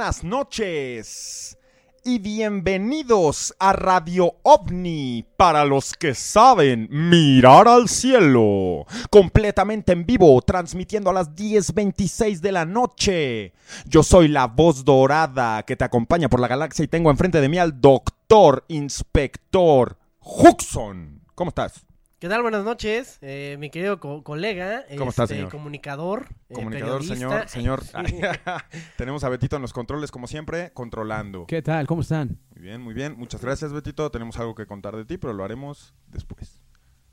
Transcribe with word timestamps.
Buenas 0.00 0.24
noches 0.24 1.58
y 2.06 2.20
bienvenidos 2.20 3.54
a 3.58 3.74
Radio 3.74 4.36
OVNI 4.44 5.26
para 5.36 5.66
los 5.66 5.92
que 5.92 6.14
saben 6.14 6.88
mirar 6.90 7.68
al 7.68 7.86
cielo. 7.86 8.86
Completamente 9.10 9.92
en 9.92 10.06
vivo, 10.06 10.40
transmitiendo 10.40 11.10
a 11.10 11.12
las 11.12 11.36
10.26 11.36 12.40
de 12.40 12.50
la 12.50 12.64
noche. 12.64 13.52
Yo 13.84 14.02
soy 14.02 14.28
la 14.28 14.46
voz 14.46 14.86
dorada 14.86 15.64
que 15.64 15.76
te 15.76 15.84
acompaña 15.84 16.30
por 16.30 16.40
la 16.40 16.48
galaxia 16.48 16.86
y 16.86 16.88
tengo 16.88 17.10
enfrente 17.10 17.42
de 17.42 17.50
mí 17.50 17.58
al 17.58 17.78
doctor 17.78 18.64
inspector 18.68 19.98
Huxon. 20.22 21.20
¿Cómo 21.34 21.50
estás? 21.50 21.84
¿Qué 22.20 22.28
tal? 22.28 22.42
Buenas 22.42 22.64
noches, 22.64 23.18
eh, 23.22 23.56
mi 23.58 23.70
querido 23.70 23.98
co- 23.98 24.22
colega. 24.22 24.84
¿Cómo 24.98 25.08
está, 25.08 25.22
este, 25.22 25.36
señor? 25.36 25.50
Comunicador. 25.50 26.26
eh, 26.50 26.54
Comunicador, 26.54 27.00
periodista. 27.00 27.48
señor, 27.48 27.82
señor. 27.82 28.36
Tenemos 28.98 29.24
a 29.24 29.30
Betito 29.30 29.56
en 29.56 29.62
los 29.62 29.72
controles, 29.72 30.10
como 30.10 30.26
siempre, 30.26 30.70
controlando. 30.74 31.46
¿Qué 31.46 31.62
tal? 31.62 31.86
¿Cómo 31.86 32.02
están? 32.02 32.38
Muy 32.54 32.62
bien, 32.62 32.82
muy 32.82 32.92
bien. 32.92 33.16
Muchas 33.16 33.42
gracias, 33.42 33.72
Betito. 33.72 34.10
Tenemos 34.10 34.38
algo 34.38 34.54
que 34.54 34.66
contar 34.66 34.94
de 34.96 35.06
ti, 35.06 35.16
pero 35.16 35.32
lo 35.32 35.44
haremos 35.44 35.94
después. 36.08 36.62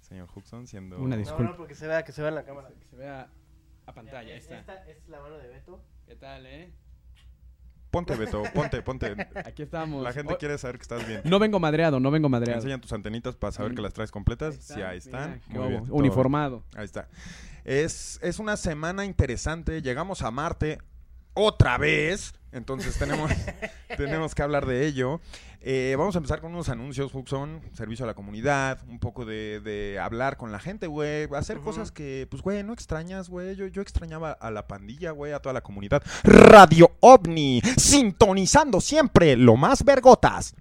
Señor 0.02 0.28
Huxon, 0.35 0.67
siendo... 0.67 0.97
Una 1.00 1.16
No, 1.16 1.22
disculpa. 1.22 1.52
no, 1.52 1.58
porque 1.58 1.73
se 1.75 1.88
vea, 1.88 2.03
que 2.03 2.11
se 2.11 2.22
vea 2.22 2.30
en 2.30 2.35
la 2.35 2.44
cámara. 2.44 2.67
Que 2.78 2.85
se 2.85 2.95
vea 2.97 3.30
a 3.85 3.94
pantalla. 3.94 4.19
ahí 4.33 4.38
Esta, 4.39 4.59
está. 4.59 4.83
es 4.89 5.08
la 5.08 5.22
mano 5.22 5.38
de 5.38 5.47
Beto. 5.47 5.81
¿Qué 6.05 6.16
tal, 6.17 6.45
eh? 6.45 6.73
Ponte, 7.91 8.16
Beto, 8.16 8.43
ponte, 8.53 8.81
ponte. 8.81 9.16
Aquí 9.45 9.63
estamos. 9.63 10.03
La 10.03 10.13
gente 10.13 10.35
quiere 10.38 10.57
saber 10.57 10.77
que 10.77 10.81
estás 10.83 11.07
bien. 11.07 11.21
No 11.23 11.39
vengo 11.39 11.59
madreado, 11.59 11.99
no 11.99 12.11
vengo 12.11 12.29
madreado. 12.29 12.59
enseñan 12.59 12.81
tus 12.81 12.94
antenitas 12.94 13.35
para 13.35 13.52
saber 13.52 13.73
que 13.73 13.81
las 13.81 13.94
traes 13.94 14.12
completas. 14.12 14.56
sí, 14.59 14.81
ahí 14.81 14.97
están. 14.97 15.41
Mira, 15.47 15.62
Muy 15.62 15.69
bien. 15.69 15.85
Uniformado. 15.89 16.63
Ahí 16.75 16.85
está. 16.85 17.07
Es, 17.63 18.19
es 18.22 18.39
una 18.39 18.57
semana 18.57 19.06
interesante. 19.06 19.81
Llegamos 19.81 20.22
a 20.22 20.31
Marte 20.31 20.79
otra 21.38 21.78
vez. 21.78 22.34
Entonces 22.52 22.98
tenemos, 22.98 23.31
tenemos 23.98 24.34
que 24.34 24.42
hablar 24.42 24.66
de 24.66 24.88
ello. 24.88 25.22
Eh, 25.62 25.96
vamos 25.98 26.16
a 26.16 26.20
empezar 26.20 26.40
con 26.40 26.53
unos 26.53 26.70
anuncios, 26.70 27.14
Huxon, 27.14 27.62
servicio 27.74 28.06
a 28.06 28.08
la 28.08 28.14
comunidad, 28.14 28.80
un 28.88 29.00
poco 29.00 29.25
de, 29.25 29.59
de 29.59 30.00
hablar 30.00 30.38
con 30.38 30.52
la 30.52 30.59
gente, 30.59 30.88
güey, 30.88 31.28
hacer 31.36 31.59
cosas 31.59 31.92
que, 31.92 32.28
pues, 32.30 32.42
güey, 32.42 32.64
no 32.64 32.74
extrañas, 32.74 33.28
güey. 33.28 33.56
Yo, 33.56 33.68
yo 33.68 33.81
extrañaba 33.81 34.31
a 34.31 34.52
la 34.52 34.68
pandilla, 34.68 35.12
güey, 35.12 35.34
a 35.34 35.40
toda 35.40 35.53
la 35.53 35.62
comunidad. 35.62 36.03
Radio 36.24 36.92
OVNI, 37.02 37.62
sintonizando 37.78 38.80
siempre 38.80 39.36
lo 39.36 39.58
más 39.58 39.84
vergotas. 39.84 40.56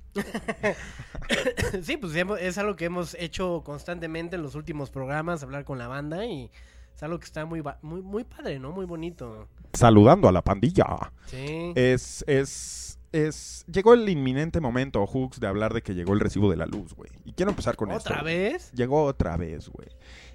sí, 1.83 1.99
pues 1.99 2.15
es 2.41 2.59
algo 2.59 2.75
que 2.75 2.87
hemos 2.87 3.15
hecho 3.15 3.63
constantemente 3.65 4.37
en 4.37 4.43
los 4.43 4.55
últimos 4.55 4.91
programas, 4.91 5.43
hablar 5.43 5.65
con 5.65 5.79
la 5.79 5.89
banda 5.89 6.25
y 6.25 6.51
es 6.97 7.03
algo 7.03 7.19
que 7.19 7.27
está 7.27 7.45
muy, 7.45 7.63
muy, 7.83 8.01
muy 8.01 8.25
padre, 8.25 8.59
¿no? 8.59 8.73
Muy 8.73 8.87
bonito. 8.87 9.49
Saludando 9.77 10.29
a 10.29 10.33
la 10.33 10.43
pandilla. 10.43 10.87
Sí. 11.27 11.73
Es, 11.75 12.25
es, 12.27 12.99
es. 13.13 13.65
Llegó 13.71 13.95
el 13.95 14.09
inminente 14.09 14.61
momento, 14.61 15.07
Hooks, 15.07 15.41
de 15.41 15.47
hablar 15.47 15.75
de 15.75 15.83
que 15.83 15.95
llegó 15.95 16.13
el 16.13 16.21
recibo 16.21 16.51
de 16.51 16.57
la 16.57 16.67
luz, 16.67 16.95
güey. 16.95 17.11
Y 17.25 17.33
quiero 17.33 17.51
empezar 17.51 17.77
con 17.77 17.91
esto. 17.91 18.11
¿Otra 18.11 18.23
güey. 18.23 18.35
vez? 18.35 18.73
Llegó 18.73 19.05
otra 19.05 19.37
vez, 19.37 19.69
güey. 19.69 19.89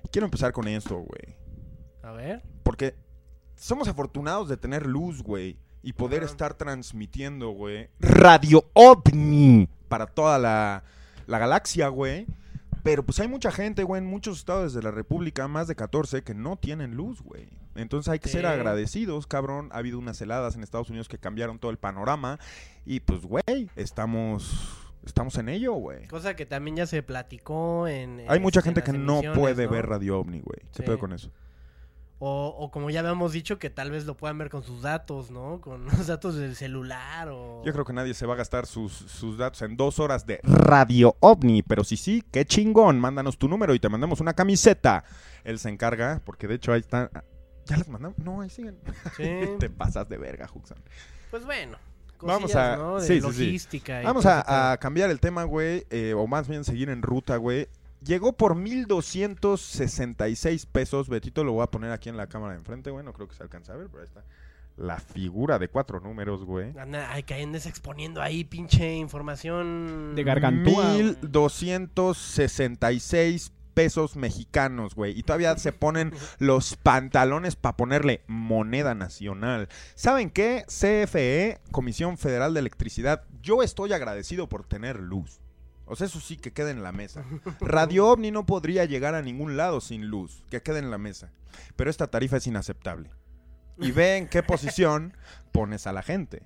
Y 0.04 0.08
quiero 0.10 0.26
empezar 0.26 0.52
con 0.52 0.68
esto, 0.68 0.96
güey. 0.98 1.36
A 2.04 2.12
ver. 2.12 2.42
Porque 2.64 2.96
somos 3.56 3.88
afortunados 3.88 4.50
de 4.50 4.58
tener 4.58 4.86
luz, 4.86 5.22
güey. 5.22 5.58
Y 5.84 5.94
poder 5.94 6.22
estar 6.22 6.54
transmitiendo, 6.54 7.50
güey. 7.50 7.90
Radio 8.00 8.70
OVNI. 8.74 9.68
Para 9.88 10.06
toda 10.06 10.38
la, 10.38 10.84
la 11.26 11.40
galaxia, 11.40 11.88
güey. 11.88 12.28
Pero 12.84 13.04
pues 13.04 13.20
hay 13.20 13.28
mucha 13.28 13.52
gente, 13.52 13.84
güey, 13.84 14.02
en 14.02 14.08
muchos 14.08 14.40
estados 14.40 14.74
de 14.74 14.82
la 14.82 14.92
República, 14.92 15.48
más 15.48 15.68
de 15.68 15.76
14, 15.76 16.24
que 16.24 16.34
no 16.34 16.58
tienen 16.58 16.96
luz, 16.96 17.22
güey. 17.22 17.48
Entonces 17.76 18.12
hay 18.12 18.20
que 18.20 18.30
ser 18.30 18.46
agradecidos, 18.46 19.28
cabrón. 19.28 19.70
Ha 19.72 19.78
habido 19.78 20.00
unas 20.00 20.20
heladas 20.22 20.56
en 20.56 20.64
Estados 20.64 20.90
Unidos 20.90 21.08
que 21.08 21.18
cambiaron 21.18 21.60
todo 21.60 21.72
el 21.72 21.78
panorama. 21.78 22.40
Y 22.86 23.00
pues, 23.02 23.22
güey, 23.22 23.70
estamos, 23.76 24.92
estamos 25.06 25.38
en 25.38 25.50
ello, 25.50 25.74
güey. 25.74 26.08
Cosa 26.08 26.36
que 26.36 26.46
también 26.46 26.78
ya 26.78 26.86
se 26.88 27.04
platicó 27.04 27.88
en... 27.88 28.26
Hay 28.28 28.40
mucha 28.40 28.60
este, 28.60 28.70
en 28.70 28.76
gente 28.76 28.92
que 28.92 28.98
no 28.98 29.22
puede 29.34 29.66
¿no? 29.66 29.72
ver 29.72 29.88
Radio 29.88 30.20
OVNI, 30.20 30.42
güey. 30.42 30.60
¿Qué 30.76 30.84
Sí. 30.86 30.98
con 30.98 31.14
eso? 31.14 31.32
O, 32.24 32.56
o 32.56 32.70
como 32.70 32.92
ya 32.92 33.00
habíamos 33.00 33.32
dicho, 33.34 33.58
que 33.58 33.72
tal 33.72 33.90
vez 33.90 34.06
lo 34.06 34.16
puedan 34.16 34.38
ver 34.38 34.52
con 34.52 34.62
sus 34.62 34.84
datos, 34.84 35.32
¿no? 35.32 35.60
Con 35.60 35.86
los 35.88 36.06
datos 36.06 36.36
del 36.36 36.56
celular 36.56 37.30
o... 37.30 37.64
Yo 37.66 37.74
creo 37.74 37.84
que 37.84 37.94
nadie 37.94 38.14
se 38.14 38.28
va 38.28 38.36
a 38.36 38.38
gastar 38.38 38.68
sus, 38.68 38.94
sus 38.94 39.40
datos 39.40 39.64
en 39.64 39.76
dos 39.76 39.98
horas 39.98 40.28
de 40.28 40.40
Radio 40.44 41.16
OVNI, 41.20 41.64
pero 41.64 41.84
si 41.84 41.98
sí, 41.98 42.24
qué 42.32 42.46
chingón, 42.46 43.00
mándanos 43.00 43.40
tu 43.40 43.48
número 43.48 43.74
y 43.74 43.80
te 43.80 43.90
mandamos 43.90 44.20
una 44.22 44.34
camiseta. 44.34 45.04
Él 45.44 45.58
se 45.58 45.70
encarga, 45.70 46.22
porque 46.24 46.48
de 46.48 46.56
hecho 46.56 46.72
ahí 46.74 46.82
están... 46.82 47.10
¿Ya 47.66 47.78
las 47.78 47.88
mandamos? 47.90 48.20
No, 48.20 48.42
ahí 48.42 48.52
siguen. 48.52 48.78
Sí. 49.18 49.24
te 49.60 49.70
pasas 49.72 50.08
de 50.08 50.18
verga, 50.20 50.48
Juxan. 50.48 50.78
Pues 51.32 51.44
bueno. 51.44 51.78
Vamos 52.22 52.56
a- 52.56 52.78
¿no? 52.78 53.00
De 53.00 53.08
sí, 53.08 53.16
sí, 53.16 53.20
sí. 53.34 53.46
logística. 53.46 54.02
y 54.04 54.06
Vamos 54.06 54.28
a, 54.28 54.74
a 54.74 54.78
cambiar 54.78 55.10
el 55.10 55.20
tema, 55.20 55.44
güey, 55.44 55.88
eh, 55.90 56.14
o 56.16 56.28
más 56.28 56.48
bien 56.48 56.64
seguir 56.64 56.92
en 56.92 57.02
ruta, 57.02 57.38
güey. 57.38 57.68
Llegó 58.04 58.34
por 58.34 58.56
1,266 58.56 60.66
pesos. 60.66 61.08
Betito 61.08 61.44
lo 61.44 61.52
voy 61.54 61.62
a 61.64 61.68
poner 61.68 61.92
aquí 61.92 62.10
en 62.10 62.18
la 62.18 62.26
cámara 62.28 62.54
de 62.54 62.60
enfrente, 62.60 62.90
güey. 62.90 63.06
No 63.06 63.14
creo 63.14 63.28
que 63.28 63.36
se 63.36 63.44
alcance 63.44 63.72
a 63.72 63.76
ver, 63.76 63.90
pero 63.90 64.02
ahí 64.02 64.08
está. 64.08 64.24
La 64.78 65.00
figura 65.00 65.60
de 65.60 65.68
cuatro 65.68 66.00
números, 66.00 66.44
güey. 66.44 66.74
ay, 67.10 67.22
que 67.24 67.36
andes 67.36 67.68
exponiendo 67.68 68.22
ahí 68.22 68.44
pinche 68.44 68.96
información... 68.96 70.16
De 70.16 70.24
gargantúa. 70.24 70.94
1266 70.94 73.52
pesos 73.74 74.16
mexicanos, 74.16 74.96
güey. 74.96 75.18
Y 75.18 75.24
todavía 75.24 75.58
se 75.58 75.74
ponen 75.74 76.14
los 76.40 76.76
pantalones 76.78 77.56
para 77.56 77.78
ponerle 77.78 78.22
moneda 78.28 78.96
nacional. 78.96 79.70
¿Saben 79.96 80.30
qué? 80.30 80.66
CFE, 80.68 81.60
Comisión 81.72 82.18
Federal 82.18 82.54
de 82.54 82.60
Electricidad, 82.62 83.24
yo 83.42 83.64
estoy 83.64 83.94
agradecido 83.94 84.50
por 84.50 84.66
tener 84.66 85.00
luz. 85.00 85.40
O 85.86 85.96
sea, 85.96 86.08
eso 86.08 86.20
sí 86.20 86.38
que 86.38 86.54
quede 86.54 86.72
en 86.72 86.84
la 86.84 86.92
mesa. 86.92 87.24
Radio 87.60 88.08
OVNI 88.08 88.32
no 88.32 88.46
podría 88.46 88.86
llegar 88.86 89.16
a 89.16 89.22
ningún 89.22 89.58
lado 89.58 89.82
sin 89.82 90.08
luz, 90.08 90.44
que 90.50 90.62
quede 90.62 90.80
en 90.80 90.92
la 90.92 90.98
mesa. 90.98 91.32
Pero 91.76 91.90
esta 91.90 92.08
tarifa 92.08 92.38
es 92.38 92.48
inaceptable. 92.48 93.10
Y 93.78 93.92
ve 93.92 94.18
en 94.18 94.28
qué 94.28 94.44
posición 94.44 95.18
pones 95.52 95.88
a 95.88 95.94
la 95.94 96.02
gente. 96.04 96.44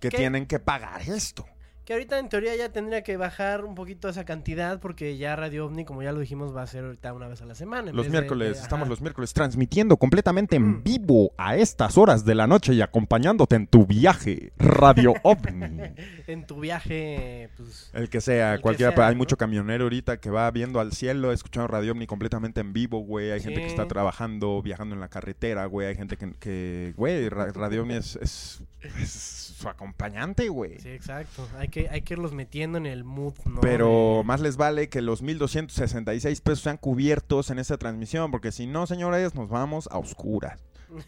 Que 0.00 0.10
¿Qué? 0.10 0.18
tienen 0.18 0.46
que 0.46 0.58
pagar 0.58 1.00
esto. 1.02 1.46
Que 1.86 1.92
ahorita 1.92 2.18
en 2.18 2.28
teoría 2.28 2.56
ya 2.56 2.68
tendría 2.72 3.02
que 3.04 3.16
bajar 3.16 3.64
un 3.64 3.76
poquito 3.76 4.08
esa 4.08 4.24
cantidad 4.24 4.80
porque 4.80 5.16
ya 5.18 5.36
Radio 5.36 5.66
OVNI, 5.66 5.84
como 5.84 6.02
ya 6.02 6.10
lo 6.10 6.18
dijimos, 6.18 6.52
va 6.54 6.62
a 6.62 6.66
ser 6.66 6.82
ahorita 6.84 7.12
una 7.12 7.28
vez 7.28 7.40
a 7.42 7.46
la 7.46 7.54
semana. 7.54 7.90
en 7.90 7.96
Los 7.96 8.06
vez 8.06 8.10
miércoles, 8.12 8.56
de- 8.56 8.62
estamos 8.62 8.88
los 8.88 9.00
miércoles 9.00 9.32
transmitiendo 9.32 9.96
completamente 9.96 10.56
en 10.56 10.66
Mm. 10.78 10.82
vivo 10.82 11.30
a 11.38 11.54
estas 11.54 11.96
horas 11.96 12.24
de 12.24 12.34
la 12.34 12.48
noche 12.48 12.74
y 12.74 12.82
acompañándote 12.82 13.54
en 13.54 13.68
tu 13.68 13.86
viaje. 13.86 14.52
Radio 14.58 15.14
OVNI. 15.22 15.80
En 16.26 16.44
tu 16.44 16.58
viaje, 16.58 17.50
pues... 17.56 17.90
El 17.94 18.08
que 18.10 18.20
sea, 18.20 18.54
El 18.54 18.58
que 18.58 18.62
cualquiera. 18.62 18.92
sea, 18.92 19.06
hay 19.06 19.14
¿no? 19.14 19.18
mucho 19.18 19.36
camionero 19.36 19.84
ahorita 19.84 20.18
que 20.18 20.28
va 20.30 20.50
viendo 20.50 20.80
al 20.80 20.90
cielo, 20.92 21.30
escuchando 21.30 21.68
Radio 21.68 21.92
OVNI 21.92 22.08
completamente 22.08 22.60
en 22.62 22.72
vivo, 22.72 22.98
güey. 22.98 23.30
Hay 23.30 23.38
gente 23.40 23.60
que 23.60 23.66
está 23.68 23.86
trabajando, 23.86 24.60
viajando 24.60 24.96
en 24.96 25.00
la 25.00 25.08
carretera, 25.08 25.66
güey. 25.66 25.86
Hay 25.86 25.94
gente 25.94 26.16
que, 26.16 26.32
que 26.40 26.94
güey, 26.96 27.28
Ra- 27.28 27.52
Radio 27.52 27.82
OVNI 27.82 27.94
es, 27.94 28.16
es- 28.16 28.60
es 29.00 29.52
su 29.56 29.68
acompañante, 29.68 30.48
güey. 30.48 30.78
Sí, 30.80 30.90
exacto. 30.90 31.48
Hay 31.58 31.68
que, 31.68 31.75
hay 31.90 32.02
que 32.02 32.14
irlos 32.14 32.32
metiendo 32.32 32.78
en 32.78 32.86
el 32.86 33.04
mood, 33.04 33.34
¿no? 33.44 33.60
Pero 33.60 34.22
más 34.24 34.40
les 34.40 34.56
vale 34.56 34.88
que 34.88 35.02
los 35.02 35.22
1.266 35.22 36.40
pesos 36.42 36.60
sean 36.60 36.76
cubiertos 36.76 37.50
en 37.50 37.58
esta 37.58 37.76
transmisión, 37.78 38.30
porque 38.30 38.52
si 38.52 38.66
no, 38.66 38.86
señores, 38.86 39.34
nos 39.34 39.48
vamos 39.48 39.88
a 39.92 39.98
oscuras. 39.98 40.60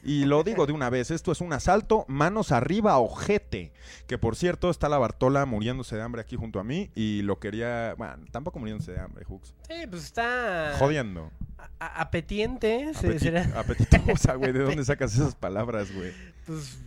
Y 0.02 0.24
lo 0.24 0.42
digo 0.44 0.66
de 0.66 0.72
una 0.72 0.90
vez, 0.90 1.10
esto 1.10 1.30
es 1.32 1.40
un 1.40 1.52
asalto, 1.52 2.04
manos 2.08 2.50
arriba, 2.52 2.98
ojete. 2.98 3.72
Que 4.06 4.18
por 4.18 4.34
cierto, 4.36 4.70
está 4.70 4.88
la 4.88 4.98
Bartola 4.98 5.46
muriéndose 5.46 5.96
de 5.96 6.02
hambre 6.02 6.20
aquí 6.20 6.36
junto 6.36 6.58
a 6.60 6.64
mí 6.64 6.90
y 6.94 7.22
lo 7.22 7.38
quería, 7.38 7.94
bueno, 7.96 8.16
tampoco 8.32 8.58
muriéndose 8.58 8.92
de 8.92 9.00
hambre, 9.00 9.24
Hooks. 9.24 9.54
Sí, 9.68 9.74
pues 9.88 10.04
está... 10.04 10.74
Jodiendo. 10.78 11.30
a- 11.78 12.00
apetiente, 12.02 12.92
se- 12.94 13.08
Apeti- 13.08 13.18
será... 13.20 13.60
apetitosa, 13.60 14.34
güey. 14.34 14.52
¿De 14.52 14.60
dónde 14.60 14.84
sacas 14.84 15.14
esas 15.14 15.34
palabras, 15.36 15.94
güey? 15.94 16.12
Pues, 16.46 16.78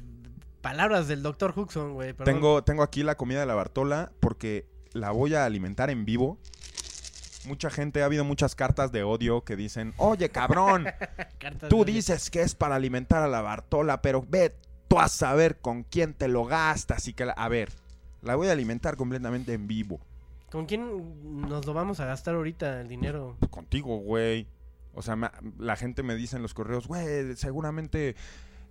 palabras 0.62 1.08
del 1.08 1.24
doctor 1.24 1.54
Huxon, 1.56 1.94
güey. 1.94 2.14
Tengo, 2.14 2.64
tengo 2.64 2.84
aquí 2.84 3.04
la 3.04 3.16
comida 3.16 3.40
de 3.40 3.46
la 3.46 3.56
Bartola 3.56 4.12
porque 4.20 4.68
la 4.94 5.12
voy 5.12 5.36
a 5.36 5.46
alimentar 5.46 5.90
en 5.90 6.06
vivo. 6.06 6.38
Mucha 7.46 7.70
gente, 7.70 8.04
ha 8.04 8.06
habido 8.06 8.24
muchas 8.24 8.54
cartas 8.54 8.92
de 8.92 9.04
odio 9.04 9.44
que 9.44 9.56
dicen, 9.56 9.94
oye 9.98 10.30
cabrón, 10.30 10.86
tú 11.70 11.86
dices 11.86 12.30
que 12.30 12.42
es 12.42 12.54
para 12.54 12.76
alimentar 12.76 13.24
a 13.24 13.28
la 13.28 13.42
Bartola, 13.42 14.02
pero 14.02 14.24
ve 14.28 14.56
tú 14.88 15.00
a 15.00 15.08
saber 15.08 15.60
con 15.60 15.84
quién 15.84 16.14
te 16.14 16.28
lo 16.28 16.46
gastas 16.46 17.08
y 17.08 17.14
que 17.14 17.26
la... 17.26 17.34
A 17.34 17.50
ver, 17.50 17.70
la 18.22 18.36
voy 18.36 18.50
a 18.50 18.52
alimentar 18.52 18.96
completamente 18.96 19.54
en 19.54 19.68
vivo. 19.68 20.00
¿Con 20.52 20.66
quién 20.66 21.48
nos 21.48 21.66
lo 21.66 21.74
vamos 21.74 22.00
a 22.00 22.06
gastar 22.06 22.36
ahorita 22.36 22.82
el 22.82 22.88
dinero? 22.88 23.38
Pues 23.40 23.50
contigo, 23.50 23.98
güey. 23.98 24.48
O 24.94 25.02
sea, 25.02 25.18
la 25.58 25.76
gente 25.78 26.04
me 26.04 26.16
dice 26.16 26.36
en 26.36 26.42
los 26.42 26.54
correos, 26.54 26.88
güey, 26.88 27.36
seguramente 27.38 28.16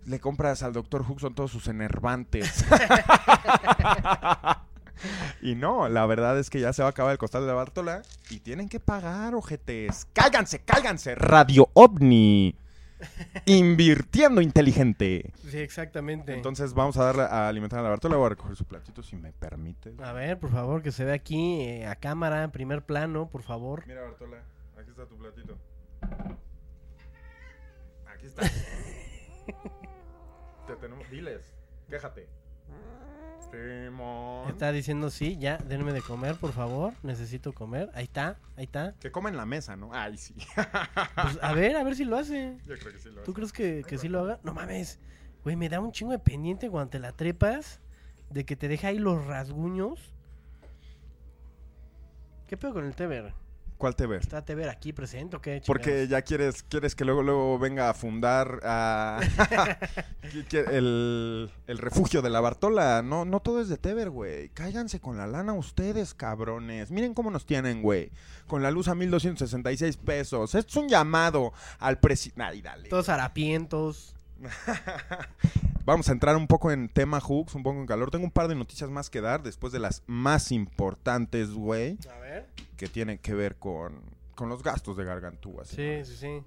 le 0.07 0.21
compras 0.21 0.63
al 0.63 0.73
doctor 0.73 1.05
Huxon 1.09 1.35
todos 1.35 1.51
sus 1.51 1.69
enervantes. 1.69 2.65
y 5.43 5.55
no, 5.55 5.89
la 5.89 6.07
verdad 6.07 6.39
es 6.39 6.51
que 6.51 6.61
ya 6.61 6.73
se 6.73 6.83
va 6.83 6.89
a 6.89 6.91
acabar 6.91 7.13
el 7.13 7.19
costal 7.19 7.43
de 7.43 7.49
la 7.49 7.55
Bartola 7.55 8.03
y 8.31 8.41
tienen 8.41 8.69
que 8.69 8.81
pagar, 8.81 9.35
ojetes. 9.35 10.07
¡Cálganse, 10.13 10.61
cálganse! 10.61 11.15
Radio 11.15 11.69
OVNI. 11.75 12.57
Invirtiendo 13.47 14.43
inteligente. 14.43 15.33
Sí, 15.49 15.59
exactamente. 15.59 16.35
Entonces 16.35 16.75
vamos 16.75 16.99
a 16.99 17.05
darle 17.05 17.23
a 17.23 17.49
alimentar 17.49 17.79
a 17.79 17.83
la 17.83 17.89
Bartola. 17.89 18.17
Voy 18.17 18.27
a 18.27 18.31
recoger 18.31 18.57
su 18.57 18.67
platito 18.67 19.03
si 19.03 19.17
me 19.17 19.33
permite. 19.33 19.95
a 20.03 20.13
ver, 20.13 20.39
por 20.39 20.51
favor, 20.51 20.83
que 20.83 20.93
se 20.93 21.05
vea 21.05 21.15
aquí 21.15 21.63
eh, 21.63 21.87
a 21.87 21.97
cámara, 21.97 22.45
en 22.45 22.51
primer 22.51 22.83
plano, 22.83 23.31
por 23.31 23.43
favor. 23.43 23.85
Mira, 23.87 24.03
Bartola, 24.03 24.43
aquí 24.79 24.91
está 24.91 25.07
tu 25.07 25.17
platito. 25.17 25.57
Aquí 28.07 28.27
está. 28.27 28.43
Te 30.75 30.77
tenemos. 30.77 31.11
Diles, 31.11 31.53
quéjate. 31.89 32.29
Simón. 33.51 34.49
Está 34.49 34.71
diciendo 34.71 35.11
sí, 35.11 35.37
ya, 35.39 35.59
denme 35.59 35.93
de 35.93 36.03
comer, 36.03 36.37
por 36.37 36.53
favor. 36.53 36.93
Necesito 37.03 37.53
comer. 37.53 37.91
Ahí 37.95 38.05
está, 38.05 38.39
ahí 38.57 38.65
está. 38.65 38.95
Que 39.01 39.11
come 39.11 39.31
en 39.31 39.37
la 39.37 39.45
mesa, 39.47 39.75
¿no? 39.77 39.91
Ay, 39.93 40.17
sí. 40.17 40.35
Pues, 40.55 41.39
a 41.43 41.53
ver, 41.53 41.77
a 41.77 41.83
ver 41.83 41.97
si 41.97 42.05
lo 42.05 42.17
hace. 42.17 42.57
Yo 42.67 42.77
creo 42.79 42.93
que 42.93 42.99
sí 42.99 43.09
lo 43.09 43.23
¿Tú 43.23 43.33
hace. 43.33 43.33
crees 43.33 43.53
que, 43.53 43.83
que 43.87 43.99
sí 43.99 44.09
lo 44.09 44.21
haga? 44.21 44.39
No 44.45 44.55
mames. 44.55 45.01
Güey, 45.43 45.57
me 45.57 45.69
da 45.69 45.81
un 45.81 45.91
chingo 45.91 46.13
de 46.13 46.19
pendiente 46.21 46.71
cuando 46.71 46.91
te 46.91 46.99
la 47.01 47.13
trepas. 47.13 47.81
De 48.29 48.45
que 48.45 48.55
te 48.55 48.69
deja 48.69 48.89
ahí 48.89 48.99
los 49.01 49.27
rasguños. 49.27 50.15
¿Qué 52.47 52.57
pedo 52.57 52.73
con 52.75 52.85
el 52.85 52.95
Tever? 52.95 53.35
¿Cuál 53.81 53.97
te 53.97 54.07
ves? 54.07 54.21
¿Está 54.21 54.45
Tever 54.45 54.69
aquí 54.69 54.93
presente 54.93 55.37
o 55.37 55.41
qué? 55.41 55.63
Porque 55.65 56.07
ya 56.07 56.21
quieres, 56.21 56.63
quieres 56.65 56.95
que 56.95 57.07
luego, 57.07 57.23
luego 57.23 57.59
venga 57.59 57.89
a 57.89 57.95
fundar 57.95 58.61
a 58.63 59.21
el, 60.71 61.51
el 61.67 61.79
refugio 61.79 62.21
de 62.21 62.29
la 62.29 62.43
Bartola. 62.43 63.01
No, 63.01 63.25
no 63.25 63.41
todo 63.41 63.59
es 63.63 63.71
de 63.71 63.79
Tever, 63.79 64.11
güey. 64.11 64.51
Cáiganse 64.51 65.01
con 65.01 65.17
la 65.17 65.27
lana 65.27 65.55
ustedes, 65.55 66.13
cabrones. 66.13 66.91
Miren 66.91 67.15
cómo 67.15 67.31
nos 67.31 67.47
tienen, 67.47 67.81
güey. 67.81 68.11
Con 68.47 68.63
la 68.63 68.71
luz 68.71 68.87
a 68.89 68.95
1266 68.95 69.97
pesos. 69.97 70.55
Esto 70.55 70.71
es 70.71 70.77
un 70.77 70.89
llamado 70.91 71.55
al 71.79 71.99
presidente. 72.01 72.43
Ay, 72.43 72.61
dale. 72.61 72.91
Todos 72.91 73.09
harapientos. 73.09 74.15
Vamos 75.85 76.09
a 76.09 76.13
entrar 76.13 76.37
un 76.37 76.47
poco 76.47 76.71
en 76.71 76.89
tema 76.89 77.21
hooks, 77.21 77.55
un 77.55 77.63
poco 77.63 77.79
en 77.81 77.87
calor. 77.87 78.11
Tengo 78.11 78.25
un 78.25 78.31
par 78.31 78.49
de 78.49 78.55
noticias 78.55 78.91
más 78.91 79.11
que 79.11 79.21
dar 79.21 79.43
después 79.43 79.73
de 79.73 79.79
las 79.81 80.03
más 80.07 80.53
importantes, 80.53 81.51
güey, 81.51 81.99
A 82.15 82.19
ver. 82.19 82.47
que 82.77 82.87
tienen 82.89 83.19
que 83.19 83.35
ver 83.35 83.57
con, 83.57 84.01
con 84.35 84.49
los 84.49 84.63
gastos 84.63 84.97
de 84.97 85.05
Gargantúa. 85.05 85.65
Sí, 85.65 86.05
sí, 86.05 86.17
sí. 86.17 86.43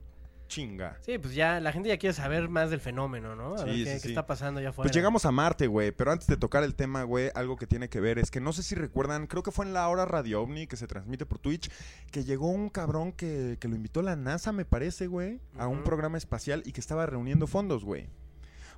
Chinga. 0.48 0.98
Sí, 1.02 1.18
pues 1.18 1.34
ya 1.34 1.60
la 1.60 1.72
gente 1.72 1.90
ya 1.90 1.98
quiere 1.98 2.14
saber 2.14 2.48
más 2.50 2.70
del 2.70 2.80
fenómeno, 2.80 3.36
¿no? 3.36 3.56
A 3.56 3.60
Sí, 3.60 3.66
ver 3.66 3.76
sí, 3.76 3.84
qué, 3.84 4.00
sí. 4.00 4.08
está 4.10 4.26
pasando 4.28 4.60
allá 4.60 4.70
afuera. 4.70 4.88
Pues 4.88 4.96
llegamos 4.96 5.26
a 5.26 5.32
Marte, 5.32 5.68
güey, 5.68 5.92
pero 5.92 6.12
antes 6.12 6.28
de 6.28 6.38
tocar 6.38 6.64
el 6.64 6.76
tema, 6.76 7.04
güey, 7.04 7.32
algo 7.36 7.56
que 7.56 7.66
tiene 7.68 7.90
que 7.90 8.00
ver 8.00 8.20
es 8.20 8.30
que 8.32 8.40
no 8.40 8.54
sé 8.54 8.64
si 8.64 8.76
recuerdan, 8.76 9.28
creo 9.28 9.44
que 9.44 9.52
fue 9.52 9.66
en 9.66 9.74
la 9.74 9.88
hora 9.88 10.06
Radio 10.06 10.42
OVNI 10.42 10.68
que 10.68 10.78
se 10.78 10.88
transmite 10.88 11.26
por 11.26 11.40
Twitch, 11.40 11.70
que 12.12 12.24
llegó 12.24 12.50
un 12.50 12.70
cabrón 12.70 13.12
que, 13.14 13.58
que 13.60 13.68
lo 13.68 13.76
invitó 13.76 14.02
la 14.02 14.16
NASA, 14.16 14.52
me 14.52 14.66
parece, 14.66 15.08
güey, 15.08 15.40
a 15.58 15.68
un 15.68 15.84
programa 15.84 16.18
espacial 16.18 16.62
y 16.66 16.72
que 16.72 16.82
estaba 16.82 17.06
reuniendo 17.06 17.48
fondos, 17.48 17.84
güey. 17.84 18.08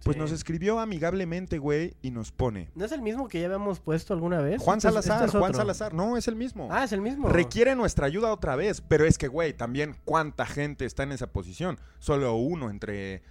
Pues 0.04 0.16
Sí. 0.16 0.20
nos 0.22 0.32
escribió 0.32 0.80
amigablemente, 0.80 1.58
güey, 1.58 1.96
y 2.02 2.12
nos 2.12 2.32
pone. 2.32 2.70
¿No 2.76 2.86
es 2.86 2.92
el 2.92 3.02
mismo 3.02 3.28
que 3.28 3.40
ya 3.40 3.46
habíamos 3.48 3.80
puesto 3.80 4.14
alguna 4.14 4.42
vez? 4.42 4.62
Juan 4.62 4.78
Este 4.78 4.90
Salazar, 4.90 5.26
este 5.26 5.38
es 5.38 5.42
Juan. 5.42 5.54
Salazar, 5.56 5.94
no, 5.94 6.18
es 6.18 6.28
el 6.28 6.36
mismo. 6.36 6.68
Ah, 6.72 6.84
es 6.84 6.92
el 6.92 7.02
mismo. 7.02 7.30
Requiere 7.30 7.76
nuestra 7.76 8.06
ayuda 8.06 8.32
otra 8.32 8.56
vez, 8.56 8.82
pero 8.82 9.06
es 9.06 9.18
que, 9.18 9.28
güey, 9.28 9.54
también 9.54 9.96
cuánta 10.06 10.46
gente 10.46 10.86
está 10.86 11.04
en 11.04 11.12
esa 11.12 11.28
posición. 11.28 11.78
Solo 12.00 12.36
uno 12.36 12.70
entre 12.70 13.24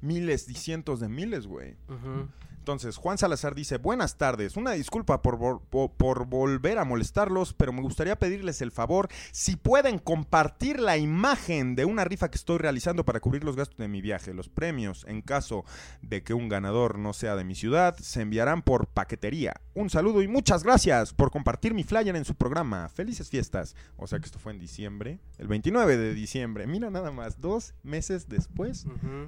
miles 0.00 0.48
y 0.48 0.54
cientos 0.54 1.00
de 1.00 1.08
miles, 1.08 1.46
güey. 1.46 1.76
Ujú. 1.88 2.28
Entonces, 2.62 2.96
Juan 2.96 3.18
Salazar 3.18 3.56
dice, 3.56 3.78
buenas 3.78 4.16
tardes, 4.18 4.56
una 4.56 4.70
disculpa 4.70 5.20
por, 5.20 5.36
vol- 5.36 5.60
po- 5.68 5.92
por 5.92 6.26
volver 6.26 6.78
a 6.78 6.84
molestarlos, 6.84 7.54
pero 7.54 7.72
me 7.72 7.82
gustaría 7.82 8.14
pedirles 8.20 8.62
el 8.62 8.70
favor, 8.70 9.08
si 9.32 9.56
pueden 9.56 9.98
compartir 9.98 10.78
la 10.78 10.96
imagen 10.96 11.74
de 11.74 11.84
una 11.86 12.04
rifa 12.04 12.30
que 12.30 12.36
estoy 12.38 12.58
realizando 12.58 13.04
para 13.04 13.18
cubrir 13.18 13.42
los 13.42 13.56
gastos 13.56 13.78
de 13.78 13.88
mi 13.88 14.00
viaje. 14.00 14.32
Los 14.32 14.48
premios, 14.48 15.04
en 15.08 15.22
caso 15.22 15.64
de 16.02 16.22
que 16.22 16.34
un 16.34 16.48
ganador 16.48 17.00
no 17.00 17.12
sea 17.14 17.34
de 17.34 17.42
mi 17.42 17.56
ciudad, 17.56 17.96
se 17.96 18.20
enviarán 18.22 18.62
por 18.62 18.86
paquetería. 18.86 19.54
Un 19.74 19.90
saludo 19.90 20.22
y 20.22 20.28
muchas 20.28 20.62
gracias 20.62 21.12
por 21.14 21.32
compartir 21.32 21.74
mi 21.74 21.82
flyer 21.82 22.14
en 22.14 22.24
su 22.24 22.36
programa. 22.36 22.88
Felices 22.90 23.28
fiestas. 23.28 23.74
O 23.96 24.06
sea 24.06 24.20
que 24.20 24.26
esto 24.26 24.38
fue 24.38 24.52
en 24.52 24.60
diciembre, 24.60 25.18
el 25.38 25.48
29 25.48 25.96
de 25.96 26.14
diciembre. 26.14 26.68
Mira 26.68 26.90
nada 26.90 27.10
más, 27.10 27.40
dos 27.40 27.74
meses 27.82 28.28
después, 28.28 28.86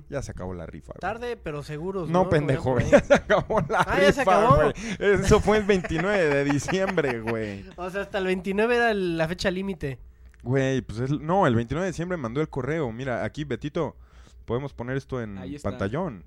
ya 0.09 0.23
se 0.23 0.31
acabó 0.31 0.55
la 0.55 0.67
rifa. 0.67 0.93
güey. 0.93 1.01
Tarde, 1.01 1.37
pero 1.37 1.65
seguros. 1.65 2.09
No, 2.09 2.25
¿no? 2.25 2.29
pendejo, 2.31 2.77
acabó 3.25 3.61
la 3.69 3.81
Ah, 3.81 3.99
ya 4.01 4.13
se 4.13 4.21
rifa, 4.21 4.39
acabó. 4.39 4.57
güey. 4.57 4.73
Eso 4.99 5.41
fue 5.41 5.59
el 5.59 5.65
29 5.65 6.29
de 6.35 6.45
diciembre, 6.45 7.21
güey. 7.21 7.65
O 7.77 7.91
sea, 7.91 8.03
hasta 8.03 8.19
el 8.19 8.27
29 8.27 8.77
era 8.77 8.95
la 8.95 9.27
fecha 9.29 9.51
límite. 9.51 9.99
Güey, 10.43 10.83
pues 10.83 10.99
es- 11.01 11.11
no, 11.11 11.47
el 11.47 11.55
29 11.55 11.85
de 11.87 11.91
diciembre 11.93 12.17
mandó 12.19 12.41
el 12.41 12.49
correo. 12.49 12.93
Mira, 12.93 13.25
aquí, 13.25 13.45
Betito, 13.45 13.97
podemos 14.45 14.73
poner 14.75 14.97
esto 14.97 15.21
en 15.23 15.39
pantallón. 15.63 16.25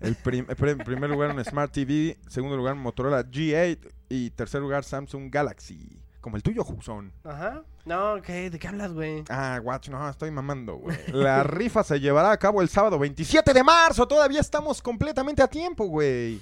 El 0.00 0.14
prim- 0.14 0.46
el 0.48 0.54
pri- 0.56 0.76
primer 0.76 1.10
lugar 1.10 1.34
un 1.34 1.44
Smart 1.44 1.72
TV, 1.72 2.16
segundo 2.28 2.56
lugar 2.56 2.74
un 2.74 2.80
Motorola 2.82 3.22
G8 3.24 3.78
y 4.08 4.30
tercer 4.30 4.60
lugar 4.60 4.84
Samsung 4.84 5.28
Galaxy. 5.30 6.00
Como 6.20 6.36
el 6.36 6.42
tuyo, 6.42 6.64
Juxon. 6.64 7.12
Ajá. 7.24 7.62
No, 7.84 8.20
¿qué? 8.22 8.50
¿de 8.50 8.58
qué 8.58 8.68
hablas, 8.68 8.92
güey? 8.92 9.24
Ah, 9.28 9.58
guacho, 9.62 9.90
no, 9.92 10.08
estoy 10.08 10.30
mamando, 10.30 10.76
güey. 10.76 10.96
La 11.12 11.42
rifa 11.44 11.84
se 11.84 12.00
llevará 12.00 12.32
a 12.32 12.36
cabo 12.36 12.60
el 12.60 12.68
sábado 12.68 12.98
27 12.98 13.54
de 13.54 13.62
marzo. 13.64 14.06
Todavía 14.08 14.40
estamos 14.40 14.82
completamente 14.82 15.42
a 15.42 15.48
tiempo, 15.48 15.86
güey. 15.86 16.40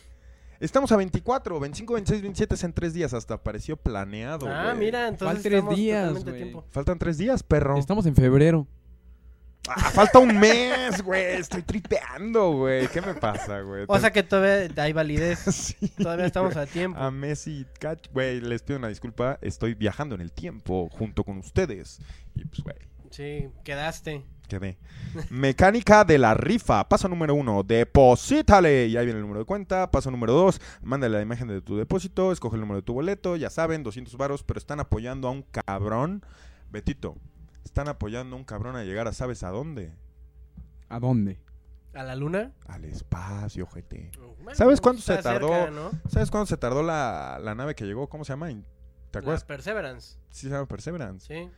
Estamos 0.58 0.90
a 0.90 0.96
24, 0.96 1.60
25, 1.60 1.92
26, 1.92 2.22
27 2.22 2.54
es 2.54 2.64
en 2.64 2.72
tres 2.72 2.94
días. 2.94 3.12
Hasta 3.12 3.36
pareció 3.36 3.76
planeado, 3.76 4.48
ah, 4.48 4.64
güey. 4.72 4.76
mira, 4.78 5.08
entonces 5.08 5.42
tres 5.42 5.54
estamos 5.58 5.76
días, 5.76 6.08
totalmente 6.08 6.30
a 6.30 6.32
güey. 6.32 6.42
tiempo. 6.42 6.64
Faltan 6.70 6.98
tres 6.98 7.18
días, 7.18 7.42
perro. 7.42 7.76
Estamos 7.78 8.06
en 8.06 8.16
febrero. 8.16 8.66
Ah, 9.68 9.90
falta 9.90 10.18
un 10.18 10.38
mes, 10.38 11.02
güey. 11.02 11.24
Estoy 11.36 11.62
tripeando, 11.62 12.52
güey. 12.52 12.86
¿Qué 12.88 13.00
me 13.00 13.14
pasa, 13.14 13.60
güey? 13.60 13.84
O 13.88 13.98
sea 13.98 14.12
que 14.12 14.22
todavía 14.22 14.70
hay 14.82 14.92
validez. 14.92 15.38
Sí, 15.50 15.88
Todavía 15.96 16.26
estamos 16.26 16.56
a 16.56 16.66
tiempo. 16.66 16.98
A 17.00 17.10
Messi, 17.10 17.66
güey, 18.12 18.40
les 18.40 18.62
pido 18.62 18.78
una 18.78 18.88
disculpa. 18.88 19.38
Estoy 19.42 19.74
viajando 19.74 20.14
en 20.14 20.20
el 20.20 20.32
tiempo 20.32 20.88
junto 20.90 21.24
con 21.24 21.38
ustedes. 21.38 21.98
Y 22.34 22.44
pues, 22.44 22.60
güey, 22.62 22.76
Sí, 23.10 23.48
quedaste. 23.64 24.24
quedé. 24.48 24.78
Mecánica 25.30 26.04
de 26.04 26.18
la 26.18 26.34
rifa. 26.34 26.88
Paso 26.88 27.08
número 27.08 27.34
uno, 27.34 27.62
deposítale. 27.62 28.86
Y 28.86 28.96
ahí 28.96 29.04
viene 29.06 29.18
el 29.18 29.22
número 29.22 29.40
de 29.40 29.46
cuenta. 29.46 29.90
Paso 29.90 30.10
número 30.10 30.32
dos, 30.32 30.60
mándale 30.82 31.16
la 31.16 31.22
imagen 31.22 31.48
de 31.48 31.60
tu 31.62 31.76
depósito. 31.76 32.30
Escoge 32.32 32.54
el 32.56 32.60
número 32.60 32.76
de 32.76 32.82
tu 32.82 32.92
boleto. 32.92 33.36
Ya 33.36 33.50
saben, 33.50 33.82
200 33.82 34.16
varos, 34.16 34.42
pero 34.42 34.58
están 34.58 34.80
apoyando 34.80 35.28
a 35.28 35.30
un 35.32 35.42
cabrón. 35.42 36.24
Betito, 36.70 37.16
están 37.66 37.88
apoyando 37.88 38.36
a 38.36 38.38
un 38.38 38.44
cabrón 38.44 38.76
a 38.76 38.84
llegar 38.84 39.08
a 39.08 39.12
sabes 39.12 39.42
a 39.42 39.50
dónde. 39.50 39.92
¿A 40.88 40.98
dónde? 41.00 41.40
¿A 41.94 42.02
la 42.04 42.14
luna? 42.14 42.52
Al 42.66 42.84
espacio, 42.84 43.66
GT. 43.66 44.12
Bueno, 44.42 44.54
¿Sabes 44.54 44.80
cuánto 44.80 45.02
se 45.02 45.16
tardó? 45.18 45.48
cerca, 45.48 45.70
¿no? 45.70 45.90
¿Sabes 46.08 46.30
cuándo 46.30 46.46
se 46.46 46.56
tardó 46.56 46.82
la, 46.82 47.38
la 47.42 47.54
nave 47.54 47.74
que 47.74 47.84
llegó? 47.84 48.08
¿Cómo 48.08 48.24
se 48.24 48.32
llama? 48.32 48.48
¿Te 48.48 48.54
La 49.14 49.20
acuerdas? 49.20 49.44
Perseverance. 49.44 50.18
Sí, 50.30 50.46
se 50.46 50.50
llama 50.50 50.66
Perseverance. 50.66 51.26
Sí. 51.26 51.50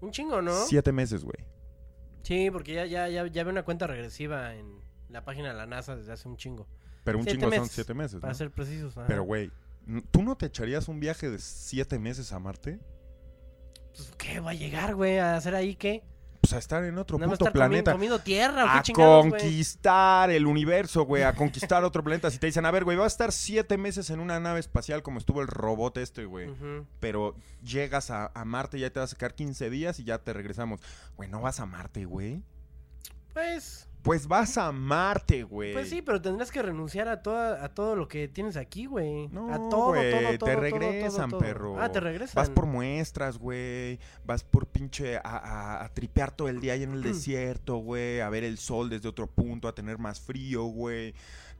Un 0.00 0.10
chingo, 0.10 0.42
¿no? 0.42 0.52
Siete 0.66 0.92
meses, 0.92 1.24
güey. 1.24 1.38
Sí, 2.22 2.50
porque 2.50 2.74
ya, 2.74 2.86
ya, 2.86 3.08
ya, 3.08 3.26
ya 3.26 3.44
ve 3.44 3.50
una 3.50 3.64
cuenta 3.64 3.86
regresiva 3.86 4.54
en 4.54 4.80
la 5.08 5.24
página 5.24 5.48
de 5.48 5.54
la 5.54 5.66
NASA 5.66 5.96
desde 5.96 6.12
hace 6.12 6.28
un 6.28 6.36
chingo. 6.36 6.66
Pero 7.04 7.18
un 7.18 7.24
Siete 7.24 7.38
chingo 7.38 7.54
son 7.54 7.68
siete 7.68 7.94
meses, 7.94 8.20
Para 8.20 8.32
¿no? 8.32 8.38
ser 8.38 8.50
precisos. 8.50 8.96
ajá. 8.96 9.06
Pero, 9.06 9.22
güey, 9.22 9.50
¿tú 10.10 10.22
no 10.22 10.36
te 10.36 10.46
echarías 10.46 10.88
un 10.88 11.00
viaje 11.00 11.30
de 11.30 11.38
siete 11.38 11.98
meses 11.98 12.32
a 12.32 12.38
Marte? 12.38 12.80
Pues, 13.96 14.12
¿Qué 14.18 14.40
va 14.40 14.50
a 14.50 14.54
llegar, 14.54 14.94
güey? 14.94 15.18
¿A 15.18 15.36
hacer 15.36 15.54
ahí 15.54 15.74
qué? 15.76 16.02
Pues 16.40 16.52
a 16.52 16.58
estar 16.58 16.84
en 16.84 16.98
otro 16.98 17.16
¿Nada 17.16 17.28
más 17.30 17.38
puto 17.38 17.48
estar 17.48 17.62
comi- 17.70 17.82
planeta. 17.82 18.22
tierra 18.22 18.64
o 18.64 18.66
qué 18.66 18.78
A 18.78 18.82
chingados, 18.82 19.28
güey? 19.28 19.40
conquistar 19.40 20.30
el 20.30 20.46
universo, 20.46 21.04
güey. 21.06 21.22
A 21.22 21.32
conquistar 21.32 21.82
otro 21.84 22.04
planeta. 22.04 22.30
Si 22.30 22.38
te 22.38 22.46
dicen, 22.46 22.66
a 22.66 22.70
ver, 22.70 22.84
güey, 22.84 22.98
vas 22.98 23.04
a 23.04 23.14
estar 23.14 23.32
siete 23.32 23.78
meses 23.78 24.10
en 24.10 24.20
una 24.20 24.38
nave 24.40 24.60
espacial 24.60 25.02
como 25.02 25.18
estuvo 25.18 25.40
el 25.40 25.48
robot 25.48 25.96
este, 25.96 26.26
güey. 26.26 26.50
Ujú. 26.50 26.86
Pero 27.00 27.34
llegas 27.62 28.10
a, 28.10 28.30
a 28.34 28.44
Marte 28.44 28.76
y 28.76 28.80
ya 28.82 28.90
te 28.90 29.00
vas 29.00 29.14
a 29.14 29.16
quedar 29.16 29.34
15 29.34 29.70
días 29.70 29.98
y 30.00 30.04
ya 30.04 30.18
te 30.18 30.34
regresamos. 30.34 30.80
Güey, 31.16 31.30
¿no 31.30 31.40
vas 31.40 31.60
a 31.60 31.66
Marte, 31.66 32.04
güey? 32.04 32.42
Pues, 33.32 33.88
Pues 34.04 34.28
vas 34.28 34.58
a 34.58 34.70
Marte, 34.70 35.42
güey. 35.44 35.72
pues 35.72 35.88
sí, 35.88 36.02
pero 36.02 36.20
tendrás 36.20 36.50
que 36.52 36.60
renunciar 36.62 37.08
a, 37.08 37.22
toda, 37.22 37.64
a 37.64 37.70
todo 37.70 37.96
lo 37.96 38.06
que 38.06 38.28
tienes 38.28 38.56
aquí, 38.58 38.84
güey. 38.84 39.28
No, 39.28 39.52
a 39.52 39.56
todo, 39.70 39.86
güey, 39.94 40.10
todo, 40.12 40.30
te 40.30 40.38
todo, 40.38 40.60
regresan, 40.60 41.30
todo, 41.30 41.40
perro. 41.40 41.80
Ah, 41.80 41.90
te 41.90 42.00
regresan. 42.00 42.34
Vas 42.34 42.50
por 42.50 42.66
muestras, 42.66 43.38
güey. 43.38 43.98
Vas 44.26 44.44
por 44.44 44.66
pinche 44.66 45.16
a, 45.16 45.20
a- 45.24 45.84
a 45.84 45.88
tripear 45.88 46.30
todo 46.32 46.48
el 46.48 46.60
día 46.60 46.74
ahí 46.74 46.82
en 46.82 46.92
el 46.92 47.02
desierto, 47.02 47.76
güey. 47.78 48.20
A 48.20 48.28
ver 48.28 48.44
el 48.44 48.58
sol 48.58 48.90
desde 48.90 49.08
otro 49.08 49.26
punto, 49.26 49.68
a 49.68 49.74
tener 49.74 49.96
más 49.98 50.20
frío, 50.20 50.64
güey. 50.64 51.14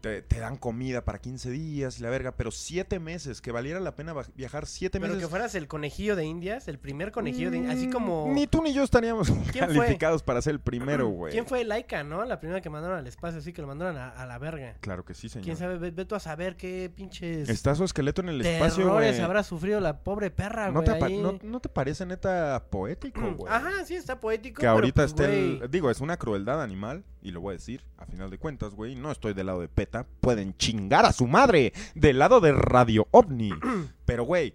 Te, 0.05 0.21
te 0.23 0.39
dan 0.39 0.57
comida 0.57 1.03
para 1.05 1.19
15 1.19 1.51
días 1.51 1.99
y 1.99 2.03
la 2.03 2.11
verga. 2.11 2.33
Pero 2.37 2.51
siete 2.51 2.99
meses, 3.01 3.41
que 3.41 3.53
valiera 3.53 3.81
la 3.81 3.95
pena 3.97 4.15
viajar 4.37 4.67
siete 4.67 5.01
Pero 5.01 5.15
meses. 5.15 5.25
que 5.27 5.31
fueras 5.31 5.55
el 5.55 5.67
conejillo 5.67 6.15
de 6.15 6.25
Indias, 6.27 6.69
el 6.69 6.79
primer 6.79 7.11
conejillo 7.11 7.51
de 7.51 7.57
Indias. 7.57 7.77
Así 7.77 7.89
como... 7.89 8.29
Mm, 8.29 8.35
Ni 8.35 8.47
tú 8.47 8.63
ni 8.63 8.75
yo 8.75 8.83
estaríamos 8.83 9.31
calificados 9.59 10.23
para 10.23 10.43
ser 10.43 10.53
el 10.53 10.61
primero, 10.61 11.09
güey. 11.09 11.33
¿Quién 11.33 11.47
fue 11.47 11.65
Laika, 11.65 12.05
no? 12.05 12.25
La 12.25 12.39
primera 12.39 12.61
que 12.61 12.69
mandaron 12.71 12.99
al 12.99 13.07
espacio, 13.07 13.39
así 13.41 13.53
que 13.53 13.63
lo 13.63 13.69
mandaron 13.69 13.97
a, 13.97 14.11
a 14.11 14.27
la 14.27 14.39
verga. 14.39 14.77
Claro 14.81 15.05
que 15.05 15.15
sí, 15.15 15.29
señor. 15.29 15.45
Quién 15.45 15.57
sabe, 15.57 15.79
ve, 15.79 15.91
ve 15.91 16.05
tú 16.05 16.15
a 16.15 16.21
saber 16.21 16.57
qué 16.57 16.91
pinches 16.95 17.49
Está 17.49 17.75
su 17.75 17.85
esqueleto 17.85 18.21
en 18.21 18.29
el 18.29 18.41
espacio, 18.45 18.93
güey. 18.93 19.19
habrá 19.21 19.43
sufrido 19.43 19.81
la 19.81 20.01
pobre 20.01 20.31
perra, 20.31 20.71
¿No 20.71 20.83
güey. 20.83 21.03
ahí. 21.03 21.19
no- 21.19 21.39
no 21.43 21.61
te 21.61 21.69
parece 21.69 22.05
neta 22.05 22.67
poético, 22.71 23.21
güey? 23.37 23.53
Ajá, 23.53 23.85
sí, 23.87 23.95
está 23.95 24.21
poético. 24.21 24.57
Que 24.61 24.63
pero, 24.67 24.73
ahorita 24.73 24.95
pues, 25.03 25.11
esté 25.13 25.25
el- 25.25 25.71
Digo, 25.71 25.91
es 25.91 26.01
una 26.01 26.17
crueldad 26.19 26.63
animal, 26.63 27.05
y 27.25 27.31
lo 27.31 27.41
voy 27.41 27.53
a 27.53 27.57
decir, 27.57 27.83
a 27.97 28.05
final 28.05 28.31
de 28.31 28.39
cuentas, 28.39 28.75
güey. 28.75 28.95
No 28.95 29.11
estoy 29.11 29.33
del 29.33 29.47
lado 29.47 29.63
de 29.63 29.69
PETA. 29.69 30.07
Pueden 30.21 30.55
chingar 30.59 31.07
a 31.07 31.13
su 31.13 31.27
madre 31.27 31.73
del 31.95 32.19
lado 32.19 32.39
de 32.41 32.53
Radio 32.53 33.09
OVNI. 33.11 33.51
Pero, 34.05 34.25
güey, 34.25 34.55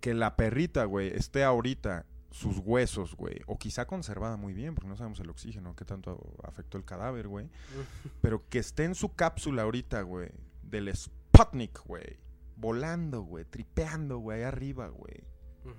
que 0.00 0.14
la 0.14 0.34
perrita, 0.34 0.86
güey, 0.86 1.08
esté 1.08 1.44
ahorita 1.44 2.06
sus 2.30 2.58
huesos, 2.58 3.14
güey. 3.16 3.42
O 3.46 3.58
quizá 3.58 3.86
conservada 3.86 4.38
muy 4.38 4.54
bien, 4.54 4.74
porque 4.74 4.88
no 4.88 4.96
sabemos 4.96 5.20
el 5.20 5.28
oxígeno, 5.28 5.76
qué 5.76 5.84
tanto 5.84 6.34
afectó 6.42 6.78
el 6.78 6.86
cadáver, 6.86 7.28
güey. 7.28 7.50
Pero 8.22 8.48
que 8.48 8.60
esté 8.60 8.84
en 8.84 8.94
su 8.94 9.14
cápsula 9.14 9.62
ahorita, 9.62 10.00
güey, 10.00 10.30
del 10.62 10.90
Sputnik, 10.96 11.84
güey. 11.84 12.18
Volando, 12.56 13.20
güey, 13.20 13.44
tripeando, 13.44 14.18
güey, 14.18 14.38
ahí 14.38 14.44
arriba, 14.44 14.88
güey. 14.88 15.22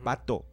Pato. 0.04 0.46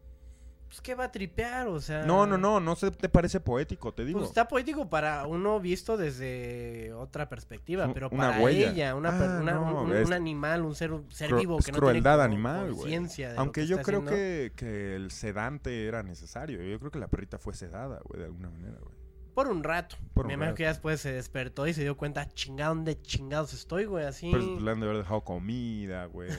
Pues, 0.75 0.81
¿qué 0.83 0.97
va 0.97 1.05
a 1.05 1.13
tripear? 1.13 1.69
O 1.69 1.81
sea... 1.81 2.05
No, 2.05 2.27
no, 2.27 2.37
no, 2.37 2.59
no 2.59 2.75
se 2.75 2.91
te 2.91 3.09
parece 3.09 3.39
poético, 3.39 3.95
te 3.95 4.05
digo. 4.05 4.19
Pues 4.19 4.31
está 4.31 4.49
poético 4.49 4.91
para 4.91 5.25
uno 5.25 5.61
visto 5.61 5.97
desde 5.97 6.93
otra 6.95 7.29
perspectiva, 7.29 7.89
pero 7.95 8.09
una 8.11 8.31
para 8.31 8.43
huella. 8.43 8.71
ella, 8.73 8.95
una, 8.97 9.11
Ah, 9.11 9.19
per- 9.21 9.41
una- 9.41 9.53
no, 9.53 9.83
un, 9.83 10.13
animal, 10.13 10.63
un 10.63 10.75
ser, 10.75 10.91
un 10.91 11.09
ser 11.13 11.31
Cru- 11.31 11.39
vivo 11.39 11.59
es 11.61 11.67
que 11.67 11.71
no 11.71 11.79
crueldad 11.79 12.15
tiene 12.19 12.25
animal, 12.35 12.73
güey. 12.75 12.93
Aunque 13.37 13.61
que 13.61 13.67
yo 13.69 13.77
creo 13.83 14.01
haciendo. 14.01 14.11
que, 14.11 14.53
que 14.57 14.97
el 14.97 15.13
sedante 15.13 15.87
era 15.87 16.03
necesario. 16.03 16.61
Yo 16.61 16.77
creo 16.81 16.91
que 16.91 16.99
la 16.99 17.07
perrita 17.07 17.39
fue 17.39 17.55
sedada, 17.55 18.01
güey, 18.05 18.19
de 18.19 18.27
alguna 18.27 18.51
manera, 18.51 18.77
güey. 18.81 18.97
Por 19.35 19.49
un 19.49 19.65
rato. 19.65 19.97
Por 20.15 20.27
un 20.27 20.29
Me 20.29 20.35
imagino 20.35 20.51
rato. 20.53 20.57
que 20.57 20.63
ya 20.63 20.69
después 20.69 21.01
se 21.01 21.13
despertó 21.13 21.67
y 21.67 21.75
se 21.75 21.83
dio 21.83 21.97
cuenta, 21.97 22.29
chingado, 22.29 22.75
¿dónde 22.75 23.01
chingados 23.03 23.53
estoy, 23.53 23.85
güey? 23.85 24.05
Así. 24.07 24.31
Pues, 24.31 24.45
le 24.45 24.71
han 24.71 24.79
de 24.81 24.87
haber 24.87 24.99
dejado 24.99 25.23
comida, 25.23 26.07
güey. 26.07 26.31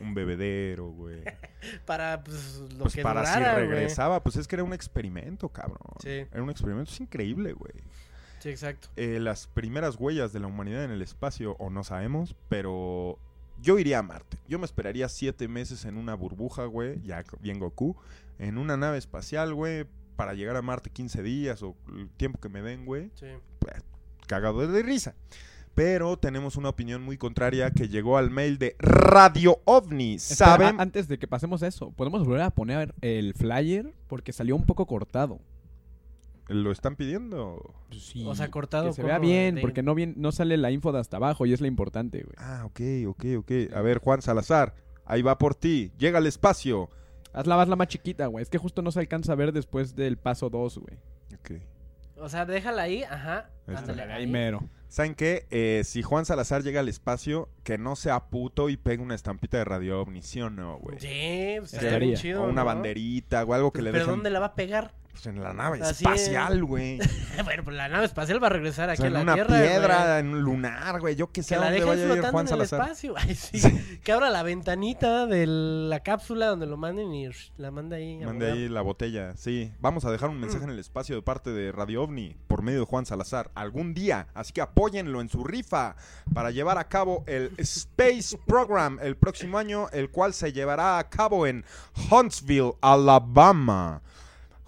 un 0.00 0.14
bebedero, 0.14 0.88
güey. 0.90 1.22
para 1.86 2.22
pues, 2.22 2.62
lo 2.76 2.84
Pues 2.84 2.94
que 2.94 3.02
para 3.02 3.20
durara, 3.20 3.54
si 3.54 3.54
güey. 3.66 3.68
regresaba. 3.70 4.22
Pues 4.22 4.36
es 4.36 4.46
que 4.46 4.56
era 4.56 4.62
un 4.64 4.72
experimento, 4.72 5.48
cabrón. 5.48 5.78
Sí. 6.00 6.10
Era 6.30 6.42
un 6.42 6.50
experimento. 6.50 6.90
Es 6.92 7.00
increíble, 7.00 7.52
güey. 7.52 7.74
Sí, 8.38 8.50
exacto. 8.50 8.88
Eh, 8.96 9.18
las 9.20 9.46
primeras 9.46 9.96
huellas 9.96 10.32
de 10.32 10.38
la 10.40 10.46
humanidad 10.46 10.84
en 10.84 10.90
el 10.90 11.02
espacio, 11.02 11.56
o 11.58 11.70
no 11.70 11.82
sabemos, 11.82 12.36
pero 12.50 13.18
yo 13.60 13.78
iría 13.78 14.00
a 14.00 14.02
Marte. 14.02 14.36
Yo 14.46 14.58
me 14.58 14.66
esperaría 14.66 15.08
siete 15.08 15.48
meses 15.48 15.86
en 15.86 15.96
una 15.96 16.14
burbuja, 16.14 16.66
güey, 16.66 17.00
ya 17.02 17.24
bien 17.40 17.58
Goku, 17.58 17.96
en 18.38 18.58
una 18.58 18.76
nave 18.76 18.98
espacial, 18.98 19.54
güey, 19.54 19.86
para 20.16 20.34
llegar 20.34 20.56
a 20.56 20.62
Marte 20.62 20.90
15 20.90 21.22
días 21.22 21.62
o 21.62 21.76
el 21.96 22.08
tiempo 22.10 22.40
que 22.40 22.48
me 22.48 22.62
den, 22.62 22.84
güey, 22.86 23.10
Sí. 23.14 23.26
pues, 23.58 23.82
cagado 24.26 24.66
de 24.66 24.82
risa. 24.82 25.14
Pero 25.74 26.16
tenemos 26.18 26.56
una 26.56 26.68
opinión 26.68 27.02
muy 27.02 27.18
contraria 27.18 27.72
que 27.72 27.88
llegó 27.88 28.16
al 28.16 28.30
mail 28.30 28.58
de 28.58 28.76
Radio 28.78 29.60
OVNI. 29.64 30.18
¿Saben? 30.20 30.80
antes 30.80 31.08
de 31.08 31.18
que 31.18 31.26
pasemos 31.26 31.64
a 31.64 31.66
eso, 31.66 31.90
podemos 31.90 32.24
volver 32.24 32.42
a 32.42 32.50
poner 32.50 32.94
el 33.00 33.34
flyer 33.34 33.92
porque 34.06 34.32
salió 34.32 34.54
un 34.54 34.66
poco 34.66 34.86
cortado. 34.86 35.40
¿Lo 36.46 36.70
están 36.70 36.94
pidiendo? 36.94 37.74
Sí, 37.90 38.22
O 38.26 38.34
sea, 38.34 38.50
cortado 38.50 38.88
Que 38.88 38.92
se 38.92 39.02
vea 39.02 39.18
bien, 39.18 39.54
de- 39.56 39.60
porque 39.62 39.82
no, 39.82 39.94
bien, 39.94 40.12
no 40.16 40.30
sale 40.30 40.56
la 40.58 40.70
info 40.70 40.92
de 40.92 41.00
hasta 41.00 41.16
abajo 41.16 41.46
y 41.46 41.52
es 41.54 41.60
la 41.62 41.66
importante, 41.68 42.22
güey. 42.22 42.34
Ah, 42.38 42.64
ok, 42.66 42.80
ok, 43.08 43.24
ok. 43.38 43.52
A 43.74 43.80
ver, 43.80 43.98
Juan 43.98 44.20
Salazar, 44.22 44.74
ahí 45.06 45.22
va 45.22 45.38
por 45.38 45.54
ti. 45.54 45.90
Llega 45.98 46.18
al 46.18 46.26
espacio. 46.26 46.90
Hazla, 47.34 47.60
hazla 47.60 47.76
más 47.76 47.88
chiquita, 47.88 48.26
güey. 48.26 48.42
Es 48.42 48.48
que 48.48 48.58
justo 48.58 48.80
no 48.80 48.90
se 48.92 49.00
alcanza 49.00 49.32
a 49.32 49.36
ver 49.36 49.52
después 49.52 49.94
del 49.94 50.16
paso 50.16 50.48
2, 50.48 50.78
güey. 50.78 50.96
Ok. 51.34 51.60
O 52.16 52.28
sea, 52.28 52.46
déjala 52.46 52.82
ahí, 52.82 53.02
ajá. 53.02 53.50
Ándale, 53.66 54.02
Ahí 54.04 54.22
ahí. 54.24 54.26
mero. 54.26 54.62
¿Saben 54.88 55.16
qué? 55.16 55.46
Eh, 55.50 55.82
si 55.84 56.02
Juan 56.02 56.24
Salazar 56.24 56.62
llega 56.62 56.78
al 56.78 56.88
espacio, 56.88 57.48
que 57.64 57.76
no 57.76 57.96
sea 57.96 58.26
puto 58.30 58.68
y 58.68 58.76
pegue 58.76 59.02
una 59.02 59.16
estampita 59.16 59.56
de 59.58 59.64
radio 59.64 60.00
ovni, 60.00 60.22
¿sí 60.22 60.40
o 60.40 60.48
no, 60.48 60.78
güey? 60.78 61.00
Sí, 61.00 61.56
pues, 61.58 61.74
estaría 61.74 61.98
bien 61.98 62.12
Estaría. 62.12 62.16
chido, 62.16 62.44
o 62.44 62.48
una 62.48 62.60
¿no? 62.62 62.66
banderita 62.66 63.42
o 63.42 63.52
algo 63.52 63.72
que 63.72 63.82
le 63.82 63.90
Pero 63.90 64.04
dejen 64.04 64.14
¿dónde 64.18 64.30
la 64.30 64.38
va 64.38 64.46
a 64.46 64.54
pegar? 64.54 64.94
Pues, 65.14 65.26
en 65.26 65.42
la 65.42 65.52
nave 65.54 65.78
Así 65.80 66.04
espacial, 66.04 66.64
güey. 66.64 66.98
bueno, 67.44 67.64
pues 67.64 67.76
la 67.76 67.88
nave 67.88 68.04
espacial 68.04 68.42
va 68.42 68.48
a 68.48 68.50
regresar 68.50 68.88
O 68.88 68.92
aquí 68.92 68.98
sea, 69.02 69.06
a 69.06 69.08
en 69.08 69.14
la 69.14 69.20
una 69.22 69.34
Tierra. 69.34 69.60
piedra, 69.60 70.04
güey. 70.06 70.18
en 70.20 70.26
un 70.28 70.40
lunar, 70.42 71.00
güey. 71.00 71.16
Yo 71.16 71.32
qué 71.32 71.42
sé 71.42 71.50
Que 71.50 71.54
a 71.54 71.58
la 71.60 71.70
dónde 71.70 71.84
vaya 71.84 72.02
a 72.12 72.16
ir 72.16 72.22
Juan 72.30 72.34
en 72.34 72.40
el 72.40 72.48
Salazar. 72.68 72.80
espacio. 72.82 73.14
Ay, 73.16 73.34
sí. 73.34 73.58
Sí. 73.58 74.00
Que 74.04 74.12
abra 74.12 74.28
la 74.30 74.42
ventanita 74.42 75.26
de 75.26 75.46
la 75.46 76.00
cápsula 76.00 76.46
donde 76.48 76.66
lo 76.66 76.76
manden 76.76 77.14
y 77.14 77.28
la 77.56 77.70
manda 77.70 77.96
ahí. 77.96 78.22
a 78.22 78.26
Mande 78.26 78.50
ahí 78.52 78.68
la 78.68 78.82
botella. 78.82 79.34
Sí, 79.36 79.72
vamos 79.80 80.04
a 80.04 80.10
dejar 80.10 80.28
un 80.30 80.38
mensaje 80.40 80.64
en 80.64 80.70
el 80.70 80.78
espacio 80.78 81.14
de 81.16 81.22
parte 81.22 81.50
de 81.50 81.72
Radio 81.72 82.02
OVNI 82.02 82.36
por 82.46 82.62
medio 82.62 82.80
de 82.80 82.86
Juan 82.86 83.06
Salazar 83.06 83.50
algún 83.54 83.94
día. 83.94 84.26
Así 84.34 84.52
que 84.52 84.60
apóyenlo 84.60 85.20
en 85.20 85.28
su 85.28 85.44
rifa 85.44 85.96
para 86.34 86.50
llevar 86.50 86.78
a 86.78 86.88
cabo 86.88 87.24
el 87.26 87.52
Space 87.58 88.36
Program 88.46 88.98
el 89.00 89.16
próximo 89.16 89.58
año, 89.58 89.88
el 89.92 90.10
cual 90.10 90.34
se 90.34 90.52
llevará 90.52 90.98
a 90.98 91.08
cabo 91.08 91.46
en 91.46 91.64
Huntsville, 92.10 92.72
Alabama. 92.80 94.02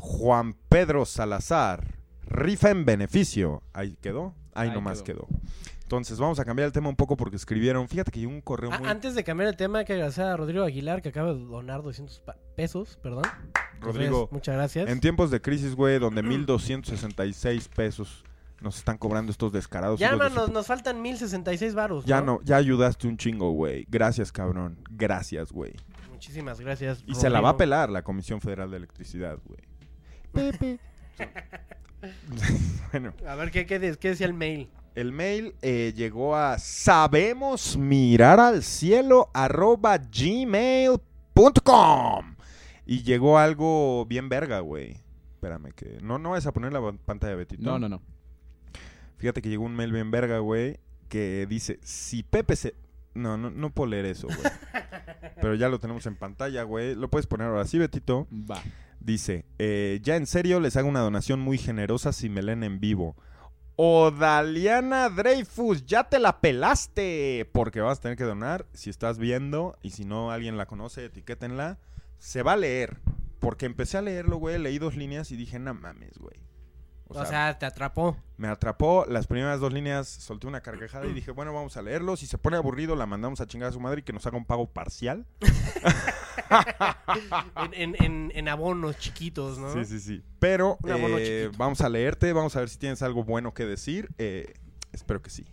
Juan 0.08 0.54
Pedro 0.68 1.04
Salazar, 1.04 1.98
rifa 2.28 2.70
en 2.70 2.84
beneficio. 2.84 3.62
Ahí 3.72 3.98
quedó, 4.00 4.34
ahí, 4.54 4.68
Ahí 4.68 4.74
nomás 4.74 5.02
quedó. 5.02 5.26
quedó. 5.26 5.40
Entonces 5.82 6.18
vamos 6.20 6.38
a 6.38 6.44
cambiar 6.44 6.66
el 6.66 6.72
tema 6.72 6.88
un 6.88 6.94
poco 6.96 7.16
porque 7.16 7.34
escribieron, 7.36 7.88
fíjate 7.88 8.12
que 8.12 8.20
llegó 8.20 8.32
un 8.32 8.40
correo 8.40 8.70
Ah, 8.72 8.78
muy... 8.78 8.88
Antes 8.88 9.14
de 9.16 9.24
cambiar 9.24 9.48
el 9.48 9.56
tema, 9.56 9.80
hay 9.80 9.84
que 9.84 9.92
agradecer 9.94 10.24
a 10.24 10.36
Rodrigo 10.36 10.64
Aguilar 10.64 11.02
que 11.02 11.08
acaba 11.08 11.32
de 11.34 11.40
donar 11.40 11.82
200 11.82 12.20
pa- 12.20 12.36
pesos, 12.54 12.98
perdón. 13.02 13.24
Rodrigo, 13.80 14.04
Entonces, 14.14 14.32
muchas 14.32 14.54
gracias. 14.54 14.88
En 14.88 15.00
tiempos 15.00 15.30
de 15.32 15.40
crisis, 15.40 15.74
güey, 15.74 15.98
donde 15.98 16.22
1266 16.22 17.68
pesos 17.68 18.24
nos 18.60 18.78
están 18.78 18.96
cobrando 18.98 19.30
estos 19.32 19.52
descarados. 19.52 19.98
Ya, 20.00 20.08
hijos 20.08 20.18
de 20.20 20.24
man, 20.24 20.32
su 20.32 20.38
nos, 20.40 20.50
nos 20.50 20.66
faltan 20.66 21.02
1066 21.02 21.74
varos. 21.74 22.04
Ya 22.04 22.20
no, 22.20 22.40
ya 22.44 22.56
ayudaste 22.56 23.06
un 23.08 23.16
chingo, 23.16 23.50
güey. 23.52 23.86
Gracias, 23.88 24.30
cabrón. 24.32 24.78
Gracias, 24.90 25.52
güey. 25.52 25.74
Muchísimas 26.10 26.60
gracias. 26.60 27.02
Y 27.06 27.14
se 27.14 27.28
la 27.28 27.40
va 27.40 27.50
a 27.50 27.56
pelar 27.56 27.90
la 27.90 28.02
Comisión 28.02 28.40
Federal 28.40 28.70
de 28.70 28.78
Electricidad, 28.78 29.38
güey. 29.44 29.60
Pepe. 30.36 30.78
bueno, 32.92 33.12
A 33.26 33.34
ver, 33.34 33.50
¿qué, 33.50 33.66
qué, 33.66 33.78
de- 33.78 33.96
qué 33.96 34.08
decía 34.10 34.26
el 34.26 34.34
mail? 34.34 34.68
el 34.94 35.12
mail 35.12 35.54
eh, 35.60 35.92
llegó 35.94 36.34
a 36.36 36.58
sabemos 36.58 37.76
mirar 37.76 38.40
al 38.40 38.62
cielo 38.62 39.28
arroba 39.34 39.98
gmail.com 41.34 42.34
y 42.86 43.02
llegó 43.02 43.38
algo 43.38 44.06
bien 44.06 44.28
verga, 44.30 44.60
güey. 44.60 44.96
Espérame 45.34 45.72
que... 45.74 45.98
No, 46.02 46.18
no 46.18 46.30
vas 46.30 46.46
a 46.46 46.52
poner 46.52 46.72
la 46.72 46.80
pan- 46.80 46.98
pantalla, 47.04 47.34
Betito. 47.34 47.62
No, 47.62 47.78
no, 47.78 47.88
no. 47.90 48.00
Fíjate 49.18 49.42
que 49.42 49.48
llegó 49.50 49.64
un 49.64 49.74
mail 49.76 49.92
bien 49.92 50.10
verga, 50.10 50.38
güey, 50.38 50.78
que 51.08 51.46
dice, 51.46 51.78
si 51.82 52.22
Pepe 52.22 52.56
se... 52.56 52.74
No, 53.14 53.36
no, 53.36 53.50
no 53.50 53.70
puedo 53.70 53.90
leer 53.90 54.06
eso, 54.06 54.28
güey. 54.28 54.38
Pero 55.40 55.54
ya 55.56 55.68
lo 55.68 55.78
tenemos 55.80 56.06
en 56.06 56.16
pantalla, 56.16 56.62
güey. 56.62 56.94
Lo 56.94 57.10
puedes 57.10 57.26
poner 57.26 57.48
ahora 57.48 57.64
sí, 57.66 57.78
Betito. 57.78 58.26
Va. 58.32 58.62
Dice, 59.06 59.44
eh, 59.60 60.00
ya 60.02 60.16
en 60.16 60.26
serio 60.26 60.58
les 60.58 60.76
hago 60.76 60.88
una 60.88 60.98
donación 60.98 61.38
muy 61.38 61.58
generosa 61.58 62.12
si 62.12 62.28
me 62.28 62.42
leen 62.42 62.64
en 62.64 62.80
vivo. 62.80 63.14
O 63.76 64.10
Daliana 64.10 65.08
Dreyfus, 65.08 65.86
ya 65.86 66.08
te 66.08 66.18
la 66.18 66.40
pelaste. 66.40 67.48
Porque 67.52 67.80
vas 67.80 67.98
a 67.98 68.02
tener 68.02 68.18
que 68.18 68.24
donar 68.24 68.66
si 68.72 68.90
estás 68.90 69.18
viendo 69.18 69.78
y 69.80 69.90
si 69.90 70.04
no 70.04 70.32
alguien 70.32 70.56
la 70.56 70.66
conoce, 70.66 71.04
etiquétenla. 71.04 71.78
Se 72.18 72.42
va 72.42 72.54
a 72.54 72.56
leer. 72.56 72.98
Porque 73.38 73.66
empecé 73.66 73.96
a 73.96 74.02
leerlo, 74.02 74.38
güey, 74.38 74.58
leí 74.58 74.80
dos 74.80 74.96
líneas 74.96 75.30
y 75.30 75.36
dije, 75.36 75.60
no 75.60 75.72
mames, 75.72 76.18
güey. 76.18 76.40
O 77.06 77.24
sea, 77.24 77.56
te 77.60 77.64
atrapó. 77.64 78.16
Me 78.36 78.48
atrapó 78.48 79.06
las 79.08 79.28
primeras 79.28 79.60
dos 79.60 79.72
líneas, 79.72 80.08
solté 80.08 80.48
una 80.48 80.62
carcajada 80.62 81.06
y 81.06 81.12
dije, 81.12 81.30
bueno, 81.30 81.52
vamos 81.54 81.76
a 81.76 81.82
leerlo. 81.82 82.16
Si 82.16 82.26
se 82.26 82.38
pone 82.38 82.56
aburrido, 82.56 82.96
la 82.96 83.06
mandamos 83.06 83.40
a 83.40 83.46
chingar 83.46 83.68
a 83.68 83.72
su 83.72 83.78
madre 83.78 84.00
y 84.00 84.02
que 84.02 84.12
nos 84.12 84.26
haga 84.26 84.36
un 84.36 84.46
pago 84.46 84.66
parcial. 84.66 85.26
En, 87.72 87.74
en, 87.74 88.02
en, 88.02 88.32
en 88.34 88.48
abonos 88.48 88.98
chiquitos, 88.98 89.58
¿no? 89.58 89.72
Sí, 89.72 89.84
sí, 89.84 90.00
sí. 90.00 90.22
Pero 90.38 90.78
eh, 90.86 91.50
vamos 91.56 91.80
a 91.80 91.88
leerte, 91.88 92.32
vamos 92.32 92.56
a 92.56 92.60
ver 92.60 92.68
si 92.68 92.78
tienes 92.78 93.02
algo 93.02 93.24
bueno 93.24 93.54
que 93.54 93.64
decir. 93.64 94.08
Eh, 94.18 94.54
espero 94.92 95.22
que 95.22 95.30
sí. 95.30 95.46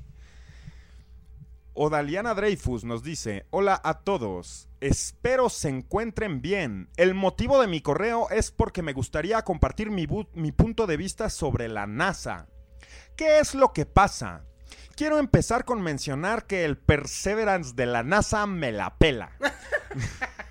Odaliana 1.75 2.35
Dreyfus 2.35 2.83
nos 2.83 3.01
dice, 3.01 3.47
hola 3.49 3.81
a 3.83 4.01
todos, 4.01 4.69
espero 4.79 5.49
se 5.49 5.69
encuentren 5.69 6.41
bien. 6.41 6.89
El 6.97 7.15
motivo 7.15 7.59
de 7.59 7.67
mi 7.67 7.81
correo 7.81 8.29
es 8.29 8.51
porque 8.51 8.83
me 8.83 8.93
gustaría 8.93 9.41
compartir 9.41 9.89
mi, 9.89 10.07
mi 10.33 10.51
punto 10.51 10.85
de 10.85 10.97
vista 10.97 11.31
sobre 11.31 11.69
la 11.69 11.87
NASA. 11.87 12.47
¿Qué 13.15 13.39
es 13.39 13.55
lo 13.55 13.73
que 13.73 13.87
pasa? 13.87 14.45
Quiero 14.95 15.17
empezar 15.17 15.65
con 15.65 15.81
mencionar 15.81 16.45
que 16.45 16.63
el 16.63 16.77
Perseverance 16.77 17.73
de 17.73 17.87
la 17.87 18.03
NASA 18.03 18.45
me 18.45 18.71
la 18.71 18.95
pela. 18.97 19.31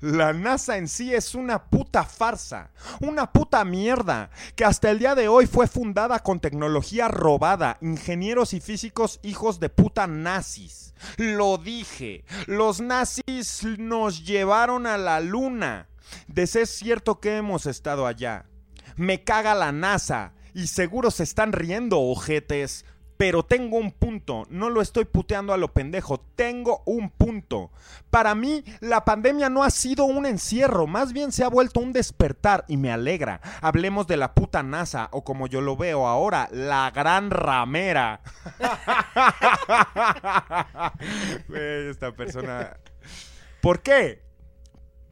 La 0.00 0.32
NASA 0.32 0.76
en 0.76 0.86
sí 0.86 1.12
es 1.12 1.34
una 1.34 1.64
puta 1.64 2.04
farsa, 2.04 2.70
una 3.00 3.32
puta 3.32 3.64
mierda, 3.64 4.30
que 4.54 4.64
hasta 4.64 4.90
el 4.90 5.00
día 5.00 5.16
de 5.16 5.26
hoy 5.26 5.46
fue 5.46 5.66
fundada 5.66 6.20
con 6.20 6.38
tecnología 6.38 7.08
robada, 7.08 7.78
ingenieros 7.80 8.54
y 8.54 8.60
físicos 8.60 9.18
hijos 9.24 9.58
de 9.58 9.70
puta 9.70 10.06
nazis. 10.06 10.94
Lo 11.16 11.58
dije, 11.58 12.24
los 12.46 12.80
nazis 12.80 13.66
nos 13.78 14.24
llevaron 14.24 14.86
a 14.86 14.98
la 14.98 15.18
luna. 15.18 15.88
De 16.28 16.46
ser 16.46 16.66
cierto 16.66 17.18
que 17.18 17.36
hemos 17.36 17.66
estado 17.66 18.06
allá. 18.06 18.46
Me 18.96 19.24
caga 19.24 19.54
la 19.54 19.72
NASA. 19.72 20.32
Y 20.54 20.68
seguro 20.68 21.10
se 21.10 21.24
están 21.24 21.52
riendo, 21.52 22.00
ojetes. 22.00 22.84
Pero 23.18 23.44
tengo 23.44 23.76
un 23.76 23.90
punto, 23.90 24.46
no 24.48 24.70
lo 24.70 24.80
estoy 24.80 25.04
puteando 25.04 25.52
a 25.52 25.56
lo 25.56 25.74
pendejo, 25.74 26.20
tengo 26.36 26.84
un 26.86 27.10
punto. 27.10 27.72
Para 28.10 28.36
mí, 28.36 28.62
la 28.78 29.04
pandemia 29.04 29.50
no 29.50 29.64
ha 29.64 29.70
sido 29.70 30.04
un 30.04 30.24
encierro, 30.24 30.86
más 30.86 31.12
bien 31.12 31.32
se 31.32 31.42
ha 31.42 31.48
vuelto 31.48 31.80
un 31.80 31.92
despertar 31.92 32.64
y 32.68 32.76
me 32.76 32.92
alegra. 32.92 33.40
Hablemos 33.60 34.06
de 34.06 34.18
la 34.18 34.34
puta 34.34 34.62
NASA, 34.62 35.08
o 35.10 35.24
como 35.24 35.48
yo 35.48 35.60
lo 35.60 35.76
veo 35.76 36.06
ahora, 36.06 36.48
la 36.52 36.92
gran 36.92 37.30
ramera. 37.30 38.20
Esta 41.52 42.14
persona... 42.14 42.76
¿Por 43.60 43.82
qué? 43.82 44.22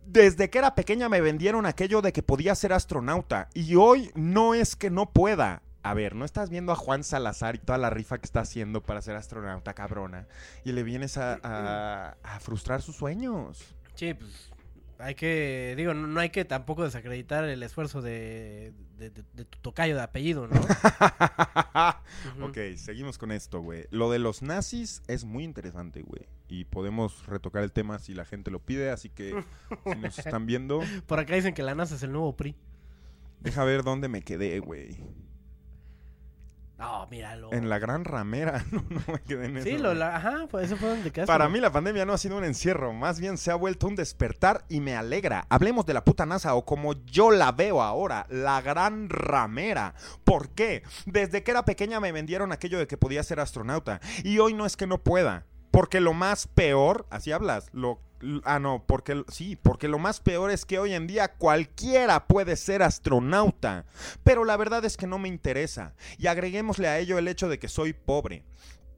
Desde 0.06 0.48
que 0.48 0.58
era 0.58 0.76
pequeña 0.76 1.08
me 1.08 1.20
vendieron 1.20 1.66
aquello 1.66 2.00
de 2.00 2.12
que 2.12 2.22
podía 2.22 2.54
ser 2.54 2.72
astronauta 2.72 3.48
y 3.52 3.74
hoy 3.74 4.12
no 4.14 4.54
es 4.54 4.76
que 4.76 4.90
no 4.90 5.10
pueda. 5.10 5.62
A 5.90 5.94
ver, 5.94 6.14
¿no 6.14 6.24
estás 6.24 6.50
viendo 6.50 6.72
a 6.72 6.76
Juan 6.76 7.04
Salazar 7.04 7.54
y 7.54 7.58
toda 7.58 7.78
la 7.78 7.90
rifa 7.90 8.18
que 8.18 8.24
está 8.26 8.40
haciendo 8.40 8.82
para 8.82 9.00
ser 9.02 9.16
astronauta, 9.16 9.74
cabrona? 9.74 10.26
Y 10.64 10.72
le 10.72 10.82
vienes 10.82 11.16
a, 11.16 11.38
a- 11.42 12.16
a 12.22 12.40
frustrar 12.40 12.82
sus 12.82 12.96
sueños. 12.96 13.64
Sí, 13.94 14.14
pues 14.14 14.50
hay 14.98 15.14
que, 15.14 15.74
digo, 15.76 15.92
no, 15.94 16.06
no 16.06 16.20
hay 16.20 16.30
que 16.30 16.44
tampoco 16.44 16.82
desacreditar 16.84 17.44
el 17.44 17.62
esfuerzo 17.62 18.00
de, 18.02 18.72
de, 18.98 19.10
de- 19.10 19.24
de 19.34 19.44
tu 19.44 19.58
tocayo 19.58 19.94
de 19.94 20.02
apellido, 20.02 20.46
¿no? 20.48 20.60
Ok, 22.42 22.56
seguimos 22.76 23.18
con 23.18 23.30
esto, 23.32 23.60
güey. 23.60 23.86
Lo 23.90 24.10
de 24.10 24.18
los 24.18 24.42
nazis 24.42 25.02
es 25.06 25.24
muy 25.24 25.44
interesante, 25.44 26.02
güey. 26.02 26.26
Y 26.48 26.64
podemos 26.64 27.26
retocar 27.26 27.62
el 27.62 27.72
tema 27.72 27.98
si 27.98 28.14
la 28.14 28.24
gente 28.24 28.50
lo 28.50 28.60
pide, 28.60 28.90
así 28.90 29.08
que 29.10 29.34
si 29.84 29.98
nos 29.98 30.18
están 30.26 30.46
viendo, 30.46 30.80
Por 31.06 31.18
acá 31.18 31.34
dicen 31.34 31.54
que 31.54 31.62
la 31.62 31.74
NASA 31.74 31.94
es 31.96 32.02
el 32.02 32.12
nuevo 32.12 32.36
PRI. 32.36 32.56
deja 33.40 33.64
ver 33.64 33.82
dónde 33.82 34.08
me 34.08 34.22
quedé, 34.22 34.58
güey. 34.60 34.96
No, 36.78 37.06
míralo. 37.06 37.52
En 37.54 37.70
la 37.70 37.78
gran 37.78 38.04
ramera, 38.04 38.62
no, 38.70 38.84
no 38.90 39.00
me 39.10 39.20
quedé 39.22 39.46
en 39.46 39.56
eso. 39.56 39.66
Sí, 39.66 39.78
lo, 39.78 39.94
la- 39.94 40.16
ajá, 40.16 40.46
pues 40.50 40.66
eso 40.66 40.76
fue 40.76 40.90
donde 40.90 41.10
quedaste. 41.10 41.26
Para 41.32 41.48
mí 41.48 41.58
la 41.58 41.72
pandemia 41.72 42.04
no 42.04 42.12
ha 42.12 42.18
sido 42.18 42.36
un 42.36 42.44
encierro, 42.44 42.92
más 42.92 43.18
bien 43.18 43.38
se 43.38 43.50
ha 43.50 43.54
vuelto 43.54 43.86
un 43.86 43.96
despertar 43.96 44.64
y 44.68 44.80
me 44.80 44.94
alegra. 44.94 45.46
Hablemos 45.48 45.86
de 45.86 45.94
la 45.94 46.04
puta 46.04 46.26
NASA 46.26 46.54
o 46.54 46.66
como 46.66 46.92
yo 47.06 47.30
la 47.30 47.52
veo 47.52 47.80
ahora, 47.82 48.26
la 48.28 48.60
gran 48.60 49.08
ramera. 49.08 49.94
¿Por 50.24 50.50
qué? 50.50 50.82
Desde 51.06 51.42
que 51.42 51.50
era 51.50 51.64
pequeña 51.64 51.98
me 51.98 52.12
vendieron 52.12 52.52
aquello 52.52 52.78
de 52.78 52.86
que 52.86 52.98
podía 52.98 53.22
ser 53.22 53.40
astronauta 53.40 54.00
y 54.22 54.38
hoy 54.38 54.52
no 54.52 54.66
es 54.66 54.76
que 54.76 54.86
no 54.86 54.98
pueda. 54.98 55.46
Porque 55.76 56.00
lo 56.00 56.14
más 56.14 56.46
peor, 56.46 57.06
así 57.10 57.32
hablas, 57.32 57.68
lo 57.74 58.00
ah 58.44 58.58
no, 58.58 58.82
porque 58.86 59.24
sí, 59.28 59.56
porque 59.56 59.88
lo 59.88 59.98
más 59.98 60.20
peor 60.20 60.50
es 60.50 60.64
que 60.64 60.78
hoy 60.78 60.94
en 60.94 61.06
día 61.06 61.34
cualquiera 61.34 62.26
puede 62.26 62.56
ser 62.56 62.82
astronauta, 62.82 63.84
pero 64.24 64.46
la 64.46 64.56
verdad 64.56 64.86
es 64.86 64.96
que 64.96 65.06
no 65.06 65.18
me 65.18 65.28
interesa 65.28 65.94
y 66.16 66.28
agreguémosle 66.28 66.88
a 66.88 66.98
ello 66.98 67.18
el 67.18 67.28
hecho 67.28 67.50
de 67.50 67.58
que 67.58 67.68
soy 67.68 67.92
pobre. 67.92 68.42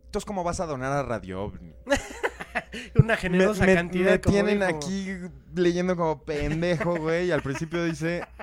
Entonces, 0.05 0.25
¿cómo 0.25 0.45
vas 0.45 0.61
a 0.61 0.67
donar 0.67 0.93
a 0.93 1.03
Radio 1.03 1.43
OVNI? 1.43 1.75
Una 3.03 3.17
generosa 3.17 3.67
me, 3.67 3.75
cantidad. 3.75 4.13
me 4.13 4.21
como 4.21 4.33
tienen 4.37 4.63
aquí 4.63 5.17
leyendo 5.57 5.97
como 5.97 6.23
pendejo, 6.23 6.95
güey. 6.95 7.27
Y 7.27 7.33
al 7.33 7.43
principio 7.43 7.83
dice. 7.85 8.25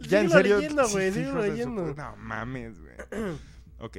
Ya 0.00 0.22
en 0.22 0.30
serio. 0.30 0.56
leyendo, 0.56 0.88
güey, 0.88 1.12
Sí, 1.12 1.24
su 1.24 1.36
leyendo. 1.36 1.86
pu- 1.86 1.96
No 1.96 2.16
mames, 2.16 2.80
güey. 2.80 2.94
Ok. 3.78 3.98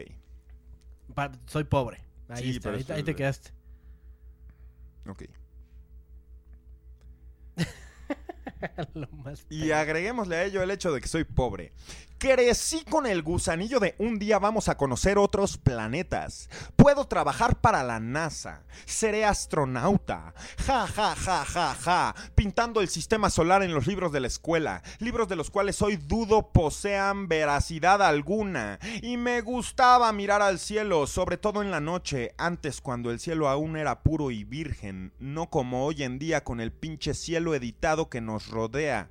Pa- 1.16 1.32
soy 1.46 1.64
pobre. 1.64 2.02
Ahí, 2.28 2.52
Sí, 2.54 2.58
está, 2.58 2.94
ahí, 2.94 3.04
te 3.04 3.16
quedaste. 3.16 3.52
Ok. 5.08 5.24
Lo 8.94 9.08
más 9.12 9.46
Y 9.50 9.72
agreguémosle 9.72 10.36
a 10.36 10.44
ello 10.46 10.62
el 10.62 10.72
hecho 10.72 10.92
de 10.94 11.02
que 11.02 11.08
soy 11.08 11.24
pobre. 11.24 11.74
Crecí 12.22 12.86
con 12.88 13.08
el 13.08 13.24
gusanillo 13.24 13.80
de 13.80 13.96
un 13.98 14.20
día 14.20 14.38
vamos 14.38 14.70
a 14.70 14.78
conocer 14.78 15.18
otros 15.18 15.58
planetas. 15.58 16.52
Puedo 16.76 17.08
trabajar 17.08 17.60
para 17.60 17.82
la 17.82 18.00
NASA. 18.00 18.62
Seré 18.86 19.26
astronauta. 19.26 20.36
Ja, 20.60 20.86
ja, 20.86 21.16
ja, 21.16 21.44
ja, 21.44 21.74
ja. 21.74 22.16
Pintando 22.36 22.80
el 22.82 22.90
sistema 22.90 23.32
solar 23.32 23.64
en 23.64 23.74
los 23.74 23.88
libros 23.88 24.12
de 24.12 24.20
la 24.20 24.28
escuela. 24.28 24.84
Libros 25.00 25.30
de 25.30 25.36
los 25.36 25.50
cuales 25.50 25.82
hoy 25.82 25.96
dudo 25.96 26.52
posean 26.52 27.28
veracidad 27.28 28.04
alguna. 28.04 28.78
Y 29.02 29.18
me 29.18 29.42
gustaba 29.42 30.14
mirar 30.14 30.44
al 30.44 30.60
cielo, 30.60 31.08
sobre 31.08 31.38
todo 31.38 31.64
en 31.64 31.72
la 31.72 31.80
noche, 31.80 32.36
antes 32.38 32.82
cuando 32.82 33.10
el 33.10 33.20
cielo 33.20 33.50
aún 33.50 33.78
era 33.78 34.04
puro 34.04 34.30
y 34.30 34.44
virgen. 34.44 35.12
No 35.18 35.50
como 35.50 35.88
hoy 35.88 36.04
en 36.04 36.20
día 36.20 36.44
con 36.44 36.62
el 36.62 36.72
pinche 36.72 37.16
cielo 37.16 37.56
editado 37.56 38.12
que 38.12 38.22
nos 38.22 38.48
rodea. 38.50 39.10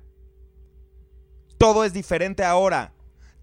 Todo 1.57 1.83
es 1.83 1.91
diferente 1.91 2.45
ahora. 2.45 2.93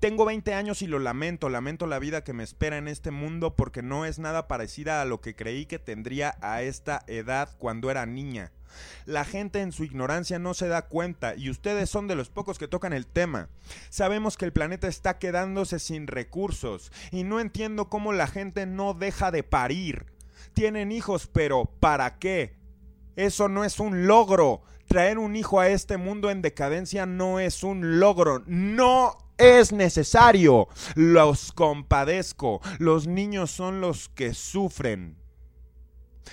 Tengo 0.01 0.25
20 0.25 0.55
años 0.55 0.81
y 0.83 0.87
lo 0.87 1.01
lamento, 1.01 1.49
lamento 1.49 1.89
la 1.89 1.99
vida 1.99 2.23
que 2.23 2.33
me 2.33 2.45
espera 2.45 2.79
en 2.79 2.87
este 2.87 3.11
mundo 3.11 3.57
porque 3.57 3.83
no 3.83 4.05
es 4.05 4.21
nada 4.21 4.47
parecida 4.47 5.03
a 5.03 5.05
lo 5.05 5.21
que 5.21 5.35
creí 5.35 5.67
que 5.67 5.81
tendría 5.81 6.37
a 6.41 6.63
esta 6.63 7.03
edad 7.09 7.51
cuando 7.59 7.91
era 7.91 8.07
niña. 8.07 8.53
La 9.07 9.25
gente 9.25 9.61
en 9.61 9.73
su 9.73 9.83
ignorancia 9.83 10.39
no 10.39 10.55
se 10.55 10.69
da 10.69 10.83
cuenta 10.83 11.35
y 11.35 11.51
ustedes 11.51 11.91
son 11.91 12.07
de 12.07 12.15
los 12.15 12.31
pocos 12.31 12.59
que 12.59 12.69
tocan 12.69 12.93
el 12.93 13.09
tema. 13.09 13.49
Sabemos 13.91 14.37
que 14.37 14.45
el 14.45 14.53
planeta 14.53 14.87
está 14.87 15.19
quedándose 15.19 15.81
sin 15.81 16.07
recursos 16.07 16.93
y 17.11 17.25
no 17.25 17.41
entiendo 17.41 17.89
cómo 17.89 18.13
la 18.13 18.29
gente 18.29 18.67
no 18.67 18.95
deja 18.95 19.33
de 19.33 19.43
parir. 19.43 20.07
Tienen 20.55 20.93
hijos, 20.93 21.27
pero 21.27 21.65
¿para 21.81 22.21
qué? 22.21 22.57
Eso 23.17 23.49
no 23.49 23.65
es 23.65 23.81
un 23.81 24.07
logro. 24.07 24.63
Traer 24.88 25.18
un 25.18 25.37
hijo 25.37 25.61
a 25.61 25.68
este 25.68 25.96
mundo 25.98 26.31
en 26.31 26.42
decadencia 26.42 27.07
no 27.07 27.38
es 27.40 27.62
un 27.62 28.01
logro. 28.01 28.42
No 28.46 29.16
es 29.37 29.70
necesario. 29.72 30.66
Los 30.94 31.53
compadezco. 31.53 32.61
Los 32.79 33.07
niños 33.07 33.51
son 33.51 33.81
los 33.81 34.09
que 34.09 34.35
sufren. 34.35 35.16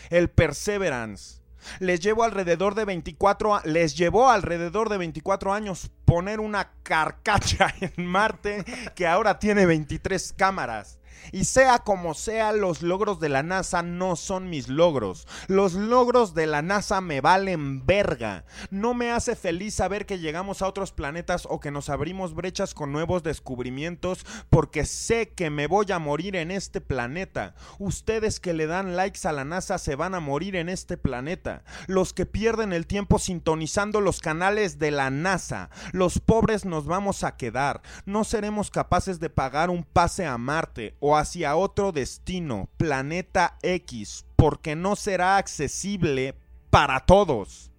El 0.09 0.29
Perseverance. 0.29 1.41
Les 1.79 1.99
llevo 1.99 2.23
alrededor 2.23 2.75
de 2.75 2.85
24 2.85 3.55
a- 3.55 3.61
les 3.65 3.95
llevó 3.97 4.29
alrededor 4.29 4.87
de 4.87 4.97
24 4.99 5.51
años 5.51 5.89
poner 6.05 6.39
una 6.39 6.71
carcacha 6.83 7.73
en 7.81 8.05
Marte 8.05 8.63
que 8.95 9.07
ahora 9.07 9.39
tiene 9.39 9.65
23 9.65 10.33
cámaras. 10.37 10.99
Y 11.32 11.45
sea 11.45 11.80
como 11.80 12.13
sea, 12.13 12.54
los 12.54 12.82
logros 12.82 13.19
de 13.19 13.30
la 13.30 13.43
NASA 13.43 13.82
no 13.82 14.15
son 14.15 14.49
mis 14.49 14.67
logros. 14.67 15.28
Los 15.47 15.73
logros 15.73 16.34
de 16.34 16.47
la 16.47 16.62
NASA 16.62 17.01
me 17.01 17.21
valen 17.21 17.86
verga. 17.86 18.45
No 18.69 18.93
me 18.93 19.12
hace 19.12 19.36
feliz 19.36 19.75
saber 19.75 20.06
que 20.06 20.19
llegamos 20.19 20.62
a 20.62 20.67
otros 20.67 20.91
planetas 20.91 21.47
o 21.49 21.60
que 21.60 21.71
nos 21.71 21.89
abrimos 21.89 22.34
brechas 22.34 22.73
con 22.73 22.91
nuevos 22.91 23.23
descubrimientos 23.23 24.25
porque 24.49 24.86
sé 24.86 25.30
que 25.30 25.49
me 25.49 25.67
voy 25.67 25.91
a 25.91 25.99
morir 25.99 26.36
en 26.36 26.51
este 26.51 26.82
planeta. 26.82 27.56
Ustedes 27.80 28.39
que 28.39 28.54
le 28.54 28.67
dan 28.67 28.95
likes 28.95 29.28
a 29.28 29.32
la 29.32 29.45
NASA 29.45 29.78
se 29.78 29.95
van 29.95 30.15
a 30.15 30.19
morir 30.19 30.56
en 30.56 30.69
este 30.69 30.97
planeta. 30.97 31.63
Los 31.88 32.13
que 32.13 32.25
pierden 32.25 32.73
el 32.73 32.88
tiempo 32.88 33.19
sintonizando 33.19 34.01
los 34.01 34.19
canales 34.19 34.80
de 34.80 34.91
la 34.91 35.10
NASA. 35.10 35.69
Los 35.91 36.19
pobres 36.19 36.65
nos 36.65 36.86
vamos 36.86 37.23
a 37.23 37.36
quedar. 37.38 37.82
No 38.06 38.23
seremos 38.23 38.71
capaces 38.71 39.19
de 39.19 39.30
pagar 39.30 39.69
un 39.69 39.84
pase 39.84 40.25
a 40.25 40.38
Marte 40.38 40.95
o 40.99 41.14
hacia 41.17 41.56
otro 41.56 41.91
destino, 41.91 42.69
planeta 42.78 43.58
X, 43.62 44.25
porque 44.36 44.75
no 44.75 44.95
será 44.95 45.38
accesible 45.38 46.36
para 46.69 47.01
todos. 47.01 47.71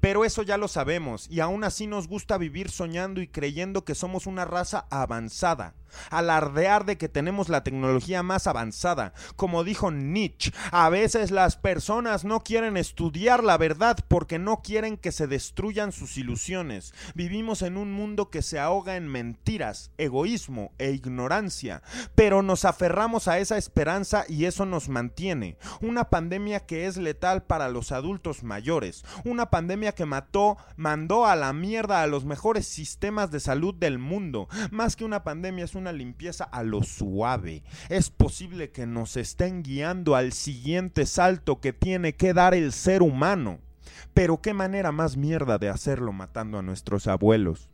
Pero 0.00 0.24
eso 0.24 0.42
ya 0.42 0.56
lo 0.56 0.68
sabemos 0.68 1.28
y 1.30 1.40
aún 1.40 1.64
así 1.64 1.86
nos 1.86 2.08
gusta 2.08 2.38
vivir 2.38 2.70
soñando 2.70 3.20
y 3.20 3.28
creyendo 3.28 3.84
que 3.84 3.94
somos 3.94 4.26
una 4.26 4.44
raza 4.44 4.86
avanzada. 4.90 5.74
Alardear 6.10 6.84
de 6.84 6.98
que 6.98 7.08
tenemos 7.08 7.48
la 7.48 7.64
tecnología 7.64 8.22
más 8.22 8.46
avanzada. 8.46 9.12
Como 9.36 9.64
dijo 9.64 9.90
Nietzsche, 9.90 10.52
a 10.70 10.88
veces 10.88 11.30
las 11.30 11.56
personas 11.56 12.24
no 12.24 12.42
quieren 12.42 12.76
estudiar 12.76 13.44
la 13.44 13.58
verdad 13.58 13.98
porque 14.08 14.38
no 14.38 14.62
quieren 14.62 14.96
que 14.96 15.12
se 15.12 15.26
destruyan 15.26 15.92
sus 15.92 16.16
ilusiones. 16.16 16.94
Vivimos 17.14 17.62
en 17.62 17.76
un 17.76 17.92
mundo 17.92 18.30
que 18.30 18.42
se 18.42 18.58
ahoga 18.58 18.96
en 18.96 19.08
mentiras, 19.08 19.90
egoísmo 19.98 20.72
e 20.78 20.90
ignorancia, 20.90 21.82
pero 22.14 22.42
nos 22.42 22.64
aferramos 22.64 23.28
a 23.28 23.38
esa 23.38 23.56
esperanza 23.56 24.24
y 24.28 24.44
eso 24.44 24.66
nos 24.66 24.88
mantiene. 24.88 25.56
Una 25.80 26.10
pandemia 26.10 26.60
que 26.60 26.86
es 26.86 26.96
letal 26.96 27.44
para 27.44 27.68
los 27.68 27.92
adultos 27.92 28.42
mayores, 28.42 29.04
una 29.24 29.50
pandemia 29.50 29.92
que 29.92 30.06
mató, 30.06 30.56
mandó 30.76 31.26
a 31.26 31.36
la 31.36 31.52
mierda 31.52 32.02
a 32.02 32.06
los 32.06 32.24
mejores 32.24 32.66
sistemas 32.66 33.30
de 33.30 33.40
salud 33.40 33.74
del 33.74 33.98
mundo. 33.98 34.48
Más 34.70 34.96
que 34.96 35.04
una 35.04 35.24
pandemia 35.24 35.64
es 35.64 35.74
una 35.82 35.92
limpieza 35.92 36.44
a 36.44 36.62
lo 36.62 36.82
suave. 36.82 37.62
Es 37.88 38.10
posible 38.10 38.70
que 38.70 38.86
nos 38.86 39.16
estén 39.16 39.62
guiando 39.62 40.14
al 40.14 40.32
siguiente 40.32 41.06
salto 41.06 41.60
que 41.60 41.72
tiene 41.72 42.14
que 42.14 42.32
dar 42.32 42.54
el 42.54 42.72
ser 42.72 43.02
humano. 43.02 43.58
Pero 44.14 44.40
qué 44.40 44.54
manera 44.54 44.92
más 44.92 45.16
mierda 45.16 45.58
de 45.58 45.68
hacerlo 45.68 46.12
matando 46.12 46.58
a 46.58 46.62
nuestros 46.62 47.06
abuelos. 47.08 47.68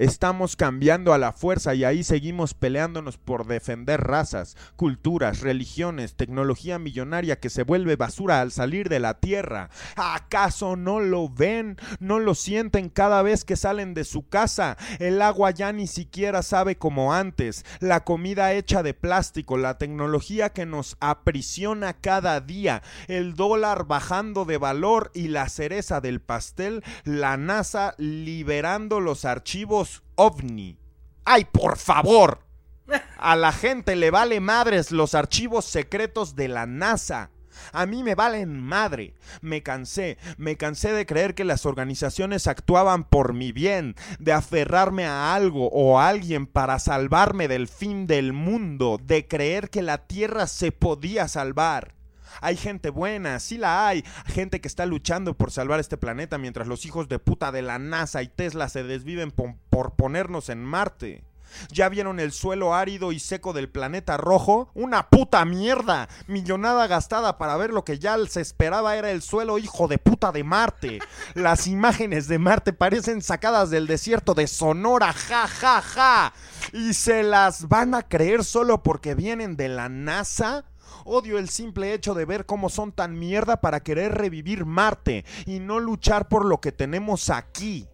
Estamos 0.00 0.56
cambiando 0.56 1.12
a 1.12 1.18
la 1.18 1.32
fuerza 1.32 1.74
y 1.74 1.84
ahí 1.84 2.04
seguimos 2.04 2.54
peleándonos 2.54 3.18
por 3.18 3.46
defender 3.46 4.00
razas, 4.00 4.56
culturas, 4.74 5.40
religiones, 5.40 6.14
tecnología 6.14 6.78
millonaria 6.78 7.38
que 7.38 7.50
se 7.50 7.64
vuelve 7.64 7.96
basura 7.96 8.40
al 8.40 8.50
salir 8.50 8.88
de 8.88 8.98
la 8.98 9.20
Tierra. 9.20 9.68
¿Acaso 9.96 10.76
no 10.76 11.00
lo 11.00 11.28
ven? 11.28 11.76
¿No 11.98 12.18
lo 12.18 12.34
sienten 12.34 12.88
cada 12.88 13.20
vez 13.20 13.44
que 13.44 13.56
salen 13.56 13.92
de 13.92 14.04
su 14.04 14.26
casa? 14.26 14.78
El 15.00 15.20
agua 15.20 15.50
ya 15.50 15.70
ni 15.70 15.86
siquiera 15.86 16.40
sabe 16.40 16.78
como 16.78 17.12
antes. 17.12 17.66
La 17.80 18.02
comida 18.02 18.54
hecha 18.54 18.82
de 18.82 18.94
plástico, 18.94 19.58
la 19.58 19.76
tecnología 19.76 20.48
que 20.48 20.64
nos 20.64 20.96
aprisiona 21.00 21.92
cada 21.92 22.40
día, 22.40 22.82
el 23.06 23.34
dólar 23.34 23.84
bajando 23.84 24.46
de 24.46 24.56
valor 24.56 25.10
y 25.12 25.28
la 25.28 25.50
cereza 25.50 26.00
del 26.00 26.22
pastel, 26.22 26.82
la 27.04 27.36
NASA 27.36 27.94
liberando 27.98 29.00
los 29.00 29.26
archivos 29.26 29.89
ovni. 30.20 30.78
¡Ay, 31.24 31.46
por 31.46 31.78
favor! 31.78 32.40
A 33.16 33.36
la 33.36 33.52
gente 33.52 33.96
le 33.96 34.10
vale 34.10 34.40
madres 34.40 34.90
los 34.90 35.14
archivos 35.14 35.64
secretos 35.64 36.36
de 36.36 36.48
la 36.48 36.66
NASA. 36.66 37.30
A 37.72 37.86
mí 37.86 38.02
me 38.02 38.14
valen 38.14 38.60
madre. 38.60 39.14
Me 39.40 39.62
cansé, 39.62 40.18
me 40.36 40.56
cansé 40.56 40.92
de 40.92 41.06
creer 41.06 41.34
que 41.34 41.44
las 41.44 41.66
organizaciones 41.66 42.46
actuaban 42.46 43.04
por 43.04 43.32
mi 43.32 43.52
bien, 43.52 43.94
de 44.18 44.32
aferrarme 44.32 45.06
a 45.06 45.34
algo 45.34 45.68
o 45.70 45.98
a 45.98 46.08
alguien 46.08 46.46
para 46.46 46.78
salvarme 46.78 47.48
del 47.48 47.68
fin 47.68 48.06
del 48.06 48.32
mundo, 48.32 48.98
de 49.02 49.26
creer 49.26 49.70
que 49.70 49.82
la 49.82 50.06
Tierra 50.06 50.46
se 50.46 50.72
podía 50.72 51.28
salvar. 51.28 51.99
Hay 52.40 52.56
gente 52.56 52.90
buena, 52.90 53.40
sí 53.40 53.58
la 53.58 53.86
hay. 53.86 54.04
Gente 54.26 54.60
que 54.60 54.68
está 54.68 54.86
luchando 54.86 55.34
por 55.34 55.50
salvar 55.50 55.80
este 55.80 55.96
planeta 55.96 56.38
mientras 56.38 56.68
los 56.68 56.86
hijos 56.86 57.08
de 57.08 57.18
puta 57.18 57.52
de 57.52 57.62
la 57.62 57.78
NASA 57.78 58.22
y 58.22 58.28
Tesla 58.28 58.68
se 58.68 58.82
desviven 58.82 59.30
por, 59.30 59.92
ponernos 59.94 60.48
en 60.48 60.64
Marte. 60.64 61.24
¿Ya 61.72 61.88
vieron 61.88 62.20
el 62.20 62.30
suelo 62.30 62.74
árido 62.74 63.10
y 63.10 63.18
seco 63.18 63.52
del 63.52 63.68
planeta 63.68 64.16
rojo? 64.16 64.70
¡Una 64.74 65.08
puta 65.08 65.44
mierda! 65.44 66.08
Millonada 66.28 66.86
gastada 66.86 67.38
para 67.38 67.56
ver 67.56 67.70
lo 67.70 67.84
que 67.84 67.98
ya 67.98 68.16
se 68.28 68.40
esperaba 68.40 68.96
era 68.96 69.10
el 69.10 69.20
suelo 69.20 69.58
hijo 69.58 69.88
de 69.88 69.98
puta 69.98 70.30
de 70.30 70.44
Marte. 70.44 71.00
Las 71.34 71.66
imágenes 71.66 72.28
de 72.28 72.38
Marte 72.38 72.72
parecen 72.72 73.20
sacadas 73.20 73.70
del 73.70 73.88
desierto 73.88 74.34
de 74.34 74.46
Sonora, 74.46 75.12
ja, 75.12 75.48
ja, 75.48 75.82
ja. 75.82 76.32
¿Y 76.72 76.94
se 76.94 77.24
las 77.24 77.68
van 77.68 77.94
a 77.94 78.02
creer 78.02 78.44
solo 78.44 78.82
porque 78.82 79.14
vienen 79.14 79.56
de 79.56 79.68
la 79.68 79.88
NASA? 79.88 80.64
Odio 81.04 81.38
el 81.38 81.48
simple 81.48 81.92
hecho 81.92 82.14
de 82.14 82.24
ver 82.24 82.46
cómo 82.46 82.68
son 82.68 82.92
tan 82.92 83.18
mierda 83.18 83.60
para 83.60 83.80
querer 83.80 84.12
revivir 84.12 84.64
Marte 84.64 85.24
y 85.46 85.60
no 85.60 85.80
luchar 85.80 86.28
por 86.28 86.44
lo 86.44 86.60
que 86.60 86.72
tenemos 86.72 87.30
aquí. 87.30 87.88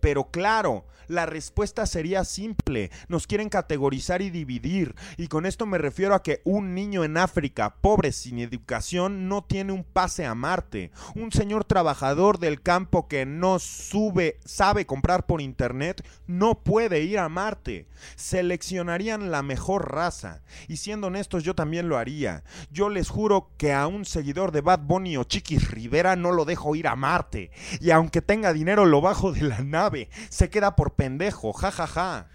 Pero 0.00 0.30
claro, 0.30 0.84
la 1.08 1.26
respuesta 1.26 1.86
sería 1.86 2.24
simple. 2.24 2.90
Nos 3.08 3.26
quieren 3.26 3.48
categorizar 3.48 4.22
y 4.22 4.30
dividir. 4.30 4.94
Y 5.16 5.28
con 5.28 5.46
esto 5.46 5.66
me 5.66 5.78
refiero 5.78 6.14
a 6.14 6.22
que 6.22 6.40
un 6.44 6.74
niño 6.74 7.04
en 7.04 7.16
África, 7.16 7.76
pobre 7.80 8.12
sin 8.12 8.38
educación, 8.38 9.28
no 9.28 9.44
tiene 9.44 9.72
un 9.72 9.84
pase 9.84 10.26
a 10.26 10.34
Marte. 10.34 10.90
Un 11.14 11.32
señor 11.32 11.64
trabajador 11.64 12.38
del 12.38 12.62
campo 12.62 13.08
que 13.08 13.26
no 13.26 13.58
sube, 13.58 14.38
sabe 14.44 14.86
comprar 14.86 15.26
por 15.26 15.40
internet, 15.40 16.06
no 16.26 16.62
puede 16.62 17.02
ir 17.02 17.18
a 17.18 17.28
Marte. 17.28 17.86
Seleccionarían 18.16 19.30
la 19.30 19.42
mejor 19.42 19.92
raza. 19.92 20.42
Y 20.68 20.76
siendo 20.76 21.08
honestos, 21.08 21.44
yo 21.44 21.54
también 21.54 21.88
lo 21.88 21.98
haría. 21.98 22.44
Yo 22.70 22.88
les 22.88 23.08
juro 23.08 23.50
que 23.56 23.72
a 23.72 23.86
un 23.86 24.04
seguidor 24.04 24.52
de 24.52 24.60
Bad 24.60 24.80
Bunny 24.80 25.16
o 25.16 25.24
Chiquis 25.24 25.70
Rivera 25.70 26.16
no 26.16 26.32
lo 26.32 26.44
dejo 26.44 26.74
ir 26.76 26.88
a 26.88 26.96
Marte. 26.96 27.50
Y 27.80 27.90
aunque 27.90 28.22
tenga 28.22 28.52
dinero, 28.52 28.84
lo 28.84 29.00
bajo 29.00 29.32
de 29.32 29.42
la 29.42 29.60
nave. 29.60 30.08
Se 30.28 30.50
queda 30.50 30.76
por 30.76 30.94
pendejo, 30.96 31.52
jajaja. 31.52 32.28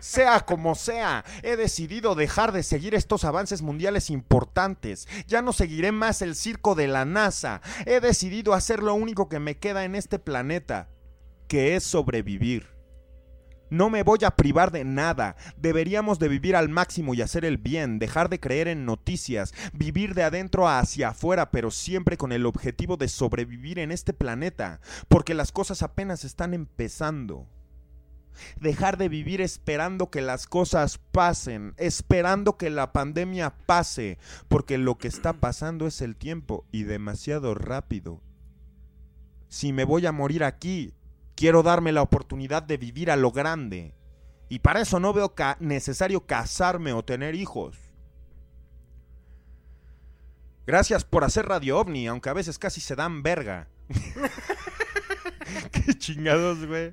Sea 0.00 0.40
como 0.40 0.76
sea, 0.76 1.24
he 1.42 1.56
decidido 1.56 2.14
dejar 2.14 2.52
de 2.52 2.62
seguir 2.62 2.94
estos 2.94 3.24
avances 3.24 3.62
mundiales 3.62 4.10
importantes. 4.10 5.08
Ya 5.26 5.42
no 5.42 5.52
seguiré 5.52 5.90
más 5.90 6.22
el 6.22 6.36
circo 6.36 6.76
de 6.76 6.86
la 6.86 7.04
NASA. 7.04 7.60
He 7.84 8.00
decidido 8.00 8.54
hacer 8.54 8.82
lo 8.82 8.94
único 8.94 9.28
que 9.28 9.40
me 9.40 9.56
queda 9.56 9.84
en 9.84 9.96
este 9.96 10.20
planeta, 10.20 10.88
que 11.48 11.74
es 11.74 11.82
sobrevivir. 11.82 12.77
No 13.70 13.90
me 13.90 14.02
voy 14.02 14.20
a 14.24 14.30
privar 14.30 14.70
de 14.70 14.84
nada. 14.84 15.36
Deberíamos 15.56 16.18
de 16.18 16.28
vivir 16.28 16.56
al 16.56 16.68
máximo 16.68 17.14
y 17.14 17.22
hacer 17.22 17.44
el 17.44 17.58
bien, 17.58 17.98
dejar 17.98 18.28
de 18.28 18.40
creer 18.40 18.68
en 18.68 18.84
noticias, 18.84 19.52
vivir 19.72 20.14
de 20.14 20.22
adentro 20.22 20.68
hacia 20.68 21.10
afuera, 21.10 21.50
pero 21.50 21.70
siempre 21.70 22.16
con 22.16 22.32
el 22.32 22.46
objetivo 22.46 22.96
de 22.96 23.08
sobrevivir 23.08 23.78
en 23.78 23.92
este 23.92 24.12
planeta, 24.12 24.80
porque 25.08 25.34
las 25.34 25.52
cosas 25.52 25.82
apenas 25.82 26.24
están 26.24 26.54
empezando. 26.54 27.46
Dejar 28.60 28.98
de 28.98 29.08
vivir 29.08 29.40
esperando 29.40 30.10
que 30.10 30.20
las 30.20 30.46
cosas 30.46 30.98
pasen, 31.12 31.74
esperando 31.76 32.56
que 32.56 32.70
la 32.70 32.92
pandemia 32.92 33.54
pase, 33.66 34.18
porque 34.48 34.78
lo 34.78 34.96
que 34.96 35.08
está 35.08 35.34
pasando 35.34 35.86
es 35.86 36.00
el 36.00 36.16
tiempo 36.16 36.64
y 36.70 36.84
demasiado 36.84 37.54
rápido. 37.54 38.22
Si 39.48 39.72
me 39.72 39.84
voy 39.84 40.06
a 40.06 40.12
morir 40.12 40.44
aquí, 40.44 40.92
Quiero 41.38 41.62
darme 41.62 41.92
la 41.92 42.02
oportunidad 42.02 42.64
de 42.64 42.78
vivir 42.78 43.12
a 43.12 43.16
lo 43.16 43.30
grande. 43.30 43.94
Y 44.48 44.58
para 44.58 44.80
eso 44.80 44.98
no 44.98 45.12
veo 45.12 45.36
ca 45.36 45.56
necesario 45.60 46.26
casarme 46.26 46.92
o 46.92 47.04
tener 47.04 47.36
hijos. 47.36 47.78
Gracias 50.66 51.04
por 51.04 51.22
hacer 51.22 51.46
Radio 51.46 51.78
OVNI, 51.78 52.08
aunque 52.08 52.28
a 52.28 52.32
veces 52.32 52.58
casi 52.58 52.80
se 52.80 52.96
dan 52.96 53.22
verga. 53.22 53.68
Qué 55.70 55.94
chingados, 55.94 56.66
güey. 56.66 56.92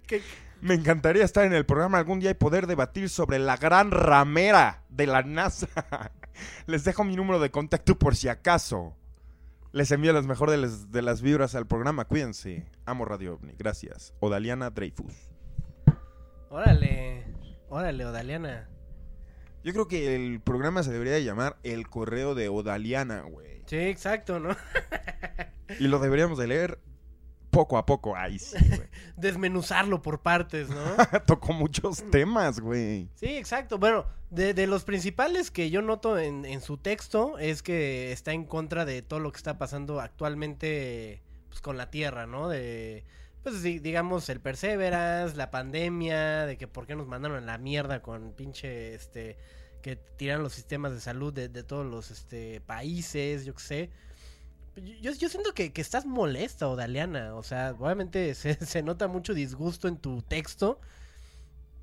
Me 0.61 0.75
encantaría 0.75 1.25
estar 1.25 1.45
en 1.45 1.53
el 1.53 1.65
programa 1.65 1.97
algún 1.97 2.19
día 2.19 2.29
y 2.29 2.35
poder 2.35 2.67
debatir 2.67 3.09
sobre 3.09 3.39
la 3.39 3.57
gran 3.57 3.89
ramera 3.89 4.83
de 4.89 5.07
la 5.07 5.23
NASA. 5.23 5.67
Les 6.67 6.83
dejo 6.83 7.03
mi 7.03 7.15
número 7.15 7.39
de 7.39 7.49
contacto 7.49 7.97
por 7.97 8.15
si 8.15 8.27
acaso. 8.27 8.95
Les 9.75 9.91
envío 9.91 10.13
las 10.13 10.25
mejores 10.25 10.89
de, 10.93 11.01
las 11.01 11.21
vibras 11.21 11.53
al 11.53 11.67
programa. 11.67 12.05
Cuídense. 12.05 12.65
Amo 12.85 13.03
Radio 13.03 13.33
OVNI. 13.33 13.55
Gracias. 13.57 14.13
Odaliana 14.21 14.69
Dreyfus. 14.69 15.13
Órale. 16.49 17.25
Órale, 17.67 18.05
Odaliana. 18.05 18.69
Yo 19.65 19.73
creo 19.73 19.89
que 19.89 20.15
el 20.15 20.39
programa 20.39 20.81
se 20.81 20.93
debería 20.93 21.19
llamar 21.19 21.57
El 21.63 21.89
Correo 21.89 22.35
de 22.35 22.47
Odaliana, 22.47 23.23
güey. 23.23 23.63
Sí, 23.65 23.75
exacto, 23.75 24.39
¿no? 24.39 24.55
y 25.77 25.89
lo 25.89 25.99
deberíamos 25.99 26.37
de 26.37 26.47
leer 26.47 26.79
poco 27.55 27.77
a 27.77 27.85
poco. 27.85 28.15
Ay, 28.15 28.37
sí, 28.37 28.57
güey. 28.67 28.89
Desmenuzarlo 29.15 30.01
por 30.01 30.21
partes, 30.21 30.69
¿no? 30.69 30.75
Tocó 31.25 31.53
muchos 31.53 32.03
temas, 32.11 32.59
güey. 32.59 33.09
Sí, 33.15 33.37
exacto. 33.37 33.77
Bueno, 33.77 34.05
de, 34.29 34.67
los 34.67 34.83
principales 34.83 35.51
que 35.51 35.69
yo 35.69 35.81
noto 35.81 36.19
en, 36.19 36.61
su 36.61 36.77
texto 36.77 37.37
es 37.37 37.63
que 37.63 38.11
está 38.11 38.33
en 38.33 38.45
contra 38.45 38.83
de 38.83 39.01
todo 39.01 39.19
lo 39.19 39.31
que 39.31 39.37
está 39.37 39.57
pasando 39.57 40.01
actualmente 40.01 41.21
pues, 41.47 41.61
con 41.61 41.77
la 41.77 41.89
Tierra, 41.89 42.27
¿no? 42.27 42.49
De, 42.49 43.05
pues 43.41 43.61
digamos, 43.63 44.27
el 44.29 44.41
Perseverance, 44.41 45.37
la 45.37 45.51
pandemia, 45.51 46.45
de 46.45 46.57
que 46.57 46.67
por 46.67 46.85
qué 46.85 46.95
nos 46.95 47.07
mandaron 47.07 47.37
a 47.37 47.45
la 47.45 47.57
mierda 47.57 48.01
con 48.01 48.33
pinche, 48.33 48.95
este, 48.95 49.37
que 49.81 49.95
tiran 49.95 50.43
los 50.43 50.53
sistemas 50.53 50.91
de 50.91 50.99
salud 50.99 51.31
de, 51.31 51.47
de 51.47 51.63
todos 51.63 51.85
los, 51.85 52.11
este, 52.11 52.59
países, 52.61 53.45
yo 53.45 53.53
qué 53.53 53.63
sé. 53.63 53.89
Yo, 54.75 55.13
yo 55.13 55.29
siento 55.29 55.53
que, 55.53 55.71
que, 55.71 55.81
estás 55.81 56.05
molesta, 56.05 56.67
Odaliana. 56.67 57.35
O 57.35 57.43
sea, 57.43 57.75
obviamente 57.79 58.35
se, 58.35 58.53
se, 58.65 58.83
nota 58.83 59.07
mucho 59.07 59.33
disgusto 59.33 59.87
en 59.87 59.97
tu 59.97 60.21
texto. 60.21 60.79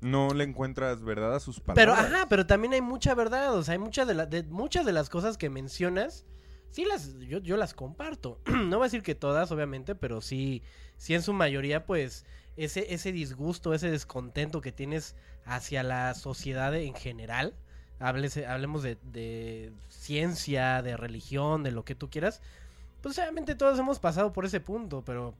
No 0.01 0.33
le 0.33 0.43
encuentras 0.43 1.01
verdad 1.01 1.35
a 1.35 1.39
sus 1.39 1.59
palabras. 1.59 1.75
Pero, 1.75 1.93
ajá, 1.93 2.27
pero 2.27 2.45
también 2.45 2.73
hay 2.73 2.81
mucha 2.81 3.15
verdad. 3.15 3.55
O 3.55 3.63
sea, 3.63 3.73
hay 3.73 3.79
muchas 3.79 4.07
de, 4.07 4.25
de 4.25 4.43
muchas 4.43 4.85
de 4.85 4.91
las 4.91 5.09
cosas 5.09 5.37
que 5.37 5.49
mencionas. 5.49 6.25
Sí, 6.69 6.85
las, 6.85 7.17
yo, 7.19 7.39
yo 7.39 7.57
las 7.57 7.73
comparto. 7.73 8.39
no 8.45 8.77
voy 8.77 8.85
a 8.85 8.87
decir 8.87 9.03
que 9.03 9.15
todas, 9.15 9.51
obviamente, 9.51 9.95
pero 9.95 10.21
sí, 10.21 10.61
sí 10.97 11.15
en 11.15 11.21
su 11.21 11.33
mayoría, 11.33 11.85
pues, 11.85 12.25
ese, 12.57 12.93
ese 12.93 13.11
disgusto, 13.11 13.73
ese 13.73 13.89
descontento 13.89 14.61
que 14.61 14.71
tienes 14.71 15.15
hacia 15.45 15.83
la 15.83 16.13
sociedad 16.13 16.75
en 16.75 16.93
general. 16.93 17.55
hablemos 17.99 18.83
de, 18.83 18.97
de 19.03 19.71
ciencia, 19.87 20.81
de 20.81 20.97
religión, 20.97 21.63
de 21.63 21.71
lo 21.71 21.85
que 21.85 21.95
tú 21.95 22.09
quieras 22.09 22.41
pues 23.03 23.19
obviamente 23.19 23.53
todos 23.53 23.77
hemos 23.77 23.99
pasado 23.99 24.31
por 24.31 24.45
ese 24.45 24.61
punto, 24.61 25.03
pero 25.03 25.35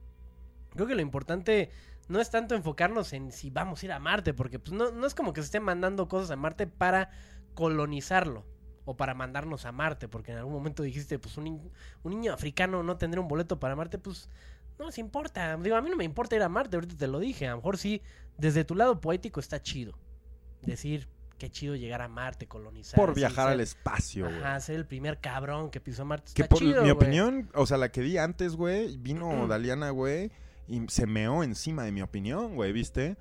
creo 0.71 0.86
que 0.86 0.95
lo 0.95 1.02
importante 1.02 1.71
no 2.10 2.19
es 2.19 2.30
tanto 2.30 2.56
enfocarnos 2.56 3.13
en 3.13 3.32
si 3.32 3.49
vamos 3.49 3.82
a 3.82 3.86
ir 3.86 3.91
a 3.93 3.99
Marte, 3.99 4.34
porque 4.34 4.60
pues 4.60 4.73
no, 4.73 4.91
no 4.91 5.08
es 5.08 5.15
como 5.15 5.32
que 5.32 5.39
se 5.41 5.45
estén 5.45 5.63
mandando 5.63 6.10
cosas 6.10 6.30
a 6.32 6.36
Marte 6.36 6.67
para 6.67 7.10
colonizarlo 7.54 8.45
o 8.84 8.97
para 8.97 9.13
mandarnos 9.13 9.65
a 9.65 9.71
Marte, 9.71 10.10
porque 10.10 10.34
en 10.34 10.39
algún 10.39 10.52
momento 10.54 10.84
dijiste, 10.84 11.17
pues 11.19 11.38
un, 11.38 11.71
un 12.04 12.12
niño 12.12 12.34
africano 12.34 12.84
no 12.84 12.97
tendría 12.97 13.21
un 13.21 13.30
boleto 13.30 13.62
para 13.62 13.78
Marte, 13.78 13.97
pues 13.97 14.30
no 14.78 14.84
nos 14.84 14.97
importa. 14.97 15.56
Digo, 15.56 15.78
a 15.78 15.82
mí 15.82 15.89
no 15.89 15.95
me 15.95 16.04
importa 16.04 16.36
ir 16.36 16.43
a 16.43 16.49
Marte, 16.49 16.76
ahorita 16.76 16.97
te 16.97 17.08
lo 17.08 17.19
dije, 17.19 17.47
a 17.47 17.52
lo 17.52 17.58
mejor 17.58 17.78
sí, 17.78 18.02
desde 18.38 18.65
tu 18.65 18.76
lado 18.76 18.99
poético 18.99 19.39
está 19.39 19.62
chido. 19.62 19.97
Decir, 20.63 21.08
qué 21.44 21.50
chido 21.52 21.76
llegar 21.76 22.02
a 22.02 22.08
Marte, 22.08 22.48
colonizar. 22.48 22.96
Por 22.98 23.14
viajar 23.14 23.50
al 23.50 23.60
espacio, 23.60 24.26
güey. 24.28 24.38
Ajá, 24.40 24.58
ser 24.62 24.78
el 24.78 24.86
primer 24.86 25.20
cabrón 25.20 25.70
que 25.72 25.82
pisó 25.82 26.06
Marte. 26.06 26.32
que 26.34 26.46
por 26.46 26.64
mi 26.64 26.90
opinión, 26.90 27.50
o 27.54 27.66
sea, 27.66 27.76
la 27.78 27.92
que 27.92 28.00
di 28.00 28.18
antes, 28.18 28.56
güey, 28.56 28.96
vino 28.98 29.46
Daliana, 29.48 29.90
güey. 29.90 30.32
y 30.70 30.82
se 30.88 31.06
meó 31.06 31.44
encima 31.44 31.84
de 31.84 31.92
mi 31.92 32.02
opinión, 32.02 32.56
güey, 32.56 32.72
¿viste? 32.72 33.18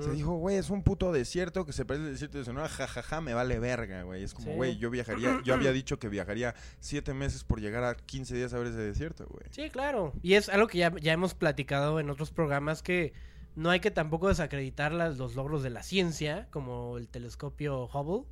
Se 0.00 0.10
dijo, 0.12 0.34
güey, 0.36 0.56
es 0.58 0.68
un 0.70 0.82
puto 0.84 1.10
desierto 1.12 1.64
que 1.64 1.72
se 1.72 1.84
parece 1.86 2.04
al 2.04 2.12
desierto 2.12 2.36
de 2.38 2.44
Sonora, 2.44 2.68
jajaja, 2.68 3.20
me 3.22 3.32
vale 3.34 3.58
verga, 3.58 4.02
güey. 4.02 4.22
Es 4.22 4.34
como, 4.34 4.48
Sí. 4.48 4.54
güey, 4.54 4.76
yo 4.76 4.90
viajaría, 4.90 5.40
yo 5.42 5.54
había 5.54 5.72
dicho 5.72 5.98
que 5.98 6.08
viajaría 6.10 6.54
siete 6.78 7.14
meses 7.14 7.42
por 7.42 7.60
llegar 7.60 7.82
a 7.84 7.94
15 7.96 8.34
días 8.36 8.52
a 8.52 8.58
ver 8.58 8.66
ese 8.68 8.76
desierto, 8.80 9.26
güey. 9.28 9.44
Sí, 9.50 9.70
claro. 9.70 10.12
Y 10.22 10.34
es 10.34 10.50
algo 10.50 10.68
que 10.68 10.76
ya, 10.78 10.92
ya 11.00 11.12
hemos 11.14 11.34
platicado 11.34 11.98
en 11.98 12.10
otros 12.10 12.30
programas 12.30 12.82
que 12.82 13.12
no 13.56 13.70
hay 13.70 13.80
que 13.80 13.90
tampoco 13.90 14.28
desacreditar 14.28 14.92
las- 14.92 15.18
los 15.18 15.34
logros 15.34 15.62
de 15.62 15.70
la 15.70 15.82
ciencia, 15.82 16.48
como 16.50 16.98
el 16.98 17.08
telescopio 17.08 17.84
Hubble. 17.92 18.26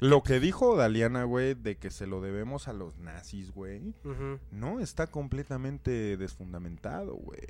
Lo 0.00 0.24
que 0.24 0.40
dijo 0.40 0.74
Daliana, 0.76 1.22
güey, 1.22 1.54
de 1.54 1.76
que 1.76 1.90
se 1.92 2.08
lo 2.08 2.20
debemos 2.20 2.66
a 2.66 2.72
los 2.72 2.98
nazis, 2.98 3.52
güey, 3.52 3.94
Ujú. 4.04 4.40
no 4.50 4.80
está 4.80 5.06
completamente 5.06 6.16
desfundamentado, 6.16 7.14
güey. 7.14 7.40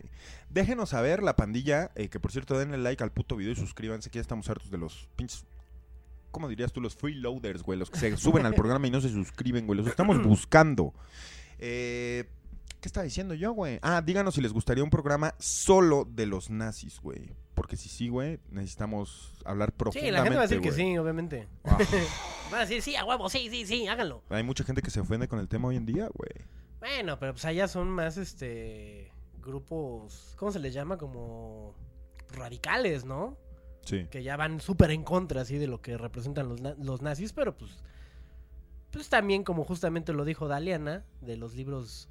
Déjenos 0.51 0.91
saber, 0.91 1.23
la 1.23 1.35
pandilla, 1.35 1.91
eh, 1.95 2.09
que 2.11 2.21
por 2.21 2.31
cierto 2.31 2.59
denle 2.59 2.77
like 2.77 3.03
al 3.03 3.11
puto 3.11 3.37
video 3.37 3.53
y 3.53 3.57
suscríbanse, 3.57 4.11
que 4.11 4.17
ya 4.19 4.21
estamos 4.23 4.51
hartos 4.51 4.71
de 4.71 4.77
los 4.79 5.09
pinches... 5.17 5.47
¿Cómo 6.31 6.49
dirías 6.49 6.73
tú? 6.73 6.81
Los 6.81 6.95
freeloaders, 6.97 7.63
güey. 7.63 7.79
Los 7.79 7.91
que 7.91 7.99
se 7.99 8.17
suben 8.17 8.47
al 8.47 8.55
programa 8.55 8.87
y 8.87 8.91
no 8.91 9.01
se 9.03 9.11
suscriben, 9.11 9.67
güey. 9.67 9.77
Los 9.79 9.87
estamos 9.87 10.23
buscando. 10.23 10.95
Eh, 11.59 12.25
¿Qué 12.83 12.89
estaba 12.89 13.05
diciendo 13.05 13.33
yo, 13.35 13.53
güey? 13.53 13.79
Ah, 13.81 14.03
díganos 14.05 14.35
si 14.35 14.43
les 14.43 14.53
gustaría 14.53 14.83
un 14.85 14.91
programa 14.91 15.35
solo 15.39 16.05
de 16.05 16.27
los 16.27 16.51
nazis, 16.51 17.01
güey. 17.01 17.31
Porque 17.55 17.77
si 17.77 17.89
sí, 17.89 18.09
güey, 18.09 18.41
necesitamos 18.51 19.33
hablar 19.45 19.71
Sí, 19.71 19.75
profundamente, 19.79 20.13
la 20.13 20.23
gente 20.25 20.37
va 20.37 20.43
a 20.43 20.47
decir 20.49 20.61
que 20.61 20.73
sí, 20.73 20.99
obviamente. 20.99 21.49
Ah, 21.65 21.79
Van 22.51 22.61
a 22.61 22.65
decir, 22.67 22.83
sí, 22.83 22.97
a 22.97 23.05
huevo, 23.05 23.31
sí, 23.31 23.49
sí, 23.51 23.65
sí, 23.65 23.87
háganlo. 23.87 24.23
hay 24.29 24.43
mucha 24.43 24.65
gente 24.65 24.83
que 24.83 24.91
se 24.91 25.01
ofende 25.01 25.29
con 25.29 25.39
el 25.39 25.49
tema 25.49 25.69
hoy 25.69 25.77
en 25.77 25.87
día, 25.87 26.11
güey. 26.13 26.31
Bueno, 26.81 27.19
pero 27.19 27.33
pues 27.33 27.45
allá 27.45 27.69
son 27.69 27.89
más, 27.89 28.17
este, 28.17 29.11
grupos, 29.41 30.35
¿cómo 30.37 30.51
se 30.53 30.59
les 30.59 30.75
llama? 30.75 30.99
Como 30.99 31.75
radicales, 32.31 33.05
¿no? 33.05 33.39
Sí. 33.85 34.07
que 34.11 34.23
ya 34.23 34.37
van 34.37 34.61
súper 34.61 34.91
en 34.93 35.03
contra 35.03 35.41
así 35.41 35.57
de 35.59 35.67
lo 35.67 35.81
que 35.83 35.97
representan 35.99 36.49
los, 36.49 36.61
na- 36.61 36.75
los 36.79 37.03
nazis, 37.03 37.33
pero 37.33 37.57
pues 37.57 37.73
pues 38.93 39.09
también 39.09 39.43
como 39.43 39.65
justamente 39.65 40.13
lo 40.13 40.25
dijo 40.25 40.47
Daliana 40.47 41.05
de 41.21 41.37
los 41.37 41.55
libros 41.57 42.09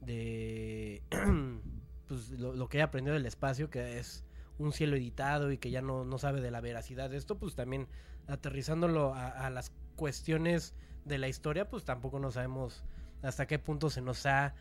de 0.00 1.02
pues 2.08 2.30
lo, 2.30 2.54
lo 2.54 2.68
que 2.68 2.78
ella 2.78 2.86
aprendió 2.86 3.12
del 3.12 3.26
espacio 3.26 3.70
que 3.70 3.98
es 3.98 4.24
un 4.58 4.72
cielo 4.72 4.96
editado 4.96 5.52
y 5.52 5.58
que 5.58 5.70
ya 5.70 5.80
no, 5.82 6.04
no 6.04 6.18
sabe 6.18 6.40
de 6.40 6.50
la 6.50 6.60
veracidad 6.60 7.08
de 7.10 7.16
esto, 7.16 7.38
pues 7.38 7.54
también 7.54 7.88
aterrizándolo 8.26 9.14
a, 9.14 9.28
a 9.28 9.50
las 9.50 9.72
cuestiones 9.96 10.74
de 11.04 11.18
la 11.18 11.28
historia, 11.28 11.68
pues 11.70 11.84
tampoco 11.84 12.18
no 12.18 12.30
sabemos 12.30 12.84
hasta 13.22 13.46
qué 13.46 13.58
punto 13.58 13.88
se 13.90 14.02
nos 14.02 14.26
ha 14.26 14.54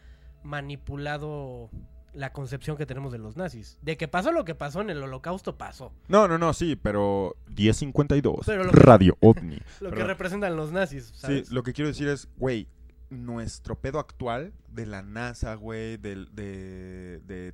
manipulado 0.43 1.69
la 2.13 2.32
concepción 2.34 2.75
que 2.78 2.86
tenemos 2.86 3.12
de 3.12 3.17
los 3.19 3.38
nazis. 3.38 3.78
De 3.82 3.97
que 3.97 4.08
pasó 4.08 4.32
lo 4.32 4.43
que 4.45 4.56
pasó 4.56 4.82
en 4.82 4.89
el 4.89 5.02
holocausto, 5.04 5.58
pasó. 5.58 5.93
No, 6.08 6.28
no, 6.28 6.38
no, 6.38 6.54
sí, 6.54 6.75
pero 6.75 7.36
1052. 7.56 8.45
Pero 8.45 8.63
lo 8.63 8.71
que- 8.71 8.80
Radio 8.80 9.17
OVNI. 9.19 9.60
Lo 9.82 9.91
que 9.91 10.04
representan 10.04 10.56
los 10.56 10.71
nazis, 10.71 11.08
Sí, 11.13 11.19
¿sabes? 11.19 11.52
lo 11.52 11.62
que 11.63 11.73
quiero 11.73 11.89
decir 11.89 12.08
es, 12.08 12.28
güey, 12.38 12.67
nuestro 13.10 13.80
pedo 13.80 14.00
actual 14.00 14.54
de 14.69 14.86
la 14.86 15.02
NASA, 15.02 15.56
güey, 15.56 15.98
del- 15.98 16.34
de, 16.36 17.19
de 17.26 17.54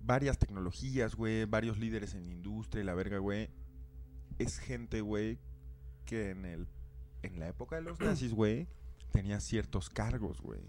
varias 0.00 0.38
tecnologías, 0.38 1.14
güey, 1.14 1.44
varios 1.44 1.78
líderes 1.78 2.14
en 2.14 2.24
industria 2.26 2.82
y 2.82 2.84
la 2.86 2.94
verga, 2.94 3.18
güey, 3.18 3.50
es 4.38 4.58
gente, 4.58 5.00
güey, 5.00 5.38
que 6.04 6.30
en 6.30 6.44
el 6.44 6.68
en 7.22 7.40
la 7.40 7.48
época 7.48 7.76
de 7.76 7.82
los 7.82 7.98
nazis, 8.00 8.32
güey, 8.32 8.68
tenía 9.12 9.40
ciertos 9.40 9.88
cargos, 9.90 10.40
güey. 10.40 10.60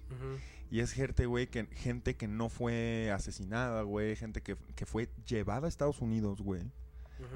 Y 0.71 0.79
es 0.79 0.91
gente, 0.91 1.25
güey, 1.25 1.47
que, 1.47 1.65
gente 1.67 2.15
que 2.15 2.27
no 2.27 2.49
fue 2.49 3.11
asesinada, 3.11 3.83
güey, 3.83 4.15
gente 4.15 4.41
que, 4.41 4.55
que 4.75 4.85
fue 4.85 5.09
llevada 5.27 5.65
a 5.67 5.69
Estados 5.69 6.01
Unidos, 6.01 6.41
güey, 6.41 6.63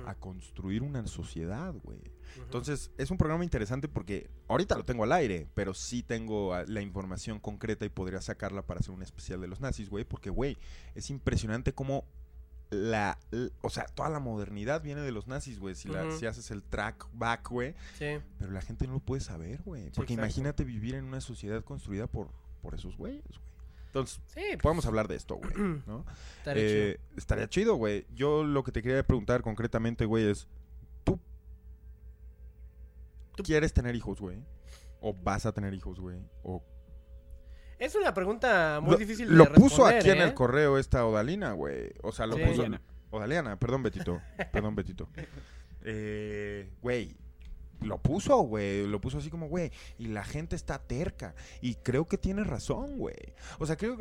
A 0.05 0.15
construir 0.15 0.83
una 0.83 1.05
sociedad, 1.07 1.73
güey. 1.83 1.99
Entonces, 2.37 2.91
es 2.97 3.11
un 3.11 3.17
programa 3.17 3.43
interesante 3.43 3.87
porque 3.87 4.29
ahorita 4.47 4.77
lo 4.77 4.85
tengo 4.85 5.03
al 5.03 5.11
aire, 5.11 5.47
pero 5.53 5.73
sí 5.73 6.03
tengo 6.03 6.53
ah, 6.53 6.63
la 6.67 6.81
información 6.81 7.39
concreta 7.39 7.85
y 7.85 7.89
podría 7.89 8.21
sacarla 8.21 8.61
para 8.65 8.79
hacer 8.79 8.93
un 8.93 9.01
especial 9.03 9.41
de 9.41 9.47
los 9.47 9.59
nazis, 9.59 9.89
güey, 9.89 10.05
porque, 10.05 10.29
güey, 10.29 10.57
es 10.95 11.09
impresionante 11.09 11.73
cómo 11.73 12.05
la, 12.69 13.19
o 13.61 13.69
sea, 13.69 13.85
toda 13.85 14.09
la 14.09 14.19
modernidad 14.19 14.81
viene 14.81 15.01
de 15.01 15.11
los 15.11 15.27
nazis, 15.27 15.59
güey, 15.59 15.75
si, 15.75 15.89
Ujú. 15.89 16.17
si 16.17 16.25
haces 16.25 16.51
el 16.51 16.63
track 16.63 17.05
back, 17.13 17.49
güey, 17.49 17.75
Sí. 17.97 18.17
pero 18.39 18.51
la 18.51 18.61
gente 18.61 18.87
no 18.87 18.93
lo 18.93 18.99
puede 18.99 19.19
saber, 19.21 19.61
güey, 19.63 19.89
porque 19.91 20.13
exacto. 20.13 20.13
imagínate 20.13 20.63
vivir 20.63 20.95
en 20.95 21.03
una 21.03 21.19
sociedad 21.19 21.61
construida 21.65 22.07
por, 22.07 22.29
por 22.61 22.73
esos 22.75 22.95
güeyes, 22.95 23.25
güey. 23.27 23.50
Entonces, 23.91 24.21
Sí, 24.27 24.39
pues, 24.53 24.57
podemos 24.61 24.85
hablar 24.85 25.07
de 25.09 25.15
esto, 25.17 25.35
güey, 25.35 25.53
¿no? 25.85 26.05
estaría 26.37 26.63
Eh, 26.63 26.95
chido. 26.97 27.17
estaría 27.17 27.49
chido, 27.49 27.75
güey. 27.75 28.05
Yo 28.15 28.43
lo 28.45 28.63
que 28.63 28.71
te 28.71 28.81
quería 28.81 29.03
preguntar 29.03 29.41
concretamente, 29.41 30.05
güey, 30.05 30.29
es: 30.29 30.47
¿tú, 31.03 31.19
Tú- 33.35 33.43
quieres 33.43 33.73
tener 33.73 33.95
hijos, 33.95 34.19
güey? 34.19 34.37
¿O 35.01 35.13
vas 35.13 35.45
a 35.45 35.51
tener 35.51 35.73
hijos, 35.73 35.99
güey? 35.99 36.19
¿O 36.43 36.63
Es 37.79 37.95
una 37.95 38.13
pregunta 38.13 38.79
muy 38.81 38.91
lo, 38.91 38.97
difícil 38.97 39.27
de 39.29 39.35
lo 39.35 39.45
puso 39.51 39.77
responder, 39.87 39.97
aquí 39.99 40.09
en 40.11 40.17
¿eh? 40.19 40.23
el 40.23 40.33
correo 40.35 40.77
esta 40.77 41.05
Odalina, 41.05 41.53
güey. 41.53 41.91
O 42.03 42.11
sea, 42.11 42.27
lo 42.27 42.35
Sí. 42.35 42.41
puso. 42.43 42.61
Odaliana. 42.61 42.81
Odaliana, 43.09 43.59
perdón, 43.59 43.83
Betito. 43.83 44.21
perdón, 44.53 44.75
Betito. 44.75 45.09
Eh, 45.83 46.69
güey. 46.81 47.17
Lo 47.81 47.97
puso, 48.01 48.37
güey. 48.41 48.85
Lo 48.87 49.01
puso 49.01 49.17
así 49.17 49.29
como, 49.29 49.47
güey. 49.47 49.71
Y 49.97 50.07
la 50.07 50.23
gente 50.23 50.55
está 50.55 50.79
terca. 50.79 51.33
Y 51.61 51.75
creo 51.75 52.07
que 52.07 52.17
tiene 52.17 52.43
razón, 52.43 52.97
güey. 52.97 53.15
O 53.59 53.65
sea, 53.65 53.75
creo 53.77 53.97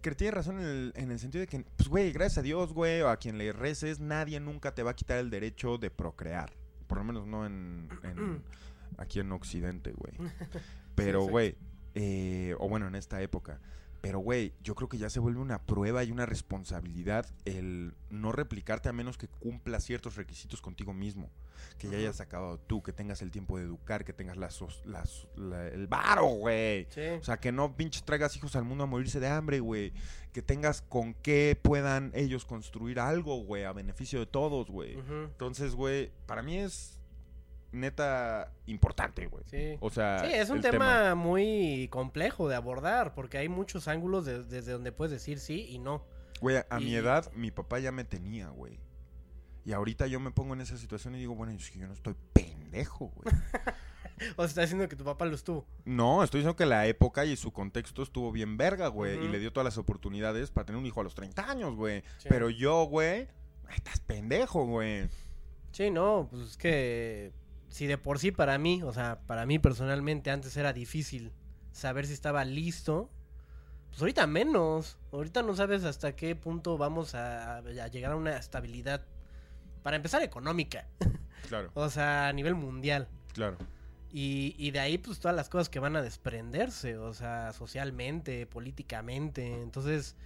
que 0.00 0.14
tiene 0.14 0.30
razón 0.30 0.60
en 0.60 0.66
el, 0.66 0.92
en 0.96 1.10
el 1.10 1.18
sentido 1.18 1.40
de 1.40 1.46
que, 1.48 1.64
pues, 1.76 1.88
güey, 1.88 2.12
gracias 2.12 2.38
a 2.38 2.42
Dios, 2.42 2.72
güey, 2.72 3.00
o 3.02 3.08
a 3.08 3.16
quien 3.16 3.36
le 3.38 3.52
reces, 3.52 4.00
nadie 4.00 4.38
nunca 4.40 4.74
te 4.74 4.82
va 4.82 4.92
a 4.92 4.96
quitar 4.96 5.18
el 5.18 5.28
derecho 5.30 5.76
de 5.76 5.90
procrear. 5.90 6.52
Por 6.86 6.98
lo 6.98 7.04
menos 7.04 7.26
no 7.26 7.44
en, 7.46 7.88
en- 8.04 8.42
aquí 8.98 9.20
en 9.20 9.30
Occidente, 9.32 9.92
güey. 9.92 10.12
Pero, 10.94 11.22
güey, 11.22 11.56
eh, 11.94 12.54
o 12.58 12.68
bueno, 12.68 12.86
en 12.86 12.94
esta 12.94 13.20
época. 13.22 13.60
Pero, 14.00 14.18
güey, 14.20 14.54
yo 14.62 14.74
creo 14.74 14.88
que 14.88 14.96
ya 14.98 15.10
se 15.10 15.20
vuelve 15.20 15.40
una 15.40 15.66
prueba 15.66 16.02
y 16.04 16.10
una 16.10 16.24
responsabilidad 16.26 17.26
el 17.44 17.94
no 18.08 18.32
replicarte 18.32 18.88
a 18.88 18.92
menos 18.92 19.18
que 19.18 19.28
cumplas 19.28 19.84
ciertos 19.84 20.16
requisitos 20.16 20.60
contigo 20.62 20.92
mismo. 20.94 21.30
Que 21.76 21.90
ya 21.90 21.98
hayas 21.98 22.20
acabado 22.22 22.58
tú, 22.58 22.82
que 22.82 22.92
tengas 22.94 23.20
el 23.20 23.30
tiempo 23.30 23.58
de 23.58 23.64
educar, 23.64 24.04
que 24.04 24.14
tengas 24.14 24.38
las, 24.38 24.62
las- 24.86 25.28
la- 25.36 25.68
el 25.68 25.86
varo, 25.86 26.24
güey. 26.28 26.86
Sí. 26.90 27.02
O 27.20 27.22
sea, 27.24 27.38
que 27.38 27.52
no 27.52 27.76
pinche 27.76 28.00
traigas 28.02 28.34
hijos 28.36 28.56
al 28.56 28.64
mundo 28.64 28.84
a 28.84 28.86
morirse 28.86 29.20
de 29.20 29.28
hambre, 29.28 29.60
güey. 29.60 29.92
Que 30.32 30.40
tengas 30.40 30.80
con 30.80 31.12
qué 31.12 31.58
puedan 31.60 32.12
ellos 32.14 32.46
construir 32.46 32.98
algo, 33.00 33.42
güey, 33.44 33.64
a 33.64 33.72
beneficio 33.72 34.18
de 34.20 34.26
todos, 34.26 34.70
güey. 34.70 34.94
Entonces, 34.98 35.74
güey, 35.74 36.10
para 36.26 36.42
mí 36.42 36.56
es 36.56 36.98
neta 37.72 38.52
importante, 38.66 39.26
güey. 39.26 39.44
Sí. 39.46 39.76
O 39.80 39.90
sea, 39.90 40.20
Sí, 40.24 40.32
es 40.32 40.50
un 40.50 40.60
tema, 40.60 41.14
muy 41.14 41.88
complejo 41.90 42.48
de 42.48 42.54
abordar 42.56 43.14
porque 43.14 43.38
hay 43.38 43.48
muchos 43.48 43.88
ángulos 43.88 44.24
de- 44.24 44.44
desde 44.44 44.72
donde 44.72 44.92
puedes 44.92 45.12
decir 45.12 45.38
sí 45.38 45.66
y 45.68 45.78
no. 45.78 46.04
Güey, 46.40 46.56
a, 46.68 46.80
mi 46.80 46.94
edad, 46.94 47.30
mi 47.34 47.50
papá 47.50 47.78
ya 47.80 47.92
me 47.92 48.04
tenía, 48.04 48.48
güey. 48.48 48.78
Y 49.64 49.72
ahorita 49.72 50.06
yo 50.06 50.20
me 50.20 50.30
pongo 50.30 50.54
en 50.54 50.62
esa 50.62 50.76
situación 50.78 51.14
y 51.14 51.18
digo, 51.18 51.34
bueno, 51.34 51.52
es 51.52 51.70
que 51.70 51.78
yo 51.78 51.86
no 51.86 51.92
estoy 51.92 52.14
pendejo, 52.32 53.06
güey. 53.14 53.34
O 54.36 54.42
sea, 54.42 54.44
está 54.48 54.60
diciendo 54.60 54.86
que 54.86 54.96
tu 54.96 55.04
papá 55.04 55.24
lo 55.24 55.34
estuvo. 55.34 55.66
no, 55.86 56.22
estoy 56.22 56.40
diciendo 56.40 56.54
que 56.54 56.66
la 56.66 56.86
época 56.86 57.24
y 57.24 57.36
su 57.36 57.52
contexto 57.54 58.02
estuvo 58.02 58.30
bien 58.30 58.58
verga, 58.58 58.88
güey. 58.88 59.16
Y 59.24 59.28
le 59.28 59.38
dio 59.38 59.50
todas 59.50 59.64
las 59.64 59.78
oportunidades 59.78 60.50
para 60.50 60.66
tener 60.66 60.78
un 60.78 60.84
hijo 60.84 61.00
a 61.00 61.04
los 61.04 61.14
30 61.14 61.50
años, 61.50 61.74
güey. 61.74 62.02
Sí. 62.18 62.28
Pero 62.28 62.50
yo, 62.50 62.84
güey, 62.84 63.28
estás 63.74 63.98
pendejo, 64.00 64.66
güey. 64.66 65.08
Sí, 65.72 65.90
no, 65.90 66.28
pues 66.30 66.42
es 66.42 66.56
que 66.58 67.32
si 67.70 67.86
de 67.86 67.96
por 67.98 68.18
sí 68.18 68.32
para 68.32 68.58
mí, 68.58 68.82
o 68.82 68.92
sea, 68.92 69.20
para 69.26 69.46
mí 69.46 69.58
personalmente 69.58 70.30
antes 70.30 70.56
era 70.56 70.72
difícil 70.72 71.32
saber 71.72 72.06
si 72.06 72.12
estaba 72.12 72.44
listo, 72.44 73.10
pues 73.88 74.00
ahorita 74.00 74.26
menos. 74.26 74.98
Ahorita 75.12 75.42
no 75.42 75.54
sabes 75.54 75.84
hasta 75.84 76.14
qué 76.14 76.36
punto 76.36 76.76
vamos 76.76 77.14
a, 77.14 77.58
a 77.58 77.88
llegar 77.88 78.12
a 78.12 78.16
una 78.16 78.36
estabilidad, 78.36 79.06
para 79.82 79.96
empezar, 79.96 80.22
económica, 80.22 80.86
Claro, 81.48 81.70
o 81.74 81.88
sea, 81.88 82.28
a 82.28 82.32
nivel 82.32 82.54
mundial. 82.54 83.08
claro. 83.32 83.56
Y, 84.12 84.56
y 84.58 84.72
de 84.72 84.80
ahí, 84.80 84.98
pues 84.98 85.20
todas 85.20 85.36
las 85.36 85.48
cosas 85.48 85.68
que 85.68 85.78
van 85.78 85.94
a 85.94 86.02
desprenderse, 86.02 86.98
o 86.98 87.14
sea, 87.14 87.52
socialmente, 87.52 88.44
políticamente. 88.44 89.62
Entonces, 89.62 90.16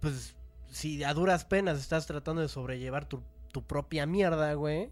pues, 0.00 0.36
si 0.70 1.02
a 1.02 1.14
duras 1.14 1.46
penas 1.46 1.78
estás 1.78 2.06
tratando 2.06 2.42
de 2.42 2.48
sobrellevar 2.48 3.08
tu, 3.08 3.22
tu 3.50 3.66
propia 3.66 4.04
mierda, 4.04 4.52
güey. 4.52 4.90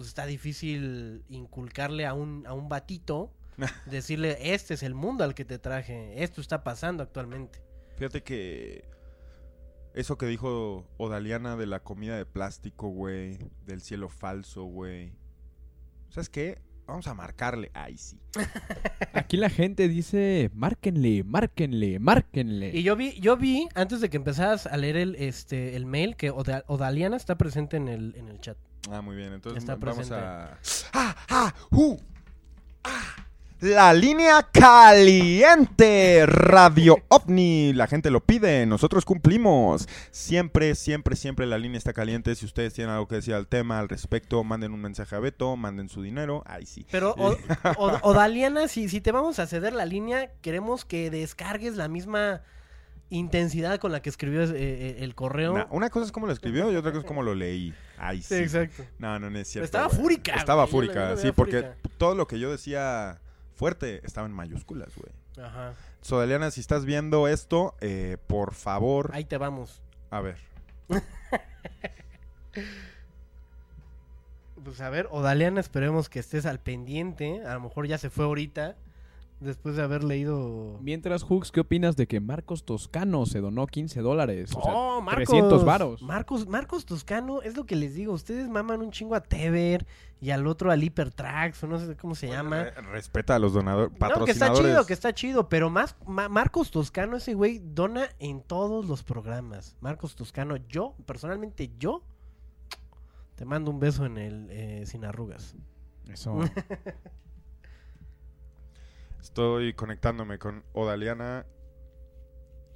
Pues 0.00 0.08
está 0.08 0.24
difícil 0.24 1.26
inculcarle 1.28 2.06
a 2.06 2.14
un, 2.14 2.46
a 2.46 2.54
un 2.54 2.70
batito, 2.70 3.34
decirle, 3.84 4.54
este 4.54 4.72
es 4.72 4.82
el 4.82 4.94
mundo 4.94 5.24
al 5.24 5.34
que 5.34 5.44
te 5.44 5.58
traje, 5.58 6.22
esto 6.22 6.40
está 6.40 6.64
pasando 6.64 7.02
actualmente. 7.02 7.62
Fíjate 7.96 8.22
que 8.22 8.88
eso 9.92 10.16
que 10.16 10.24
dijo 10.24 10.86
Odaliana 10.96 11.54
de 11.56 11.66
la 11.66 11.80
comida 11.80 12.16
de 12.16 12.24
plástico, 12.24 12.88
güey, 12.88 13.36
del 13.66 13.82
cielo 13.82 14.08
falso, 14.08 14.64
güey. 14.64 15.12
¿Sabes 16.08 16.30
qué? 16.30 16.62
vamos 16.86 17.06
a 17.06 17.14
marcarle. 17.14 17.70
Ay, 17.74 17.98
sí. 17.98 18.18
Aquí 19.12 19.36
la 19.36 19.50
gente 19.50 19.86
dice, 19.86 20.50
márquenle, 20.54 21.22
márquenle, 21.24 21.98
márquenle. 22.00 22.70
Y 22.76 22.82
yo 22.82 22.96
vi, 22.96 23.12
yo 23.20 23.36
vi, 23.36 23.68
antes 23.74 24.00
de 24.00 24.08
que 24.10 24.16
empezaras 24.16 24.66
a 24.66 24.76
leer 24.78 24.96
el, 24.96 25.14
este, 25.16 25.76
el 25.76 25.84
mail, 25.86 26.16
que 26.16 26.30
Oda- 26.30 26.64
Odaliana 26.68 27.16
está 27.16 27.36
presente 27.36 27.76
en 27.76 27.86
el, 27.88 28.14
en 28.16 28.28
el 28.28 28.40
chat. 28.40 28.56
Ah, 28.90 29.00
muy 29.02 29.16
bien. 29.16 29.32
Entonces 29.32 29.62
Está 29.62 29.74
vamos 29.76 30.10
a. 30.10 30.58
¡Ah! 30.92 31.16
¡Ah! 31.28 31.54
¡Uh! 31.70 31.96
¡Ah! 32.84 33.16
La 33.60 33.92
línea 33.92 34.48
caliente, 34.50 36.24
Radio 36.26 36.96
OVNI. 37.08 37.74
La 37.74 37.86
gente 37.88 38.10
lo 38.10 38.20
pide, 38.20 38.64
nosotros 38.64 39.04
cumplimos. 39.04 39.86
Siempre, 40.10 40.74
siempre, 40.74 41.14
siempre 41.14 41.44
la 41.46 41.58
línea 41.58 41.76
está 41.76 41.92
caliente. 41.92 42.34
Si 42.36 42.46
ustedes 42.46 42.72
tienen 42.72 42.94
algo 42.94 43.06
que 43.06 43.16
decir 43.16 43.34
al 43.34 43.48
tema, 43.48 43.78
al 43.78 43.90
respecto, 43.90 44.42
manden 44.44 44.72
un 44.72 44.80
mensaje 44.80 45.14
a 45.14 45.18
Beto, 45.18 45.56
manden 45.58 45.90
su 45.90 46.00
dinero. 46.00 46.42
Ahí 46.46 46.64
sí. 46.64 46.86
Pero, 46.90 47.14
O- 47.18 47.36
O- 47.76 47.98
Odaliana, 48.10 48.66
si, 48.66 48.88
si 48.88 49.02
te 49.02 49.12
vamos 49.12 49.38
a 49.38 49.46
ceder 49.46 49.74
la 49.74 49.84
línea, 49.84 50.30
queremos 50.40 50.86
que 50.86 51.10
descargues 51.10 51.76
la 51.76 51.88
misma 51.88 52.40
intensidad 53.10 53.78
con 53.78 53.92
la 53.92 54.00
que 54.02 54.08
escribió 54.08 54.42
eh, 54.42 54.50
eh, 54.54 54.96
el 55.00 55.14
correo. 55.14 55.52
Na- 55.54 55.66
una 55.70 55.90
cosa 55.90 56.06
es 56.06 56.12
cómo 56.12 56.26
lo 56.26 56.32
escribió 56.32 56.70
y 56.72 56.76
otra 56.76 56.90
cosa 56.92 57.00
es 57.02 57.06
cómo 57.06 57.22
lo 57.22 57.34
leí. 57.34 57.74
Ahí 57.98 58.22
sí. 58.22 58.36
Exacto. 58.36 58.84
No, 58.98 59.18
no, 59.18 59.28
no 59.30 59.38
es 59.38 59.48
cierto. 59.48 59.64
Estaba 59.64 59.88
güey. 59.88 60.00
fúrica, 60.00 60.34
Estaba 60.36 60.64
güey, 60.66 60.86
yo 60.88 60.92
la- 60.92 60.94
yo 60.94 61.16
fúrica, 61.16 61.22
sí, 61.22 61.32
porque 61.32 61.70
todo 61.98 62.14
lo 62.14 62.26
que 62.26 62.38
yo 62.38 62.50
decía 62.50 63.20
fuerte 63.56 64.00
estaba 64.04 64.26
en 64.26 64.32
mayúsculas, 64.32 64.88
güey. 64.96 65.12
Ajá. 65.46 65.74
Sodeliana, 66.00 66.50
si 66.50 66.60
estás 66.60 66.84
viendo 66.86 67.28
esto, 67.28 67.74
eh, 67.80 68.16
por 68.26 68.54
favor, 68.54 69.10
Ahí 69.12 69.24
te 69.24 69.36
vamos. 69.38 69.82
a 70.10 70.20
ver. 70.20 70.36
Pues 74.64 74.80
a 74.82 74.90
ver, 74.90 75.08
Odaliana, 75.10 75.60
esperemos 75.60 76.08
que 76.08 76.18
estés 76.18 76.44
al 76.46 76.60
pendiente. 76.60 77.42
A 77.46 77.54
lo 77.54 77.60
mejor 77.60 77.86
ya 77.86 77.96
se 77.98 78.10
fue 78.10 78.24
ahorita. 78.26 78.76
Después 79.40 79.74
de 79.74 79.82
haber 79.82 80.04
leído. 80.04 80.78
Mientras, 80.82 81.22
Hooks, 81.22 81.50
¿qué 81.50 81.60
opinas 81.60 81.96
de 81.96 82.06
que 82.06 82.20
Marcos 82.20 82.64
Toscano 82.64 83.24
se 83.24 83.40
donó 83.40 83.66
15 83.66 84.02
dólares? 84.02 84.50
O 84.54 84.62
sea, 84.62 84.74
oh, 84.74 85.00
Marcos. 85.00 85.24
300 85.28 85.64
varos. 85.64 86.02
Marcos, 86.02 86.46
Marcos 86.46 86.84
Toscano, 86.84 87.40
es 87.40 87.56
lo 87.56 87.64
que 87.64 87.74
les 87.74 87.94
digo. 87.94 88.12
Ustedes 88.12 88.50
maman 88.50 88.82
un 88.82 88.90
chingo 88.90 89.14
a 89.14 89.22
Tever 89.22 89.86
y 90.20 90.28
al 90.30 90.46
otro 90.46 90.70
al 90.70 90.82
Hypertrax, 90.84 91.64
o 91.64 91.66
no 91.68 91.78
sé 91.78 91.96
cómo 91.96 92.14
se 92.14 92.28
llama. 92.28 92.64
Re- 92.64 92.82
respeta 92.92 93.34
a 93.34 93.38
los 93.38 93.54
donadores, 93.54 93.90
No, 93.92 93.94
que 93.94 93.98
patrocinadores. 94.00 94.58
está 94.60 94.68
chido, 94.72 94.86
que 94.86 94.92
está 94.92 95.14
chido, 95.14 95.48
pero 95.48 95.70
más 95.70 95.96
Ma- 96.06 96.28
Marcos 96.28 96.70
Toscano, 96.70 97.16
ese 97.16 97.32
güey, 97.32 97.62
dona 97.64 98.10
en 98.18 98.42
todos 98.42 98.84
los 98.86 99.02
programas. 99.02 99.74
Marcos 99.80 100.16
Toscano, 100.16 100.56
yo, 100.68 100.94
personalmente 101.06 101.70
yo, 101.78 102.02
te 103.36 103.46
mando 103.46 103.70
un 103.70 103.80
beso 103.80 104.04
en 104.04 104.18
el 104.18 104.48
eh, 104.50 104.82
Sin 104.84 105.02
Arrugas. 105.06 105.54
Eso. 106.12 106.38
Estoy 109.20 109.74
conectándome 109.74 110.38
con 110.38 110.64
Odaliana. 110.72 111.46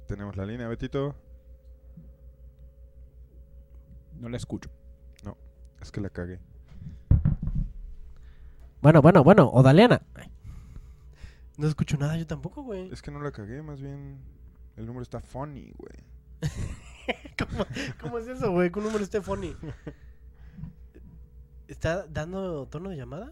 Tenemos 0.07 0.35
la 0.37 0.45
línea, 0.45 0.67
Betito. 0.67 1.15
No 4.19 4.29
la 4.29 4.37
escucho. 4.37 4.69
Es 5.81 5.91
que 5.91 6.01
la 6.01 6.09
cagué. 6.09 6.39
Bueno, 8.81 9.01
bueno, 9.01 9.23
bueno, 9.23 9.49
Odaliana. 9.49 10.01
Ay. 10.15 10.31
No 11.57 11.67
escucho 11.67 11.95
nada, 11.97 12.17
yo 12.17 12.25
tampoco, 12.25 12.63
güey. 12.63 12.91
Es 12.91 13.03
que 13.03 13.11
no 13.11 13.19
la 13.19 13.31
cagué, 13.31 13.61
más 13.61 13.79
bien 13.79 14.19
el 14.77 14.85
número 14.85 15.03
está 15.03 15.21
funny, 15.21 15.71
güey. 15.77 16.03
¿Cómo, 17.37 17.65
cómo 18.01 18.17
es 18.17 18.27
eso, 18.27 18.51
güey? 18.51 18.71
Que 18.71 18.79
un 18.79 18.85
número 18.85 19.03
esté 19.03 19.21
funny. 19.21 19.55
¿Está 21.67 22.07
dando 22.07 22.67
tono 22.67 22.89
de 22.89 22.97
llamada? 22.97 23.31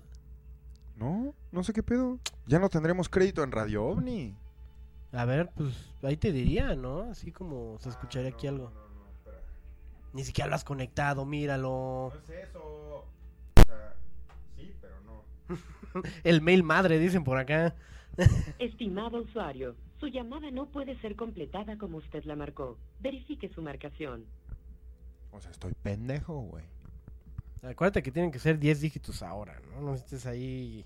No, 0.95 1.33
no 1.51 1.63
sé 1.63 1.73
qué 1.73 1.83
pedo. 1.83 2.19
Ya 2.45 2.59
no 2.59 2.69
tendremos 2.69 3.09
crédito 3.09 3.43
en 3.43 3.51
Radio 3.51 3.85
OVNI. 3.85 4.35
A 5.11 5.25
ver, 5.25 5.51
pues 5.55 5.93
ahí 6.01 6.17
te 6.17 6.31
diría, 6.31 6.75
¿no? 6.75 7.01
Así 7.03 7.31
como 7.31 7.77
se 7.79 7.89
escucharía 7.89 8.29
aquí 8.29 8.47
algo. 8.47 8.71
Ni 10.13 10.23
siquiera 10.23 10.49
lo 10.49 10.55
has 10.55 10.63
conectado, 10.63 11.25
míralo. 11.25 12.13
es 12.23 12.29
eso. 12.29 12.59
O 12.59 13.63
sea, 13.65 13.95
sí, 14.55 14.73
pero 14.79 14.95
no. 15.01 15.23
El 16.23 16.41
mail 16.41 16.63
madre, 16.63 16.99
dicen 16.99 17.23
por 17.23 17.37
acá. 17.37 17.75
Estimado 18.59 19.21
usuario, 19.21 19.75
su 19.99 20.07
llamada 20.07 20.51
no 20.51 20.67
puede 20.67 20.99
ser 21.01 21.15
completada 21.15 21.77
como 21.77 21.97
usted 21.97 22.23
la 22.25 22.35
marcó. 22.35 22.77
Verifique 22.99 23.49
su 23.49 23.61
marcación. 23.61 24.25
O 25.31 25.39
sea, 25.39 25.49
estoy 25.49 25.73
pendejo, 25.81 26.41
güey. 26.41 26.65
Acuérdate 27.63 28.03
que 28.03 28.11
tienen 28.11 28.31
que 28.31 28.39
ser 28.39 28.59
10 28.59 28.81
dígitos 28.81 29.23
ahora, 29.23 29.59
¿no? 29.71 29.81
No 29.81 29.93
estés 29.95 30.25
ahí 30.25 30.85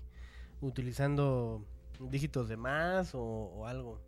utilizando 0.60 1.64
dígitos 1.98 2.48
de 2.48 2.56
más 2.56 3.14
o, 3.14 3.20
o 3.20 3.66
algo. 3.66 4.00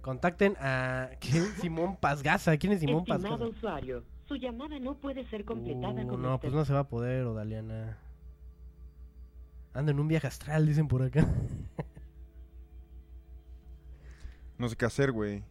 Contacten 0.00 0.56
a 0.58 1.10
¿quién? 1.20 1.44
Simón 1.60 1.96
Pazgaza. 1.96 2.56
¿Quién 2.56 2.72
es 2.72 2.80
Simón 2.80 3.00
Estimado 3.00 3.38
Pazgaza? 3.38 3.44
usuario, 3.44 4.04
su 4.26 4.36
llamada 4.36 4.78
no 4.78 4.96
puede 4.96 5.24
ser 5.26 5.44
completada 5.44 6.02
Uh, 6.02 6.08
como 6.08 6.22
no, 6.22 6.34
usted 6.34 6.48
pues 6.48 6.54
no 6.54 6.64
se 6.64 6.72
va 6.72 6.80
a 6.80 6.88
poder, 6.88 7.24
Odaliana. 7.26 7.98
Anda 9.72 9.92
en 9.92 10.00
un 10.00 10.08
viaje 10.08 10.26
astral, 10.26 10.66
dicen 10.66 10.88
por 10.88 11.02
acá. 11.02 11.26
No 14.58 14.68
sé 14.68 14.76
qué 14.76 14.84
hacer, 14.84 15.10
güey. 15.10 15.42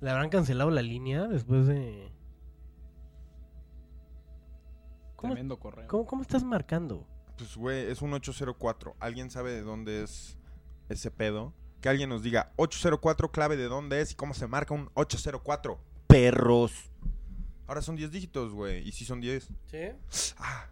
¿Le 0.00 0.10
habrán 0.10 0.28
cancelado 0.28 0.72
la 0.72 0.82
línea 0.82 1.28
después 1.28 1.68
de...? 1.68 2.10
¿Cómo, 5.16 5.32
Tremendo 5.32 5.58
correo. 5.58 5.88
cómo, 5.88 6.06
cómo 6.06 6.22
estás 6.22 6.44
marcando? 6.44 7.06
Pues, 7.38 7.56
güey, 7.56 7.90
es 7.90 8.02
un 8.02 8.12
804. 8.12 8.96
¿Alguien 9.00 9.30
sabe 9.30 9.52
de 9.52 9.62
dónde 9.62 10.02
es 10.04 10.36
ese 10.88 11.10
pedo? 11.10 11.52
Que 11.80 11.88
alguien 11.88 12.08
nos 12.08 12.22
diga 12.22 12.52
804 12.56 13.30
clave 13.30 13.56
de 13.56 13.64
dónde 13.64 14.00
es 14.00 14.12
y 14.12 14.14
cómo 14.14 14.34
se 14.34 14.46
marca 14.46 14.74
un 14.74 14.90
804. 14.94 15.78
Perros. 16.06 16.72
Ahora 17.66 17.82
son 17.82 17.96
10 17.96 18.10
dígitos, 18.10 18.52
güey. 18.52 18.86
Y 18.88 18.92
si 18.92 19.04
son 19.04 19.20
10. 19.20 19.48
¿Sí? 19.66 19.78
Ah, 20.38 20.66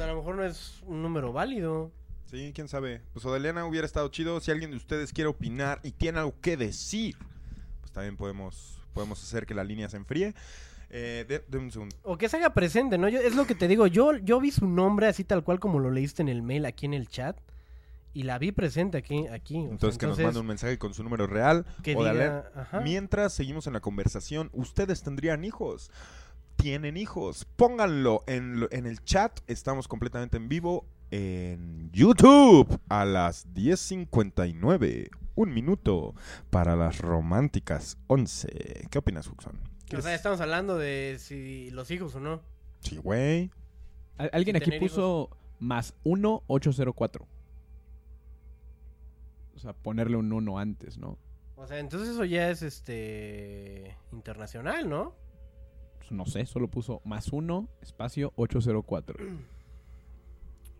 a 0.00 0.06
lo 0.06 0.16
mejor 0.16 0.36
no 0.36 0.44
es 0.44 0.82
un 0.86 1.02
número 1.02 1.32
válido. 1.32 1.90
sí, 2.26 2.52
quién 2.54 2.68
sabe. 2.68 3.02
Pues 3.12 3.24
Odeliana 3.24 3.66
hubiera 3.66 3.86
estado 3.86 4.08
chido. 4.08 4.40
Si 4.40 4.50
alguien 4.50 4.70
de 4.70 4.76
ustedes 4.76 5.12
quiere 5.12 5.28
opinar 5.28 5.80
y 5.82 5.90
tiene 5.92 6.18
algo 6.20 6.34
que 6.40 6.56
decir, 6.56 7.16
pues 7.80 7.90
también 7.92 8.16
podemos, 8.16 8.77
podemos 8.98 9.22
hacer 9.22 9.46
que 9.46 9.54
la 9.54 9.62
línea 9.62 9.88
se 9.88 9.96
enfríe. 9.96 10.34
Eh, 10.90 11.24
de, 11.28 11.44
de 11.46 11.58
un 11.58 11.70
segundo. 11.70 11.94
O 12.02 12.18
que 12.18 12.28
se 12.28 12.38
haga 12.38 12.52
presente, 12.52 12.98
¿no? 12.98 13.08
Yo, 13.08 13.20
es 13.20 13.36
lo 13.36 13.46
que 13.46 13.54
te 13.54 13.68
digo. 13.68 13.86
Yo, 13.86 14.16
yo 14.16 14.40
vi 14.40 14.50
su 14.50 14.66
nombre 14.66 15.06
así 15.06 15.22
tal 15.22 15.44
cual 15.44 15.60
como 15.60 15.78
lo 15.78 15.92
leíste 15.92 16.22
en 16.22 16.28
el 16.28 16.42
mail 16.42 16.64
aquí 16.64 16.86
en 16.86 16.94
el 16.94 17.08
chat. 17.08 17.38
Y 18.12 18.24
la 18.24 18.38
vi 18.38 18.50
presente 18.50 18.98
aquí. 18.98 19.28
aquí. 19.28 19.58
o 19.58 19.62
sea, 19.62 19.70
Entonces, 19.70 19.98
que 19.98 20.06
nos 20.08 20.18
mande 20.18 20.40
un 20.40 20.46
mensaje 20.46 20.78
con 20.78 20.94
su 20.94 21.04
número 21.04 21.28
real. 21.28 21.64
que 21.84 21.94
diga, 21.94 22.50
ajá. 22.56 22.80
Mientras 22.80 23.34
seguimos 23.34 23.68
en 23.68 23.74
la 23.74 23.80
conversación, 23.80 24.50
ustedes 24.52 25.04
tendrían 25.04 25.44
hijos. 25.44 25.92
Tienen 26.56 26.96
hijos. 26.96 27.46
Pónganlo 27.54 28.24
en, 28.26 28.66
en 28.72 28.86
el 28.86 29.04
chat. 29.04 29.38
Estamos 29.46 29.86
completamente 29.86 30.38
en 30.38 30.48
vivo 30.48 30.86
en 31.12 31.90
YouTube 31.92 32.80
a 32.88 33.04
las 33.04 33.46
10.59. 33.54 35.10
Un 35.38 35.54
minuto 35.54 36.16
para 36.50 36.74
las 36.74 36.98
románticas 36.98 37.96
11. 38.08 38.88
¿Qué 38.90 38.98
opinas, 38.98 39.28
Huxon? 39.28 39.56
O 39.96 40.02
sea, 40.02 40.12
estamos 40.12 40.40
hablando 40.40 40.76
de 40.76 41.14
si 41.20 41.70
los 41.70 41.92
hijos 41.92 42.12
o 42.16 42.20
no. 42.20 42.40
Sí, 42.80 42.96
güey. 42.96 43.52
Al- 44.16 44.30
Alguien 44.32 44.54
Sin 44.56 44.62
aquí 44.62 44.70
tener 44.72 44.80
puso 44.80 45.30
más 45.60 45.94
1804. 46.04 47.24
O 49.54 49.58
sea, 49.60 49.72
ponerle 49.74 50.16
un 50.16 50.32
1 50.32 50.58
antes, 50.58 50.98
¿no? 50.98 51.16
O 51.54 51.68
sea, 51.68 51.78
entonces 51.78 52.08
eso 52.08 52.24
ya 52.24 52.50
es 52.50 52.62
este 52.62 53.96
internacional, 54.10 54.88
¿no? 54.90 55.14
Pues 55.98 56.10
no 56.10 56.26
sé, 56.26 56.46
solo 56.46 56.66
puso 56.66 57.00
más 57.04 57.28
1 57.32 57.68
espacio 57.80 58.32
804. 58.34 59.16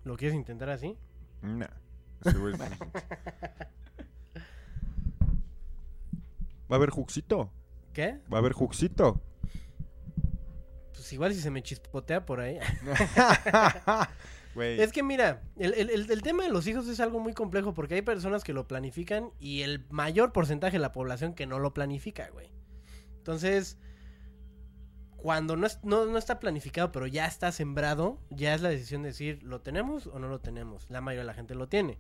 ¿Lo 0.03 0.17
quieres 0.17 0.37
intentar 0.37 0.69
así? 0.71 0.97
Nah. 1.43 1.69
Ese 2.25 2.39
güey 2.39 2.55
es- 2.55 2.61
Va 6.71 6.77
a 6.77 6.79
haber 6.79 6.91
Juxito. 6.91 7.51
¿Qué? 7.93 8.19
Va 8.33 8.39
a 8.39 8.41
haber 8.41 8.53
Juxito. 8.53 9.21
Pues 10.93 11.13
igual 11.13 11.33
si 11.35 11.41
se 11.41 11.51
me 11.51 11.63
chispotea 11.63 12.25
por 12.27 12.41
ahí. 12.41 12.59
Es 14.81 14.93
que 14.93 15.03
mira, 15.03 15.43
el, 15.57 15.75
el- 15.75 15.91
el- 15.91 16.11
el 16.11 16.23
tema 16.23 16.43
de 16.43 16.51
los 16.51 16.67
hijos 16.67 16.89
es 16.89 16.99
algo 17.01 17.21
muy 17.21 17.33
complejo 17.33 17.75
porque 17.75 17.95
hay 17.95 18.03
personas 18.03 18.43
que 18.43 18.53
lo 18.53 18.67
planifican 18.67 19.31
y 19.39 19.63
el 19.63 19.87
mayor 19.91 20.33
porcentaje 20.33 20.73
de 20.79 20.81
la 20.81 20.93
población 20.93 21.35
que 21.35 21.47
no 21.47 21.59
lo 21.61 21.73
planifica, 21.75 22.29
güey. 22.31 22.51
Entonces, 23.19 23.79
cuando 25.17 25.57
no, 25.57 25.67
es- 25.67 25.79
no, 25.85 26.07
no 26.07 26.19
está 26.19 26.41
planificado 26.41 26.91
pero 26.93 27.07
ya 27.07 27.27
está 27.27 27.53
sembrado, 27.53 28.19
ya 28.31 28.55
es 28.55 28.61
la 28.63 28.69
decisión 28.71 29.03
de 29.03 29.11
decir, 29.11 29.43
¿lo 29.43 29.61
tenemos 29.61 30.07
o 30.09 30.19
no 30.19 30.29
lo 30.29 30.41
tenemos? 30.41 30.89
La 30.91 31.01
mayoría 31.01 31.23
de 31.23 31.27
la 31.27 31.35
gente 31.35 31.55
lo 31.55 31.69
tiene. 31.69 31.99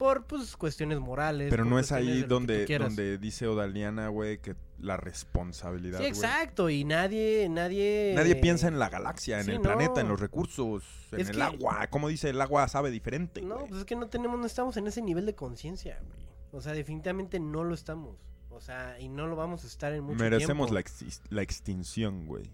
Por, 0.00 0.24
pues, 0.24 0.56
cuestiones 0.56 0.98
morales. 0.98 1.50
Pero 1.50 1.66
no 1.66 1.78
es 1.78 1.92
ahí 1.92 2.22
donde, 2.22 2.64
donde 2.78 3.18
dice 3.18 3.46
Odaliana, 3.46 4.08
güey, 4.08 4.38
que 4.38 4.56
la 4.78 4.96
responsabilidad, 4.96 5.98
Sí, 5.98 6.06
exacto. 6.06 6.70
Y 6.70 6.84
nadie, 6.84 7.46
nadie... 7.50 8.14
Nadie 8.16 8.34
piensa 8.36 8.66
en 8.68 8.78
la 8.78 8.88
galaxia, 8.88 9.40
en 9.40 9.44
sí, 9.44 9.50
el 9.50 9.56
no. 9.58 9.62
planeta, 9.62 10.00
en 10.00 10.08
los 10.08 10.18
recursos, 10.18 10.84
en 11.12 11.20
Es 11.20 11.28
el 11.28 11.36
que- 11.36 11.42
agua. 11.42 11.86
Como 11.90 12.08
dice, 12.08 12.30
el 12.30 12.40
agua 12.40 12.66
sabe 12.68 12.90
diferente, 12.90 13.42
No, 13.42 13.58
pues 13.66 13.80
es 13.80 13.84
que 13.84 13.94
no 13.94 14.08
tenemos, 14.08 14.38
no 14.40 14.46
estamos 14.46 14.74
en 14.78 14.86
ese 14.86 15.02
nivel 15.02 15.26
de 15.26 15.34
conciencia, 15.34 16.00
güey. 16.08 16.20
O 16.52 16.62
sea, 16.62 16.72
definitivamente 16.72 17.38
no 17.38 17.62
lo 17.62 17.74
estamos. 17.74 18.16
O 18.48 18.60
sea, 18.62 18.98
y 18.98 19.10
no 19.10 19.26
lo 19.26 19.36
vamos 19.36 19.64
a 19.64 19.66
estar 19.66 19.92
en 19.92 20.02
mucho 20.02 20.16
Merecemos 20.24 20.70
tiempo. 20.70 20.74
la, 20.74 20.80
exis- 20.80 21.20
la 21.28 21.42
extinción, 21.42 22.24
güey. 22.26 22.50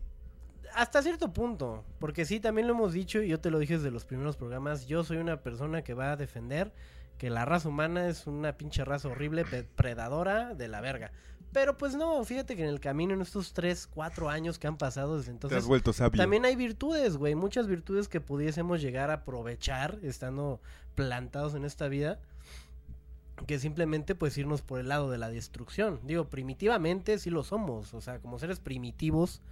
Hasta 0.75 1.01
cierto 1.01 1.33
punto, 1.33 1.85
porque 2.01 2.25
sí, 2.25 2.41
también 2.41 2.67
lo 2.67 2.75
hemos 2.75 2.93
dicho 2.93 3.23
y 3.23 3.29
yo 3.29 3.39
te 3.39 3.51
lo 3.51 3.61
dije 3.61 3.75
desde 3.77 3.93
los 3.93 4.05
primeros 4.05 4.37
programas, 4.37 4.87
yo 4.89 5.05
soy 5.05 5.19
una 5.19 5.41
persona 5.43 5.83
que 5.83 5.95
va 5.95 6.11
a 6.13 6.17
defender 6.17 6.73
que 7.19 7.31
la 7.31 7.45
raza 7.45 7.69
humana 7.69 8.09
es 8.09 8.27
una 8.27 8.57
pinche 8.57 8.85
raza 8.85 9.09
horrible, 9.09 9.45
predadora 9.77 10.55
de 10.55 10.69
la 10.69 10.81
verga. 10.81 11.13
Pero 11.53 11.79
pues 11.79 11.95
no, 11.95 12.23
fíjate 12.25 12.55
que 12.57 12.63
en 12.63 12.69
el 12.69 12.81
camino, 12.81 13.15
en 13.15 13.23
estos 13.23 13.55
3, 13.55 13.87
4 13.87 14.29
años 14.29 14.59
que 14.59 14.67
han 14.67 14.77
pasado 14.77 15.17
desde 15.17 15.27
Te 15.27 15.31
has 15.31 15.35
entonces, 15.35 15.65
vuelto 15.67 15.93
sabio. 15.93 16.21
también 16.21 16.45
hay 16.45 16.57
virtudes, 16.57 17.17
güey, 17.17 17.35
muchas 17.35 17.67
virtudes 17.67 18.09
que 18.09 18.21
pudiésemos 18.21 18.83
llegar 18.83 19.11
a 19.11 19.15
aprovechar 19.15 19.99
estando 20.03 20.61
plantados 20.95 21.55
en 21.55 21.65
esta 21.65 21.89
vida. 21.89 22.19
Que 23.47 23.59
simplemente 23.59 24.15
pues 24.15 24.37
irnos 24.39 24.63
por 24.63 24.81
el 24.81 24.89
lado 24.89 25.11
de 25.11 25.19
la 25.19 25.29
destrucción. 25.29 26.01
Digo, 26.05 26.25
primitivamente 26.29 27.19
sí 27.19 27.29
lo 27.29 27.45
somos. 27.45 27.93
O 27.93 28.01
sea, 28.01 28.19
como 28.19 28.39
seres 28.39 28.61
primitivos 28.61 29.43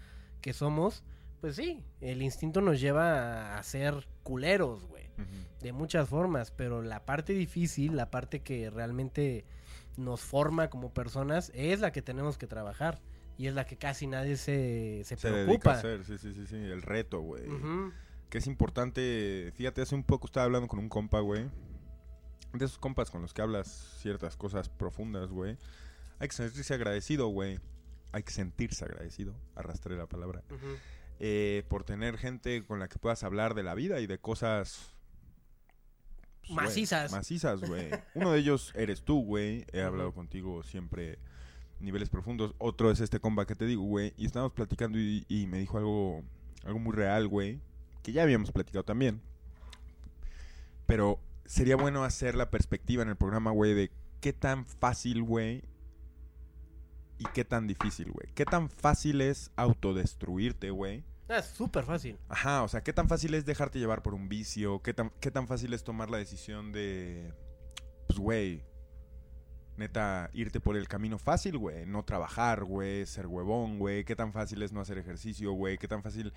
que 0.40 0.54
somos, 0.54 1.02
pues 1.42 1.56
sí, 1.56 1.84
el 2.00 2.22
instinto 2.22 2.62
nos 2.62 2.80
lleva 2.80 3.58
a 3.58 3.62
ser 3.62 4.06
culeros, 4.22 4.86
güey. 4.86 5.03
De 5.60 5.72
muchas 5.72 6.08
formas. 6.08 6.50
Pero 6.50 6.82
la 6.82 7.04
parte 7.04 7.32
difícil, 7.32 7.96
la 7.96 8.10
parte 8.10 8.40
que 8.40 8.70
realmente 8.70 9.44
nos 9.96 10.20
forma 10.20 10.70
como 10.70 10.92
personas, 10.92 11.50
es 11.54 11.80
la 11.80 11.92
que 11.92 12.02
tenemos 12.02 12.38
que 12.38 12.46
trabajar. 12.46 13.00
Y 13.36 13.48
es 13.48 13.54
la 13.54 13.66
que 13.66 13.76
casi 13.76 14.06
nadie 14.06 14.36
se, 14.36 15.02
se, 15.04 15.16
Se 15.16 15.28
dedica 15.30 15.40
a 15.40 15.44
preocupa. 15.44 15.72
hacer, 15.72 16.04
sí, 16.04 16.18
sí, 16.18 16.32
sí, 16.34 16.46
sí, 16.46 16.56
el 16.56 16.82
reto, 16.82 17.20
güey. 17.20 17.42
Que 18.30 18.38
es 18.38 18.46
importante, 18.46 19.52
fíjate, 19.56 19.82
hace 19.82 19.94
un 19.94 20.04
poco 20.04 20.26
estaba 20.26 20.44
hablando 20.44 20.68
con 20.68 20.78
un 20.78 20.88
compa, 20.88 21.20
güey. 21.20 21.48
De 22.52 22.64
esos 22.64 22.78
compas 22.78 23.10
con 23.10 23.22
los 23.22 23.34
que 23.34 23.42
hablas 23.42 23.98
ciertas 24.00 24.36
cosas 24.36 24.68
profundas, 24.68 25.30
güey. 25.30 25.56
Hay 26.20 26.28
que 26.28 26.34
sentirse 26.34 26.74
agradecido, 26.74 27.26
güey. 27.28 27.58
Hay 28.12 28.22
que 28.22 28.32
sentirse 28.32 28.84
agradecido, 28.84 29.34
arrastré 29.56 29.96
la 29.96 30.06
palabra. 30.06 30.44
Eh, 31.18 31.64
por 31.68 31.82
tener 31.82 32.16
gente 32.16 32.62
con 32.64 32.78
la 32.78 32.86
que 32.88 32.98
puedas 33.00 33.24
hablar 33.24 33.54
de 33.54 33.64
la 33.64 33.74
vida 33.74 33.98
y 34.00 34.06
de 34.06 34.18
cosas 34.18 34.93
pues, 36.46 36.56
Macizas. 36.56 37.12
macizas, 37.12 37.60
güey. 37.60 37.90
Uno 38.14 38.32
de 38.32 38.38
ellos 38.38 38.72
eres 38.74 39.02
tú, 39.02 39.24
güey. 39.24 39.64
He 39.72 39.82
hablado 39.82 40.12
contigo 40.12 40.62
siempre 40.62 41.18
niveles 41.80 42.08
profundos. 42.08 42.54
Otro 42.58 42.90
es 42.90 43.00
este 43.00 43.20
compa 43.20 43.46
que 43.46 43.54
te 43.54 43.66
digo, 43.66 43.82
güey. 43.82 44.14
Y 44.16 44.26
estábamos 44.26 44.52
platicando 44.52 44.98
y, 44.98 45.24
y 45.28 45.46
me 45.46 45.58
dijo 45.58 45.78
algo, 45.78 46.22
algo 46.64 46.78
muy 46.78 46.92
real, 46.94 47.28
güey. 47.28 47.60
Que 48.02 48.12
ya 48.12 48.22
habíamos 48.22 48.52
platicado 48.52 48.84
también. 48.84 49.20
Pero 50.86 51.18
sería 51.46 51.76
bueno 51.76 52.04
hacer 52.04 52.34
la 52.34 52.50
perspectiva 52.50 53.02
en 53.02 53.08
el 53.08 53.16
programa, 53.16 53.50
güey, 53.50 53.74
de 53.74 53.90
qué 54.20 54.32
tan 54.32 54.66
fácil, 54.66 55.22
güey, 55.22 55.62
y 57.18 57.24
qué 57.32 57.44
tan 57.44 57.66
difícil, 57.66 58.10
güey. 58.10 58.28
Qué 58.34 58.44
tan 58.44 58.68
fácil 58.68 59.20
es 59.20 59.50
autodestruirte, 59.56 60.70
güey. 60.70 61.04
Ah, 61.28 61.38
es 61.38 61.46
súper 61.46 61.84
fácil. 61.84 62.18
Ajá, 62.28 62.62
o 62.62 62.68
sea, 62.68 62.82
qué 62.82 62.92
tan 62.92 63.08
fácil 63.08 63.34
es 63.34 63.44
dejarte 63.44 63.78
llevar 63.78 64.02
por 64.02 64.14
un 64.14 64.28
vicio, 64.28 64.82
qué 64.82 64.92
tan, 64.92 65.10
qué 65.20 65.30
tan 65.30 65.46
fácil 65.46 65.72
es 65.72 65.82
tomar 65.84 66.10
la 66.10 66.18
decisión 66.18 66.72
de, 66.72 67.32
pues, 68.06 68.18
güey, 68.18 68.62
neta, 69.76 70.30
irte 70.34 70.60
por 70.60 70.76
el 70.76 70.86
camino 70.86 71.18
fácil, 71.18 71.58
güey, 71.58 71.86
no 71.86 72.04
trabajar, 72.04 72.64
güey, 72.64 73.06
ser 73.06 73.26
huevón, 73.26 73.78
güey, 73.78 74.04
qué 74.04 74.14
tan 74.14 74.32
fácil 74.32 74.62
es 74.62 74.72
no 74.72 74.80
hacer 74.80 74.98
ejercicio, 74.98 75.52
güey, 75.52 75.78
qué 75.78 75.88
tan 75.88 76.02
fácil 76.02 76.32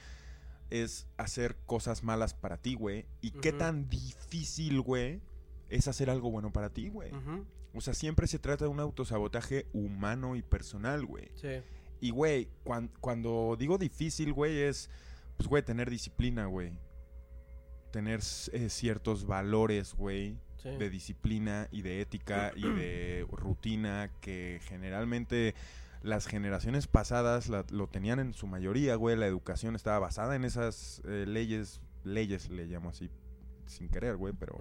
es 0.69 1.07
hacer 1.17 1.57
cosas 1.65 2.03
malas 2.03 2.33
para 2.33 2.57
ti, 2.57 2.75
güey, 2.75 3.05
y 3.21 3.31
qué 3.31 3.51
tan 3.51 3.89
difícil, 3.89 4.81
güey, 4.81 5.21
es 5.69 5.87
hacer 5.87 6.09
algo 6.09 6.31
bueno 6.31 6.51
para 6.51 6.69
ti, 6.69 6.89
güey. 6.89 7.13
Ujú. 7.13 7.45
O 7.73 7.81
sea, 7.81 7.93
siempre 7.93 8.25
se 8.27 8.39
trata 8.39 8.65
de 8.65 8.71
un 8.71 8.79
autosabotaje 8.79 9.67
humano 9.73 10.35
y 10.35 10.41
personal, 10.41 11.05
güey. 11.05 11.29
Sí. 11.35 11.61
Y, 11.99 12.11
güey, 12.11 12.47
cuan- 12.63 12.91
cuando 13.01 13.55
digo 13.57 13.77
difícil, 13.77 14.33
güey, 14.33 14.59
es, 14.59 14.89
pues, 15.37 15.47
güey, 15.49 15.63
tener 15.63 15.89
disciplina, 15.89 16.45
güey. 16.45 16.77
Tener 17.91 18.19
eh, 18.51 18.69
ciertos 18.69 19.25
valores, 19.25 19.93
güey, 19.95 20.37
Sí. 20.57 20.69
de 20.69 20.89
disciplina 20.89 21.67
y 21.71 21.81
de 21.83 22.01
ética 22.01 22.51
y 22.55 22.61
de 22.67 23.25
rutina 23.31 24.11
que 24.21 24.59
generalmente 24.63 25.53
las 26.03 26.27
generaciones 26.27 26.87
pasadas 26.87 27.47
la- 27.47 27.65
lo 27.71 27.87
tenían 27.87 28.19
en 28.19 28.33
su 28.33 28.47
mayoría, 28.47 28.95
güey. 28.95 29.15
La 29.15 29.27
educación 29.27 29.75
estaba 29.75 29.99
basada 29.99 30.35
en 30.35 30.45
esas 30.45 31.01
eh, 31.05 31.25
leyes, 31.27 31.81
leyes 32.03 32.49
le 32.49 32.65
llamo 32.67 32.89
así, 32.89 33.09
sin 33.65 33.89
querer, 33.89 34.15
güey, 34.17 34.33
pero... 34.37 34.57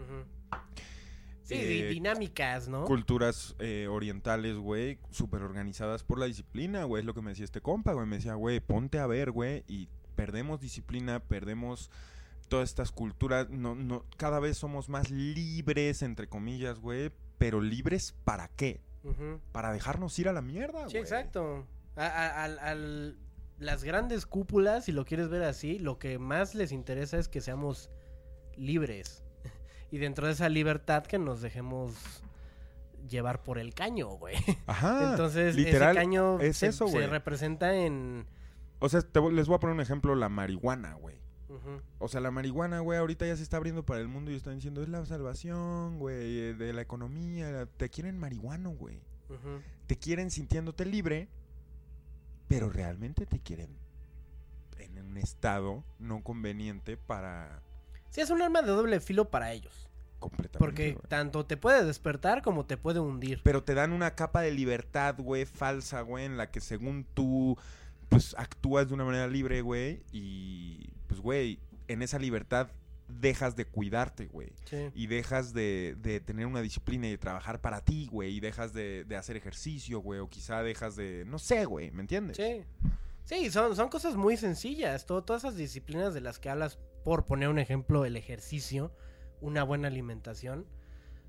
Sí, 1.47 1.55
eh, 1.55 1.89
dinámicas, 1.89 2.69
¿no? 2.69 2.85
culturas 2.85 3.55
eh, 3.59 3.87
orientales, 3.89 4.57
güey, 4.57 4.99
súper 5.11 5.43
organizadas 5.43 6.03
por 6.03 6.19
la 6.19 6.27
disciplina, 6.27 6.85
güey. 6.85 7.01
Es 7.01 7.07
lo 7.07 7.15
que 7.15 7.23
me 7.23 7.31
decía 7.31 7.45
este 7.45 7.61
compa, 7.61 7.93
güey. 7.93 8.07
Me 8.07 8.17
decía, 8.17 8.35
güey, 8.35 8.61
ponte 8.61 8.99
a 8.99 9.07
ver, 9.07 9.31
güey, 9.31 9.63
y 9.69 9.89
perdemos 10.17 10.61
disciplina, 10.61 11.21
perdemos 11.21 11.91
todas 12.49 12.69
estas 12.69 12.91
culturas. 12.93 13.49
No, 13.51 13.75
no, 13.75 14.05
cada 14.17 14.41
vez 14.41 14.59
somos 14.59 14.89
más 14.89 15.11
libres, 15.11 16.03
entre 16.03 16.29
comillas, 16.29 16.81
güey. 16.81 17.13
Pero 17.39 17.61
libres 17.61 18.15
para 18.25 18.49
qué? 18.49 18.81
Para 19.53 19.73
dejarnos 19.73 20.19
ir 20.19 20.29
a 20.29 20.33
la 20.33 20.43
mierda, 20.43 20.81
Sí, 20.89 20.95
güey. 20.95 21.03
exacto. 21.03 21.65
A- 21.95 22.75
las 23.59 23.85
grandes 23.85 24.27
cúpulas, 24.27 24.85
si 24.85 24.93
lo 24.93 25.05
quieres 25.05 25.29
ver 25.29 25.43
así, 25.45 25.79
lo 25.79 25.99
que 25.99 26.19
más 26.19 26.55
les 26.55 26.73
interesa 26.73 27.19
es 27.19 27.29
que 27.29 27.41
seamos 27.41 27.89
libres. 28.57 29.23
Y 29.91 29.99
dentro 29.99 30.27
de 30.27 30.33
esa 30.33 30.49
libertad 30.49 31.05
que 31.05 31.19
nos 31.19 31.41
dejemos 31.41 31.95
llevar 33.09 33.43
por 33.43 33.59
el 33.59 33.75
caño, 33.75 34.09
güey. 34.09 34.37
Ajá. 34.67 35.11
Entonces, 35.11 35.55
literal, 35.55 35.97
ese 35.97 36.05
caño 36.05 36.41
es 36.41 36.57
se, 36.59 36.69
eso, 36.69 36.89
se 36.89 37.07
representa 37.07 37.75
en... 37.77 38.27
O 38.79 38.89
sea, 38.89 39.01
te 39.01 39.21
les 39.31 39.47
voy 39.47 39.57
a 39.57 39.61
poner 39.61 39.75
un 39.75 39.81
ejemplo, 39.81 40.15
la 40.15 40.29
marihuana, 40.29 40.95
güey. 40.95 41.17
Ujú. 41.49 41.81
O 41.99 42.09
sea, 42.09 42.21
la 42.21 42.31
marihuana, 42.31 42.81
güey, 42.81 42.99
ahorita 42.99 43.27
ya 43.27 43.37
se 43.37 43.43
está 43.43 43.57
abriendo 43.57 43.85
para 43.87 44.01
el 44.01 44.09
mundo 44.09 44.31
y 44.31 44.35
están 44.35 44.57
diciendo, 44.57 44.83
es 44.83 44.89
la 44.89 45.07
salvación, 45.07 45.99
güey, 45.99 46.39
eh, 46.39 46.55
de 46.55 46.73
la 46.73 46.83
economía. 46.83 47.67
Te 47.77 47.89
quieren 47.89 48.19
marihuano, 48.19 48.71
güey. 48.71 49.01
Ujú. 49.29 49.61
te 49.89 49.97
quieren 49.97 50.31
sintiéndote 50.31 50.85
libre, 50.85 51.29
pero 52.49 52.71
realmente 52.71 53.27
te 53.27 53.41
quieren 53.41 53.77
en 54.79 54.99
un 54.99 55.17
estado 55.17 55.85
no 55.99 56.23
conveniente 56.23 56.97
para 56.97 57.63
Sí, 58.17 58.23
es 58.23 58.31
un 58.31 58.41
arma 58.43 58.63
de 58.63 58.69
doble 58.69 58.99
filo 59.01 59.29
para 59.31 59.53
ellos. 59.53 59.89
completamente. 60.19 60.59
Porque 60.59 60.93
güey. 60.95 61.05
tanto 61.09 61.45
te 61.45 61.57
puede 61.59 61.85
despertar 61.85 62.41
como 62.43 62.65
te 62.65 62.77
puede 62.79 62.99
hundir. 62.99 63.41
Pero 63.45 63.63
te 63.63 63.75
dan 63.75 63.93
una 63.93 64.15
capa 64.15 64.41
de 64.41 64.51
libertad, 64.53 65.15
güey, 65.19 65.45
falsa, 65.45 66.01
güey, 66.01 66.25
en 66.25 66.37
la 66.39 66.51
que 66.51 66.61
según 66.61 67.05
tú, 67.15 67.57
pues 68.09 68.35
actúas 68.39 68.89
de 68.89 68.95
una 68.95 69.05
manera 69.05 69.29
libre, 69.29 69.61
güey, 69.61 70.03
y 70.13 70.89
pues, 71.07 71.21
güey, 71.21 71.59
en 71.89 72.01
esa 72.03 72.19
libertad 72.19 72.69
dejas 73.09 73.55
de 73.55 73.67
cuidarte, 73.67 74.27
güey. 74.27 74.49
Sí. 74.65 74.91
Y 74.95 75.07
dejas 75.07 75.53
de, 75.53 75.95
de 76.01 76.19
tener 76.21 76.47
una 76.47 76.63
disciplina 76.63 77.07
y 77.07 77.11
de 77.11 77.19
trabajar 77.19 77.61
para 77.61 77.81
ti, 77.83 78.09
güey. 78.11 78.35
Y 78.37 78.41
dejas 78.41 78.73
de, 78.73 79.05
de 79.05 79.17
hacer 79.17 79.37
ejercicio, 79.37 80.01
güey. 80.01 80.19
O 80.21 80.29
quizá 80.29 80.63
dejas 80.65 80.97
de... 80.97 81.25
No 81.27 81.39
sé, 81.39 81.67
güey. 81.67 81.93
¿Me 81.93 82.01
entiendes? 82.01 82.37
Sí. 82.37 82.65
Sí, 83.25 83.51
son, 83.51 83.77
son 83.77 83.89
cosas 83.91 84.17
muy 84.17 84.37
sencillas. 84.37 85.07
Todo- 85.07 85.23
todas 85.23 85.45
esas 85.45 85.57
disciplinas 85.57 86.15
de 86.15 86.21
las 86.21 86.41
que 86.41 86.49
hablas, 86.51 86.79
por 87.07 87.25
poner 87.25 87.49
un 87.49 87.61
ejemplo, 87.61 88.05
el 88.05 88.17
ejercicio, 88.17 88.91
una 89.41 89.63
buena 89.63 89.87
alimentación, 89.87 90.67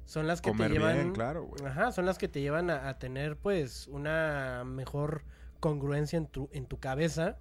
son 0.05 0.25
las 0.25 0.41
que 0.41 0.49
Comer 0.49 0.69
te 0.69 0.73
llevan. 0.73 0.95
bien, 0.95 1.11
claro, 1.13 1.43
güey. 1.43 1.63
Ajá, 1.67 1.91
son 1.91 2.07
las 2.07 2.17
que 2.17 2.27
te 2.27 2.41
llevan 2.41 2.71
a, 2.71 2.89
a 2.89 2.97
tener, 2.97 3.37
pues, 3.37 3.85
una 3.87 4.63
mejor 4.65 5.21
congruencia 5.59 6.17
en 6.17 6.25
tu, 6.25 6.49
en 6.51 6.65
tu 6.65 6.79
cabeza 6.79 7.37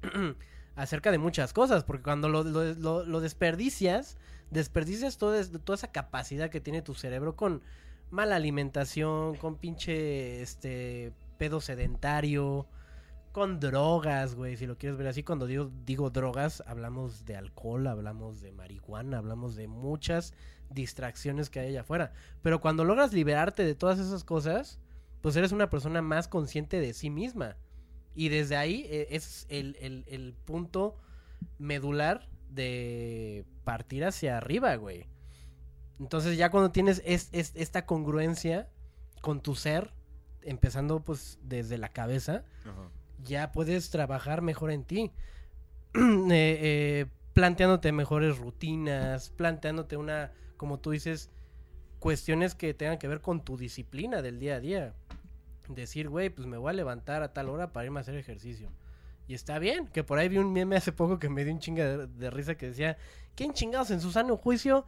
acerca 0.76 1.10
de 1.10 1.18
muchas 1.18 1.52
cosas. 1.52 1.84
Porque 1.84 2.02
cuando 2.02 2.30
lo, 2.30 2.42
lo- 2.42 2.72
lo- 2.72 3.04
lo 3.04 3.20
desperdicias, 3.20 4.16
desperdicias 4.50 5.18
todo 5.18 5.34
toda 5.60 5.76
esa 5.76 5.92
capacidad 5.92 6.48
que 6.48 6.62
tiene 6.62 6.80
tu 6.80 6.94
cerebro 6.94 7.36
con 7.36 7.60
mala 8.10 8.36
alimentación, 8.36 9.36
con 9.36 9.56
pinche 9.58 10.40
este 10.40 11.12
pedo 11.36 11.60
sedentario, 11.60 12.66
con 13.32 13.58
drogas, 13.60 14.34
güey, 14.34 14.56
si 14.56 14.66
lo 14.66 14.76
quieres 14.78 14.98
ver 14.98 15.08
así, 15.08 15.22
cuando 15.22 15.46
digo, 15.46 15.70
digo 15.84 16.10
drogas, 16.10 16.62
hablamos 16.66 17.24
de 17.24 17.36
alcohol, 17.36 17.86
hablamos 17.86 18.40
de 18.40 18.52
marihuana, 18.52 19.18
hablamos 19.18 19.56
de 19.56 19.66
muchas 19.68 20.34
distracciones 20.70 21.50
que 21.50 21.60
hay 21.60 21.68
allá 21.70 21.80
afuera. 21.82 22.12
Pero 22.42 22.60
cuando 22.60 22.84
logras 22.84 23.12
liberarte 23.12 23.64
de 23.64 23.74
todas 23.74 23.98
esas 23.98 24.24
cosas, 24.24 24.78
pues 25.20 25.36
eres 25.36 25.52
una 25.52 25.70
persona 25.70 26.02
más 26.02 26.28
consciente 26.28 26.80
de 26.80 26.92
sí 26.94 27.10
misma. 27.10 27.56
Y 28.14 28.28
desde 28.28 28.56
ahí 28.56 28.86
eh, 28.90 29.08
es 29.10 29.46
el, 29.48 29.76
el- 29.80 30.04
el 30.06 30.34
punto 30.44 30.96
medular 31.58 32.28
de 32.50 33.44
partir 33.64 34.04
hacia 34.04 34.36
arriba, 34.36 34.74
güey. 34.76 35.06
Entonces 35.98 36.36
ya 36.36 36.50
cuando 36.50 36.70
tienes 36.72 37.00
es- 37.04 37.28
es- 37.32 37.52
esta 37.54 37.86
congruencia 37.86 38.68
con 39.20 39.40
tu 39.40 39.54
ser, 39.54 39.92
empezando 40.42 41.00
pues 41.00 41.38
desde 41.42 41.78
la 41.78 41.88
cabeza. 41.90 42.44
Ya 43.24 43.52
puedes 43.52 43.90
trabajar 43.90 44.42
mejor 44.42 44.70
en 44.70 44.84
ti. 44.84 45.10
Eh, 45.94 46.58
eh, 46.62 47.06
planteándote 47.34 47.92
mejores 47.92 48.38
rutinas, 48.38 49.30
planteándote 49.30 49.98
una, 49.98 50.32
como 50.56 50.78
tú 50.78 50.90
dices, 50.90 51.30
cuestiones 51.98 52.54
que 52.54 52.74
tengan 52.74 52.98
que 52.98 53.08
ver 53.08 53.20
con 53.20 53.44
tu 53.44 53.56
disciplina 53.56 54.22
del 54.22 54.38
día 54.38 54.56
a 54.56 54.60
día. 54.60 54.94
Decir, 55.68 56.08
güey, 56.08 56.30
pues 56.30 56.46
me 56.46 56.56
voy 56.56 56.70
a 56.70 56.72
levantar 56.72 57.22
a 57.22 57.32
tal 57.32 57.48
hora 57.48 57.72
para 57.72 57.86
irme 57.86 58.00
a 58.00 58.02
hacer 58.02 58.16
ejercicio. 58.16 58.70
Y 59.28 59.34
está 59.34 59.58
bien, 59.58 59.86
que 59.86 60.02
por 60.02 60.18
ahí 60.18 60.28
vi 60.28 60.38
un 60.38 60.52
meme 60.52 60.76
hace 60.76 60.92
poco 60.92 61.18
que 61.18 61.28
me 61.28 61.44
dio 61.44 61.54
un 61.54 61.60
chinga 61.60 62.06
de, 62.06 62.30
risa 62.30 62.56
que 62.56 62.66
decía, 62.66 62.96
¿quién 63.34 63.52
chingados 63.52 63.90
en 63.90 64.00
su 64.00 64.10
sano 64.10 64.36
juicio 64.36 64.84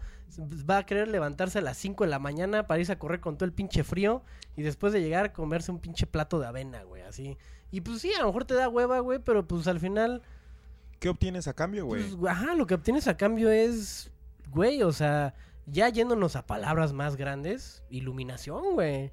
va 0.68 0.78
a 0.78 0.86
querer 0.86 1.08
levantarse 1.08 1.60
a 1.60 1.62
las 1.62 1.78
5 1.78 2.04
de 2.04 2.10
la 2.10 2.18
mañana 2.18 2.66
para 2.66 2.80
irse 2.80 2.92
a 2.92 2.98
correr 2.98 3.20
con 3.20 3.38
todo 3.38 3.44
el 3.46 3.52
pinche 3.52 3.84
frío 3.84 4.22
y 4.56 4.62
después 4.62 4.92
de 4.92 5.00
llegar 5.00 5.32
comerse 5.32 5.70
un 5.70 5.78
pinche 5.78 6.06
plato 6.06 6.40
de 6.40 6.46
avena, 6.46 6.82
güey, 6.82 7.02
así? 7.02 7.38
Y 7.74 7.80
pues 7.80 8.00
sí, 8.00 8.12
a 8.14 8.20
lo 8.20 8.26
mejor 8.28 8.44
te 8.44 8.54
da 8.54 8.68
hueva, 8.68 9.00
güey, 9.00 9.18
pero 9.18 9.46
pues 9.46 9.66
al 9.66 9.80
final, 9.80 10.22
¿Qué 11.00 11.08
obtienes 11.08 11.48
a 11.48 11.54
cambio, 11.54 11.86
güey? 11.86 12.02
pues, 12.16 12.30
ajá, 12.30 12.54
lo 12.54 12.66
que 12.66 12.74
obtienes 12.74 13.08
a 13.08 13.16
cambio 13.16 13.50
es, 13.50 14.10
güey, 14.50 14.82
o 14.82 14.92
sea, 14.92 15.34
ya 15.66 15.88
yéndonos 15.88 16.36
a 16.36 16.46
palabras 16.46 16.92
más 16.92 17.16
grandes, 17.16 17.82
iluminación, 17.90 18.74
güey. 18.74 19.10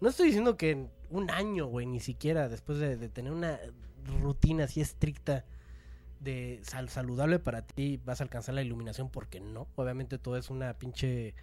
No 0.00 0.08
estoy 0.10 0.26
diciendo 0.26 0.56
que 0.56 0.86
un 1.10 1.30
año, 1.30 1.66
güey, 1.66 1.86
ni 1.86 1.98
siquiera 2.00 2.48
después 2.48 2.78
de, 2.78 2.96
de 2.96 3.08
tener 3.08 3.32
una 3.32 3.58
rutina 4.22 4.64
así 4.64 4.80
estricta 4.80 5.44
de 6.20 6.60
sal- 6.62 6.88
saludable 6.90 7.38
para 7.38 7.62
ti 7.66 8.00
vas 8.04 8.20
a 8.20 8.24
alcanzar 8.24 8.54
la 8.54 8.62
iluminación 8.62 9.10
porque 9.10 9.40
no. 9.40 9.66
Obviamente 9.76 10.18
todo 10.18 10.36
es 10.36 10.50
una 10.50 10.74
pinche 10.74 11.34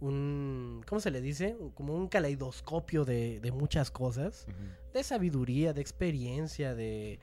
un 0.00 0.82
¿cómo 0.86 1.00
se 1.00 1.10
le 1.10 1.20
dice? 1.20 1.56
Como 1.74 1.94
un 1.94 2.08
caleidoscopio 2.08 3.04
de, 3.04 3.40
de 3.40 3.52
muchas 3.52 3.90
cosas, 3.90 4.46
de 4.92 5.02
sabiduría, 5.02 5.72
de 5.72 5.80
experiencia, 5.80 6.74
de 6.74 7.20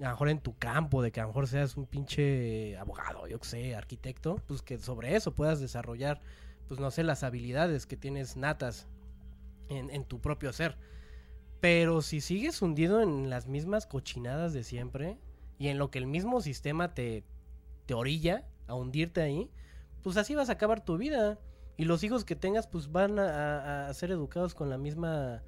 a 0.00 0.04
lo 0.04 0.10
mejor 0.10 0.28
en 0.28 0.40
tu 0.40 0.56
campo, 0.58 1.02
de 1.02 1.12
que 1.12 1.20
a 1.20 1.24
lo 1.24 1.28
mejor 1.28 1.46
seas 1.46 1.76
un 1.76 1.86
pinche 1.86 2.76
abogado, 2.78 3.26
yo 3.28 3.38
que 3.38 3.46
sé, 3.46 3.76
arquitecto, 3.76 4.40
pues 4.46 4.62
que 4.62 4.78
sobre 4.78 5.14
eso 5.14 5.34
puedas 5.34 5.60
desarrollar, 5.60 6.20
pues 6.66 6.80
no 6.80 6.90
sé, 6.90 7.04
las 7.04 7.22
habilidades 7.22 7.86
que 7.86 7.96
tienes 7.96 8.36
natas 8.36 8.88
en, 9.68 9.90
en 9.90 10.04
tu 10.04 10.20
propio 10.20 10.52
ser. 10.52 10.76
Pero 11.60 12.02
si 12.02 12.20
sigues 12.20 12.60
hundido 12.60 13.00
en 13.00 13.30
las 13.30 13.46
mismas 13.46 13.86
cochinadas 13.86 14.52
de 14.52 14.64
siempre 14.64 15.18
y 15.58 15.68
en 15.68 15.78
lo 15.78 15.90
que 15.90 15.98
el 15.98 16.06
mismo 16.06 16.40
sistema 16.40 16.92
te, 16.92 17.24
te 17.86 17.94
orilla 17.94 18.44
a 18.66 18.74
hundirte 18.74 19.22
ahí, 19.22 19.50
pues 20.02 20.16
así 20.16 20.34
vas 20.34 20.48
a 20.48 20.52
acabar 20.52 20.84
tu 20.84 20.98
vida. 20.98 21.38
Y 21.76 21.84
los 21.86 22.04
hijos 22.04 22.24
que 22.24 22.36
tengas, 22.36 22.66
pues 22.66 22.90
van 22.92 23.18
a, 23.18 23.24
a- 23.84 23.88
a 23.88 23.94
ser 23.94 24.10
educados 24.10 24.54
con 24.54 24.70
la 24.70 24.78
misma 24.78 25.42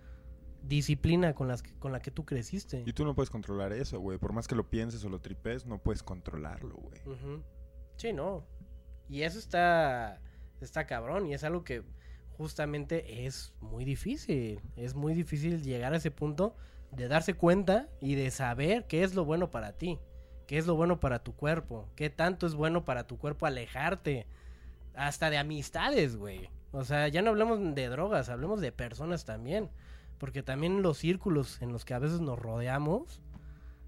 disciplina 0.62 1.34
con, 1.34 1.46
las 1.48 1.62
que- 1.62 1.72
con 1.78 1.92
la 1.92 2.00
que 2.00 2.10
tú 2.10 2.24
creciste. 2.24 2.82
Y 2.86 2.92
tú 2.92 3.04
no 3.04 3.14
puedes 3.14 3.30
controlar 3.30 3.72
eso, 3.72 4.00
güey. 4.00 4.18
Por 4.18 4.32
más 4.32 4.48
que 4.48 4.54
lo 4.56 4.68
pienses 4.68 5.04
o 5.04 5.08
lo 5.08 5.20
tripes, 5.20 5.66
no 5.66 5.78
puedes 5.78 6.02
controlarlo, 6.02 6.74
güey. 6.74 7.00
Ujú. 7.06 7.42
Sí, 7.96 8.12
no. 8.12 8.44
Y 9.08 9.22
eso 9.22 9.38
está, 9.38 10.20
está 10.60 10.86
cabrón 10.86 11.26
y 11.26 11.34
es 11.34 11.44
algo 11.44 11.62
que 11.62 11.84
justamente 12.36 13.26
es 13.26 13.54
muy 13.60 13.84
difícil. 13.84 14.60
Es 14.74 14.94
muy 14.94 15.14
difícil 15.14 15.62
llegar 15.62 15.94
a 15.94 15.98
ese 15.98 16.10
punto 16.10 16.56
de 16.90 17.08
darse 17.08 17.34
cuenta 17.34 17.88
y 18.00 18.14
de 18.16 18.30
saber 18.30 18.86
qué 18.86 19.04
es 19.04 19.14
lo 19.14 19.24
bueno 19.24 19.50
para 19.50 19.72
ti, 19.72 19.98
qué 20.46 20.58
es 20.58 20.66
lo 20.66 20.74
bueno 20.74 20.98
para 20.98 21.22
tu 21.22 21.34
cuerpo, 21.36 21.88
qué 21.94 22.10
tanto 22.10 22.46
es 22.46 22.54
bueno 22.54 22.84
para 22.84 23.06
tu 23.06 23.18
cuerpo 23.18 23.46
alejarte, 23.46 24.26
hasta 24.96 25.30
de 25.30 25.38
amistades, 25.38 26.16
güey. 26.16 26.48
O 26.72 26.84
sea, 26.84 27.08
ya 27.08 27.22
no 27.22 27.30
hablemos 27.30 27.74
de 27.74 27.88
drogas, 27.88 28.28
hablemos 28.28 28.60
de 28.60 28.72
personas 28.72 29.24
también. 29.24 29.70
Porque 30.18 30.42
también 30.42 30.82
los 30.82 30.98
círculos 30.98 31.60
en 31.60 31.72
los 31.72 31.84
que 31.84 31.94
a 31.94 31.98
veces 31.98 32.20
nos 32.20 32.38
rodeamos 32.38 33.20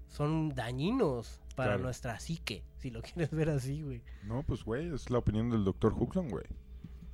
son 0.07 0.53
dañinos 0.55 1.41
para 1.55 1.71
Claro. 1.71 1.83
nuestra 1.83 2.19
psique, 2.19 2.63
si 2.77 2.89
lo 2.91 3.01
quieres 3.25 3.31
ver 3.31 3.49
así, 3.49 3.81
güey. 3.81 4.03
No, 4.23 4.43
pues, 4.43 4.63
güey, 4.63 4.93
es 4.93 5.09
la 5.09 5.17
opinión 5.17 5.49
del 5.49 5.63
doctor 5.65 5.93
Huxon, 5.97 6.29
güey. 6.29 6.45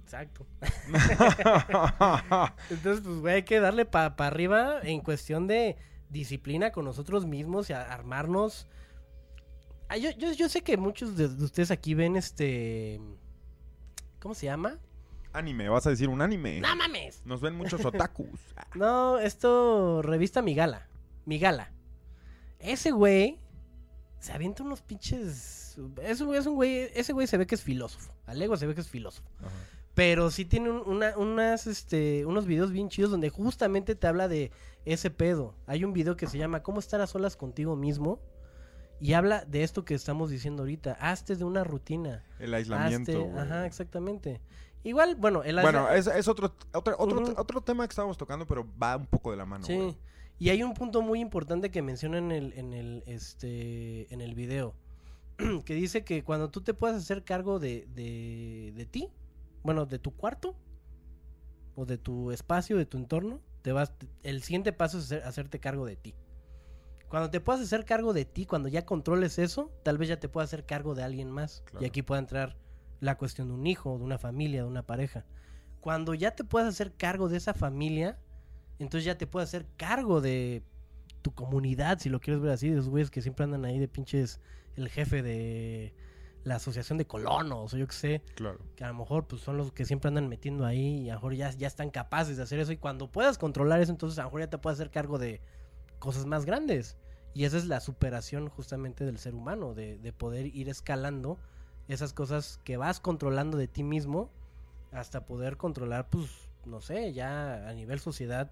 Exacto. 0.04 0.46
Entonces, 2.70 3.02
pues, 3.04 3.20
güey, 3.20 3.36
hay 3.36 3.44
que 3.44 3.60
darle 3.60 3.86
para 3.86 4.14
arriba 4.28 4.80
en 4.84 5.02
cuestión 5.02 5.48
de 5.48 5.78
disciplina 6.10 6.72
con 6.72 6.86
nosotros 6.86 7.26
mismos 7.26 7.70
y 7.70 7.74
a- 7.74 7.92
armarnos. 7.92 8.68
Ah, 9.90 9.98
yo, 9.98 10.12
yo, 10.12 10.32
yo 10.34 10.50
sé 10.50 10.62
que 10.62 10.78
muchos 10.78 11.16
de, 11.18 11.28
de 11.30 11.44
ustedes 11.44 11.72
aquí 11.72 11.94
ven 11.94 12.16
este. 12.16 13.00
¿Cómo 14.26 14.34
se 14.34 14.48
llama? 14.48 14.80
anime, 15.34 15.70
vas 15.70 15.86
a 15.86 15.92
decir 15.92 16.10
un 16.10 16.20
anime. 16.20 16.60
¡No 16.62 16.76
mames! 16.76 17.22
Nos 17.26 17.42
ven 17.42 17.54
muchos 17.54 17.86
otakus. 17.86 18.40
No, 18.74 19.20
esto, 19.20 20.02
revista 20.02 20.42
Migala. 20.42 20.88
Migala. 21.26 21.72
Ese 22.58 22.90
güey 22.90 23.38
se 24.20 24.34
avienta 24.34 24.64
unos 24.64 24.82
pinches. 24.82 25.78
Es 26.02 26.22
un, 26.22 26.34
es 26.34 26.46
un 26.48 26.56
güey, 26.56 26.90
ese 26.96 27.14
güey 27.14 27.28
se 27.28 27.38
ve 27.38 27.46
que 27.46 27.54
es 27.54 27.62
filósofo. 27.62 28.14
Alego 28.26 28.58
se 28.58 28.66
ve 28.66 28.74
que 28.74 28.82
es 28.82 28.90
filósofo. 28.90 29.30
Ajá. 29.42 29.50
Pero 29.94 30.32
sí 30.32 30.44
tiene 30.44 30.72
un- 30.72 30.82
una- 30.90 31.16
unas, 31.18 31.68
este, 31.68 32.26
unos 32.26 32.48
videos 32.48 32.72
bien 32.72 32.90
chidos 32.90 33.12
donde 33.12 33.30
justamente 33.30 33.94
te 33.94 34.08
habla 34.08 34.28
de 34.28 34.52
ese 34.86 35.12
pedo. 35.12 35.54
Hay 35.68 35.84
un 35.84 35.94
video 35.94 36.16
que 36.18 36.26
se 36.26 36.40
llama 36.40 36.64
¿Cómo 36.64 36.80
estar 36.80 37.00
a 37.00 37.06
solas 37.06 37.36
contigo 37.38 37.76
mismo? 37.76 38.20
Y 39.00 39.14
habla 39.14 39.44
de 39.46 39.64
esto 39.64 39.84
que 39.86 39.94
estamos 39.94 40.30
diciendo 40.30 40.64
ahorita. 40.64 40.94
Hazte 41.00 41.36
de 41.36 41.44
una 41.44 41.64
rutina. 41.64 42.24
El 42.40 42.54
aislamiento. 42.54 43.12
Hazte- 43.12 43.40
ajá, 43.40 43.66
exactamente. 43.66 44.42
Igual, 44.84 45.16
bueno, 45.16 45.44
el 45.44 45.60
Bueno, 45.62 45.90
es, 45.90 46.08
es 46.08 46.28
otro, 46.28 46.56
otro, 46.74 46.96
otro, 47.00 47.34
otro 47.38 47.62
tema 47.62 47.88
que 47.88 47.92
estábamos 47.92 48.18
tocando, 48.18 48.46
pero 48.46 48.68
va 48.82 48.98
un 48.98 49.08
poco 49.08 49.32
de 49.32 49.38
la 49.38 49.46
mano. 49.46 49.66
Sí. 49.66 49.76
güey. 49.76 49.98
Y 50.38 50.50
hay 50.50 50.64
un 50.64 50.74
punto 50.74 51.02
muy 51.02 51.20
importante 51.22 51.72
que 51.72 51.82
menciona 51.82 52.18
en 52.20 52.32
el, 52.32 52.54
en 52.54 52.74
el, 52.74 53.04
este, 53.06 54.14
en 54.14 54.22
el 54.22 54.36
video. 54.36 54.76
que 55.66 55.74
dice 55.74 56.04
que 56.04 56.24
cuando 56.24 56.50
tú 56.50 56.62
te 56.62 56.74
puedas 56.74 56.98
hacer 56.98 57.24
cargo 57.24 57.58
de, 57.60 57.88
de, 57.96 58.74
de 58.76 58.86
ti, 58.86 59.10
bueno, 59.64 59.86
de 59.86 59.98
tu 60.00 60.12
cuarto, 60.16 60.56
o 61.76 61.86
de 61.86 61.98
tu 61.98 62.32
espacio, 62.32 62.78
de 62.78 62.86
tu 62.86 62.98
entorno, 62.98 63.42
te 63.62 63.72
vas, 63.72 63.92
el 64.24 64.44
siguiente 64.44 64.72
paso 64.72 65.00
es 65.00 65.06
hacer- 65.06 65.24
hacerte 65.24 65.60
cargo 65.60 65.86
de 65.86 65.96
ti. 65.96 66.16
Cuando 67.16 67.30
te 67.32 67.40
puedas 67.40 67.62
hacer 67.62 67.86
cargo 67.86 68.12
de 68.12 68.26
ti, 68.26 68.46
cuando 68.46 68.68
ya 68.68 68.86
controles 68.86 69.40
eso, 69.40 69.72
tal 69.84 69.98
vez 69.98 70.10
ya 70.10 70.20
te 70.20 70.28
puedas 70.28 70.50
hacer 70.50 70.66
cargo 70.66 70.96
de 70.96 71.04
alguien 71.04 71.32
más. 71.32 71.62
Claro. 71.64 71.82
Y 71.82 71.88
aquí 71.88 72.02
puede 72.02 72.20
entrar 72.20 72.58
la 73.00 73.18
cuestión 73.18 73.48
de 73.48 73.54
un 73.54 73.66
hijo, 73.68 73.98
de 73.98 74.04
una 74.04 74.18
familia, 74.18 74.64
de 74.64 74.68
una 74.68 74.86
pareja. 74.86 75.24
Cuando 75.80 76.14
ya 76.14 76.32
te 76.36 76.44
puedas 76.44 76.68
hacer 76.68 76.92
cargo 76.92 77.30
de 77.30 77.38
esa 77.38 77.54
familia, 77.54 78.20
entonces 78.80 79.06
ya 79.06 79.18
te 79.18 79.28
puedes 79.28 79.48
hacer 79.48 79.66
cargo 79.78 80.20
de 80.20 80.62
tu 81.22 81.34
comunidad, 81.34 82.00
si 82.00 82.10
lo 82.10 82.20
quieres 82.20 82.42
ver 82.42 82.52
así, 82.52 82.68
de 82.68 82.80
esos 82.80 82.90
güeyes 82.90 83.10
que 83.10 83.22
siempre 83.22 83.46
andan 83.46 83.64
ahí 83.64 83.80
de 83.80 83.88
pinches 83.88 84.42
el 84.76 84.90
jefe 84.90 85.24
de 85.24 85.94
la 86.44 86.56
asociación 86.56 86.98
de 86.98 87.08
colonos, 87.08 87.74
o 87.74 87.78
yo 87.78 87.88
qué 87.88 87.94
sé, 87.96 88.22
Claro. 88.36 88.60
que 88.76 88.84
a 88.84 88.90
lo 88.90 88.94
mejor 88.94 89.26
pues 89.26 89.42
son 89.42 89.56
los 89.56 89.72
que 89.72 89.86
siempre 89.86 90.10
andan 90.10 90.28
metiendo 90.28 90.66
ahí 90.66 91.04
y 91.04 91.10
a 91.10 91.14
lo 91.14 91.20
mejor 91.20 91.36
ya, 91.36 91.50
ya 91.52 91.68
están 91.68 91.92
capaces 91.92 92.36
de 92.36 92.44
hacer 92.44 92.60
eso 92.60 92.74
y 92.74 92.78
cuando 92.78 93.10
puedas 93.10 93.38
controlar 93.38 93.80
eso, 93.80 93.94
entonces 93.94 94.20
a 94.20 94.24
lo 94.24 94.28
mejor 94.28 94.42
ya 94.42 94.50
te 94.50 94.58
puedes 94.58 94.78
hacer 94.82 94.92
cargo 94.92 95.18
de 95.18 95.40
cosas 96.06 96.26
más 96.26 96.46
grandes. 96.46 96.98
Y 97.34 97.44
esa 97.44 97.58
es 97.58 97.66
la 97.66 97.82
superación 97.82 98.48
justamente 98.48 99.04
del 99.04 99.18
ser 99.18 99.36
humano, 99.36 99.74
de, 99.74 99.98
de 99.98 100.14
poder 100.14 100.46
ir 100.56 100.70
escalando 100.70 101.38
esas 101.90 102.14
cosas 102.14 102.60
que 102.64 102.78
vas 102.78 103.00
controlando 103.00 103.58
de 103.58 103.68
ti 103.68 103.84
mismo 103.84 104.32
hasta 104.92 105.26
poder 105.26 105.58
controlar, 105.58 106.10
pues, 106.10 106.30
no 106.66 106.80
sé, 106.80 107.12
ya 107.14 107.68
a 107.68 107.74
nivel 107.74 108.00
sociedad, 108.00 108.52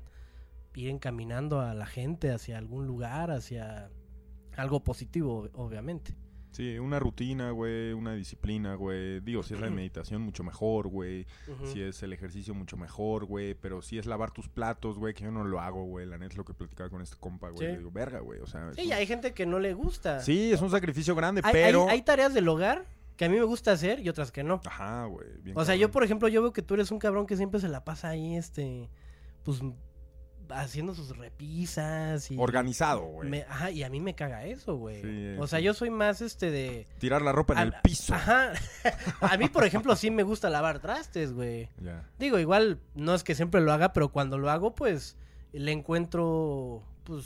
ir 0.75 0.89
encaminando 0.89 1.61
a 1.61 1.73
la 1.73 1.85
gente 1.85 2.31
hacia 2.31 2.57
algún 2.57 2.87
lugar, 2.87 3.31
hacia 3.31 3.89
algo 4.57 4.83
positivo, 4.83 5.49
obviamente. 5.53 6.15
Sí, 6.53 6.79
una 6.79 6.99
rutina, 6.99 7.51
güey, 7.51 7.93
una 7.93 8.13
disciplina, 8.13 8.75
güey. 8.75 9.19
Digo, 9.19 9.43
si 9.43 9.53
es 9.55 9.59
la 9.59 9.69
meditación, 9.69 10.21
mucho 10.21 10.43
mejor, 10.43 10.87
güey. 10.87 11.25
Si 11.65 11.81
es 11.81 12.01
el 12.03 12.13
ejercicio, 12.13 12.53
mucho 12.53 12.77
mejor, 12.77 13.25
güey. 13.25 13.53
Pero 13.55 13.81
si 13.81 13.97
es 13.97 14.05
lavar 14.05 14.31
tus 14.31 14.47
platos, 14.47 14.97
güey, 14.97 15.13
que 15.13 15.23
yo 15.23 15.31
no 15.31 15.43
lo 15.43 15.59
hago, 15.59 15.83
güey. 15.83 16.05
La 16.05 16.17
neta 16.17 16.33
es 16.33 16.37
lo 16.37 16.45
que 16.45 16.53
platicaba 16.53 16.89
con 16.89 17.01
este 17.01 17.17
compa, 17.19 17.49
güey. 17.49 17.67
Sí. 17.67 17.71
Le 17.73 17.77
digo, 17.79 17.91
verga, 17.91 18.19
güey. 18.19 18.39
O 18.39 18.47
sea, 18.47 18.71
Sí, 18.73 18.85
un- 18.87 18.93
hay 18.93 19.05
gente 19.07 19.33
que 19.33 19.45
no 19.45 19.59
le 19.59 19.73
gusta. 19.73 20.19
sí, 20.21 20.51
es 20.53 20.61
un 20.61 20.69
sacrificio 20.69 21.15
grande, 21.15 21.41
Hay, 21.43 21.51
pero. 21.51 21.83
hay- 21.85 21.89
hay 21.95 22.01
tareas 22.03 22.33
del 22.33 22.47
hogar 22.47 22.85
que 23.17 23.25
a 23.25 23.29
mí 23.29 23.35
me 23.37 23.43
gusta 23.43 23.71
hacer 23.71 23.99
y 23.99 24.09
otras 24.09 24.31
que 24.31 24.43
no. 24.43 24.61
Ajá, 24.65 25.05
güey. 25.05 25.27
O 25.55 25.65
sea, 25.65 25.75
yo, 25.75 25.91
por 25.91 26.03
ejemplo, 26.03 26.27
yo 26.27 26.41
veo 26.41 26.53
que 26.53 26.61
tú 26.61 26.75
eres 26.75 26.91
un 26.91 26.99
cabrón 26.99 27.25
que 27.25 27.35
siempre 27.35 27.59
se 27.59 27.67
la 27.67 27.83
pasa 27.83 28.09
ahí, 28.09 28.35
este, 28.35 28.89
pues, 29.43 29.59
haciendo 30.61 30.93
sus 30.95 31.17
repisas 31.17 32.29
y... 32.31 32.37
Organizado, 32.37 33.01
güey. 33.05 33.41
ajá, 33.41 33.71
y 33.71 33.83
a 33.83 33.89
mí 33.89 33.99
me 33.99 34.15
caga 34.15 34.45
eso, 34.45 34.75
güey. 34.77 35.01
Sí, 35.01 35.35
o 35.39 35.47
sea, 35.47 35.59
yo 35.59 35.73
soy 35.73 35.89
más, 35.89 36.21
este, 36.21 36.51
de... 36.51 36.87
Tirar 36.99 37.21
la 37.21 37.31
ropa 37.31 37.53
en 37.53 37.59
a- 37.59 37.61
el 37.63 37.73
piso. 37.83 38.13
Ajá. 38.13 38.53
a 39.21 39.37
mí, 39.37 39.49
por 39.49 39.65
ejemplo, 39.65 39.95
sí 39.95 40.11
me 40.11 40.23
gusta 40.23 40.49
lavar 40.49 40.79
trastes, 40.79 41.33
güey. 41.33 41.69
Ya. 41.81 42.09
Digo, 42.19 42.39
igual, 42.39 42.79
no 42.95 43.13
es 43.15 43.23
que 43.23 43.35
siempre 43.35 43.61
lo 43.61 43.71
haga, 43.73 43.93
pero 43.93 44.09
cuando 44.09 44.37
lo 44.37 44.49
hago, 44.49 44.75
pues, 44.75 45.17
le 45.51 45.71
encuentro, 45.71 46.83
pues, 47.03 47.25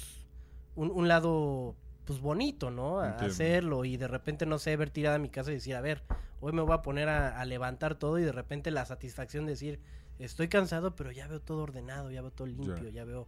un, 0.76 0.92
un 0.92 1.08
lado 1.08 1.76
pues 2.06 2.22
bonito, 2.22 2.72
¿no? 2.72 3.00
A- 3.02 3.10
Entiendo. 3.10 3.34
hacerlo 3.34 3.86
y 3.86 3.98
de 3.98 4.08
repente, 4.08 4.46
no 4.46 4.60
sé, 4.60 4.76
ver 4.78 4.90
tirada 4.90 5.18
a 5.18 5.20
mi 5.20 5.30
casa 5.30 5.52
y 5.52 5.56
decir, 5.56 5.76
a 5.76 5.82
ver, 5.82 6.04
hoy 6.40 6.54
me 6.54 6.62
voy 6.62 6.74
a 6.74 6.82
poner 6.82 7.10
a, 7.10 7.38
a 7.40 7.44
levantar 7.44 7.96
todo 7.96 8.18
y 8.18 8.24
de 8.24 8.32
repente 8.32 8.72
la 8.72 8.86
satisfacción 8.86 9.46
de 9.46 9.52
decir, 9.52 9.80
estoy 10.20 10.48
cansado, 10.48 10.96
pero 10.96 11.12
ya 11.12 11.28
veo 11.28 11.40
todo 11.42 11.64
ordenado, 11.64 12.12
ya 12.12 12.22
veo 12.22 12.32
todo 12.32 12.48
limpio, 12.48 12.90
ya 12.90 13.06
veo... 13.06 13.28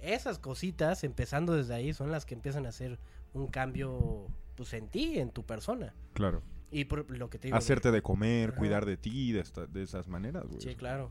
Esas 0.00 0.38
cositas, 0.38 1.04
empezando 1.04 1.54
desde 1.54 1.74
ahí, 1.74 1.92
son 1.92 2.10
las 2.10 2.24
que 2.24 2.34
empiezan 2.34 2.64
a 2.66 2.70
hacer 2.70 2.98
un 3.34 3.48
cambio, 3.48 4.26
pues, 4.56 4.72
en 4.72 4.88
ti, 4.88 5.18
en 5.18 5.30
tu 5.30 5.44
persona. 5.44 5.92
Claro. 6.14 6.42
Y 6.70 6.84
por 6.86 7.10
lo 7.16 7.28
que 7.28 7.38
te 7.38 7.48
digo... 7.48 7.56
Hacerte 7.58 7.90
de 7.90 8.00
comer, 8.00 8.50
Ajá. 8.50 8.58
cuidar 8.58 8.86
de 8.86 8.96
ti, 8.96 9.32
de, 9.32 9.40
esta- 9.40 9.66
de 9.66 9.82
esas 9.82 10.08
maneras, 10.08 10.46
güey. 10.46 10.60
Sí, 10.60 10.74
claro. 10.74 11.10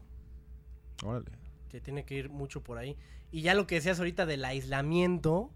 Órale. 1.03 1.29
que 1.69 1.79
tiene 1.79 2.03
que 2.03 2.15
ir 2.15 2.29
mucho 2.29 2.63
por 2.63 2.79
ahí. 2.79 2.97
Y 3.31 3.41
ya 3.43 3.53
lo 3.53 3.67
que 3.67 3.75
decías 3.75 3.99
ahorita 3.99 4.25
del 4.25 4.43
aislamiento, 4.43 5.51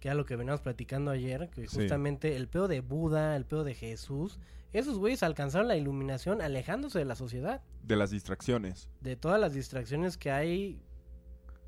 que 0.00 0.08
era 0.08 0.14
lo 0.14 0.24
que 0.24 0.34
veníamos 0.36 0.62
platicando 0.62 1.10
ayer, 1.10 1.50
que 1.50 1.68
Sí. 1.68 1.76
justamente 1.80 2.34
el 2.36 2.48
pedo 2.48 2.66
de 2.66 2.80
Buda, 2.80 3.36
el 3.36 3.44
pedo 3.44 3.62
de 3.62 3.74
Jesús, 3.74 4.38
esos 4.72 4.98
güeyes 4.98 5.22
alcanzaron 5.22 5.68
la 5.68 5.76
iluminación 5.76 6.40
alejándose 6.42 6.98
de 6.98 7.04
la 7.04 7.16
sociedad, 7.16 7.62
De 7.82 7.96
las 7.96 8.10
distracciones. 8.10 8.88
de 9.00 9.16
todas 9.16 9.40
las 9.40 9.52
distracciones 9.52 10.16
que 10.16 10.30
hay, 10.30 10.82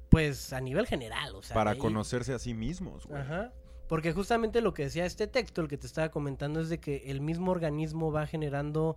pues 0.09 0.53
a 0.53 0.61
nivel 0.61 0.87
general, 0.87 1.35
o 1.35 1.43
sea, 1.43 1.55
para 1.55 1.77
conocerse 1.77 2.33
a 2.33 2.39
sí 2.39 2.55
mismos, 2.55 3.07
güey. 3.07 3.21
Ajá. 3.21 3.53
Porque 3.89 4.13
justamente 4.13 4.63
lo 4.63 4.73
que 4.73 4.85
decía 4.85 5.05
este 5.05 5.27
texto, 5.27 5.61
el 5.61 5.69
que 5.69 5.77
te 5.77 5.87
estaba 5.87 6.11
comentando, 6.11 6.61
es 6.61 6.69
de 6.69 6.81
que 6.81 7.03
el 7.07 7.21
mismo 7.21 7.51
organismo 7.51 8.11
va 8.11 8.27
generando 8.27 8.97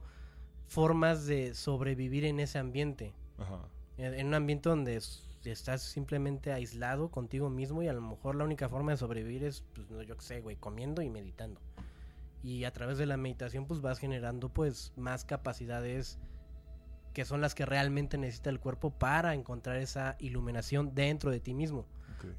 formas 0.67 1.25
de 1.25 1.53
sobrevivir 1.53 2.25
en 2.25 2.39
ese 2.39 2.59
ambiente. 2.59 3.13
Ajá. 3.37 3.67
En, 3.97 4.27
un 4.27 4.33
ambiente 4.33 4.69
donde 4.69 5.01
estás 5.43 5.81
simplemente 5.81 6.51
aislado 6.51 7.09
contigo 7.09 7.49
mismo 7.49 7.83
y 7.83 7.87
a 7.87 7.93
lo 7.93 8.01
mejor 8.01 8.35
la 8.35 8.43
única 8.43 8.69
forma 8.69 8.91
de 8.91 8.97
sobrevivir 8.97 9.43
es, 9.43 9.63
pues, 9.73 9.89
no, 9.89 10.01
yo 10.01 10.15
qué 10.17 10.23
sé, 10.23 10.41
güey, 10.41 10.55
comiendo 10.55 11.01
y 11.01 11.09
meditando. 11.09 11.59
Y 12.45 12.63
a 12.63 12.71
través 12.71 12.99
de 12.99 13.07
la 13.07 13.17
meditación, 13.17 13.65
pues 13.65 13.81
vas 13.81 13.97
generando, 13.97 14.49
pues, 14.49 14.93
más 14.95 15.25
capacidades 15.25 16.19
que 17.11 17.25
son 17.25 17.41
las 17.41 17.55
que 17.55 17.65
realmente 17.65 18.19
necesita 18.19 18.51
el 18.51 18.59
cuerpo 18.59 18.91
para 18.91 19.33
encontrar 19.33 19.77
esa 19.77 20.15
iluminación 20.19 20.93
dentro 20.93 21.31
de 21.31 21.39
ti 21.39 21.55
mismo. 21.55 21.87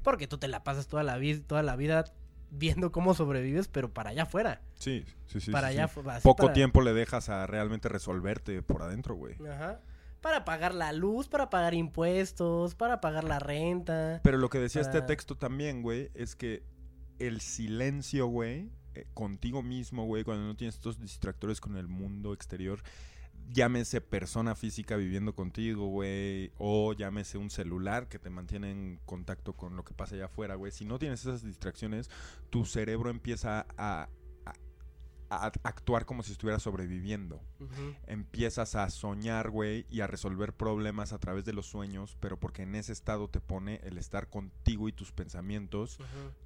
Porque 0.03 0.25
tú 0.27 0.37
te 0.37 0.47
la 0.47 0.63
pasas 0.63 0.87
toda 0.87 1.03
la, 1.03 1.17
vida 1.17 1.41
toda 1.45 1.61
la 1.61 1.75
vida 1.75 2.05
viendo 2.51 2.93
cómo 2.93 3.15
sobrevives, 3.15 3.67
pero 3.67 3.93
para 3.93 4.11
allá 4.11 4.23
afuera. 4.23 4.61
Sí, 4.75 5.03
sí, 5.25 5.41
sí. 5.41 5.51
para 5.51 5.71
sí, 5.71 5.73
allá 5.73 5.89
sí. 5.89 5.99
Poco 6.23 6.43
para- 6.43 6.53
tiempo 6.53 6.81
le 6.81 6.93
dejas 6.93 7.27
a 7.27 7.45
realmente 7.45 7.89
resolverte 7.89 8.61
por 8.61 8.83
adentro, 8.83 9.15
güey. 9.15 9.35
Ajá. 9.45 9.81
Para 10.21 10.45
pagar 10.45 10.73
la 10.73 10.93
luz, 10.93 11.27
para 11.27 11.49
pagar 11.49 11.73
impuestos, 11.73 12.75
para 12.75 13.01
pagar 13.01 13.25
la 13.25 13.39
renta. 13.39 14.21
Pero 14.23 14.37
lo 14.37 14.49
que 14.49 14.59
decía 14.59 14.81
este 14.81 15.01
texto 15.01 15.35
también, 15.35 15.81
güey, 15.81 16.11
es 16.13 16.37
que 16.37 16.63
el 17.19 17.41
silencio, 17.41 18.27
güey, 18.27 18.69
contigo 19.13 19.61
mismo, 19.61 20.05
güey, 20.05 20.23
cuando 20.23 20.45
no 20.45 20.55
tienes 20.55 20.75
estos 20.75 20.99
distractores 20.99 21.61
con 21.61 21.77
el 21.77 21.87
mundo 21.87 22.33
exterior, 22.33 22.81
llámese 23.53 24.01
persona 24.01 24.55
física 24.55 24.95
viviendo 24.97 25.33
contigo, 25.35 25.87
güey, 25.87 26.51
o 26.57 26.93
llámese 26.93 27.37
un 27.37 27.49
celular 27.49 28.09
que 28.09 28.19
te 28.19 28.29
mantiene 28.29 28.71
en 28.71 28.99
contacto 29.05 29.53
con 29.53 29.75
lo 29.75 29.83
que 29.85 29.93
pasa 29.93 30.15
allá 30.15 30.25
afuera, 30.25 30.55
güey. 30.55 30.71
Si 30.71 30.83
no 30.85 30.99
tienes 30.99 31.21
esas 31.21 31.43
distracciones, 31.43 32.09
tu 32.49 32.65
cerebro 32.65 33.09
empieza 33.09 33.65
a, 33.77 34.09
a- 34.45 34.57
a 35.29 35.47
actuar 35.63 36.05
como 36.05 36.23
si 36.23 36.31
estuviera 36.31 36.57
sobreviviendo 36.57 37.41
empiezas 38.07 38.75
a 38.75 38.89
soñar, 38.89 39.49
güey, 39.49 39.85
y 39.89 39.99
a 39.99 40.07
resolver 40.07 40.53
problemas 40.53 41.11
a 41.11 41.17
través 41.17 41.43
de 41.43 41.51
los 41.51 41.65
sueños, 41.65 42.15
pero 42.21 42.39
porque 42.39 42.61
en 42.61 42.75
ese 42.75 42.93
estado 42.93 43.27
te 43.29 43.41
pone 43.41 43.81
el 43.83 43.97
estar 43.97 44.29
contigo 44.29 44.87
y 44.87 44.93
tus 44.93 45.11
pensamientos 45.11 45.97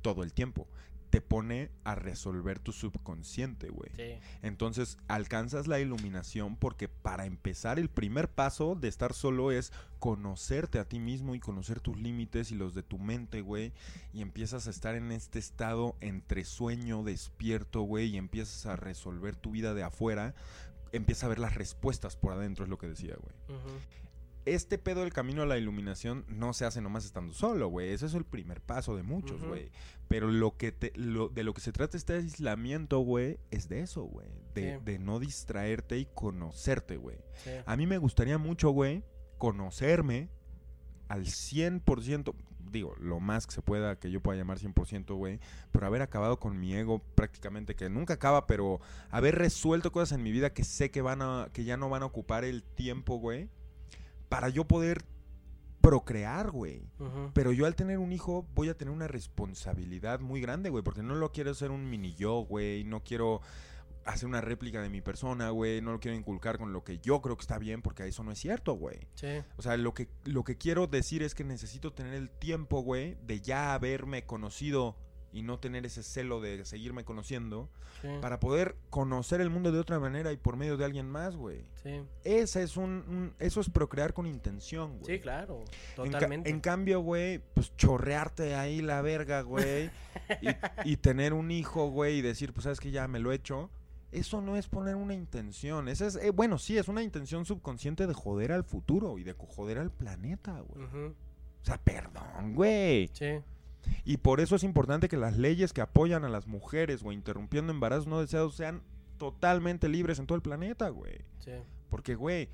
todo 0.01 0.23
el 0.23 0.33
tiempo. 0.33 0.67
Te 1.11 1.21
pone 1.21 1.69
a 1.83 1.93
resolver 1.93 2.57
tu 2.57 2.71
subconsciente, 2.71 3.69
güey. 3.69 3.91
Sí. 3.95 4.17
Entonces 4.41 4.97
alcanzas 5.07 5.67
la 5.67 5.79
iluminación 5.79 6.55
porque 6.55 6.87
para 6.87 7.25
empezar 7.25 7.77
el 7.77 7.89
primer 7.89 8.29
paso 8.29 8.75
de 8.75 8.87
estar 8.87 9.13
solo 9.13 9.51
es 9.51 9.71
conocerte 9.99 10.79
a 10.79 10.85
ti 10.85 10.99
mismo 10.99 11.35
y 11.35 11.39
conocer 11.39 11.79
tus 11.79 11.95
límites 11.97 12.51
y 12.51 12.55
los 12.55 12.73
de 12.73 12.81
tu 12.81 12.97
mente, 12.97 13.41
güey. 13.41 13.71
Y 14.13 14.21
empiezas 14.21 14.67
a 14.67 14.71
estar 14.71 14.95
en 14.95 15.11
este 15.11 15.37
estado 15.37 15.95
entre 16.01 16.43
sueño, 16.43 17.03
despierto, 17.03 17.81
güey, 17.81 18.07
y 18.07 18.17
empiezas 18.17 18.65
a 18.65 18.75
resolver 18.77 19.35
tu 19.35 19.51
vida 19.51 19.73
de 19.73 19.83
afuera. 19.83 20.33
Empieza 20.91 21.27
a 21.27 21.29
ver 21.29 21.39
las 21.39 21.55
respuestas 21.55 22.15
por 22.15 22.33
adentro, 22.33 22.63
es 22.63 22.69
lo 22.69 22.77
que 22.77 22.87
decía, 22.87 23.15
güey. 23.15 23.59
Ujú. 23.59 23.69
Este 24.45 24.77
pedo 24.79 25.01
del 25.01 25.13
camino 25.13 25.43
a 25.43 25.45
la 25.45 25.57
iluminación 25.57 26.25
no 26.27 26.53
se 26.53 26.65
hace 26.65 26.81
nomás 26.81 27.05
estando 27.05 27.33
solo, 27.33 27.67
güey. 27.67 27.89
Ese 27.89 28.07
es 28.07 28.13
el 28.15 28.25
primer 28.25 28.59
paso 28.61 28.95
de 28.95 29.03
muchos, 29.03 29.43
güey. 29.43 29.71
Pero 30.07 30.29
lo 30.31 30.57
que 30.57 30.71
te, 30.71 30.91
lo, 30.95 31.29
de 31.29 31.43
lo 31.43 31.53
que 31.53 31.61
se 31.61 31.71
trata 31.71 31.95
este 31.95 32.13
aislamiento, 32.13 32.99
güey, 32.99 33.37
es 33.51 33.69
de 33.69 33.81
eso, 33.81 34.03
güey. 34.03 34.27
De, 34.55 34.77
Sí. 34.77 34.83
de 34.83 34.99
no 34.99 35.19
distraerte 35.19 35.97
y 35.99 36.07
conocerte, 36.13 36.97
güey. 36.97 37.17
Sí. 37.43 37.51
A 37.65 37.77
mí 37.77 37.85
me 37.85 37.97
gustaría 37.99 38.37
mucho, 38.37 38.71
güey, 38.71 39.03
conocerme 39.37 40.29
al 41.07 41.25
100%, 41.25 42.33
digo, 42.71 42.95
lo 42.99 43.19
más 43.19 43.45
que 43.45 43.53
se 43.53 43.61
pueda, 43.61 43.99
que 43.99 44.09
yo 44.11 44.21
pueda 44.21 44.37
llamar 44.37 44.59
100%, 44.59 45.13
güey, 45.15 45.39
pero 45.71 45.85
haber 45.85 46.01
acabado 46.01 46.39
con 46.39 46.59
mi 46.59 46.73
ego 46.73 46.99
prácticamente, 47.15 47.75
que 47.75 47.89
nunca 47.89 48.13
acaba, 48.15 48.47
pero 48.47 48.79
haber 49.09 49.35
resuelto 49.37 49.91
cosas 49.91 50.13
en 50.17 50.23
mi 50.23 50.31
vida 50.31 50.53
que 50.53 50.63
sé 50.63 50.89
que 50.89 51.01
van 51.01 51.21
a, 51.21 51.49
que 51.53 51.63
ya 51.65 51.75
no 51.77 51.89
van 51.89 52.03
a 52.03 52.05
ocupar 52.05 52.43
el 52.45 52.63
tiempo, 52.63 53.17
güey, 53.17 53.49
para 54.31 54.47
yo 54.47 54.65
poder 54.65 55.03
procrear, 55.81 56.51
güey. 56.51 56.87
Pero 57.33 57.51
yo 57.51 57.65
al 57.65 57.75
tener 57.75 57.97
un 57.97 58.13
hijo 58.13 58.47
voy 58.55 58.69
a 58.69 58.77
tener 58.77 58.93
una 58.93 59.09
responsabilidad 59.09 60.21
muy 60.21 60.39
grande, 60.39 60.69
güey, 60.69 60.85
porque 60.85 61.03
no 61.03 61.15
lo 61.15 61.33
quiero 61.33 61.51
hacer 61.51 61.69
un 61.69 61.89
mini 61.89 62.15
yo, 62.15 62.45
güey, 62.45 62.85
no 62.85 63.03
quiero 63.03 63.41
hacer 64.05 64.29
una 64.29 64.39
réplica 64.39 64.81
de 64.81 64.89
mi 64.89 65.01
persona, 65.01 65.49
güey, 65.49 65.81
no 65.81 65.91
lo 65.91 65.99
quiero 65.99 66.15
inculcar 66.15 66.57
con 66.57 66.71
lo 66.71 66.85
que 66.85 66.99
yo 66.99 67.21
creo 67.21 67.35
que 67.35 67.41
está 67.41 67.57
bien, 67.57 67.81
porque 67.81 68.07
eso 68.07 68.23
no 68.23 68.31
es 68.31 68.39
cierto, 68.39 68.73
güey. 68.75 69.09
Sí. 69.15 69.43
O 69.57 69.61
sea, 69.61 69.75
lo 69.75 69.93
que, 69.93 70.07
lo 70.23 70.45
que 70.45 70.57
quiero 70.57 70.87
decir 70.87 71.23
es 71.23 71.35
que 71.35 71.43
necesito 71.43 71.91
tener 71.91 72.13
el 72.13 72.29
tiempo, 72.29 72.83
güey, 72.83 73.17
de 73.25 73.41
ya 73.41 73.73
haberme 73.73 74.25
conocido 74.25 74.95
y 75.33 75.43
no 75.43 75.59
tener 75.59 75.85
ese 75.85 76.03
celo 76.03 76.41
de 76.41 76.65
seguirme 76.65 77.03
conociendo, 77.05 77.69
Sí. 78.01 78.07
para 78.21 78.39
poder 78.39 78.75
conocer 78.89 79.41
el 79.41 79.49
mundo 79.51 79.71
de 79.71 79.79
otra 79.79 79.99
manera 79.99 80.31
y 80.31 80.37
por 80.37 80.57
medio 80.57 80.75
de 80.75 80.85
alguien 80.85 81.09
más, 81.09 81.35
güey. 81.35 81.63
Sí. 81.83 82.01
Ese 82.23 82.63
es 82.63 82.75
un, 82.75 82.89
un- 83.07 83.33
eso 83.39 83.61
es 83.61 83.69
procrear 83.69 84.13
con 84.13 84.25
intención, 84.25 84.97
güey. 84.99 85.17
Sí, 85.17 85.21
claro. 85.21 85.59
En 85.59 85.65
ca- 86.11 86.17
Totalmente. 86.19 86.49
En, 86.49 86.59
cambio, 86.61 86.99
güey, 87.01 87.39
pues 87.53 87.75
chorrearte 87.77 88.55
ahí 88.55 88.81
la 88.81 89.01
verga, 89.01 89.41
güey, 89.41 89.89
y, 90.41 90.47
y 90.85 90.97
tener 90.97 91.33
un 91.33 91.51
hijo, 91.51 91.89
güey, 91.89 92.17
y 92.17 92.21
decir, 92.21 92.53
pues 92.53 92.63
sabes 92.63 92.79
que 92.79 92.91
ya 92.91 93.07
me 93.07 93.19
lo 93.19 93.31
he 93.31 93.35
hecho. 93.35 93.69
Eso 94.11 94.41
no 94.41 94.57
es 94.57 94.67
poner 94.67 94.95
una 94.95 95.13
intención. 95.13 95.87
Esa 95.87 96.07
es, 96.07 96.15
eh, 96.17 96.31
bueno, 96.31 96.57
sí, 96.57 96.77
es 96.77 96.89
una 96.89 97.01
intención 97.03 97.45
subconsciente 97.45 98.07
de 98.07 98.13
joder 98.13 98.51
al 98.51 98.65
futuro 98.65 99.17
y 99.17 99.23
de 99.23 99.33
joder 99.33 99.77
al 99.77 99.89
planeta, 99.91 100.59
güey. 100.59 100.83
O 100.85 101.13
sea, 101.65 101.77
perdón, 101.77 102.53
güey. 102.55 103.09
Sí. 103.13 103.39
Y 104.05 104.17
por 104.17 104.39
eso 104.41 104.55
es 104.55 104.63
importante 104.63 105.07
que 105.09 105.17
las 105.17 105.37
leyes 105.37 105.73
que 105.73 105.81
apoyan 105.81 106.23
a 106.25 106.29
las 106.29 106.47
mujeres, 106.47 107.03
güey, 107.03 107.17
interrumpiendo 107.17 107.71
embarazos 107.71 108.07
no 108.07 108.19
deseados 108.19 108.55
sean 108.55 108.81
totalmente 109.17 109.87
libres 109.89 110.19
en 110.19 110.25
todo 110.27 110.35
el 110.35 110.41
planeta, 110.41 110.89
güey. 110.89 111.19
Sí. 111.39 111.51
Porque, 111.89 112.15
güey, 112.15 112.49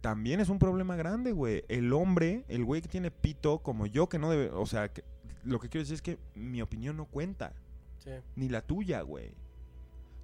también 0.00 0.40
es 0.40 0.48
un 0.48 0.58
problema 0.58 0.96
grande, 0.96 1.32
güey. 1.32 1.64
El 1.68 1.92
hombre, 1.92 2.44
el 2.48 2.64
güey 2.64 2.80
que 2.80 2.88
tiene 2.88 3.10
pito, 3.10 3.58
como 3.58 3.86
yo, 3.86 4.08
que 4.08 4.18
no 4.18 4.30
debe. 4.30 4.50
O 4.50 4.64
sea, 4.66 4.90
que- 4.92 5.04
lo 5.44 5.58
que 5.58 5.68
quiero 5.68 5.82
decir 5.82 5.94
es 5.94 6.02
que 6.02 6.18
mi 6.34 6.62
opinión 6.62 6.96
no 6.96 7.04
cuenta. 7.06 7.52
Sí. 7.98 8.10
Ni 8.36 8.48
la 8.48 8.62
tuya, 8.62 9.02
güey. 9.02 9.32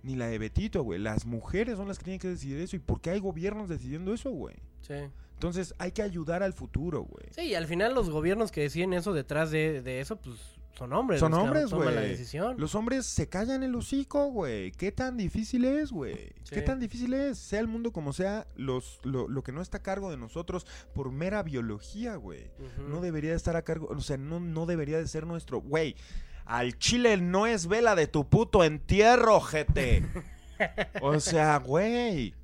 Ni 0.03 0.15
la 0.17 0.27
de 0.29 0.39
Betito, 0.39 0.83
güey. 0.83 0.99
Las 1.01 1.27
mujeres 1.27 1.77
son 1.77 1.89
las 1.89 1.99
que 1.99 2.05
tienen 2.05 2.21
que 2.21 2.29
decidir 2.29 2.59
eso. 2.61 2.77
¿Y 2.77 2.79
por 2.79 3.01
qué 3.01 3.11
hay 3.11 3.21
gobiernos 3.21 3.69
decidiendo 3.69 4.15
eso, 4.15 4.31
güey? 4.31 4.57
Sí. 4.81 4.95
Entonces 5.37 5.75
hay 5.79 5.93
que 5.93 6.01
ayudar 6.01 6.43
al 6.43 6.55
futuro, 6.55 7.03
güey. 7.03 7.27
Sí, 7.31 7.43
y 7.43 7.55
al 7.55 7.67
final 7.67 7.95
los 7.95 8.09
gobiernos 8.09 8.51
que 8.51 8.63
deciden 8.63 8.95
eso 8.95 9.13
detrás 9.13 9.51
de, 9.51 9.83
de 9.83 10.01
eso, 10.01 10.17
pues 10.17 10.37
son 10.77 10.93
hombres. 10.93 11.21
Son 11.21 11.33
los 11.33 11.41
hombres, 11.41 11.71
güey. 11.71 11.95
decisión. 11.95 12.57
Los 12.59 12.75
hombres 12.75 13.07
se 13.07 13.29
callan 13.29 13.63
el 13.63 13.75
hocico, 13.75 14.27
güey. 14.27 14.73
¿Qué 14.73 14.93
tan 14.93 15.17
difícil 15.17 15.65
es, 15.65 15.91
güey? 15.91 16.33
¿Qué 16.51 16.61
tan 16.63 16.81
difícil 16.81 17.15
es? 17.15 17.39
Sea 17.39 17.61
el 17.61 17.67
mundo 17.67 17.93
como 17.93 18.13
sea, 18.13 18.47
los, 18.57 19.01
lo, 19.03 19.27
lo 19.29 19.43
que 19.43 19.53
no 19.53 19.63
está 19.63 19.79
a 19.79 19.83
cargo 19.83 20.11
de 20.11 20.19
nosotros 20.19 20.67
por 20.95 21.13
mera 21.13 21.43
biología, 21.43 22.17
güey. 22.17 22.51
No 22.89 23.01
debería 23.01 23.31
de 23.31 23.37
estar 23.37 23.57
a 23.57 23.63
cargo, 23.63 23.89
o 23.89 24.01
sea, 24.01 24.19
no, 24.19 24.41
no 24.41 24.67
debería 24.67 24.99
de 24.99 25.07
ser 25.07 25.27
nuestro. 25.27 25.61
Güey, 25.61 25.97
al 26.45 26.79
chile 26.79 27.17
no 27.17 27.47
es 27.47 27.67
vela 27.67 27.95
de 27.95 28.07
tu 28.07 28.29
puto 28.29 28.65
entierro, 28.65 29.41
gente. 29.41 30.05
o 31.01 31.21
sea, 31.21 31.59
güey. 31.59 32.35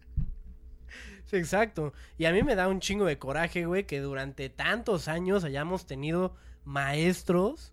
Sí, 1.32 1.38
exacto. 1.38 1.94
Y 2.18 2.26
a 2.26 2.32
mí 2.32 2.42
me 2.42 2.54
da 2.54 2.68
un 2.68 2.78
chingo 2.80 3.06
de 3.06 3.18
coraje, 3.18 3.64
güey, 3.64 3.86
que 3.86 4.00
durante 4.00 4.50
tantos 4.50 5.08
años 5.08 5.44
hayamos 5.44 5.86
tenido 5.86 6.34
maestros 6.64 7.72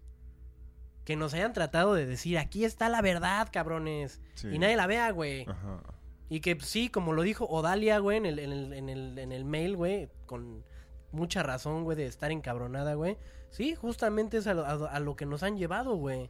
que 1.03 1.16
nos 1.18 1.34
hayan 1.34 1.51
tratado 1.53 1.93
de 1.93 2.05
decir, 2.05 2.38
aquí 2.38 2.64
está 2.64 2.88
la 2.88 3.01
verdad, 3.01 3.49
cabrones. 3.51 4.22
Sí. 4.36 4.47
Y 4.51 4.60
nadie 4.60 4.78
la 4.78 4.88
vea, 4.88 5.12
güey. 5.12 5.45
Ajá. 5.49 5.82
Y 6.30 6.39
que 6.39 6.55
pues, 6.55 6.70
sí, 6.70 6.88
como 6.89 7.12
lo 7.14 7.24
dijo 7.24 7.45
Odalia, 7.45 7.99
güey, 7.99 8.18
en 8.18 8.26
el, 8.28 8.39
en 8.39 8.51
el, 8.53 8.74
en 8.74 8.89
el, 8.89 9.18
en 9.20 9.32
el 9.34 9.43
mail, 9.43 9.76
güey, 9.76 10.10
con 10.26 10.64
mucha 11.12 11.43
razón, 11.43 11.84
güey, 11.84 11.97
de 11.97 12.05
estar 12.05 12.32
encabronada, 12.32 12.93
güey. 12.93 13.18
Sí, 13.49 13.76
justamente 13.76 14.38
es 14.38 14.47
a 14.47 14.53
lo, 14.53 14.64
a- 14.66 14.89
a 14.89 14.99
lo 14.99 15.16
que 15.16 15.26
nos 15.26 15.43
han 15.43 15.57
llevado, 15.57 15.95
güey. 15.95 16.30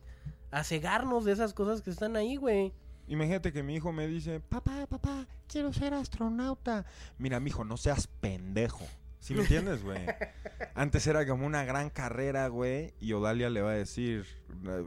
a 0.51 0.63
cegarnos 0.63 1.25
de 1.25 1.33
esas 1.33 1.53
cosas 1.53 1.81
que 1.83 1.91
están 1.91 2.15
ahí, 2.15 2.37
güey. 2.37 2.73
Imagínate 3.09 3.51
que 3.51 3.63
mi 3.63 3.75
hijo 3.75 3.91
me 3.91 4.07
dice, 4.07 4.39
papá, 4.39 4.85
papá, 4.87 5.27
quiero 5.47 5.73
ser 5.73 5.93
astronauta. 5.93 6.85
Mira, 7.17 7.39
mijo, 7.39 7.63
no 7.65 7.75
seas 7.75 8.07
pendejo. 8.07 8.85
¿Sí 9.19 9.33
me 9.33 9.41
entiendes, 9.41 9.83
güey? 9.83 9.99
Antes 10.75 11.05
era 11.07 11.27
como 11.27 11.45
una 11.45 11.65
gran 11.65 11.89
carrera, 11.89 12.47
güey, 12.47 12.93
y 13.01 13.11
Odalia 13.11 13.49
le 13.49 13.61
va 13.61 13.71
a 13.71 13.73
decir, 13.73 14.25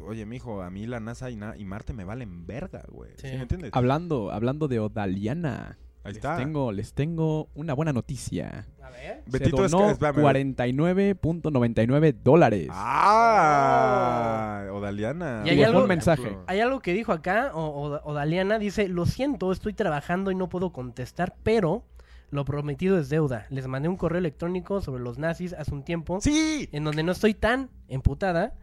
oye, 0.07 0.25
mijo, 0.25 0.62
a 0.62 0.70
mí 0.70 0.87
la 0.87 1.01
NASA 1.01 1.31
y, 1.31 1.37
na- 1.37 1.55
y 1.57 1.64
Marte 1.66 1.93
me 1.93 2.05
valen 2.05 2.47
verga, 2.47 2.83
güey. 2.89 3.11
¿Sí, 3.18 3.29
Sí. 3.29 3.37
me 3.37 3.43
entiendes? 3.43 3.70
Hablando, 3.75 4.31
hablando 4.31 4.68
de 4.68 4.81
Odaliana. 4.81 5.77
Ahí 6.05 6.12
les 6.14 6.16
está. 6.16 6.37
Tengo, 6.39 6.73
les 6.73 6.95
tengo 6.95 7.51
una 7.55 7.75
buena 7.75 7.93
noticia. 7.93 8.66
A 8.93 8.97
ver. 8.99 9.22
Betito 9.26 9.57
Se 9.59 9.64
es 9.66 9.70
donó 9.72 9.86
que- 9.86 9.93
espérame, 9.93 10.22
49.99 10.22 12.12
dólares. 12.22 12.68
Ah, 12.70 14.64
Odaliana. 14.72 15.43
Y 15.45 15.51
hay 15.51 15.62
algo- 15.62 15.82
un 15.82 15.88
mensaje. 15.88 16.36
Hay 16.47 16.61
algo 16.61 16.80
que 16.80 16.93
dijo 16.93 17.12
acá, 17.12 17.51
o, 17.55 17.64
o- 17.64 18.01
o 18.05 18.14
Daliana 18.14 18.59
dice, 18.59 18.88
lo 18.88 19.07
siento, 19.07 19.51
estoy 19.53 19.72
trabajando 19.72 20.30
y 20.30 20.34
no 20.34 20.49
puedo 20.49 20.72
contestar, 20.72 21.34
pero 21.43 21.84
lo 22.30 22.45
prometido 22.45 22.99
es 22.99 23.09
deuda. 23.09 23.47
Les 23.51 23.66
mandé 23.66 23.88
un 23.88 23.97
correo 23.97 24.18
electrónico 24.18 24.80
sobre 24.80 25.03
los 25.03 25.18
nazis 25.18 25.53
hace 25.53 25.72
un 25.74 25.82
tiempo, 25.84 26.20
Sí. 26.20 26.68
en 26.72 26.84
donde 26.84 27.03
no 27.03 27.12
estoy 27.12 27.34
tan 27.34 27.70
emputada. 27.88 28.55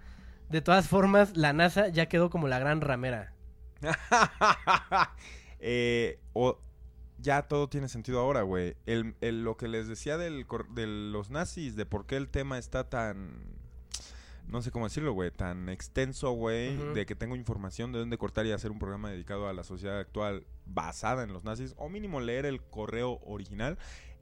De 0.50 0.62
todas 0.62 0.88
formas, 0.88 1.36
la 1.38 1.54
NASA 1.54 1.90
ya 1.90 2.08
quedó 2.08 2.30
como 2.32 2.48
la 2.48 2.58
gran 2.60 2.82
ramera. 2.82 3.34
Eh, 5.62 6.20
o- 6.34 6.58
ya 7.22 7.44
todo 7.44 7.68
tiene 7.70 7.88
sentido 7.90 8.20
ahora, 8.20 8.42
güey. 8.44 8.76
El, 8.86 9.16
el- 9.22 9.44
lo 9.44 9.58
que 9.58 9.68
les 9.68 9.88
decía 9.88 10.18
del, 10.18 10.46
de 10.72 10.88
los 10.88 11.30
nazis, 11.30 11.76
de 11.76 11.86
por 11.86 12.06
qué 12.06 12.18
el 12.18 12.30
tema 12.30 12.58
está 12.58 12.90
tan... 12.90 13.58
No 14.48 14.64
sé 14.64 14.72
cómo 14.72 14.86
decirlo, 14.86 15.14
güey. 15.14 15.30
Tan 15.30 15.70
extenso, 15.70 16.32
güey. 16.32 16.76
De 16.94 17.06
que 17.06 17.14
tengo 17.14 17.36
información 17.36 17.92
de 17.92 18.00
dónde 18.00 18.18
cortar 18.18 18.48
y 18.48 18.52
hacer 18.52 18.72
un 18.72 18.80
programa 18.80 19.12
dedicado 19.12 19.48
a 19.48 19.54
la 19.54 19.64
sociedad 19.64 20.00
actual 20.00 20.48
basada 20.66 21.24
en 21.24 21.32
los 21.34 21.44
nazis. 21.44 21.76
O 21.78 21.88
mínimo 21.88 22.20
leer 22.20 22.48
el 22.48 22.60
correo 22.62 23.20
original. 23.26 23.78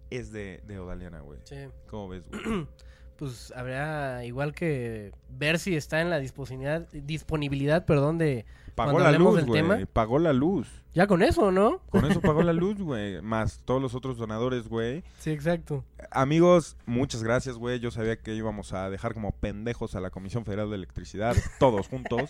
Es 0.10 0.34
de, 0.34 0.62
de 0.68 0.80
Odaliana, 0.80 1.22
güey. 1.22 1.40
Sí. 1.46 1.56
¿Cómo 1.88 2.10
ves, 2.10 2.28
güey? 2.28 2.68
Pues 3.18 3.52
habrá 3.56 4.26
igual 4.26 4.54
que 4.54 5.12
ver 5.28 5.58
si 5.58 5.76
está 5.76 6.02
en 6.02 6.12
la 6.12 6.20
disponibilidad, 6.20 6.88
disponibilidad, 6.92 7.84
perdón, 7.84 8.20
de... 8.20 8.46
Pagó 8.78 9.00
la 9.00 9.12
luz, 9.12 9.44
güey. 9.44 9.86
Pagó 9.88 10.20
la 10.20 10.34
luz. 10.34 10.68
Ya 10.94 11.08
con 11.08 11.24
eso, 11.24 11.52
¿no? 11.52 11.80
Con 11.90 12.06
eso 12.06 12.22
pagó 12.22 12.44
la 12.44 12.54
luz, 12.54 12.80
güey. 12.80 13.20
Más 13.24 13.60
todos 13.66 13.82
los 13.82 13.96
otros 13.96 14.18
donadores, 14.18 14.68
güey. 14.68 15.04
Sí, 15.18 15.32
exacto. 15.32 15.84
Amigos, 16.12 16.78
muchas 16.86 17.24
gracias, 17.24 17.58
güey. 17.58 17.80
Yo 17.80 17.90
sabía 17.90 18.22
que 18.22 18.36
íbamos 18.36 18.74
a 18.74 18.92
dejar 18.92 19.16
como 19.16 19.32
pendejos 19.32 19.96
a 19.96 20.00
la 20.00 20.12
Comisión 20.12 20.46
Federal 20.46 20.70
de 20.70 20.76
Electricidad, 20.76 21.36
todos 21.60 21.88
juntos. 21.90 22.30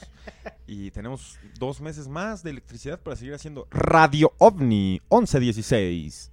Y 0.67 0.91
tenemos 0.91 1.37
dos 1.59 1.81
meses 1.81 2.07
más 2.07 2.43
de 2.43 2.51
electricidad 2.51 2.97
para 2.97 3.17
seguir 3.17 3.33
haciendo 3.33 3.67
Radio 3.69 4.31
OVNI 4.37 5.01
1116. 5.11 6.31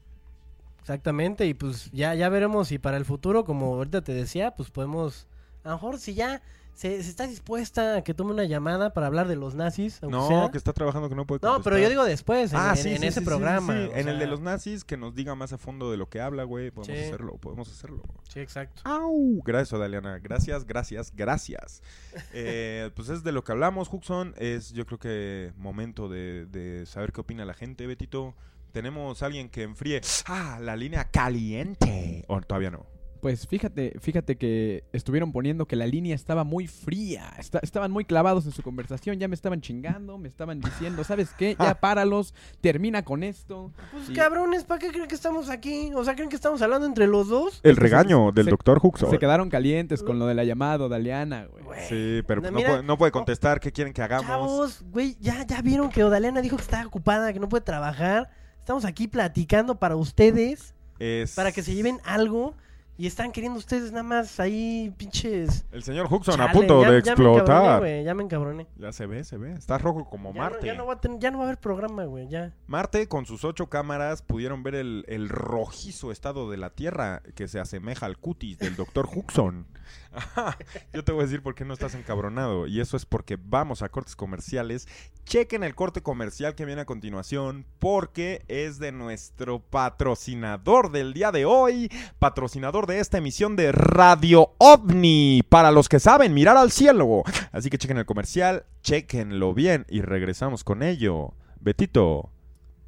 Exactamente, 0.78 1.46
y 1.46 1.54
pues 1.54 1.90
ya, 1.90 2.14
ya 2.14 2.28
veremos 2.28 2.68
si 2.68 2.78
para 2.78 2.98
el 2.98 3.04
futuro, 3.04 3.44
como 3.44 3.74
ahorita 3.74 4.02
te 4.02 4.12
decía, 4.12 4.52
pues 4.54 4.70
podemos, 4.70 5.26
a 5.64 5.70
lo 5.70 5.74
mejor 5.74 5.98
si 5.98 6.14
ya 6.14 6.40
se, 6.74 7.02
se 7.02 7.08
está 7.10 7.26
dispuesta 7.26 7.96
a 7.96 8.04
que 8.04 8.14
tome 8.14 8.32
una 8.32 8.44
llamada 8.44 8.92
para 8.92 9.06
hablar 9.06 9.28
de 9.28 9.36
los 9.36 9.54
nazis, 9.54 10.02
No, 10.02 10.28
sea. 10.28 10.50
que 10.50 10.58
está 10.58 10.72
trabajando 10.72 11.08
que 11.08 11.14
no 11.14 11.26
puede 11.26 11.40
No, 11.42 11.62
pero 11.62 11.78
yo 11.78 11.88
digo 11.88 12.04
después, 12.04 12.52
en, 12.52 12.58
Ah, 12.58 12.74
en- 12.76 12.82
sí, 12.82 12.88
en 12.90 13.00
sí, 13.00 13.06
ese 13.06 13.20
sí, 13.20 13.26
programa. 13.26 13.74
En 13.94 14.08
el 14.08 14.18
de 14.18 14.26
los 14.26 14.40
nazis, 14.40 14.84
que 14.84 14.96
nos 14.96 15.14
diga 15.14 15.34
más 15.34 15.52
a 15.52 15.58
fondo 15.58 15.90
de 15.90 15.96
lo 15.96 16.08
que 16.08 16.20
habla, 16.20 16.44
güey. 16.44 16.70
Podemos 16.70 16.98
hacerlo, 17.06 17.36
podemos 17.38 17.68
hacerlo. 17.70 18.02
Sí, 18.28 18.40
exacto. 18.40 18.82
Au. 18.84 19.40
Gracias, 19.44 19.72
Odaliana. 19.72 20.18
Gracias, 20.18 20.64
gracias, 20.66 21.12
gracias. 21.14 21.82
Eh, 22.32 22.90
pues 22.96 23.08
es 23.08 23.22
de 23.24 23.32
lo 23.32 23.44
que 23.44 23.52
hablamos, 23.52 23.88
Huxon. 23.92 24.34
Es 24.38 24.72
yo 24.72 24.86
creo 24.86 24.98
que 24.98 25.52
momento 25.56 26.08
de, 26.08 26.46
de 26.46 26.84
saber 26.86 27.12
qué 27.12 27.20
opina 27.20 27.44
la 27.44 27.54
gente, 27.54 27.86
Betito. 27.86 28.34
Tenemos 28.72 29.22
a 29.22 29.26
alguien 29.26 29.48
que 29.48 29.62
enfríe. 29.62 30.00
Ah, 30.26 30.58
la 30.60 30.74
línea 30.74 31.04
caliente. 31.04 32.24
O 32.26 32.40
todavía 32.40 32.70
no. 32.70 32.86
Pues 33.24 33.46
fíjate, 33.48 33.96
fíjate 34.00 34.36
que 34.36 34.84
estuvieron 34.92 35.32
poniendo 35.32 35.64
que 35.64 35.76
la 35.76 35.86
línea 35.86 36.14
estaba 36.14 36.44
muy 36.44 36.66
fría. 36.66 37.32
Esta- 37.38 37.58
estaban 37.62 37.90
muy 37.90 38.04
clavados 38.04 38.44
en 38.44 38.52
su 38.52 38.62
conversación, 38.62 39.18
ya 39.18 39.28
me 39.28 39.34
estaban 39.34 39.62
chingando, 39.62 40.18
me 40.18 40.28
estaban 40.28 40.60
diciendo, 40.60 41.04
¿sabes 41.04 41.30
qué? 41.38 41.56
Ya 41.58 41.74
páralos, 41.80 42.34
termina 42.60 43.02
con 43.02 43.22
esto. 43.22 43.72
Pues 43.92 44.10
Y 44.10 44.12
cabrones, 44.12 44.64
¿para 44.64 44.78
qué 44.78 44.90
creen 44.90 45.08
que 45.08 45.14
estamos 45.14 45.48
aquí? 45.48 45.90
O 45.94 46.04
sea, 46.04 46.14
¿creen 46.16 46.28
que 46.28 46.36
estamos 46.36 46.60
hablando 46.60 46.86
entre 46.86 47.06
los 47.06 47.28
dos? 47.28 47.60
El 47.62 47.76
regaño 47.76 48.30
del 48.30 48.44
se- 48.44 48.50
doctor 48.50 48.78
Huxon. 48.82 49.08
Se 49.08 49.18
quedaron 49.18 49.48
calientes 49.48 50.02
con 50.02 50.18
lo 50.18 50.26
de 50.26 50.34
la 50.34 50.44
llamada 50.44 50.86
de 50.86 50.94
Aliana, 50.94 51.46
güey. 51.46 51.64
Sí, 51.88 52.22
pero 52.26 52.42
pues 52.42 52.52
no, 52.52 52.58
Mira, 52.58 52.68
puede, 52.72 52.82
no 52.82 52.98
puede 52.98 53.10
contestar. 53.12 53.58
¿Qué 53.58 53.72
quieren 53.72 53.94
que 53.94 54.02
hagamos? 54.02 54.26
Chavos, 54.26 54.84
güey, 54.92 55.16
ya, 55.18 55.46
ya 55.46 55.62
vieron 55.62 55.88
que 55.88 56.04
Odalena 56.04 56.42
dijo 56.42 56.56
que 56.56 56.62
está 56.62 56.86
ocupada, 56.86 57.32
que 57.32 57.40
no 57.40 57.48
puede 57.48 57.64
trabajar. 57.64 58.28
Estamos 58.58 58.84
aquí 58.84 59.08
platicando 59.08 59.76
para 59.78 59.96
ustedes, 59.96 60.74
Es... 60.98 61.34
para 61.34 61.52
que 61.52 61.62
se 61.62 61.74
lleven 61.74 62.00
algo. 62.04 62.54
Y 62.96 63.08
están 63.08 63.32
queriendo 63.32 63.58
ustedes 63.58 63.90
nada 63.90 64.04
más 64.04 64.38
ahí, 64.38 64.94
pinches. 64.96 65.66
El 65.72 65.82
señor 65.82 66.06
Huxon 66.08 66.40
a 66.40 66.52
punto 66.52 66.80
ya- 66.82 66.92
de 66.92 67.02
ya 67.02 67.16
me 67.16 67.22
encabroné, 67.24 67.38
explotar. 67.38 67.78
güey, 67.80 68.04
Ya 68.04 68.14
me 68.14 68.22
encabroné. 68.22 68.66
Ya 68.76 68.92
se 68.92 69.06
ve, 69.06 69.24
se 69.24 69.36
ve. 69.36 69.52
Está 69.54 69.78
rojo 69.78 70.08
como 70.08 70.28
Ya 70.32 70.34
no, 70.34 70.40
Marte. 70.40 70.66
ya, 70.68 70.74
no 70.74 70.86
va 70.86 70.94
a 70.94 71.00
tener- 71.00 71.18
ya 71.18 71.32
no 71.32 71.38
va 71.38 71.44
a 71.44 71.46
haber 71.48 71.58
programa, 71.58 72.04
güey, 72.04 72.28
ya. 72.28 72.52
Marte, 72.68 73.08
con 73.08 73.26
sus 73.26 73.44
ocho 73.44 73.68
cámaras, 73.68 74.22
pudieron 74.22 74.62
ver 74.62 74.76
el, 74.76 75.04
el 75.08 75.28
rojizo 75.28 76.12
estado 76.12 76.48
de 76.50 76.56
la 76.56 76.70
Tierra 76.70 77.20
que 77.34 77.48
se 77.48 77.58
asemeja 77.58 78.06
al 78.06 78.16
cutis 78.16 78.58
del 78.60 78.76
doctor 78.76 79.08
Huxon. 79.12 79.66
Yo 80.92 81.04
te 81.04 81.12
voy 81.12 81.22
a 81.22 81.26
decir 81.26 81.42
por 81.42 81.54
qué 81.54 81.64
no 81.64 81.74
estás 81.74 81.94
encabronado. 81.94 82.66
Y 82.66 82.80
eso 82.80 82.96
es 82.96 83.06
porque 83.06 83.38
vamos 83.40 83.82
a 83.82 83.88
cortes 83.88 84.16
comerciales. 84.16 84.86
Chequen 85.24 85.64
el 85.64 85.74
corte 85.74 86.02
comercial 86.02 86.54
que 86.54 86.64
viene 86.64 86.82
a 86.82 86.86
continuación, 86.86 87.66
porque 87.78 88.44
es 88.48 88.78
de 88.78 88.92
nuestro 88.92 89.60
patrocinador 89.60 90.92
del 90.92 91.14
día 91.14 91.32
de 91.32 91.44
hoy, 91.44 91.90
patrocinador 92.18 92.86
de 92.86 93.00
esta 93.00 93.18
emisión 93.18 93.56
de 93.56 93.72
Radio 93.72 94.54
OVNI, 94.58 95.42
para 95.48 95.70
los 95.70 95.88
que 95.88 96.00
saben 96.00 96.34
mirar 96.34 96.56
al 96.56 96.70
cielo. 96.70 97.22
Así 97.52 97.70
que 97.70 97.78
chequen 97.78 97.98
el 97.98 98.06
comercial, 98.06 98.66
chequenlo 98.82 99.54
bien 99.54 99.86
y 99.88 100.02
regresamos 100.02 100.64
con 100.64 100.82
ello. 100.82 101.34
Betito, 101.60 102.30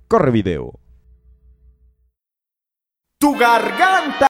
corre 0.08 0.30
video. 0.30 0.78
Tu 3.18 3.34
garganta 3.34 4.26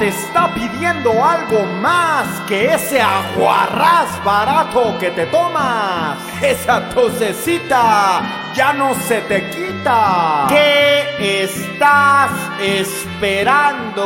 te 0.00 0.08
está 0.08 0.52
pidiendo 0.52 1.24
algo 1.24 1.64
más 1.80 2.26
que 2.48 2.74
ese 2.74 3.00
aguarrás 3.00 4.24
barato 4.24 4.98
que 4.98 5.12
te 5.12 5.26
tomas. 5.26 6.18
Esa 6.42 6.88
tosecita 6.88 8.45
ya 8.56 8.72
no 8.72 8.94
se 8.94 9.20
te 9.22 9.50
quita. 9.50 10.46
¿Qué 10.48 11.42
estás 11.44 12.30
esperando? 12.60 14.04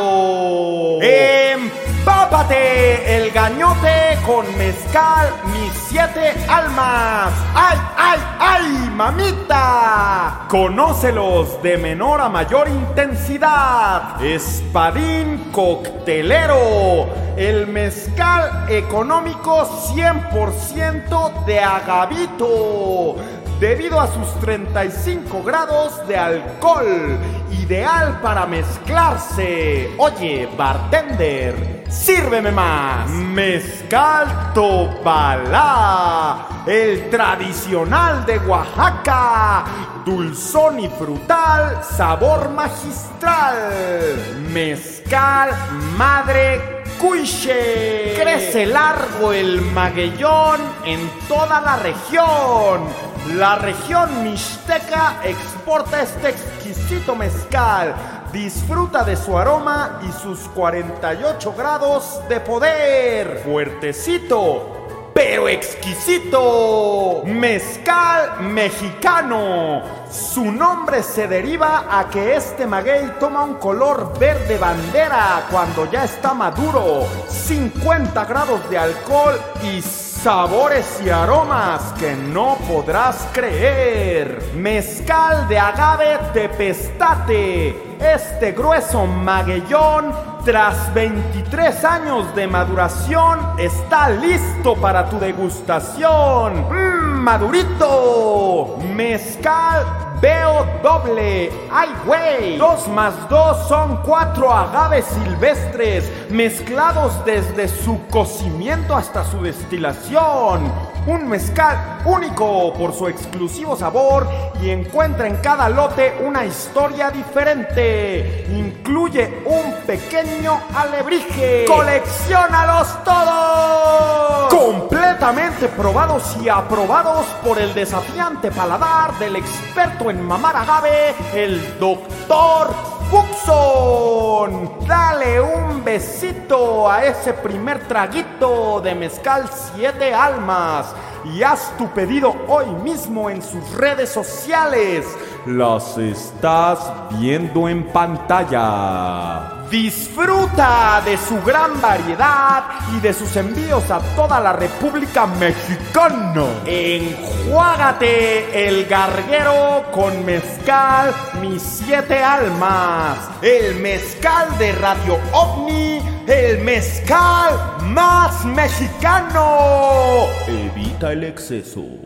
Empápate 1.01 3.17
el 3.17 3.31
gañote 3.31 4.19
con 4.27 4.45
mezcal 4.59 5.33
mis 5.53 5.73
siete 5.73 6.35
almas. 6.49 7.33
¡Ay, 7.55 7.79
ay, 7.97 8.19
ay, 8.41 8.91
mamita! 8.93 10.47
Conócelos 10.49 11.63
de 11.63 11.79
menor 11.79 12.21
a 12.21 12.29
mayor 12.29 12.69
intensidad. 12.69 14.21
Espadín 14.21 15.51
coctelero. 15.53 17.09
El 17.37 17.69
mezcal 17.69 18.67
económico 18.69 19.65
100% 19.95 21.45
de 21.45 21.61
agavito. 21.61 23.15
Debido 23.61 24.01
a 24.01 24.07
sus 24.07 24.41
35 24.41 25.43
grados 25.43 26.09
de 26.09 26.17
alcohol. 26.17 27.19
Ideal 27.51 28.19
para 28.23 28.47
mezclarse. 28.47 29.91
Oye, 29.99 30.49
bartender, 30.57 31.85
sírveme 31.91 32.53
más. 32.53 33.11
Mezcal 33.11 34.53
Tobalá. 34.55 36.63
El 36.67 37.11
tradicional 37.11 38.25
de 38.25 38.39
Oaxaca. 38.39 39.67
Dulzón 40.07 40.81
y 40.81 40.89
frutal, 40.89 41.85
sabor 41.85 42.49
magistral. 42.49 44.39
Mezcal 44.51 45.51
Madre 45.99 46.83
Cuiche. 46.99 48.15
Crece 48.17 48.65
largo 48.65 49.35
el 49.35 49.61
maguellón 49.61 50.61
en 50.87 51.11
toda 51.29 51.61
la 51.61 51.77
región. 51.77 53.10
La 53.29 53.57
región 53.57 54.25
mixteca 54.25 55.21
exporta 55.23 56.03
este 56.03 56.31
exquisito 56.31 57.15
mezcal. 57.15 57.95
Disfruta 58.33 59.05
de 59.05 59.15
su 59.15 59.37
aroma 59.37 60.01
y 60.09 60.11
sus 60.11 60.41
48 60.49 61.55
grados 61.57 62.21
de 62.29 62.41
poder. 62.41 63.43
Fuertecito, 63.45 65.11
pero 65.15 65.49
exquisito. 65.49 67.23
Mezcal 67.27 68.41
mexicano. 68.41 69.83
Su 70.11 70.51
nombre 70.51 71.03
se 71.03 71.29
deriva 71.29 71.87
a 71.91 72.09
que 72.09 72.37
este 72.37 72.67
maguey 72.67 73.13
toma 73.21 73.45
un 73.45 73.55
color 73.55 74.19
verde 74.19 74.57
bandera 74.59 75.47
cuando 75.51 75.91
ya 75.91 76.05
está 76.05 76.33
maduro. 76.33 77.07
50 77.29 78.25
grados 78.25 78.69
de 78.71 78.79
alcohol 78.79 79.39
y 79.63 79.83
Sabores 80.23 81.01
y 81.03 81.09
aromas 81.09 81.95
que 81.99 82.15
no 82.15 82.59
podrás 82.69 83.27
creer. 83.33 84.53
Mezcal 84.55 85.49
de 85.49 85.59
agave 85.59 86.19
tepestate. 86.35 87.97
Este 87.99 88.53
grueso 88.53 89.07
maguellón, 89.07 90.13
tras 90.45 90.93
23 90.93 91.85
años 91.85 92.35
de 92.35 92.47
maduración, 92.47 93.39
está 93.57 94.11
listo 94.11 94.77
para 94.77 95.09
tu 95.09 95.19
degustación. 95.19 96.67
¡Mmm, 96.69 97.23
madurito! 97.23 98.77
Mezcal 98.95 100.10
Veo 100.21 100.67
doble. 100.83 101.51
¡Ay, 101.71 101.89
güey! 102.05 102.59
Dos 102.59 102.87
más 102.89 103.27
dos 103.31 103.67
son 103.69 104.03
cuatro 104.03 104.53
agaves 104.53 105.07
silvestres 105.07 106.13
mezclados 106.31 107.25
desde 107.25 107.69
su 107.69 108.07
cocimiento 108.09 108.95
hasta 108.95 109.25
su 109.25 109.41
destilación. 109.41 110.71
Un 111.11 111.29
mezcal 111.29 111.99
único 112.05 112.73
por 112.73 112.95
su 112.95 113.09
exclusivo 113.09 113.75
sabor 113.75 114.29
y 114.63 114.71
encuentra 114.71 115.27
en 115.27 115.39
cada 115.39 115.69
lote 115.69 116.17
una 116.25 116.47
historia 116.47 117.11
diferente. 117.11 118.47
Incluye 118.49 119.43
un 119.45 119.75
pequeño 119.85 120.61
alebrije. 120.73 121.65
¡Colecciónalos 121.67 123.03
todos! 123.03 124.55
Completamente 124.55 125.67
probados 125.71 126.37
y 126.45 126.49
aprobados 126.49 127.27
por 127.45 127.59
el 127.59 127.75
desafiante 127.75 128.53
paladar 128.53 129.19
del 129.19 129.35
experto 129.35 130.11
en 130.11 130.23
mamar 130.25 130.55
agave, 130.55 131.17
el 131.35 131.77
doctor 131.81 133.00
Fuxon. 133.11 134.87
Dale 134.87 135.41
un 135.41 135.83
besito 135.85 136.89
a 136.89 137.05
ese 137.05 137.33
primer 137.33 137.87
traguito 137.89 138.81
de 138.81 138.95
mezcal 138.95 139.51
siete 139.53 140.15
almas 140.15 140.95
y 141.25 141.43
haz 141.43 141.77
tu 141.77 141.89
pedido 141.89 142.35
hoy 142.47 142.67
mismo 142.85 143.29
en 143.29 143.43
sus 143.43 143.73
redes 143.73 144.11
sociales. 144.11 145.07
Las 145.45 145.99
estás 145.99 146.93
viendo 147.19 147.69
en 147.69 147.85
pantalla. 147.89 149.60
Disfruta 149.71 151.01
de 151.05 151.17
su 151.17 151.41
gran 151.43 151.81
variedad 151.81 152.65
y 152.93 152.99
de 152.99 153.13
sus 153.13 153.37
envíos 153.37 153.89
a 153.89 154.01
toda 154.17 154.41
la 154.41 154.53
República 154.53 155.27
Mexicana. 155.27 156.45
Enjuágate 156.67 158.67
el 158.67 158.87
garguero 158.87 159.85
con 159.93 160.25
mezcal 160.25 161.15
mis 161.41 161.63
siete 161.63 162.19
almas. 162.19 163.17
El 163.43 163.77
mezcal 163.77 164.59
de 164.59 164.73
Radio 164.73 165.21
OVNI, 165.33 166.03
el 166.27 166.65
mezcal 166.65 167.79
más 167.85 168.45
mexicano. 168.45 170.27
Evita 170.49 171.13
el 171.13 171.23
exceso. 171.23 172.00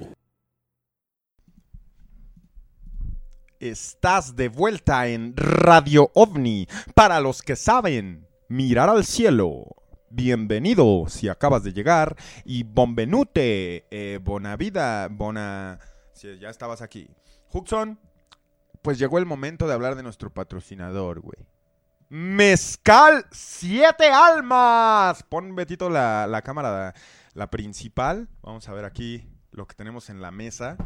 Estás 3.65 4.37
de 4.37 4.51
vuelta 4.51 5.09
en 5.09 5.35
Radio 5.39 6.11
OVNI. 6.13 6.69
Para 6.95 7.19
los 7.21 7.41
que 7.41 7.57
saben, 7.57 8.29
mirar 8.47 8.91
al 8.91 9.07
cielo. 9.07 9.65
Bienvenido 10.11 11.07
si 11.09 11.31
acabas 11.31 11.65
de 11.65 11.73
llegar. 11.73 12.15
Y 12.45 12.65
bombenute, 12.65 13.87
eh, 13.91 14.19
bona 14.23 14.57
vida, 14.57 15.09
bona... 15.11 15.79
Si 16.13 16.39
ya 16.39 16.51
estabas 16.51 16.83
aquí. 16.83 17.09
Huxon, 17.55 17.99
pues 18.83 18.99
llegó 18.99 19.17
el 19.17 19.25
momento 19.25 19.67
de 19.67 19.73
hablar 19.73 19.95
de 19.95 20.03
nuestro 20.03 20.29
patrocinador, 20.29 21.21
güey. 21.21 21.39
Mezcal 22.11 23.25
Siete 23.33 24.11
Almas. 24.11 25.23
Pon, 25.23 25.57
Betito, 25.57 25.89
la, 25.89 26.27
la 26.27 26.43
cámara, 26.43 26.93
la 27.33 27.49
principal. 27.49 28.29
Vamos 28.43 28.69
a 28.69 28.75
ver 28.75 28.85
aquí 28.85 29.27
lo 29.53 29.67
que 29.67 29.75
tenemos 29.75 30.11
en 30.11 30.21
la 30.21 30.31
mesa. 30.31 30.77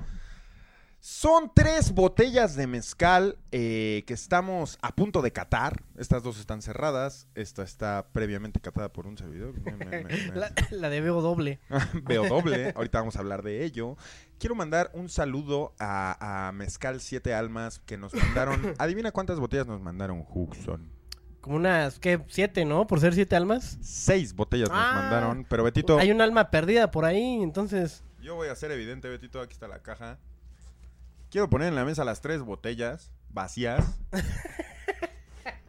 Son 1.00 1.52
tres 1.54 1.92
botellas 1.94 2.56
de 2.56 2.66
mezcal 2.66 3.38
eh, 3.52 4.02
que 4.06 4.14
estamos 4.14 4.78
a 4.82 4.94
punto 4.96 5.22
de 5.22 5.32
catar. 5.32 5.84
Estas 5.96 6.24
dos 6.24 6.40
están 6.40 6.60
cerradas. 6.60 7.28
Esta 7.36 7.62
está 7.62 8.08
previamente 8.12 8.58
catada 8.60 8.92
por 8.92 9.06
un 9.06 9.16
servidor. 9.16 9.54
Me- 9.60 9.72
me- 9.76 9.86
me- 9.86 10.02
me- 10.02 10.32
La, 10.34 10.52
la 10.72 10.90
de 10.90 11.00
Veo 11.00 11.20
doble. 11.22 11.60
Veo 12.02 12.26
doble. 12.28 12.72
Ahorita 12.74 12.98
vamos 12.98 13.14
a 13.16 13.20
hablar 13.20 13.42
de 13.42 13.64
ello. 13.64 13.96
Quiero 14.40 14.56
mandar 14.56 14.90
un 14.92 15.08
saludo 15.08 15.72
a, 15.78 16.48
a 16.48 16.52
Mezcal 16.52 17.00
Siete 17.00 17.32
Almas 17.32 17.78
que 17.86 17.96
nos 17.96 18.12
mandaron. 18.14 18.74
Adivina 18.78 19.12
cuántas 19.12 19.38
botellas 19.38 19.68
nos 19.68 19.80
mandaron, 19.80 20.24
Huxon. 20.28 20.90
Como 21.40 21.56
unas, 21.56 22.00
¿qué? 22.00 22.20
Siete, 22.28 22.64
¿no? 22.64 22.88
Por 22.88 22.98
ser 22.98 23.14
siete 23.14 23.36
almas. 23.36 23.78
Seis 23.80 24.34
botellas 24.34 24.68
nos 24.68 24.78
Ah. 24.78 24.92
mandaron. 24.96 25.46
Pero 25.48 25.62
Betito, 25.62 25.96
Hay 25.96 26.10
un 26.10 26.20
alma 26.20 26.50
perdida 26.50 26.90
por 26.90 27.04
ahí, 27.04 27.40
entonces. 27.40 28.02
yo 28.20 28.34
voy 28.34 28.48
a 28.48 28.56
ser 28.56 28.72
evidente, 28.72 29.08
Betito. 29.08 29.40
Aquí 29.40 29.52
está 29.52 29.68
la 29.68 29.78
caja. 29.80 30.18
Quiero 31.30 31.48
poner 31.50 31.68
en 31.68 31.74
la 31.74 31.84
mesa 31.84 32.04
las 32.04 32.20
tres 32.20 32.40
botellas 32.42 33.12
vacías 33.30 33.98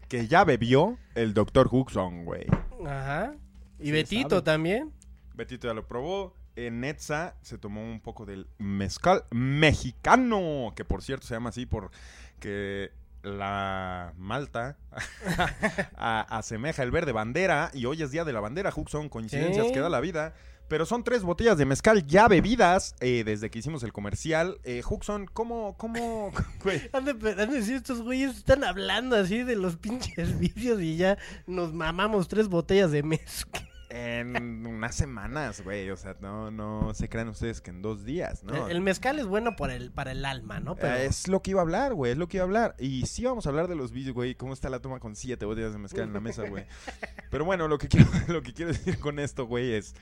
que 0.08 0.28
ya 0.28 0.44
bebió 0.44 0.98
el 1.16 1.34
doctor 1.34 1.68
Huxon, 1.72 2.26
güey. 2.26 2.46
Ajá. 2.86 3.34
Y 3.80 3.86
Sí, 3.88 3.92
Betito 3.92 4.30
sabe. 4.30 4.42
también. 4.44 4.94
Betito 5.36 5.68
ya 5.68 5.74
lo 5.74 5.88
probó. 5.88 6.34
En 6.56 6.82
Netza 6.82 7.36
se 7.42 7.58
tomó 7.58 7.82
un 7.84 8.02
poco 8.02 8.26
del 8.26 8.48
mezcal 8.58 9.24
mexicano, 9.32 10.74
que 10.76 10.84
por 10.84 11.02
cierto 11.04 11.26
se 11.28 11.34
llama 11.34 11.50
así 11.50 11.66
porque 11.66 12.92
la 13.22 14.14
malta 14.18 14.78
a- 15.98 16.38
asemeja 16.38 16.84
el 16.84 16.92
verde 16.92 17.12
bandera 17.12 17.70
y 17.74 17.86
hoy 17.86 18.02
es 18.02 18.12
día 18.12 18.26
de 18.26 18.34
la 18.34 18.40
bandera, 18.42 18.74
Huxon, 18.76 19.08
coincidencias 19.10 19.72
que 19.72 19.80
da 19.80 19.90
la 19.90 20.00
vida. 20.02 20.34
Pero 20.70 20.86
son 20.86 21.04
tres 21.04 21.24
botellas 21.24 21.58
de 21.58 21.66
mezcal 21.66 22.06
ya 22.06 22.28
bebidas 22.28 22.96
eh, 23.02 23.24
desde 23.26 23.50
que 23.50 23.60
hicimos 23.60 23.84
el 23.84 23.92
comercial. 23.92 24.60
Eh, 24.64 24.82
Huxon, 24.88 25.26
¿cómo, 25.34 25.76
cómo, 25.78 26.32
güey? 26.64 26.82
Han 26.94 27.06
de, 27.06 27.12
han 27.12 27.50
de 27.50 27.58
decir, 27.58 27.76
estos 27.76 28.02
güeyes 28.02 28.38
están 28.38 28.64
hablando 28.64 29.16
así 29.16 29.44
de 29.44 29.56
los 29.56 29.76
pinches 29.76 30.40
vicios 30.40 30.80
y 30.80 30.96
ya 30.96 31.18
nos 31.48 31.74
mamamos 31.74 32.28
tres 32.28 32.48
botellas 32.48 32.92
de 32.92 33.04
mezcal. 33.04 33.68
En 33.92 34.68
unas 34.68 34.94
semanas, 34.94 35.62
güey. 35.64 35.90
O 35.90 35.98
sea, 35.98 36.16
no, 36.22 36.52
no 36.52 36.94
se 36.94 37.10
crean 37.10 37.28
ustedes 37.30 37.60
que 37.60 37.72
en 37.72 37.82
dos 37.82 38.06
días, 38.06 38.44
¿no? 38.44 38.68
El, 38.68 38.74
el 38.74 38.82
mezcal 38.82 39.18
es 39.18 39.26
bueno 39.26 39.56
para 39.56 39.74
el, 39.74 39.90
para 39.90 40.12
el 40.12 40.26
alma, 40.26 40.60
¿no? 40.60 40.76
Pero 40.76 40.94
Eh, 40.94 41.08
Es 41.08 41.28
lo 41.28 41.42
que 41.42 41.52
iba 41.52 41.62
a 41.62 41.64
hablar, 41.64 41.96
güey, 41.96 42.12
es 42.12 42.18
lo 42.20 42.28
que 42.28 42.38
iba 42.38 42.44
a 42.44 42.46
hablar. 42.46 42.76
Y 42.78 43.08
sí 43.08 43.26
vamos 43.26 43.48
a 43.48 43.50
hablar 43.50 43.68
de 43.68 43.76
los 43.76 43.92
vídeos, 43.92 44.14
güey, 44.14 44.36
cómo 44.36 44.54
está 44.54 44.70
la 44.70 44.80
toma 44.80 45.00
con 45.00 45.16
siete 45.16 45.46
botellas 45.48 45.74
de 45.74 45.80
mezcal 45.80 46.04
en 46.04 46.14
la 46.14 46.20
mesa, 46.20 46.48
güey. 46.48 46.66
Pero 47.32 47.46
bueno, 47.46 47.68
lo 47.68 47.80
que 47.80 47.88
quiero, 47.88 48.08
lo 48.28 48.44
que 48.44 48.54
quiero 48.54 48.72
decir 48.72 49.00
con 49.00 49.18
esto, 49.18 49.48
güey, 49.48 49.74
es... 49.74 49.96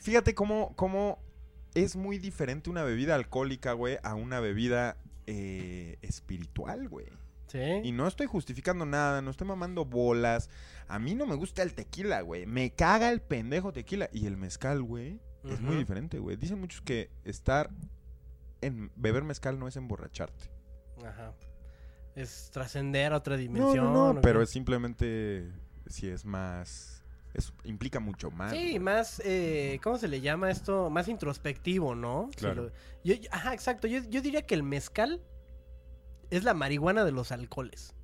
Fíjate 0.00 0.34
cómo, 0.34 0.74
cómo 0.76 1.18
es 1.74 1.96
muy 1.96 2.18
diferente 2.18 2.70
una 2.70 2.82
bebida 2.82 3.14
alcohólica, 3.14 3.72
güey, 3.72 3.98
a 4.02 4.14
una 4.14 4.40
bebida 4.40 4.96
eh, 5.26 5.96
espiritual, 6.02 6.88
güey. 6.88 7.06
sí. 7.48 7.58
Y 7.82 7.92
no 7.92 8.06
estoy 8.06 8.26
justificando 8.26 8.86
nada, 8.86 9.22
no 9.22 9.30
estoy 9.30 9.46
mamando 9.46 9.84
bolas. 9.84 10.50
A 10.88 10.98
mí 10.98 11.14
no 11.14 11.26
me 11.26 11.34
gusta 11.34 11.62
el 11.62 11.74
tequila, 11.74 12.20
güey. 12.20 12.46
Me 12.46 12.70
caga 12.70 13.10
el 13.10 13.20
pendejo 13.20 13.72
tequila. 13.72 14.08
Y 14.12 14.26
el 14.26 14.36
mezcal, 14.36 14.82
güey, 14.82 15.20
es 15.44 15.60
muy 15.60 15.76
diferente, 15.76 16.18
güey. 16.18 16.36
Dicen 16.36 16.60
muchos 16.60 16.80
que 16.82 17.10
estar 17.24 17.70
en 18.60 18.90
beber 18.96 19.24
mezcal 19.24 19.58
no 19.58 19.68
es 19.68 19.76
emborracharte. 19.76 20.50
Ajá. 21.04 21.34
Es 22.14 22.50
trascender 22.52 23.12
a 23.12 23.16
otra 23.16 23.36
dimensión. 23.36 23.92
no, 23.92 24.10
¿o 24.10 24.12
no, 24.14 24.20
pero 24.20 24.40
es 24.40 24.50
simplemente 24.50 25.50
si 25.86 26.08
es 26.08 26.24
más 26.24 27.03
es, 27.34 27.52
implica 27.64 28.00
mucho 28.00 28.30
más. 28.30 28.52
Sí, 28.52 28.78
más, 28.78 29.20
eh, 29.24 29.78
¿cómo 29.82 29.98
se 29.98 30.08
le 30.08 30.20
llama 30.20 30.50
esto? 30.50 30.88
Más 30.90 31.08
introspectivo, 31.08 31.94
¿no? 31.94 32.28
Si 32.32 32.36
Claro. 32.38 32.64
lo- 32.64 32.72
yo- 33.04 33.14
ajá, 33.30 33.52
exacto. 33.52 33.86
Yo, 33.86 34.00
yo 34.08 34.22
diría 34.22 34.42
que 34.46 34.54
el 34.54 34.62
mezcal 34.62 35.20
es 36.30 36.44
la 36.44 36.54
marihuana 36.54 37.04
de 37.04 37.12
los 37.12 37.32
alcoholes. 37.32 37.94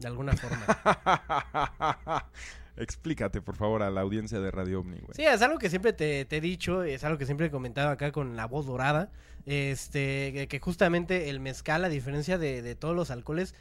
De 0.00 0.08
alguna 0.08 0.34
forma. 0.36 0.66
Explícate, 2.76 3.42
por 3.42 3.54
favor, 3.56 3.82
a 3.82 3.90
la 3.90 4.00
audiencia 4.00 4.40
de 4.40 4.50
Radio 4.50 4.80
Omni, 4.80 4.98
güey. 4.98 5.12
Sí, 5.14 5.24
es 5.24 5.42
algo 5.42 5.58
que 5.58 5.68
siempre 5.68 5.92
te, 5.92 6.24
te 6.24 6.38
he 6.38 6.40
dicho, 6.40 6.82
es 6.82 7.04
algo 7.04 7.18
que 7.18 7.26
siempre 7.26 7.46
he 7.46 7.50
comentado 7.50 7.90
acá 7.90 8.12
con 8.12 8.34
la 8.36 8.46
voz 8.46 8.66
dorada. 8.66 9.12
Este, 9.44 10.32
que- 10.32 10.48
que 10.48 10.58
justamente 10.60 11.28
el 11.28 11.38
mezcal, 11.40 11.84
a 11.84 11.88
diferencia 11.88 12.38
de, 12.38 12.62
de 12.62 12.74
todos 12.74 12.96
los 12.96 13.10
alcoholes, 13.10 13.54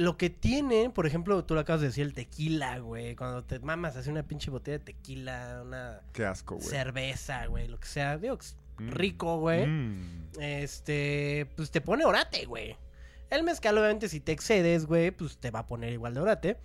lo 0.00 0.16
que 0.16 0.30
tiene, 0.30 0.88
por 0.90 1.06
ejemplo, 1.06 1.44
tú 1.44 1.54
lo 1.54 1.60
acabas 1.60 1.82
de 1.82 1.88
decir, 1.88 2.04
el 2.06 2.14
tequila, 2.14 2.78
güey. 2.78 3.14
Cuando 3.16 3.44
te 3.44 3.58
mamas 3.60 3.96
así 3.96 4.08
una 4.08 4.22
pinche 4.22 4.50
botella 4.50 4.78
de 4.78 4.84
tequila, 4.84 5.60
una 5.64 6.00
Qué 6.14 6.24
asco, 6.24 6.56
güey. 6.56 6.66
cerveza, 6.68 7.46
güey, 7.46 7.68
lo 7.68 7.78
que 7.78 7.86
sea. 7.86 8.16
Digo, 8.16 8.38
Mm. 8.78 8.88
rico, 8.92 9.38
güey. 9.38 9.66
Mm. 9.66 10.22
Este, 10.40 11.46
pues 11.54 11.70
te 11.70 11.82
pone 11.82 12.04
orate, 12.06 12.46
güey. 12.46 12.76
El 13.28 13.42
mezcal, 13.42 13.76
obviamente, 13.76 14.08
si 14.08 14.20
te 14.20 14.32
excedes, 14.32 14.86
güey, 14.86 15.10
pues 15.10 15.36
te 15.36 15.50
va 15.50 15.60
a 15.60 15.66
poner 15.66 15.92
igual 15.92 16.14
de 16.14 16.20
orate. 16.20 16.56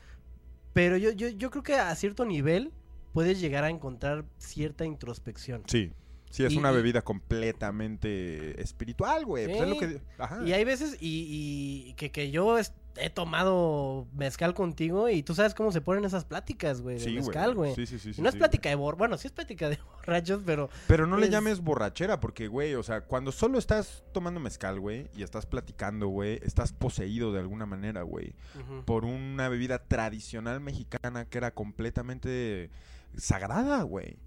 Pero 0.72 0.96
yo, 0.96 1.12
yo, 1.12 1.28
yo 1.28 1.52
creo 1.52 1.64
que 1.64 1.76
a 1.76 1.94
cierto 1.96 2.24
nivel 2.26 2.72
puedes 3.14 3.40
llegar 3.42 3.64
a 3.66 3.70
encontrar 3.70 4.24
cierta 4.38 4.86
introspección. 4.86 5.64
Sí. 5.68 5.92
Sí, 6.32 6.44
es 6.46 6.54
Y- 6.54 6.58
una 6.58 6.72
bebida 6.72 7.02
completamente 7.02 8.62
espiritual, 8.62 9.26
güey. 9.26 9.46
Pues 9.48 9.62
es 9.62 9.68
lo 9.68 9.74
Sí. 9.76 9.80
que... 9.80 10.02
Ajá. 10.18 10.42
Y 10.46 10.54
hay 10.54 10.64
veces, 10.64 10.98
y, 11.00 11.86
y 11.90 11.94
que, 11.94 12.12
que 12.12 12.32
yo 12.32 12.58
he 12.98 13.10
tomado 13.10 14.08
mezcal 14.14 14.54
contigo 14.54 15.10
y 15.10 15.22
tú 15.24 15.36
sabes 15.36 15.54
cómo 15.54 15.72
se 15.72 15.82
ponen 15.82 16.06
esas 16.06 16.26
pláticas, 16.26 16.82
güey, 16.82 16.98
de 16.98 17.04
Sí, 17.04 17.12
mezcal, 17.16 17.54
güey. 17.56 17.76
Sí, 17.76 17.86
sí, 17.86 18.00
sí. 18.00 18.10
Y 18.10 18.14
sí, 18.16 18.22
no 18.22 18.30
es 18.30 18.36
plática 18.36 18.70
de 18.70 18.76
bor... 18.76 18.96
Bueno, 18.98 19.18
sí 19.18 19.28
es 19.28 19.34
plática 19.34 19.70
de 19.70 19.78
borrachos, 19.98 20.42
pero... 20.46 20.70
Pero 20.88 21.06
no 21.08 21.18
le 21.18 21.26
Es- 21.26 21.32
llames 21.32 21.60
borrachera, 21.62 22.20
porque, 22.20 22.48
güey, 22.48 22.76
o 22.76 22.84
sea, 22.84 23.02
cuando 23.02 23.32
solo 23.32 23.58
estás 23.58 24.04
tomando 24.14 24.40
mezcal, 24.40 24.80
güey, 24.80 25.08
y 25.16 25.24
estás 25.24 25.46
platicando, 25.46 26.08
güey, 26.08 26.40
estás 26.44 26.72
poseído 26.74 27.34
de 27.34 27.40
alguna 27.40 27.66
manera, 27.66 28.04
güey, 28.04 28.34
por 28.86 29.06
una 29.06 29.50
bebida 29.50 29.80
tradicional 29.80 30.60
mexicana 30.62 31.26
que 31.26 31.38
era 31.38 31.52
completamente 31.52 32.70
sagrada, 33.18 33.82
güey. 33.84 34.18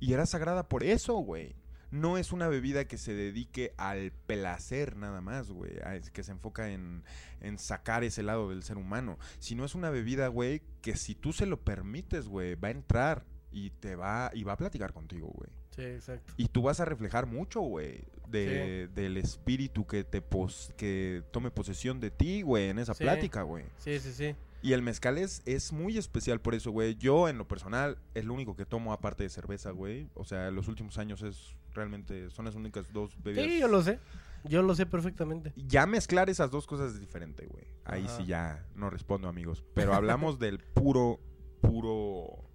Y 0.00 0.12
era 0.12 0.26
sagrada 0.26 0.68
por 0.68 0.84
eso, 0.84 1.14
güey. 1.16 1.54
No 1.90 2.18
es 2.18 2.32
una 2.32 2.48
bebida 2.48 2.86
que 2.86 2.98
se 2.98 3.14
dedique 3.14 3.72
al 3.76 4.12
placer 4.26 4.96
nada 4.96 5.20
más, 5.20 5.50
güey. 5.50 5.72
Que 6.12 6.22
se 6.24 6.32
enfoca 6.32 6.70
en, 6.70 7.04
en 7.40 7.58
sacar 7.58 8.04
ese 8.04 8.22
lado 8.22 8.50
del 8.50 8.62
ser 8.62 8.76
humano. 8.76 9.18
Sino 9.38 9.64
es 9.64 9.74
una 9.74 9.90
bebida, 9.90 10.28
güey, 10.28 10.62
que 10.82 10.96
si 10.96 11.14
tú 11.14 11.32
se 11.32 11.46
lo 11.46 11.60
permites, 11.60 12.26
güey, 12.28 12.54
va 12.56 12.68
a 12.68 12.72
entrar 12.72 13.24
y 13.52 13.70
te 13.70 13.96
va 13.96 14.30
y 14.34 14.42
va 14.42 14.52
a 14.54 14.56
platicar 14.56 14.92
contigo, 14.92 15.28
güey. 15.28 15.50
Sí, 15.70 15.82
exacto. 15.82 16.32
Y 16.36 16.48
tú 16.48 16.62
vas 16.62 16.80
a 16.80 16.84
reflejar 16.86 17.26
mucho, 17.26 17.60
güey, 17.60 18.04
de, 18.28 18.88
del 18.88 19.16
espíritu 19.18 19.86
que 19.86 20.04
te 20.04 20.22
pos- 20.22 20.72
que 20.76 21.22
tome 21.30 21.50
posesión 21.50 22.00
de 22.00 22.10
ti, 22.10 22.42
güey, 22.42 22.70
en 22.70 22.78
esa 22.78 22.94
Sí. 22.94 23.04
plática, 23.04 23.42
güey. 23.42 23.64
Sí, 23.78 23.98
sí, 24.00 24.12
sí. 24.12 24.34
Y 24.66 24.72
el 24.72 24.82
mezcal 24.82 25.16
es, 25.16 25.42
es 25.44 25.72
muy 25.72 25.96
especial 25.96 26.40
por 26.40 26.56
eso, 26.56 26.72
güey. 26.72 26.96
Yo, 26.96 27.28
en 27.28 27.38
lo 27.38 27.46
personal, 27.46 27.98
es 28.14 28.24
lo 28.24 28.34
único 28.34 28.56
que 28.56 28.66
tomo 28.66 28.92
aparte 28.92 29.22
de 29.22 29.28
cerveza, 29.28 29.70
güey. 29.70 30.10
O 30.14 30.24
sea, 30.24 30.48
en 30.48 30.56
los 30.56 30.66
últimos 30.66 30.98
años 30.98 31.22
es 31.22 31.54
realmente, 31.72 32.30
son 32.30 32.46
las 32.46 32.56
únicas 32.56 32.92
dos 32.92 33.16
bebidas. 33.22 33.46
Sí, 33.46 33.60
yo 33.60 33.68
lo 33.68 33.80
sé. 33.80 34.00
Yo 34.42 34.62
lo 34.62 34.74
sé 34.74 34.84
perfectamente. 34.84 35.52
Ya 35.54 35.86
mezclar 35.86 36.30
esas 36.30 36.50
dos 36.50 36.66
cosas 36.66 36.94
es 36.94 36.98
diferente, 36.98 37.46
güey. 37.46 37.64
Ahí 37.84 38.06
Ajá. 38.06 38.16
sí 38.16 38.26
ya 38.26 38.66
no 38.74 38.90
respondo, 38.90 39.28
amigos. 39.28 39.62
Pero 39.72 39.94
hablamos 39.94 40.40
del 40.40 40.58
puro, 40.58 41.20
puro 41.60 42.45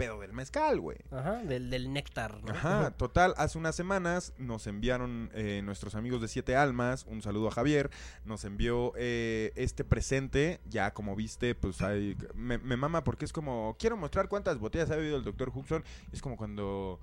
pedo 0.00 0.20
del 0.20 0.32
mezcal, 0.32 0.80
güey. 0.80 0.96
Ajá, 1.10 1.42
del, 1.44 1.68
del 1.70 1.92
néctar, 1.92 2.42
¿no? 2.42 2.50
Ajá, 2.52 2.90
total, 2.92 3.34
hace 3.36 3.58
unas 3.58 3.74
semanas 3.76 4.32
nos 4.38 4.66
enviaron 4.66 5.30
eh, 5.34 5.60
nuestros 5.64 5.94
amigos 5.94 6.20
de 6.22 6.28
Siete 6.28 6.56
Almas, 6.56 7.04
un 7.06 7.20
saludo 7.22 7.48
a 7.48 7.50
Javier, 7.50 7.90
nos 8.24 8.44
envió 8.44 8.92
eh, 8.96 9.52
este 9.56 9.84
presente, 9.84 10.60
ya 10.68 10.92
como 10.94 11.14
viste, 11.16 11.54
pues 11.54 11.82
hay, 11.82 12.16
me, 12.34 12.56
me 12.58 12.76
mama 12.76 13.04
porque 13.04 13.24
es 13.26 13.32
como, 13.32 13.76
quiero 13.78 13.96
mostrar 13.98 14.28
cuántas 14.28 14.58
botellas 14.58 14.90
ha 14.90 14.96
bebido 14.96 15.16
el 15.18 15.24
doctor 15.24 15.52
Huxon, 15.54 15.84
es 16.12 16.22
como 16.22 16.36
cuando... 16.36 16.98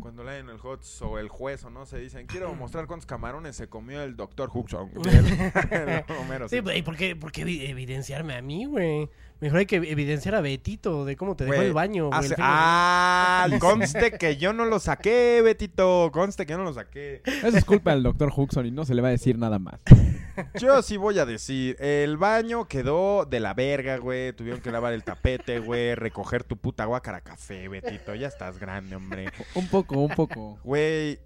Cuando 0.00 0.24
leen 0.24 0.48
el 0.48 0.58
HOTS 0.60 1.02
o 1.02 1.18
el 1.18 1.28
juez 1.28 1.62
o 1.64 1.70
no 1.70 1.86
se 1.86 1.98
dicen, 1.98 2.26
quiero 2.26 2.52
mostrar 2.56 2.86
cuántos 2.86 3.06
camarones 3.06 3.54
se 3.54 3.68
comió 3.68 4.02
el 4.02 4.16
doctor 4.16 4.50
Huxon. 4.52 4.90
Homero 4.96 6.48
Sí, 6.48 6.56
Simpson. 6.56 6.62
güey, 6.64 6.82
¿por 6.82 6.96
qué, 6.96 7.14
por 7.14 7.30
qué 7.30 7.44
evi- 7.44 7.68
evidenciarme 7.68 8.34
a 8.34 8.42
mí, 8.42 8.64
güey? 8.64 9.08
Mejor 9.44 9.58
hay 9.58 9.66
que 9.66 9.76
evidenciar 9.76 10.34
a 10.36 10.40
Betito 10.40 11.04
de 11.04 11.16
cómo 11.16 11.36
te 11.36 11.44
dejó 11.44 11.56
Güey, 11.56 11.66
el 11.68 11.74
baño, 11.74 12.06
güey. 12.08 12.18
hace- 12.18 12.28
el 12.28 12.34
fin 12.36 12.44
de- 12.44 12.48
ah, 12.48 13.46
conste 13.60 14.12
que 14.12 14.36
yo 14.38 14.54
no 14.54 14.64
lo 14.64 14.80
saqué, 14.80 15.42
Betito, 15.44 16.08
conste 16.14 16.46
que 16.46 16.52
yo 16.52 16.56
no 16.58 16.64
lo 16.64 16.72
saqué. 16.72 17.20
Eso 17.26 17.58
es 17.58 17.64
culpa 17.66 17.90
del 17.90 18.02
doctor 18.02 18.32
Huxon 18.34 18.64
y 18.64 18.70
no 18.70 18.86
se 18.86 18.94
le 18.94 19.02
va 19.02 19.08
a 19.08 19.10
decir 19.10 19.38
nada 19.38 19.58
más. 19.58 19.74
Yo 20.60 20.82
sí 20.82 20.96
voy 20.96 21.18
a 21.20 21.26
decir, 21.26 21.76
el 21.78 22.16
baño 22.16 22.66
quedó 22.66 23.24
de 23.24 23.38
la 23.38 23.54
verga, 23.54 23.98
güey. 23.98 24.32
Tuvieron 24.32 24.60
que 24.60 24.72
lavar 24.72 24.92
el 24.92 25.04
tapete, 25.04 25.60
güey. 25.60 25.94
Recoger 25.94 26.42
tu 26.42 26.56
puta 26.56 26.86
guacara 26.86 27.20
café, 27.20 27.68
Betito. 27.68 28.14
Ya 28.16 28.26
estás 28.28 28.58
grande, 28.58 28.96
hombre. 28.96 29.30
Un 29.54 29.68
poco, 29.68 30.00
un 30.00 30.08
poco. 30.12 30.58
Güey, 30.64 31.20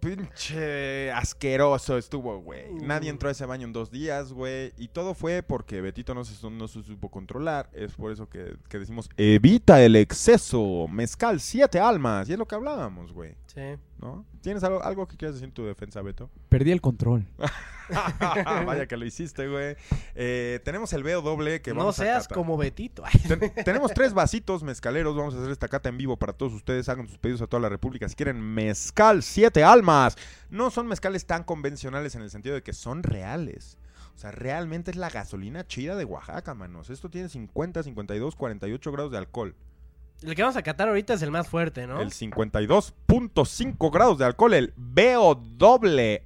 pinche 0.00 1.10
asqueroso 1.12 1.98
estuvo, 1.98 2.40
güey. 2.40 2.72
Nadie 2.74 3.10
entró 3.10 3.28
a 3.28 3.32
ese 3.32 3.46
baño 3.46 3.66
en 3.66 3.72
dos 3.72 3.90
días, 3.90 4.32
güey. 4.32 4.72
Y 4.76 4.88
todo 4.88 5.14
fue 5.14 5.42
porque 5.42 5.80
Betito 5.80 6.14
no 6.14 6.24
se, 6.24 6.50
no 6.50 6.68
se 6.68 6.82
supo 6.82 7.10
controlar. 7.10 7.68
Es 7.72 7.94
por 7.94 8.10
eso 8.12 8.28
que, 8.28 8.56
que 8.68 8.78
decimos, 8.78 9.08
evita 9.16 9.82
el 9.82 9.96
exceso. 9.96 10.86
Mezcal, 10.88 11.40
siete 11.40 11.78
almas. 11.78 12.28
Y 12.28 12.32
es 12.32 12.38
lo 12.38 12.46
que 12.46 12.54
hablábamos, 12.54 13.12
güey. 13.12 13.34
Sí. 13.46 13.76
¿No? 14.00 14.24
¿Tienes 14.40 14.64
algo, 14.64 14.82
algo 14.82 15.06
que 15.06 15.16
quieras 15.18 15.34
decir 15.34 15.48
en 15.48 15.52
tu 15.54 15.64
defensa, 15.66 16.00
Beto? 16.00 16.30
Perdí 16.48 16.72
el 16.72 16.80
control. 16.80 17.26
Vaya 18.66 18.86
que 18.86 18.96
lo 18.96 19.04
hiciste, 19.04 19.48
güey. 19.48 19.76
Eh, 20.14 20.60
tenemos 20.64 20.92
el 20.92 21.02
veo 21.02 21.22
doble 21.22 21.60
que 21.60 21.72
No 21.72 21.78
vamos 21.80 21.98
a 22.00 22.04
seas 22.04 22.22
catar. 22.24 22.36
como 22.38 22.56
Betito. 22.56 23.02
Ten- 23.28 23.52
tenemos 23.64 23.92
tres 23.92 24.14
vasitos 24.14 24.62
mezcaleros. 24.62 25.16
Vamos 25.16 25.34
a 25.34 25.38
hacer 25.38 25.50
esta 25.50 25.68
cata 25.68 25.88
en 25.88 25.98
vivo 25.98 26.16
para 26.16 26.32
todos 26.32 26.52
ustedes. 26.52 26.88
Hagan 26.88 27.08
sus 27.08 27.18
pedidos 27.18 27.42
a 27.42 27.46
toda 27.46 27.60
la 27.60 27.68
República. 27.68 28.08
Si 28.08 28.14
quieren 28.14 28.40
mezcal, 28.40 29.22
siete 29.22 29.64
almas. 29.64 30.16
No 30.50 30.70
son 30.70 30.86
mezcales 30.86 31.26
tan 31.26 31.44
convencionales 31.44 32.14
en 32.14 32.22
el 32.22 32.30
sentido 32.30 32.54
de 32.54 32.62
que 32.62 32.72
son 32.72 33.02
reales. 33.02 33.76
O 34.14 34.18
sea, 34.20 34.30
realmente 34.30 34.90
es 34.90 34.96
la 34.96 35.08
gasolina 35.10 35.66
chida 35.66 35.96
de 35.96 36.04
Oaxaca, 36.04 36.54
manos. 36.54 36.90
Esto 36.90 37.08
tiene 37.10 37.28
50, 37.28 37.82
52, 37.82 38.36
48 38.36 38.92
grados 38.92 39.12
de 39.12 39.18
alcohol. 39.18 39.54
El 40.22 40.34
que 40.34 40.42
vamos 40.42 40.56
a 40.56 40.62
catar 40.62 40.88
ahorita 40.88 41.14
es 41.14 41.22
el 41.22 41.30
más 41.30 41.48
fuerte, 41.48 41.86
¿no? 41.86 42.00
El 42.00 42.10
52.5 42.10 43.92
grados 43.92 44.18
de 44.18 44.26
alcohol. 44.26 44.54
El 44.54 44.74
veo 44.76 45.34
doble. 45.34 46.24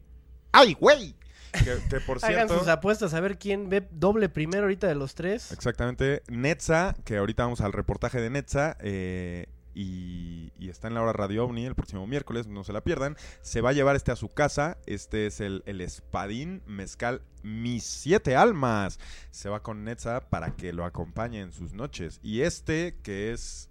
¡Ay, 0.52 0.74
güey! 0.74 1.14
Que, 1.52 1.78
que 1.88 2.00
por 2.00 2.18
Hagan 2.24 2.48
cierto... 2.48 2.58
sus 2.58 2.68
apuestas 2.68 3.14
a 3.14 3.20
ver 3.20 3.38
quién 3.38 3.68
ve 3.68 3.86
doble 3.92 4.28
primero 4.28 4.64
ahorita 4.64 4.88
de 4.88 4.96
los 4.96 5.14
tres. 5.14 5.52
Exactamente. 5.52 6.22
Netza, 6.28 6.96
que 7.04 7.18
ahorita 7.18 7.44
vamos 7.44 7.60
al 7.60 7.72
reportaje 7.72 8.20
de 8.20 8.30
Netza, 8.30 8.76
eh, 8.80 9.46
y, 9.74 10.52
y 10.58 10.70
está 10.70 10.88
en 10.88 10.94
la 10.94 11.02
hora 11.02 11.12
Radio 11.12 11.44
OVNI 11.44 11.66
el 11.66 11.74
próximo 11.74 12.06
miércoles, 12.06 12.46
no 12.46 12.64
se 12.64 12.72
la 12.72 12.82
pierdan. 12.82 13.16
Se 13.42 13.60
va 13.60 13.70
a 13.70 13.72
llevar 13.72 13.96
este 13.96 14.12
a 14.12 14.16
su 14.16 14.28
casa. 14.28 14.78
Este 14.86 15.26
es 15.26 15.40
el, 15.40 15.62
el 15.66 15.80
espadín 15.80 16.62
mezcal 16.66 17.22
Mis 17.42 17.84
Siete 17.84 18.36
Almas. 18.36 18.98
Se 19.30 19.48
va 19.48 19.62
con 19.62 19.84
Netza 19.84 20.28
para 20.30 20.54
que 20.56 20.72
lo 20.72 20.84
acompañe 20.84 21.40
en 21.40 21.52
sus 21.52 21.74
noches. 21.74 22.20
Y 22.22 22.42
este, 22.42 22.96
que 23.02 23.32
es 23.32 23.68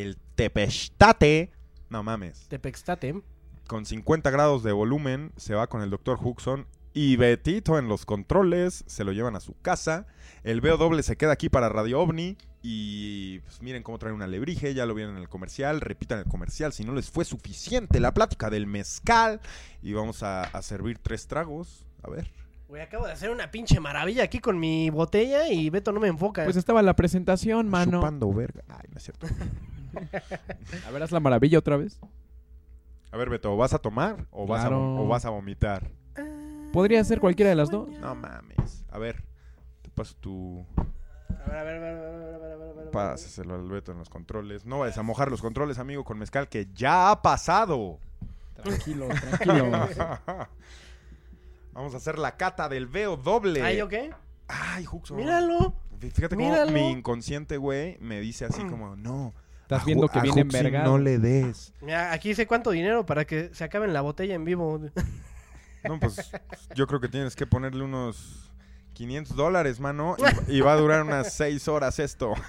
el 0.00 0.16
Tepestate, 0.36 1.52
no 1.90 2.02
mames, 2.02 2.48
Tepextate. 2.48 3.20
con 3.66 3.84
50 3.84 4.30
grados 4.30 4.62
de 4.62 4.72
volumen, 4.72 5.32
se 5.36 5.54
va 5.54 5.66
con 5.66 5.82
el 5.82 5.90
Dr. 5.90 6.18
Huxon 6.18 6.66
y 6.94 7.16
Betito 7.16 7.78
en 7.78 7.88
los 7.88 8.06
controles, 8.06 8.84
se 8.86 9.04
lo 9.04 9.12
llevan 9.12 9.36
a 9.36 9.40
su 9.40 9.54
casa. 9.60 10.06
El 10.44 10.62
doble 10.62 11.02
se 11.02 11.16
queda 11.16 11.32
aquí 11.32 11.50
para 11.50 11.68
Radio 11.68 12.00
OVNI 12.00 12.38
y 12.62 13.40
pues, 13.40 13.60
miren 13.60 13.82
cómo 13.82 13.98
trae 13.98 14.14
una 14.14 14.26
lebrige, 14.26 14.72
ya 14.72 14.86
lo 14.86 14.94
vieron 14.94 15.16
en 15.16 15.22
el 15.22 15.28
comercial, 15.28 15.82
repitan 15.82 16.20
el 16.20 16.24
comercial 16.24 16.72
si 16.72 16.84
no 16.84 16.94
les 16.94 17.10
fue 17.10 17.26
suficiente 17.26 18.00
la 18.00 18.14
plática 18.14 18.48
del 18.48 18.66
mezcal 18.66 19.40
y 19.82 19.92
vamos 19.92 20.22
a, 20.22 20.44
a 20.44 20.62
servir 20.62 20.98
tres 20.98 21.26
tragos, 21.26 21.84
a 22.02 22.08
ver. 22.08 22.30
Güey, 22.68 22.80
acabo 22.80 23.04
de 23.04 23.12
hacer 23.12 23.28
una 23.28 23.50
pinche 23.50 23.78
maravilla 23.80 24.24
aquí 24.24 24.38
con 24.38 24.58
mi 24.58 24.88
botella 24.88 25.48
y 25.48 25.68
Beto 25.68 25.92
no 25.92 26.00
me 26.00 26.08
enfoca. 26.08 26.44
Pues 26.44 26.56
estaba 26.56 26.80
la 26.80 26.96
presentación, 26.96 27.68
mano. 27.68 27.98
Chupando 27.98 28.32
verga. 28.32 28.64
Ay, 28.68 28.88
no 28.90 28.96
es 28.96 29.02
cierto. 29.02 29.26
A 30.86 30.90
ver, 30.90 31.02
haz 31.02 31.12
la 31.12 31.20
maravilla 31.20 31.58
otra 31.58 31.76
vez. 31.76 31.98
A 33.10 33.16
ver, 33.16 33.28
Beto, 33.30 33.56
¿vas 33.56 33.74
a 33.74 33.78
tomar 33.78 34.26
o 34.30 34.46
vas, 34.46 34.64
a, 34.64 34.68
Claro. 34.68 34.80
vom- 34.82 35.00
o 35.04 35.08
vas 35.08 35.24
a 35.24 35.30
vomitar? 35.30 35.90
Podría 36.72 37.04
ser 37.04 37.20
cualquiera 37.20 37.50
de 37.50 37.56
las 37.56 37.70
dos. 37.70 37.88
No 38.00 38.14
mames. 38.14 38.84
A 38.90 38.98
ver, 38.98 39.22
te 39.82 39.90
paso 39.90 40.14
tu... 40.20 40.64
A 40.76 41.48
ver, 41.50 41.56
a 41.58 41.62
ver, 41.64 41.76
a 41.76 41.80
ver, 41.80 41.94
a 41.96 42.00
ver, 42.00 42.14
a 42.14 42.18
ver, 42.20 42.34
a 42.34 42.38
ver, 42.38 42.52
a 42.52 42.56
ver, 42.56 42.70
a 42.70 42.72
ver. 42.84 42.90
Pásaselo 42.90 43.54
al 43.54 43.68
Beto 43.68 43.92
en 43.92 43.98
los 43.98 44.08
controles. 44.08 44.64
No 44.64 44.78
vayas 44.78 44.96
a 44.96 45.02
mojar 45.02 45.30
los 45.30 45.42
controles, 45.42 45.78
amigo, 45.78 46.04
con 46.04 46.18
mezcal 46.18 46.48
que 46.48 46.68
ya 46.74 47.10
ha 47.10 47.20
pasado. 47.20 47.98
Tranquilo, 48.62 49.08
tranquilo. 49.20 49.70
Vamos 51.72 51.94
a 51.94 51.96
hacer 51.96 52.18
la 52.18 52.36
cata 52.36 52.68
del 52.68 52.86
veo 52.86 53.16
doble. 53.16 53.62
¿Ay, 53.62 53.78
yo 53.78 53.88
qué? 53.88 54.10
Ay, 54.48 54.86
Huxon. 54.90 55.16
Míralo. 55.16 55.74
Fí- 56.00 56.10
Fíjate 56.10 56.36
cómo 56.36 56.48
Míralo. 56.48 56.70
mi 56.72 56.90
inconsciente, 56.90 57.56
güey, 57.56 57.96
me 58.00 58.20
dice 58.20 58.44
así 58.44 58.62
como, 58.64 58.96
no. 58.96 59.32
Estás 59.76 59.82
a 59.82 59.86
viendo 59.86 60.08
que 60.08 60.18
a 60.18 60.22
viene 60.22 60.40
envergado. 60.42 60.90
no 60.90 60.98
le 60.98 61.18
des. 61.18 61.72
Mira, 61.80 62.12
aquí 62.12 62.30
dice 62.30 62.46
cuánto 62.46 62.70
dinero 62.70 63.04
para 63.06 63.24
que 63.24 63.50
se 63.52 63.64
acaben 63.64 63.92
la 63.92 64.00
botella 64.00 64.34
en 64.34 64.44
vivo. 64.44 64.80
No, 65.84 65.98
pues 65.98 66.30
yo 66.76 66.86
creo 66.86 67.00
que 67.00 67.08
tienes 67.08 67.34
que 67.34 67.44
ponerle 67.44 67.82
unos 67.82 68.52
500 68.92 69.36
dólares, 69.36 69.80
mano. 69.80 70.14
Y, 70.46 70.58
y 70.58 70.60
va 70.60 70.74
a 70.74 70.76
durar 70.76 71.02
unas 71.02 71.32
6 71.32 71.66
horas 71.66 71.98
esto. 71.98 72.34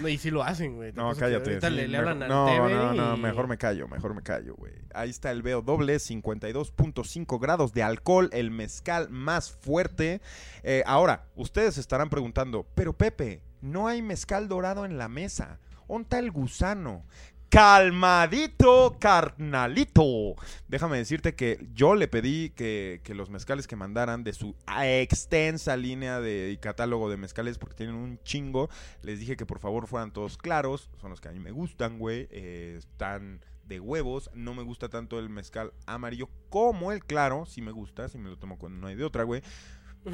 No, 0.00 0.08
y 0.08 0.18
si 0.18 0.30
lo 0.30 0.42
hacen, 0.42 0.76
güey. 0.76 0.92
No, 0.92 1.14
cállate. 1.14 1.50
Ahorita 1.50 1.68
sí, 1.68 1.74
le, 1.74 1.88
le 1.88 1.98
al 1.98 2.18
no, 2.18 2.46
TV 2.46 2.74
no, 2.74 2.92
no, 2.94 3.16
y- 3.16 3.20
mejor 3.20 3.48
me 3.48 3.58
callo, 3.58 3.88
mejor 3.88 4.14
me 4.14 4.22
callo, 4.22 4.54
güey. 4.54 4.72
Ahí 4.94 5.10
está 5.10 5.30
el 5.30 5.42
veo 5.42 5.62
doble, 5.62 5.96
52.5 5.96 7.38
grados 7.40 7.72
de 7.72 7.82
alcohol, 7.82 8.28
el 8.32 8.50
mezcal 8.50 9.08
más 9.10 9.50
fuerte. 9.50 10.20
Eh, 10.62 10.82
ahora, 10.86 11.24
ustedes 11.36 11.78
estarán 11.78 12.10
preguntando, 12.10 12.66
pero 12.74 12.92
Pepe, 12.92 13.42
no 13.60 13.88
hay 13.88 14.02
mezcal 14.02 14.48
dorado 14.48 14.84
en 14.84 14.98
la 14.98 15.08
mesa. 15.08 15.58
¿Onta 15.86 16.18
el 16.18 16.30
gusano? 16.30 17.04
Calmadito, 17.50 18.98
carnalito. 19.00 20.34
Déjame 20.68 20.98
decirte 20.98 21.34
que 21.34 21.66
yo 21.72 21.94
le 21.94 22.06
pedí 22.06 22.50
que, 22.50 23.00
que 23.02 23.14
los 23.14 23.30
mezcales 23.30 23.66
que 23.66 23.74
mandaran 23.74 24.22
de 24.22 24.34
su 24.34 24.54
extensa 24.82 25.76
línea 25.78 26.20
de 26.20 26.50
y 26.50 26.58
catálogo 26.58 27.08
de 27.08 27.16
mezcales, 27.16 27.56
porque 27.56 27.76
tienen 27.76 27.94
un 27.94 28.18
chingo, 28.22 28.68
les 29.02 29.18
dije 29.18 29.36
que 29.36 29.46
por 29.46 29.60
favor 29.60 29.86
fueran 29.86 30.12
todos 30.12 30.36
claros. 30.36 30.90
Son 31.00 31.08
los 31.08 31.22
que 31.22 31.28
a 31.28 31.32
mí 31.32 31.38
me 31.40 31.50
gustan, 31.50 31.98
güey. 31.98 32.28
eh, 32.30 32.76
están 32.78 33.40
de 33.64 33.80
huevos. 33.80 34.30
No 34.34 34.54
me 34.54 34.62
gusta 34.62 34.88
tanto 34.88 35.18
el 35.18 35.28
mezcal 35.28 35.72
amarillo 35.86 36.28
como 36.50 36.90
el 36.92 37.04
claro. 37.04 37.46
Sí 37.46 37.62
me 37.62 37.70
gusta, 37.70 38.08
si 38.08 38.18
me 38.18 38.30
lo 38.30 38.38
tomo 38.38 38.58
cuando 38.58 38.78
no 38.80 38.88
hay 38.88 38.96
de 38.96 39.04
otra, 39.04 39.22
güey. 39.22 39.42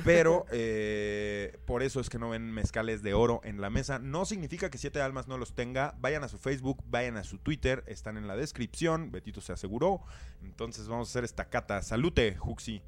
Pero 0.05 0.47
eh, 0.51 1.59
por 1.67 1.83
eso 1.83 2.01
es 2.01 2.09
que 2.09 2.19
no 2.19 2.31
ven 2.31 2.51
mezcales 2.51 3.03
de 3.03 3.15
oro 3.15 3.41
en 3.45 3.61
la 3.61 3.71
mesa. 3.71 3.99
No 3.99 4.25
significa 4.25 4.71
que 4.71 4.79
Siete 4.79 5.01
Almas 5.01 5.29
no 5.29 5.39
los 5.39 5.55
tenga. 5.55 5.95
Vayan 5.99 6.25
a 6.25 6.29
su 6.29 6.39
Facebook, 6.39 6.83
vayan 6.87 7.17
a 7.17 7.25
su 7.25 7.39
Twitter, 7.39 7.85
están 7.87 8.17
en 8.17 8.27
la 8.27 8.37
descripción. 8.37 9.11
Betito 9.11 9.41
se 9.41 9.53
aseguró. 9.53 10.03
Entonces 10.43 10.89
vamos 10.89 11.09
a 11.09 11.11
hacer 11.11 11.25
esta 11.25 11.49
cata. 11.49 11.83
Salute, 11.83 12.37
Juxi. 12.37 12.83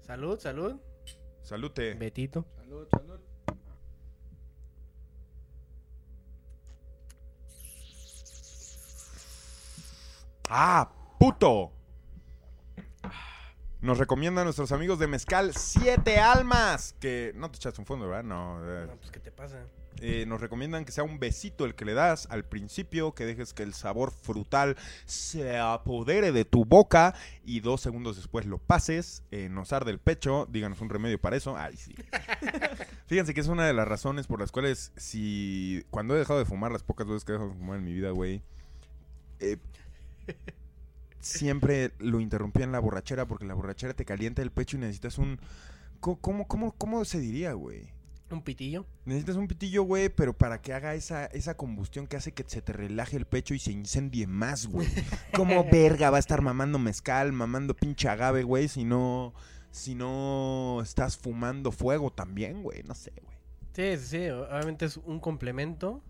Salud, 0.00 0.38
salud. 0.38 0.80
Salute. 1.42 1.94
Betito. 1.94 2.46
Salud, 2.56 2.86
salud. 2.90 3.20
¡Ah, 10.48 10.92
puto! 11.18 11.72
Nos 13.82 13.98
recomiendan 13.98 14.44
nuestros 14.44 14.70
amigos 14.70 15.00
de 15.00 15.08
Mezcal 15.08 15.52
Siete 15.56 16.18
Almas. 16.20 16.94
Que 17.00 17.32
no 17.34 17.50
te 17.50 17.56
echaste 17.56 17.80
un 17.80 17.86
fondo, 17.86 18.06
¿verdad? 18.08 18.22
No. 18.22 18.60
eh, 18.64 18.86
No, 18.86 18.96
pues, 18.96 19.10
¿qué 19.10 19.18
te 19.20 19.32
pasa? 19.32 19.66
eh, 20.00 20.24
nos 20.26 20.40
recomiendan 20.40 20.84
que 20.84 20.90
sea 20.92 21.04
un 21.04 21.18
besito 21.20 21.64
el 21.64 21.74
que 21.74 21.84
le 21.84 21.92
das 21.94 22.26
al 22.30 22.44
principio, 22.44 23.12
que 23.14 23.24
dejes 23.26 23.52
que 23.54 23.62
el 23.62 23.74
sabor 23.74 24.10
frutal 24.10 24.76
se 25.04 25.58
apodere 25.58 26.32
de 26.32 26.44
tu 26.44 26.64
boca 26.64 27.14
y 27.44 27.60
dos 27.60 27.80
segundos 27.82 28.16
después 28.16 28.46
lo 28.46 28.58
pases, 28.58 29.22
eh, 29.30 29.48
nos 29.48 29.72
arde 29.72 29.90
el 29.92 29.98
pecho, 30.00 30.46
díganos 30.50 30.80
un 30.80 30.88
remedio 30.88 31.20
para 31.20 31.36
eso. 31.36 31.56
Ay, 31.56 31.76
sí. 31.76 31.94
Fíjense 33.06 33.34
que 33.34 33.40
es 33.40 33.48
una 33.48 33.66
de 33.66 33.74
las 33.74 33.86
razones 33.86 34.26
por 34.28 34.40
las 34.40 34.50
cuales 34.50 34.92
si 34.96 35.84
cuando 35.90 36.14
he 36.16 36.18
dejado 36.18 36.38
de 36.38 36.46
fumar, 36.46 36.72
las 36.72 36.82
pocas 36.84 37.06
veces 37.06 37.24
que 37.24 37.32
he 37.32 37.34
dejado 37.34 37.50
de 37.50 37.58
fumar 37.58 37.78
en 37.78 37.84
mi 37.84 37.92
vida, 37.92 38.10
güey, 38.10 38.42
eh, 39.40 39.58
siempre 41.22 41.92
lo 41.98 42.20
interrumpía 42.20 42.64
en 42.64 42.72
la 42.72 42.80
borrachera 42.80 43.26
porque 43.26 43.46
la 43.46 43.54
borrachera 43.54 43.94
te 43.94 44.04
calienta 44.04 44.42
el 44.42 44.50
pecho 44.50 44.76
y 44.76 44.80
necesitas 44.80 45.18
un... 45.18 45.40
¿Cómo, 46.00 46.48
cómo, 46.48 46.72
cómo 46.72 47.04
se 47.04 47.20
diría, 47.20 47.52
güey? 47.52 47.88
Un 48.30 48.42
pitillo. 48.42 48.86
Necesitas 49.04 49.36
un 49.36 49.46
pitillo, 49.46 49.82
güey, 49.82 50.08
pero 50.08 50.36
para 50.36 50.60
que 50.60 50.72
haga 50.72 50.94
esa, 50.94 51.26
esa 51.26 51.56
combustión 51.56 52.06
que 52.06 52.16
hace 52.16 52.32
que 52.32 52.44
se 52.46 52.62
te 52.62 52.72
relaje 52.72 53.16
el 53.16 53.26
pecho 53.26 53.54
y 53.54 53.58
se 53.58 53.72
incendie 53.72 54.26
más, 54.26 54.66
güey. 54.66 54.88
¿Cómo 55.34 55.64
verga 55.70 56.10
va 56.10 56.16
a 56.16 56.20
estar 56.20 56.40
mamando 56.40 56.78
mezcal, 56.78 57.32
mamando 57.32 57.74
pinche 57.76 58.08
agave, 58.08 58.42
güey, 58.42 58.68
si 58.68 58.84
no, 58.84 59.34
si 59.70 59.94
no 59.94 60.80
estás 60.82 61.16
fumando 61.18 61.70
fuego 61.72 62.10
también, 62.10 62.62
güey? 62.62 62.82
No 62.84 62.94
sé, 62.94 63.12
güey. 63.22 63.36
Sí, 63.74 64.02
sí, 64.02 64.18
sí. 64.18 64.28
Obviamente 64.30 64.86
es 64.86 64.96
un 64.96 65.20
complemento. 65.20 66.02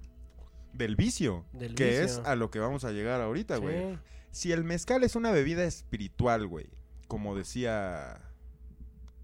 Del 0.73 0.97
vicio, 0.97 1.45
Del 1.53 1.75
que 1.75 1.89
vicio. 1.89 2.05
es 2.05 2.19
a 2.25 2.35
lo 2.35 2.51
que 2.51 2.61
vamos 2.61 2.85
a 2.85 2.93
llegar 2.93 3.21
ahorita, 3.21 3.59
güey. 3.59 3.77
Sí. 3.77 3.99
Si 4.33 4.51
el 4.51 4.65
mezcal 4.65 5.05
es 5.05 5.15
una 5.15 5.31
bebida 5.31 5.65
espiritual, 5.65 6.47
güey, 6.47 6.71
como 7.07 7.37
decía 7.37 8.33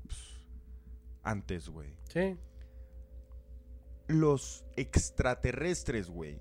pues, 0.05 0.19
antes, 1.23 1.71
güey. 1.71 1.95
Sí. 2.09 2.37
Los 4.07 4.65
extraterrestres, 4.77 6.11
güey. 6.11 6.41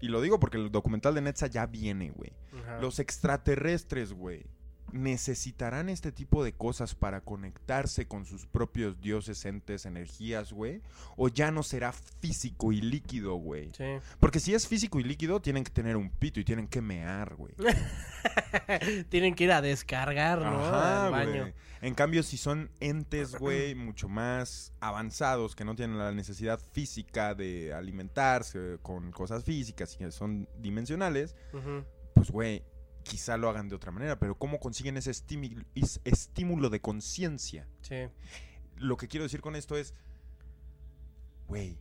Y 0.00 0.08
lo 0.08 0.20
digo 0.20 0.38
porque 0.38 0.58
el 0.58 0.70
documental 0.70 1.14
de 1.14 1.22
Netza 1.22 1.48
ya 1.48 1.66
viene, 1.66 2.10
güey. 2.10 2.32
Los 2.80 3.00
extraterrestres, 3.00 4.12
güey, 4.12 4.46
necesitarán 4.94 5.88
este 5.88 6.12
tipo 6.12 6.44
de 6.44 6.52
cosas 6.52 6.94
para 6.94 7.20
conectarse 7.20 8.06
con 8.06 8.24
sus 8.24 8.46
propios 8.46 9.00
dioses, 9.00 9.44
entes, 9.44 9.86
energías, 9.86 10.52
güey. 10.52 10.80
O 11.16 11.28
ya 11.28 11.50
no 11.50 11.62
será 11.62 11.92
físico 11.92 12.72
y 12.72 12.80
líquido, 12.80 13.34
güey. 13.34 13.72
Sí. 13.76 13.84
Porque 14.20 14.40
si 14.40 14.54
es 14.54 14.68
físico 14.68 15.00
y 15.00 15.04
líquido, 15.04 15.42
tienen 15.42 15.64
que 15.64 15.70
tener 15.70 15.96
un 15.96 16.10
pito 16.10 16.38
y 16.40 16.44
tienen 16.44 16.68
que 16.68 16.80
mear, 16.80 17.34
güey. 17.34 17.54
Tienen 19.10 19.34
que 19.34 19.44
ir 19.44 19.52
a 19.52 19.60
descargar, 19.60 20.38
¿no? 20.38 20.64
Ajá, 20.64 21.06
Al 21.06 21.12
baño. 21.12 21.40
güey. 21.42 21.54
En 21.82 21.94
cambio, 21.94 22.22
si 22.22 22.38
son 22.38 22.70
entes, 22.80 23.34
güey, 23.34 23.74
mucho 23.74 24.08
más 24.08 24.72
avanzados, 24.80 25.54
que 25.54 25.64
no 25.66 25.74
tienen 25.74 25.98
la 25.98 26.12
necesidad 26.12 26.58
física 26.72 27.34
de 27.34 27.74
alimentarse 27.74 28.78
con 28.80 29.12
cosas 29.12 29.44
físicas 29.44 29.94
y 29.94 29.98
que 29.98 30.10
son 30.10 30.48
dimensionales, 30.56 31.36
pues, 32.14 32.30
güey, 32.30 32.62
quizá 33.04 33.36
lo 33.36 33.48
hagan 33.48 33.68
de 33.68 33.76
otra 33.76 33.92
manera. 33.92 34.18
Pero 34.18 34.34
¿cómo 34.36 34.58
consiguen 34.58 34.96
ese 34.96 35.12
estímulo, 35.12 35.64
estímulo 36.04 36.70
de 36.70 36.80
conciencia? 36.80 37.68
Sí. 37.82 38.08
Lo 38.76 38.96
que 38.96 39.06
quiero 39.06 39.22
decir 39.22 39.40
con 39.40 39.54
esto 39.54 39.76
es, 39.76 39.94
güey, 41.46 41.78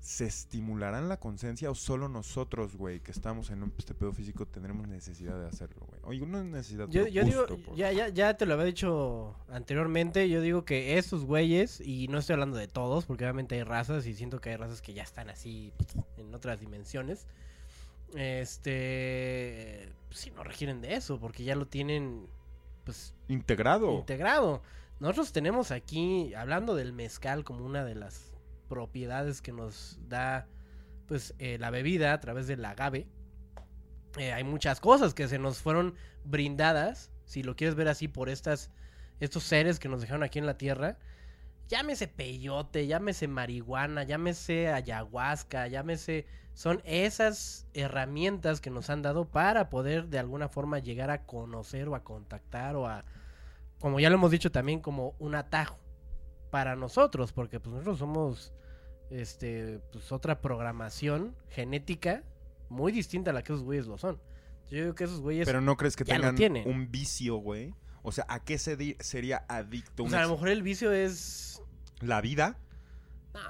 ¿se 0.00 0.24
estimularán 0.24 1.08
la 1.10 1.18
conciencia 1.20 1.70
o 1.70 1.74
solo 1.74 2.08
nosotros, 2.08 2.76
güey, 2.76 3.00
que 3.00 3.10
estamos 3.10 3.50
en 3.50 3.62
un 3.62 3.74
este 3.76 3.92
pedo 3.94 4.12
físico, 4.14 4.46
tendremos 4.46 4.88
necesidad 4.88 5.38
de 5.38 5.46
hacerlo, 5.46 5.84
güey? 5.86 6.00
Oye, 6.04 6.26
no 6.26 6.38
es 6.38 6.46
necesidad 6.46 6.88
Yo, 6.88 7.06
yo 7.06 7.24
digo, 7.24 7.46
por- 7.46 7.76
ya, 7.76 7.92
ya, 7.92 8.08
ya 8.08 8.34
te 8.34 8.46
lo 8.46 8.54
había 8.54 8.64
dicho 8.64 9.36
anteriormente, 9.50 10.30
yo 10.30 10.40
digo 10.40 10.64
que 10.64 10.96
estos 10.96 11.24
güeyes, 11.26 11.82
y 11.82 12.08
no 12.08 12.16
estoy 12.18 12.34
hablando 12.34 12.56
de 12.56 12.68
todos, 12.68 13.04
porque 13.04 13.24
obviamente 13.24 13.56
hay 13.56 13.64
razas 13.64 14.06
y 14.06 14.14
siento 14.14 14.40
que 14.40 14.48
hay 14.50 14.56
razas 14.56 14.80
que 14.80 14.94
ya 14.94 15.02
están 15.02 15.28
así 15.28 15.74
en 16.16 16.34
otras 16.34 16.58
dimensiones. 16.60 17.26
Este, 18.14 19.92
pues 20.08 20.20
sí, 20.20 20.30
no 20.30 20.42
requieren 20.42 20.80
de 20.80 20.94
eso, 20.94 21.18
porque 21.20 21.44
ya 21.44 21.54
lo 21.54 21.66
tienen, 21.66 22.26
pues, 22.84 23.14
Integrado. 23.28 23.92
integrado. 23.92 24.62
Nosotros 25.00 25.32
tenemos 25.32 25.70
aquí, 25.70 26.34
hablando 26.34 26.74
del 26.74 26.92
mezcal 26.92 27.44
como 27.44 27.64
una 27.64 27.84
de 27.84 27.94
las 27.94 28.32
propiedades 28.68 29.40
que 29.42 29.52
nos 29.52 29.98
da 30.08 30.46
pues 31.06 31.34
eh, 31.38 31.56
la 31.58 31.70
bebida 31.70 32.12
a 32.12 32.20
través 32.20 32.46
del 32.46 32.64
agave. 32.64 33.06
Eh, 34.18 34.32
hay 34.32 34.44
muchas 34.44 34.80
cosas 34.80 35.14
que 35.14 35.28
se 35.28 35.38
nos 35.38 35.58
fueron 35.58 35.94
brindadas, 36.24 37.10
si 37.24 37.42
lo 37.42 37.56
quieres 37.56 37.76
ver 37.76 37.88
así, 37.88 38.08
por 38.08 38.28
estas, 38.28 38.70
estos 39.20 39.44
seres 39.44 39.78
que 39.78 39.88
nos 39.88 40.00
dejaron 40.00 40.22
aquí 40.22 40.38
en 40.38 40.46
la 40.46 40.58
tierra. 40.58 40.98
Llámese 41.68 42.08
peyote, 42.08 42.86
llámese 42.86 43.28
marihuana, 43.28 44.02
llámese 44.04 44.68
ayahuasca, 44.68 45.66
llámese... 45.68 46.26
Son 46.58 46.82
esas 46.84 47.68
herramientas 47.72 48.60
que 48.60 48.68
nos 48.68 48.90
han 48.90 49.00
dado 49.00 49.26
para 49.26 49.70
poder 49.70 50.08
de 50.08 50.18
alguna 50.18 50.48
forma 50.48 50.80
llegar 50.80 51.08
a 51.08 51.24
conocer 51.24 51.86
o 51.86 51.94
a 51.94 52.02
contactar 52.02 52.74
o 52.74 52.88
a, 52.88 53.04
como 53.78 54.00
ya 54.00 54.10
lo 54.10 54.16
hemos 54.16 54.32
dicho 54.32 54.50
también, 54.50 54.80
como 54.80 55.14
un 55.20 55.36
atajo 55.36 55.78
para 56.50 56.74
nosotros, 56.74 57.32
porque 57.32 57.60
pues 57.60 57.74
nosotros 57.74 58.00
somos 58.00 58.52
este 59.08 59.78
pues 59.92 60.10
otra 60.10 60.40
programación 60.40 61.36
genética 61.48 62.24
muy 62.68 62.90
distinta 62.90 63.30
a 63.30 63.34
la 63.34 63.44
que 63.44 63.52
esos 63.52 63.62
güeyes 63.62 63.86
lo 63.86 63.96
son. 63.96 64.20
Yo 64.68 64.78
digo 64.78 64.96
que 64.96 65.04
esos 65.04 65.20
güeyes 65.20 65.46
Pero 65.46 65.60
no 65.60 65.76
crees 65.76 65.94
que 65.94 66.04
tengan 66.04 66.34
tienen. 66.34 66.68
un 66.68 66.90
vicio, 66.90 67.36
güey. 67.36 67.72
O 68.02 68.10
sea, 68.10 68.26
¿a 68.28 68.42
qué 68.42 68.58
se 68.58 68.96
sería 68.98 69.44
adicto? 69.48 70.02
o 70.02 70.08
sea, 70.08 70.18
a 70.18 70.22
lo 70.24 70.30
mejor 70.30 70.48
el 70.48 70.64
vicio 70.64 70.90
es 70.90 71.62
¿La 72.00 72.20
vida? 72.20 72.58
no, 73.32 73.40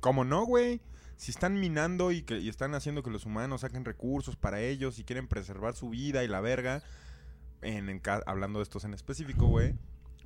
¿Cómo 0.00 0.24
no, 0.24 0.44
güey? 0.44 0.80
Si 1.16 1.30
están 1.30 1.58
minando 1.58 2.12
y, 2.12 2.22
que, 2.22 2.38
y 2.38 2.48
están 2.48 2.74
haciendo 2.74 3.02
que 3.02 3.10
los 3.10 3.24
humanos 3.24 3.62
saquen 3.62 3.84
recursos 3.84 4.36
para 4.36 4.60
ellos 4.60 4.98
y 4.98 5.04
quieren 5.04 5.28
preservar 5.28 5.74
su 5.74 5.88
vida 5.90 6.22
y 6.24 6.28
la 6.28 6.40
verga, 6.40 6.82
en, 7.62 7.88
en 7.88 7.98
ca- 8.00 8.22
hablando 8.26 8.58
de 8.58 8.64
estos 8.64 8.84
en 8.84 8.92
específico, 8.92 9.46
güey, 9.46 9.74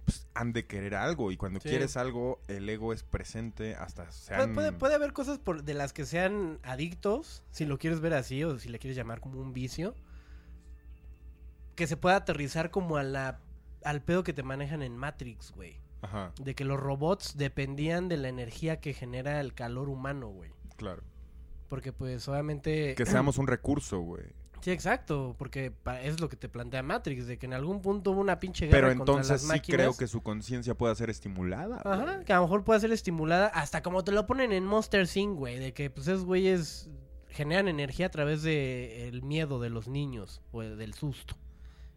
pues 0.05 0.27
han 0.35 0.53
de 0.53 0.67
querer 0.67 0.97
algo. 0.97 1.31
Y 1.31 1.37
cuando 1.37 1.61
Sí. 1.61 1.69
quieres 1.69 1.97
algo, 1.97 2.41
el 2.49 2.69
ego 2.69 2.93
es 2.93 3.05
presente 3.05 3.77
hasta 3.77 4.11
sean... 4.11 4.53
puede, 4.55 4.73
puede 4.73 4.95
haber 4.97 5.13
cosas 5.13 5.39
por, 5.39 5.63
de 5.63 5.75
las 5.75 5.93
que 5.93 6.05
sean 6.05 6.59
adictos, 6.65 7.45
si 7.53 7.67
lo 7.67 7.79
quieres 7.79 8.01
ver 8.01 8.15
así 8.15 8.43
o 8.43 8.59
si 8.59 8.69
le 8.69 8.81
quieres 8.81 8.97
llamar 8.97 9.21
como 9.21 9.41
un 9.41 9.53
vicio, 9.53 9.95
que 11.77 11.87
se 11.87 11.97
pueda 11.97 12.17
aterrizar 12.17 12.71
como 12.71 12.97
a 12.97 13.03
la, 13.05 13.41
al 13.85 14.03
pedo 14.03 14.25
que 14.25 14.33
te 14.33 14.43
manejan 14.43 14.83
en 14.83 14.97
Matrix, 14.97 15.53
güey. 15.53 15.79
Ajá, 16.03 16.33
De 16.43 16.55
que 16.55 16.65
los 16.65 16.81
robots 16.81 17.37
dependían 17.37 18.09
de 18.09 18.17
la 18.17 18.29
energía 18.29 18.81
que 18.81 18.95
genera 18.95 19.39
el 19.41 19.53
calor 19.55 19.89
humano, 19.91 20.29
güey. 20.29 20.51
Claro. 20.81 21.03
Porque 21.69 21.93
pues 21.93 22.27
obviamente... 22.27 22.95
Que 22.95 23.05
seamos 23.05 23.37
un 23.37 23.47
recurso, 23.47 24.01
güey. 24.01 24.25
Sí, 24.63 24.71
exacto, 24.71 25.35
porque 25.39 25.73
es 26.03 26.21
lo 26.21 26.29
que 26.29 26.37
te 26.37 26.49
plantea 26.49 26.83
Matrix, 26.83 27.27
de 27.27 27.39
que 27.39 27.47
en 27.47 27.53
algún 27.55 27.81
punto 27.81 28.11
hubo 28.11 28.21
una 28.21 28.41
pinche 28.41 28.67
guerra 28.67 28.89
Pero 28.89 28.99
contra 28.99 29.13
entonces 29.15 29.31
las 29.31 29.41
sí 29.43 29.47
máquinas. 29.47 29.77
creo 29.77 29.97
que 29.97 30.07
su 30.07 30.23
conciencia 30.23 30.75
pueda 30.75 30.95
ser 30.95 31.11
estimulada. 31.11 31.81
Ajá, 31.85 32.25
que 32.25 32.33
a 32.33 32.37
lo 32.37 32.43
mejor 32.43 32.65
puede 32.65 32.81
ser 32.81 32.93
estimulada 32.93 33.47
hasta 33.47 33.83
como 33.83 34.05
te 34.05 34.13
lo 34.13 34.27
ponen 34.27 34.53
en 34.53 34.65
Monster 34.65 35.07
Inc, 35.15 35.37
güey, 35.37 35.59
de 35.59 35.73
que 35.73 35.91
pues 35.91 36.09
esos 36.09 36.25
güeyes 36.25 36.91
generan 37.29 37.69
energía 37.69 38.07
a 38.07 38.11
través 38.11 38.43
de 38.43 39.09
el 39.09 39.23
miedo 39.23 39.61
de 39.61 39.71
los 39.71 39.87
niños 39.89 40.43
o 40.53 40.63
del 40.63 40.95
susto. 40.95 41.37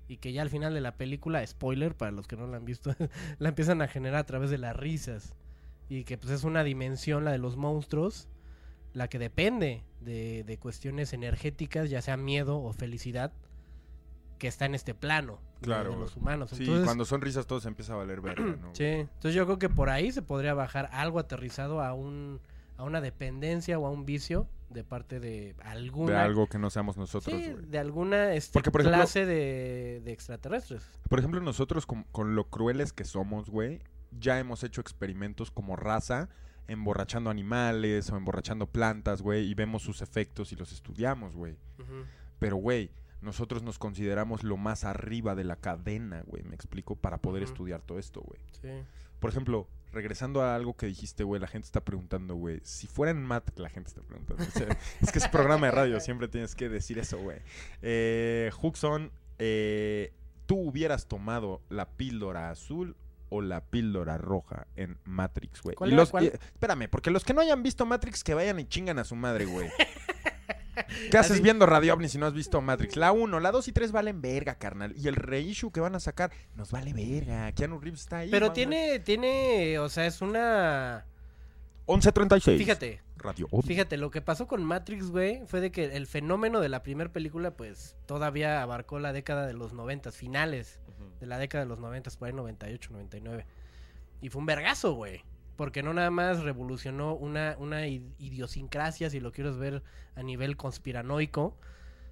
Y 0.08 0.18
que 0.18 0.32
ya 0.32 0.42
al 0.42 0.50
final 0.50 0.74
de 0.74 0.82
la 0.82 0.96
película, 0.96 1.46
spoiler 1.46 1.96
para 1.96 2.12
los 2.12 2.28
que 2.28 2.38
no 2.38 2.48
la 2.48 2.58
han 2.58 2.66
visto, 2.66 2.96
la 3.40 3.50
empiezan 3.50 3.82
a 3.82 3.88
generar 3.88 4.20
a 4.20 4.26
través 4.26 4.50
de 4.50 4.58
las 4.58 4.76
risas. 4.76 5.34
Y 5.90 6.06
que 6.06 6.18
pues 6.18 6.32
es 6.32 6.44
una 6.44 6.64
dimensión, 6.64 7.26
la 7.26 7.32
de 7.32 7.40
los 7.40 7.58
monstruos, 7.58 8.30
la 8.94 9.08
que 9.08 9.20
depende 9.20 9.84
de, 10.02 10.44
de 10.44 10.58
cuestiones 10.58 11.14
energéticas, 11.14 11.90
ya 11.90 12.02
sea 12.02 12.18
miedo 12.18 12.58
o 12.62 12.74
felicidad, 12.74 13.32
que 14.38 14.48
está 14.48 14.66
en 14.66 14.76
este 14.76 14.94
plano 14.94 15.40
de- 15.62 15.66
Claro. 15.66 15.92
de 15.92 15.98
los 15.98 16.16
humanos. 16.18 16.50
Sí, 16.52 16.64
Entonces, 16.64 16.86
cuando 16.86 17.06
son 17.06 17.22
risas 17.22 17.48
todo 17.48 17.60
se 17.60 17.70
empieza 17.70 17.94
a 17.94 17.98
valer 17.98 18.22
verga, 18.22 18.44
¿no? 18.62 18.70
Sí, 18.74 18.84
entonces 18.86 19.34
yo 19.34 19.46
creo 19.46 19.58
que 19.60 19.70
por 19.70 19.90
ahí 19.90 20.12
se 20.12 20.22
podría 20.22 20.54
bajar 20.54 20.90
algo 20.92 21.20
aterrizado 21.20 21.82
a 21.82 21.94
un 21.94 22.40
a 22.76 22.84
una 22.84 23.02
dependencia 23.02 23.78
o 23.78 23.86
a 23.86 23.92
un 23.92 24.04
vicio 24.04 24.48
de 24.72 24.84
parte 24.84 25.20
de 25.20 25.56
alguna 25.62 26.14
De 26.14 26.18
algo 26.18 26.48
que 26.48 26.58
no 26.58 26.72
seamos 26.72 26.98
nosotros, 26.98 27.40
sí, 27.40 27.54
de 27.68 27.78
alguna 27.78 28.34
este, 28.34 28.52
Porque, 28.54 28.72
por 28.72 28.82
ejemplo- 28.82 28.98
clase 28.98 29.26
de, 29.28 30.02
de 30.04 30.12
extraterrestres. 30.12 30.84
Por 31.08 31.20
ejemplo, 31.20 31.40
nosotros 31.40 31.86
con, 31.86 32.04
con 32.12 32.36
lo 32.36 32.50
crueles 32.50 32.92
que 32.92 33.06
somos, 33.06 33.52
güey, 33.52 33.80
ya 34.20 34.40
hemos 34.40 34.64
hecho 34.64 34.82
experimentos 34.82 35.52
como 35.52 35.76
raza, 35.76 36.30
emborrachando 36.68 37.30
animales 37.30 38.10
o 38.12 38.18
emborrachando 38.18 38.68
plantas, 38.68 39.22
güey, 39.22 39.50
y 39.50 39.54
vemos 39.54 39.84
sus 39.84 40.02
efectos 40.02 40.52
y 40.52 40.56
los 40.56 40.72
estudiamos, 40.72 41.36
güey. 41.36 41.58
Pero, 42.40 42.58
güey, 42.58 42.92
nosotros 43.22 43.64
nos 43.64 43.80
consideramos 43.80 44.44
lo 44.44 44.58
más 44.58 44.84
arriba 44.84 45.36
de 45.36 45.44
la 45.44 45.56
cadena, 45.56 46.24
güey, 46.26 46.44
me 46.44 46.56
explico, 46.56 46.96
para 46.96 47.18
poder 47.18 47.44
estudiar 47.44 47.82
todo 47.82 48.00
esto, 48.00 48.22
güey. 48.22 48.40
Sí. 48.62 48.70
Por 49.20 49.30
ejemplo, 49.30 49.68
regresando 49.94 50.42
a 50.42 50.56
algo 50.56 50.76
que 50.76 50.88
dijiste, 50.88 51.24
güey, 51.24 51.40
la 51.40 51.48
gente 51.48 51.66
está 51.66 51.86
preguntando, 51.86 52.36
güey, 52.36 52.60
si 52.64 52.88
fuera 52.88 53.12
en 53.12 53.24
Mat, 53.24 53.58
la 53.58 53.70
gente 53.70 53.90
está 53.90 54.02
preguntando. 54.02 54.44
o 54.44 54.52
sea, 54.52 54.78
es 55.02 55.12
que 55.12 55.20
es 55.20 55.28
programa 55.30 55.68
de 55.68 55.72
radio, 55.72 56.00
siempre 56.00 56.28
tienes 56.28 56.56
que 56.56 56.68
decir 56.68 57.00
eso, 57.00 57.18
güey. 57.20 57.40
Eh, 57.82 58.52
Huxon, 58.62 59.12
eh, 59.40 60.12
¿tú 60.46 60.58
hubieras 60.58 61.08
tomado 61.08 61.62
la 61.70 61.90
píldora 61.92 62.50
azul 62.50 62.98
o 63.34 63.42
la 63.42 63.62
píldora 63.62 64.18
roja 64.18 64.68
en 64.76 64.98
Matrix, 65.06 65.62
güey? 65.62 65.76
¿Cuál 65.76 65.90
Y 65.90 65.94
era 65.94 66.02
los- 66.04 66.12
cuál? 66.12 66.26
y- 66.26 66.28
espérame, 66.28 66.88
porque 66.90 67.10
los 67.12 67.24
que 67.24 67.34
no 67.34 67.42
hayan 67.42 67.64
visto 67.64 67.86
Matrix, 67.86 68.24
que 68.24 68.34
vayan 68.34 68.60
y 68.60 68.66
chingan 68.66 69.00
a 69.00 69.04
su 69.04 69.16
madre, 69.16 69.46
güey. 69.46 69.70
¿Qué 71.12 71.18
haces 71.18 71.34
Así- 71.34 71.42
viendo 71.42 71.66
Radio 71.66 71.94
OVNI 71.94 72.10
si 72.10 72.18
no 72.18 72.26
has 72.26 72.34
visto 72.34 72.60
Matrix? 72.62 72.96
La 72.96 73.12
1, 73.12 73.40
la 73.40 73.52
2 73.52 73.68
y 73.68 73.72
3 73.72 73.92
valen 73.92 74.22
verga, 74.22 74.56
carnal. 74.56 74.94
Y 74.98 75.08
el 75.08 75.16
reissue 75.16 75.72
que 75.72 75.80
van 75.80 75.96
a 75.96 76.00
sacar 76.00 76.32
nos 76.56 76.72
vale 76.72 76.94
verga. 76.94 77.52
Keanu 77.52 77.80
Reeves 77.80 78.02
está 78.02 78.20
ahí. 78.20 78.32
Pero 78.32 78.52
tiene, 78.54 79.00
tiene, 79.00 79.78
o 79.80 79.90
sea, 79.90 80.06
es 80.08 80.22
una... 80.22 81.06
11.36. 81.86 82.58
Fíjate, 82.58 83.02
Radio 83.18 83.48
OVNI. 83.52 83.68
fíjate, 83.68 83.98
lo 83.98 84.10
que 84.12 84.22
pasó 84.22 84.48
con 84.48 84.64
Matrix, 84.64 85.10
güey, 85.10 85.46
fue 85.48 85.62
de 85.62 85.72
que 85.72 85.96
el 85.96 86.08
fenómeno 86.08 86.60
de 86.62 86.70
la 86.70 86.84
primera 86.84 87.12
película, 87.12 87.52
pues, 87.52 87.96
todavía 88.06 88.62
abarcó 88.62 89.00
la 89.00 89.14
década 89.14 89.46
de 89.46 89.54
los 89.54 89.74
90, 89.74 90.12
finales 90.12 90.80
de 91.20 91.28
la 91.28 91.38
década 91.38 91.64
de 91.64 91.70
los 91.70 91.80
90, 91.80 92.12
por 92.12 92.28
ahí 92.28 92.34
98, 92.34 92.90
99. 92.92 93.46
Y 94.22 94.30
fue 94.30 94.40
un 94.40 94.46
vergazo, 94.46 94.94
güey. 94.94 95.24
Porque 95.56 95.84
no 95.84 95.94
nada 95.94 96.10
más 96.10 96.42
revolucionó 96.42 97.14
una, 97.14 97.56
una 97.60 97.88
idiosincrasia, 97.88 99.10
si 99.10 99.20
lo 99.20 99.32
quieres 99.32 99.58
ver 99.58 99.84
a 100.16 100.24
nivel 100.24 100.58
conspiranoico, 100.58 101.58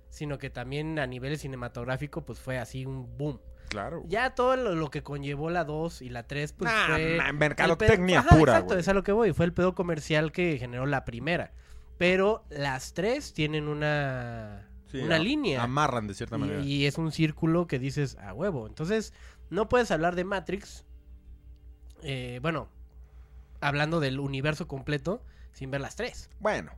sino 0.09 0.37
que 0.37 0.49
también 0.49 0.99
a 0.99 1.07
nivel 1.07 1.37
cinematográfico, 1.39 2.23
pues 2.23 2.39
fue 2.39 2.59
así 2.59 2.85
un 2.85 3.17
boom. 3.17 3.39
Claro. 3.71 4.03
Ya 4.07 4.35
todo 4.35 4.57
lo, 4.57 4.75
lo 4.75 4.91
que 4.91 5.01
conllevó 5.01 5.49
la 5.49 5.63
2 5.63 6.01
y 6.01 6.09
la 6.09 6.23
3, 6.27 6.51
pues 6.53 6.69
Nah, 6.71 6.87
fue... 6.87 7.19
mercadotecnia 7.33 8.19
pedo- 8.21 8.29
Ajá, 8.29 8.37
pura, 8.39 8.53
Exacto, 8.53 8.77
es 8.77 8.87
a 8.89 8.93
lo 8.93 9.03
que 9.03 9.13
voy. 9.13 9.31
Fue 9.31 9.45
el 9.45 9.53
pedo 9.53 9.73
comercial 9.75 10.31
que 10.33 10.57
generó 10.59 10.85
la 10.85 11.05
primera. 11.05 11.53
Pero 11.97 12.43
las 12.49 12.93
tres 12.93 13.33
tienen 13.33 13.67
una, 13.69 14.67
Sí, 14.91 14.97
una 14.99 15.19
línea. 15.19 15.63
Amarran 15.63 16.05
de 16.07 16.13
cierta 16.15 16.35
Y, 16.35 16.39
manera. 16.39 16.59
y 16.61 16.85
es 16.85 16.97
un 16.97 17.11
círculo 17.13 17.65
que 17.67 17.79
dices 17.79 18.17
a 18.17 18.33
huevo. 18.33 18.67
Entonces, 18.67 19.13
no 19.49 19.69
puedes 19.69 19.89
hablar 19.91 20.15
de 20.15 20.25
Matrix. 20.25 20.85
eh, 22.03 22.39
bueno, 22.41 22.67
hablando 23.61 23.99
del 23.99 24.19
universo 24.19 24.67
completo 24.67 25.23
sin 25.53 25.71
ver 25.71 25.79
las 25.81 25.95
tres. 25.95 26.29
Bueno, 26.39 26.71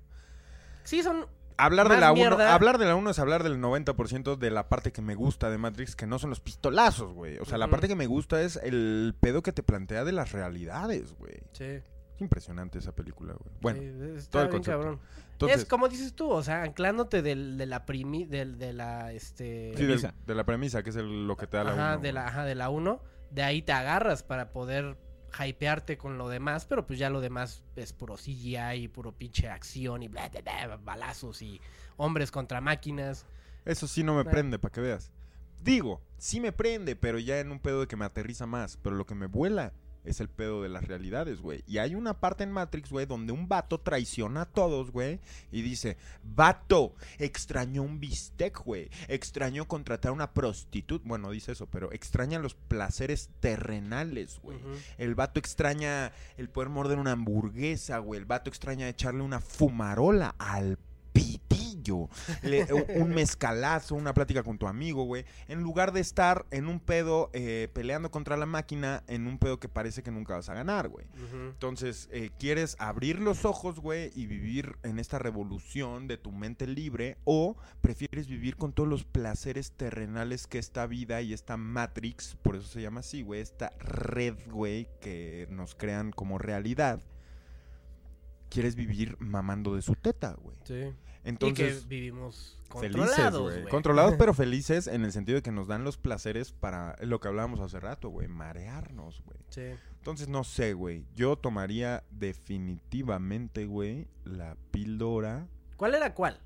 Sí, 0.84 1.02
son. 1.02 1.26
Hablar 1.57 1.89
de 1.89 1.97
la 1.99 2.11
1 2.11 2.15
mierda. 2.21 2.53
hablar 2.53 2.77
de 2.77 2.85
la 2.85 2.95
1 2.95 3.09
es 3.09 3.19
hablar 3.19 3.43
del 3.43 3.59
90% 3.61 4.35
de 4.38 4.51
la 4.51 4.69
parte 4.69 4.91
que 4.91 5.01
me 5.01 5.15
gusta 5.15 5.49
de 5.49 5.57
Matrix, 5.57 5.95
que 5.95 6.07
no 6.07 6.19
son 6.19 6.30
los 6.30 6.39
pistolazos, 6.39 7.13
güey. 7.13 7.38
O 7.39 7.45
sea, 7.45 7.57
la 7.57 7.67
parte 7.69 7.88
que 7.88 7.95
me 7.95 8.07
gusta 8.07 8.41
es 8.41 8.57
el 8.63 9.15
pedo 9.19 9.41
que 9.43 9.51
te 9.53 9.63
plantea 9.63 10.03
de 10.03 10.11
las 10.11 10.31
realidades, 10.31 11.13
güey. 11.17 11.35
Sí, 11.53 11.63
Es 11.65 12.21
impresionante 12.21 12.77
esa 12.80 12.93
película, 12.93 13.34
güey. 13.34 13.55
Bueno, 13.61 13.81
sí, 14.21 14.27
todo 14.30 14.43
el 14.43 14.47
bien 14.49 14.57
concepto. 14.59 14.80
cabrón. 14.81 14.99
entonces 15.34 15.57
es 15.61 15.65
como 15.65 15.88
dices 15.89 16.13
tú, 16.13 16.30
o 16.30 16.43
sea, 16.43 16.61
anclándote 16.63 17.21
del, 17.21 17.57
de 17.57 17.65
la 17.65 17.85
primi, 17.85 18.25
del, 18.25 18.57
de 18.59 18.71
la 18.73 19.11
este 19.13 19.73
sí, 19.75 19.85
del- 19.85 20.11
de 20.25 20.35
la 20.35 20.43
premisa, 20.45 20.84
que 20.84 20.91
es 20.91 20.95
el- 20.95 21.27
lo 21.27 21.35
que 21.38 21.47
te 21.47 21.57
da 21.57 21.63
la 21.63 21.71
ajá, 21.71 21.93
1. 21.95 22.01
de 22.03 22.13
la 22.13 22.27
ajá, 22.27 22.45
de 22.45 22.55
la 22.55 22.69
1, 22.69 23.01
de 23.31 23.43
ahí 23.43 23.61
te 23.63 23.71
agarras 23.73 24.21
para 24.23 24.51
poder 24.53 24.95
hypearte 25.38 25.97
con 25.97 26.18
lo 26.18 26.30
demás, 26.30 26.65
pero 26.65 26.85
pues 26.85 26.99
ya 26.99 27.10
lo 27.10 27.22
demás 27.22 27.64
es 27.76 27.93
puro 27.93 28.15
CGI 28.18 28.84
y 28.84 28.88
puro 28.88 29.11
pinche 29.11 29.49
acción 29.49 30.03
y 30.03 30.07
bla, 30.07 30.30
bla, 30.30 30.41
bla, 30.41 30.77
balazos 30.77 31.41
y 31.41 31.60
hombres 31.97 32.31
contra 32.31 32.61
máquinas. 32.61 33.26
Eso 33.65 33.88
sí 33.88 34.03
no 34.03 34.14
me 34.15 34.22
Ah. 34.22 34.31
prende, 34.31 34.60
para 34.60 34.72
que 34.72 34.81
veas. 34.81 35.11
Digo, 35.61 36.01
sí 36.18 36.39
me 36.41 36.51
prende, 36.51 36.95
pero 36.95 37.19
ya 37.19 37.39
en 37.39 37.51
un 37.51 37.60
pedo 37.60 37.81
de 37.81 37.88
que 37.88 37.95
me 37.95 38.05
aterriza 38.05 38.45
más. 38.45 38.77
Pero 38.77 38.95
lo 38.95 39.05
que 39.05 39.15
me 39.15 39.27
vuela 39.27 39.72
es 40.03 40.19
el 40.19 40.30
pedo 40.30 40.61
de 40.61 40.69
las 40.69 40.85
realidades, 40.85 41.41
güey. 41.41 41.63
Y 41.67 41.77
hay 41.77 41.95
una 41.95 42.19
parte 42.19 42.43
en 42.43 42.51
Matrix, 42.51 42.89
güey, 42.89 43.05
donde 43.05 43.34
un 43.34 43.47
vato 43.47 43.80
traiciona 43.80 44.41
a 44.41 44.45
todos, 44.45 44.91
güey. 44.91 45.19
Y 45.51 45.61
dice, 45.61 45.97
vato, 46.23 46.95
extrañó 47.17 47.84
un 47.84 47.99
bistec, 47.99 48.63
güey. 48.63 48.89
Extrañó 49.07 49.67
contratar 49.67 50.09
a 50.09 50.13
una 50.13 50.34
prostituta. 50.34 51.07
Bueno, 51.07 51.31
dice 51.31 51.53
eso, 51.53 51.67
pero 51.67 51.91
extraña 51.91 52.39
los 52.39 52.55
placeres 52.55 53.30
terrenales, 53.39 54.39
güey. 54.41 54.57
El 54.97 55.15
vato 55.15 55.39
extraña 55.39 56.11
el 56.38 56.49
poder 56.49 56.69
morder 56.69 56.99
una 56.99 57.13
hamburguesa, 57.13 57.99
güey. 57.99 58.19
El 58.19 58.25
vato 58.25 58.49
extraña 58.49 58.89
echarle 58.89 59.21
una 59.21 59.39
fumarola 59.39 60.35
al 60.38 60.77
pitillo. 61.14 62.10
Le- 62.41 62.65
un- 62.73 63.10
mezcalazo, 63.14 63.95
una 63.95 64.14
plática 64.14 64.41
con 64.44 64.57
tu 64.57 64.68
amigo, 64.68 65.03
güey. 65.03 65.26
En 65.48 65.61
lugar 65.61 65.91
de 65.91 65.99
estar 65.99 66.45
en 66.52 66.68
un 66.68 66.80
pedo 66.80 67.30
eh, 67.34 67.68
peleando 67.73 68.10
contra 68.10 68.38
la 68.38 68.45
máquina, 68.45 69.03
en 69.07 69.27
un 69.27 69.38
pedo 69.38 69.60
que 69.60 69.68
parece 69.69 70.02
que 70.02 70.10
nunca 70.11 70.34
vas 70.35 70.49
a 70.49 70.53
ganar, 70.53 70.88
güey. 70.90 71.06
Entonces, 71.49 72.07
eh, 72.11 72.30
quieres 72.40 72.76
abrir 72.80 73.19
los 73.19 73.45
ojos, 73.45 73.80
güey, 73.80 74.11
y 74.15 74.26
vivir 74.27 74.77
en 74.84 74.98
esta 74.98 75.19
revolución 75.19 76.07
de 76.07 76.18
tu 76.18 76.31
mente 76.31 76.68
libre, 76.68 77.18
o 77.26 77.56
prefieres 77.81 78.27
vivir 78.27 78.56
con 78.56 78.73
todos 78.73 78.88
los 78.90 79.03
placeres 79.03 79.72
terrenales 79.73 80.48
que 80.48 80.60
esta 80.60 80.88
vida 80.88 81.22
y 81.22 81.34
esta 81.34 81.57
Matrix, 81.57 82.35
por 82.41 82.56
eso 82.56 82.68
se 82.68 82.81
llama 82.81 83.02
así, 83.02 83.22
güey, 83.22 83.41
esta 83.41 83.72
red, 83.80 84.35
güey, 84.49 84.88
que 85.02 85.48
nos 85.52 85.76
crean 85.76 86.11
como 86.11 86.38
realidad. 86.38 87.02
Quieres 88.53 88.75
vivir 88.75 89.17
mamando 89.19 89.75
de 89.75 89.81
su 89.81 89.95
teta, 89.95 90.35
güey. 90.39 90.57
Sí. 90.63 90.93
Entonces, 91.23 91.77
y 91.77 91.81
que 91.81 91.88
vivimos 91.88 92.59
felices, 92.69 93.01
controlados, 93.01 93.41
güey. 93.41 93.61
güey. 93.61 93.71
Controlados, 93.71 94.15
pero 94.17 94.34
felices 94.34 94.88
en 94.88 95.05
el 95.05 95.11
sentido 95.11 95.38
de 95.38 95.41
que 95.41 95.51
nos 95.51 95.67
dan 95.67 95.84
los 95.84 95.97
placeres 95.97 96.51
para 96.51 96.95
lo 97.01 97.19
que 97.19 97.30
hablábamos 97.30 97.61
hace 97.61 97.80
rato, 97.80 98.09
güey, 98.09 98.27
marearnos, 98.27 99.21
güey. 99.23 99.39
Sí. 99.49 99.77
Entonces, 99.97 100.27
no 100.27 100.43
sé, 100.43 100.73
güey. 100.73 101.05
Yo 101.13 101.38
tomaría 101.38 102.03
definitivamente, 102.11 103.65
güey, 103.65 104.07
la 104.25 104.57
píldora, 104.71 105.47
¿Cuál 105.77 105.95
era 105.95 106.13
cuál? 106.13 106.39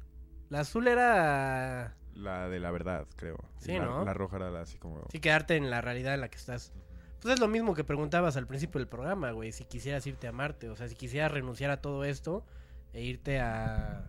La 0.49 0.61
azul 0.61 0.87
era 0.87 1.95
la 2.15 2.49
de 2.49 2.59
la 2.59 2.71
verdad, 2.71 3.05
creo. 3.15 3.37
Sí, 3.59 3.73
la, 3.73 3.85
¿no? 3.85 4.05
la 4.05 4.13
roja 4.15 4.37
era 4.37 4.49
la 4.49 4.61
así 4.61 4.79
como... 4.79 5.05
sí 5.11 5.19
quedarte 5.19 5.55
en 5.55 5.69
la 5.69 5.81
realidad 5.81 6.15
en 6.15 6.21
la 6.21 6.29
que 6.29 6.37
estás. 6.37 6.73
Pues 7.21 7.33
es 7.33 7.39
lo 7.39 7.47
mismo 7.47 7.73
que 7.73 7.83
preguntabas 7.83 8.37
al 8.37 8.45
principio 8.47 8.79
del 8.79 8.87
programa, 8.87 9.31
güey, 9.31 9.51
si 9.51 9.65
quisieras 9.65 10.05
irte 10.07 10.27
a 10.27 10.31
Marte, 10.31 10.69
o 10.69 10.75
sea, 10.75 10.87
si 10.87 10.95
quisieras 10.95 11.31
renunciar 11.31 11.71
a 11.71 11.81
todo 11.81 12.03
esto 12.05 12.45
e 12.93 13.03
irte 13.03 13.39
a 13.39 14.05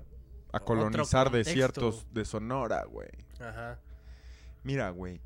a 0.53 0.61
colonizar 0.61 1.31
desiertos 1.31 2.07
de 2.13 2.25
Sonora, 2.25 2.85
güey. 2.85 3.09
ajá, 3.41 3.79
Mira, 4.63 4.91
güey. 4.91 5.21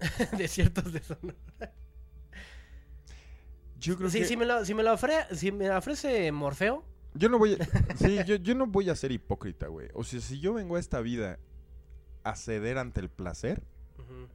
desiertos 0.38 0.92
de 0.92 1.00
Sonora. 1.00 1.36
Yo 3.78 3.96
creo 3.96 4.10
Sí, 4.10 4.20
que... 4.20 4.24
si 4.24 4.36
me 4.36 4.44
lo 4.46 4.64
si 4.64 4.74
me 4.74 4.82
lo 4.82 4.92
ofre- 4.96 5.28
si 5.34 5.52
me 5.52 5.70
ofrece 5.70 6.30
Morfeo, 6.32 6.84
Yo 7.14 7.28
no 7.28 7.38
voy 7.38 7.54
a... 7.54 7.64
sí, 7.96 8.18
yo, 8.26 8.36
yo 8.36 8.54
no 8.54 8.66
voy 8.66 8.88
a 8.90 8.96
ser 8.96 9.12
hipócrita, 9.12 9.68
güey. 9.68 9.88
O 9.94 10.04
sea, 10.04 10.20
si 10.20 10.40
yo 10.40 10.54
vengo 10.54 10.76
a 10.76 10.80
esta 10.80 11.00
vida 11.00 11.38
a 12.22 12.34
ceder 12.36 12.78
ante 12.78 13.00
el 13.00 13.10
placer, 13.10 13.62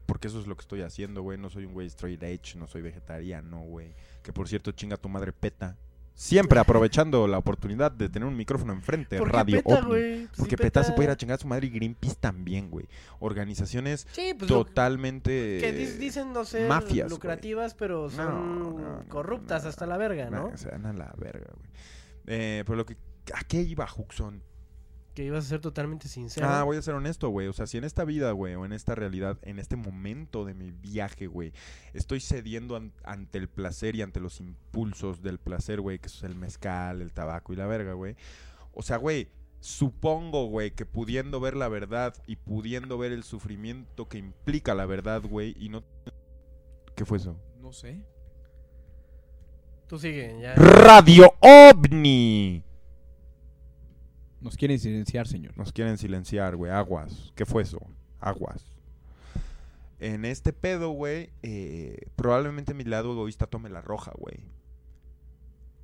porque 0.06 0.28
eso 0.28 0.40
es 0.40 0.48
lo 0.48 0.56
que 0.56 0.62
estoy 0.62 0.82
haciendo, 0.82 1.22
güey. 1.22 1.38
No 1.38 1.50
soy 1.50 1.66
un 1.66 1.74
güey 1.74 1.88
straight 1.88 2.22
edge, 2.24 2.56
no 2.56 2.68
soy 2.68 2.82
vegetariano, 2.82 3.62
güey. 3.62 3.94
Que 4.24 4.34
por 4.34 4.48
cierto, 4.48 4.72
chinga 4.72 4.98
tu 4.98 5.10
madre 5.10 5.32
peta. 5.34 5.78
Siempre 6.14 6.60
aprovechando 6.60 7.28
la 7.28 7.38
oportunidad 7.38 7.92
de 7.92 8.10
tener 8.10 8.28
un 8.28 8.36
micrófono 8.36 8.74
enfrente, 8.74 9.18
¿por 9.18 9.32
qué 9.32 9.38
Radio 9.38 9.64
PETA, 9.64 9.76
OVNI. 9.80 9.88
güey? 9.88 10.24
Sí, 10.24 10.30
Porque 10.38 10.58
PETA 10.58 10.84
se 10.84 10.92
puede 10.92 11.06
ir 11.06 11.12
a 11.12 11.16
chingar 11.18 11.36
a 11.36 11.42
su 11.42 11.48
madre 11.48 11.68
y 11.68 11.70
Greenpeace 11.70 12.16
también, 12.20 12.70
güey. 12.70 12.88
Organizaciones 13.20 14.06
Sí, 14.12 14.34
pues 14.38 14.50
totalmente... 14.50 15.60
que 15.62 15.72
dicen 15.98 16.34
no 16.34 16.44
ser 16.44 16.68
mafias, 16.68 17.10
lucrativas, 17.10 17.74
pero 17.74 18.10
son 18.10 18.26
No, 18.26 18.72
no, 18.74 18.98
no, 18.98 19.08
corruptas 19.08 19.66
hasta 19.66 19.86
la 19.86 19.98
verga, 19.98 20.30
¿no? 20.30 20.52
se 20.58 20.70
dan 20.70 20.86
a 20.88 20.94
la 20.94 21.14
verga, 21.18 21.48
güey. 21.56 21.70
Eh, 22.28 22.64
pero 22.66 22.76
lo 22.76 22.86
que... 22.86 22.98
¿A 23.34 23.44
qué 23.44 23.62
iba 23.62 23.88
Huxon? 23.96 24.44
Que 25.16 25.26
ibas 25.26 25.46
a 25.46 25.50
ser 25.50 25.60
totalmente 25.60 26.08
sincero. 26.08 26.48
Ah, 26.48 26.64
voy 26.64 26.78
a 26.78 26.82
ser 26.82 26.94
honesto, 26.94 27.30
güey. 27.30 27.48
O 27.48 27.54
sea, 27.54 27.68
si 27.68 27.78
en 27.78 27.84
esta 27.84 28.06
vida, 28.06 28.32
güey, 28.32 28.56
o 28.56 28.64
en 28.66 28.72
esta 28.72 28.96
realidad, 28.96 29.38
en 29.42 29.60
este 29.60 29.76
momento 29.76 30.46
de 30.46 30.54
mi 30.54 30.72
viaje, 30.72 31.28
güey, 31.28 31.52
estoy 31.94 32.20
cediendo 32.22 32.76
an- 32.76 32.94
ante 33.04 33.38
el 33.38 33.50
placer 33.50 33.96
y 33.96 34.02
ante 34.02 34.20
los 34.22 34.40
impulsos 34.40 35.22
del 35.22 35.40
placer, 35.40 35.82
güey, 35.82 36.00
que 36.00 36.08
es 36.08 36.24
el 36.24 36.36
mezcal, 36.36 37.02
el 37.02 37.12
tabaco 37.12 37.52
y 37.52 37.56
la 37.58 37.66
verga, 37.68 37.94
güey. 37.94 38.16
O 38.72 38.82
sea, 38.82 38.98
güey, 38.98 39.30
supongo, 39.60 40.46
güey, 40.46 40.72
que 40.72 40.86
pudiendo 40.86 41.40
ver 41.42 41.58
la 41.58 41.68
verdad 41.68 42.14
y 42.26 42.38
pudiendo 42.38 42.98
ver 42.98 43.12
el 43.12 43.24
sufrimiento 43.24 44.08
que 44.08 44.20
implica 44.20 44.74
la 44.74 44.86
verdad, 44.86 45.22
güey, 45.24 45.54
y 45.60 45.68
no... 45.70 45.84
¿Qué 46.96 47.04
fue 47.04 47.18
eso? 47.18 47.36
No 47.60 47.74
sé. 47.74 48.06
Tú 49.88 49.98
sigue, 50.00 50.38
ya. 50.40 50.54
Radio 50.56 51.34
OVNI. 51.42 52.64
Nos 54.42 54.56
quieren 54.58 54.80
silenciar, 54.80 55.28
señor. 55.28 55.58
Nos 55.58 55.74
quieren 55.74 55.98
silenciar, 55.98 56.56
güey. 56.56 56.72
Aguas. 56.72 57.34
¿Qué 57.36 57.46
fue 57.46 57.64
eso? 57.64 57.82
Aguas. 58.20 58.66
en 60.00 60.24
este 60.24 60.54
pedo, 60.54 60.92
güey, 60.92 61.30
eh, 61.44 62.08
probablemente 62.16 62.74
mi 62.74 62.86
lado 62.86 63.12
egoísta 63.12 63.48
tome 63.48 63.70
la 63.70 63.82
roja, 63.82 64.14
güey. 64.18 64.40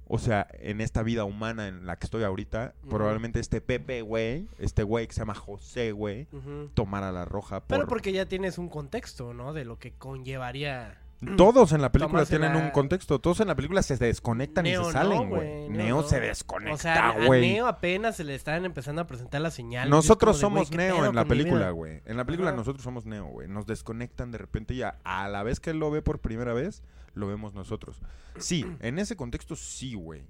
O 0.07 0.19
sea, 0.19 0.47
en 0.59 0.81
esta 0.81 1.01
vida 1.01 1.25
humana 1.25 1.67
en 1.67 1.85
la 1.87 1.97
que 1.97 2.05
estoy 2.05 2.23
ahorita, 2.23 2.75
probablemente 2.89 3.39
este 3.39 3.59
Pepe, 3.59 4.03
güey, 4.03 4.47
este 4.59 4.83
güey 4.83 5.07
que 5.07 5.13
se 5.13 5.21
llama 5.21 5.33
José, 5.33 5.91
güey, 5.93 6.27
tomara 6.75 7.11
la 7.11 7.25
roja. 7.25 7.61
Por... 7.61 7.77
Pero 7.77 7.87
porque 7.87 8.11
ya 8.11 8.27
tienes 8.27 8.59
un 8.59 8.69
contexto, 8.69 9.33
¿no? 9.33 9.51
De 9.51 9.65
lo 9.65 9.79
que 9.79 9.93
conllevaría. 9.93 11.01
Todos 11.37 11.71
en 11.71 11.81
la 11.81 11.91
película 11.91 12.25
tienen 12.25 12.55
un 12.55 12.69
contexto. 12.71 13.19
Todos 13.19 13.39
en 13.39 13.47
la 13.47 13.55
película 13.55 13.81
se 13.81 13.97
desconectan 13.97 14.63
Neo 14.65 14.81
y 14.81 14.83
no, 14.83 14.85
se 14.87 14.91
salen, 14.93 15.29
güey, 15.29 15.29
güey. 15.29 15.69
Neo 15.69 15.83
Neo 15.85 15.95
no. 15.97 16.01
se 16.03 16.07
O 16.07 16.09
sea, 16.19 16.19
desconecta, 16.27 17.07
a 17.09 17.25
güey. 17.25 17.53
Neo 17.53 17.67
apenas 17.67 18.15
se 18.17 18.23
le 18.23 18.35
están 18.35 18.65
empezando 18.65 19.01
a 19.01 19.07
presentar 19.07 19.41
las 19.41 19.53
señales. 19.53 19.89
Nosotros 19.89 20.37
somos 20.37 20.67
güey, 20.69 20.71
¿qué 20.71 20.77
Neo 20.93 21.05
en 21.05 21.15
la 21.15 21.25
película, 21.25 21.69
güey. 21.71 22.01
En 22.05 22.17
la 22.17 22.25
película 22.25 22.49
Ajá. 22.49 22.57
nosotros 22.57 22.83
somos 22.83 23.05
Neo, 23.05 23.25
güey. 23.25 23.47
Nos 23.47 23.65
desconectan 23.65 24.31
de 24.31 24.37
repente 24.37 24.73
y 24.73 24.81
a, 24.83 24.99
a 25.03 25.27
la 25.29 25.41
vez 25.43 25.59
que 25.59 25.71
él 25.71 25.79
lo 25.79 25.89
ve 25.89 26.01
por 26.01 26.19
primera 26.19 26.53
vez, 26.53 26.83
lo 27.13 27.27
vemos 27.27 27.53
nosotros. 27.53 28.01
Sí, 28.37 28.65
en 28.81 28.99
ese 28.99 29.15
contexto 29.15 29.55
sí, 29.55 29.93
güey. 29.95 30.27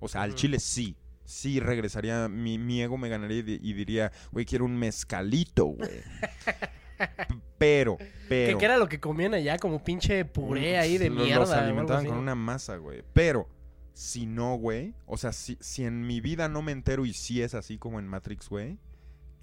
O 0.00 0.08
sea, 0.08 0.22
al 0.22 0.30
Ujú. 0.30 0.38
chile 0.38 0.60
sí. 0.60 0.96
Sí 1.24 1.58
regresaría, 1.58 2.28
mi, 2.28 2.56
mi 2.56 2.80
ego 2.82 2.96
me 2.98 3.08
ganaría 3.08 3.38
y, 3.38 3.42
di- 3.42 3.58
y 3.60 3.72
diría, 3.72 4.12
güey, 4.30 4.44
quiero 4.46 4.64
un 4.64 4.76
mezcalito, 4.76 5.64
güey. 5.64 5.90
Pero, 7.58 7.96
pero... 8.28 8.58
Que 8.58 8.64
era 8.64 8.76
lo 8.76 8.88
que 8.88 9.00
comían 9.00 9.34
allá, 9.34 9.58
como 9.58 9.82
pinche 9.82 10.24
puré 10.24 10.78
ahí 10.78 10.98
de 10.98 11.08
Lo- 11.10 11.22
mierda. 11.22 11.40
Los 11.40 11.50
alimentaban 11.52 12.06
con 12.06 12.18
una 12.18 12.34
masa, 12.34 12.76
güey. 12.76 13.02
Pero, 13.12 13.48
si 13.92 14.26
no, 14.26 14.56
güey. 14.56 14.94
O 15.06 15.16
sea, 15.16 15.32
si, 15.32 15.56
si 15.60 15.84
en 15.84 16.06
mi 16.06 16.20
vida 16.20 16.48
no 16.48 16.60
me 16.62 16.72
entero 16.72 17.06
y 17.06 17.12
si 17.14 17.40
es 17.42 17.54
así 17.54 17.78
como 17.78 17.98
en 17.98 18.06
Matrix, 18.06 18.48
güey. 18.48 18.78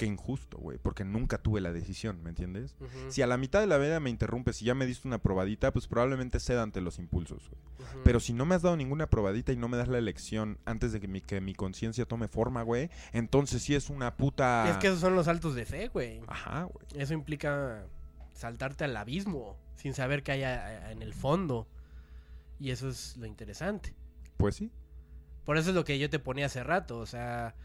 Qué 0.04 0.08
injusto, 0.08 0.58
güey. 0.58 0.78
Porque 0.80 1.06
nunca 1.06 1.38
tuve 1.38 1.62
la 1.62 1.72
decisión, 1.72 2.22
¿me 2.24 2.30
entiendes? 2.30 2.76
Si 3.08 3.22
a 3.22 3.28
la 3.28 3.38
mitad 3.38 3.62
de 3.62 3.68
la 3.68 3.78
vida 3.78 4.00
me 4.02 4.10
interrumpes 4.10 4.62
y 4.62 4.66
ya 4.66 4.76
me 4.76 4.86
diste 4.86 5.08
una 5.08 5.20
probadita, 5.20 5.72
pues 5.72 5.88
probablemente 5.88 6.40
ceda 6.42 6.62
ante 6.62 6.82
los 6.82 7.00
impulsos, 7.00 7.50
güey. 7.50 7.62
Pero 8.04 8.20
si 8.20 8.34
no 8.34 8.46
me 8.46 8.56
has 8.56 8.62
dado 8.62 8.76
ninguna 8.76 9.08
probadita 9.08 9.52
y 9.54 9.56
no 9.56 9.70
me 9.70 9.78
das 9.78 9.88
la 9.88 9.98
elección 9.98 10.58
antes 10.66 10.92
de 10.92 11.00
que 11.00 11.08
mi, 11.08 11.22
que 11.22 11.40
mi 11.40 11.54
conciencia 11.56 12.06
tome 12.06 12.28
forma, 12.28 12.64
güey, 12.64 12.90
entonces 13.14 13.62
sí 13.64 13.76
es 13.76 13.90
una 13.90 14.18
puta... 14.18 14.70
Es 14.70 14.78
que 14.78 14.88
esos 14.88 15.00
son 15.00 15.16
los 15.16 15.26
saltos 15.26 15.56
de 15.56 15.66
fe, 15.66 15.88
güey. 15.88 16.22
Ajá, 16.28 16.64
güey. 16.64 16.86
Eso 16.96 17.14
implica 17.14 17.86
saltarte 18.34 18.84
al 18.84 18.98
abismo 18.98 19.58
sin 19.76 19.94
saber 19.94 20.22
qué 20.24 20.34
hay 20.34 20.44
a- 20.44 20.92
en 20.92 21.02
el 21.02 21.14
fondo. 21.14 21.68
Y 22.60 22.72
eso 22.72 22.90
es 22.90 23.16
lo 23.18 23.26
interesante. 23.26 23.94
Pues 24.38 24.56
sí. 24.56 24.70
Por 25.46 25.58
eso 25.58 25.70
es 25.70 25.76
lo 25.76 25.84
que 25.86 26.00
yo 26.00 26.10
te 26.10 26.20
ponía 26.20 26.46
hace 26.48 26.64
rato. 26.64 26.98
O 27.00 27.06
sea, 27.06 27.56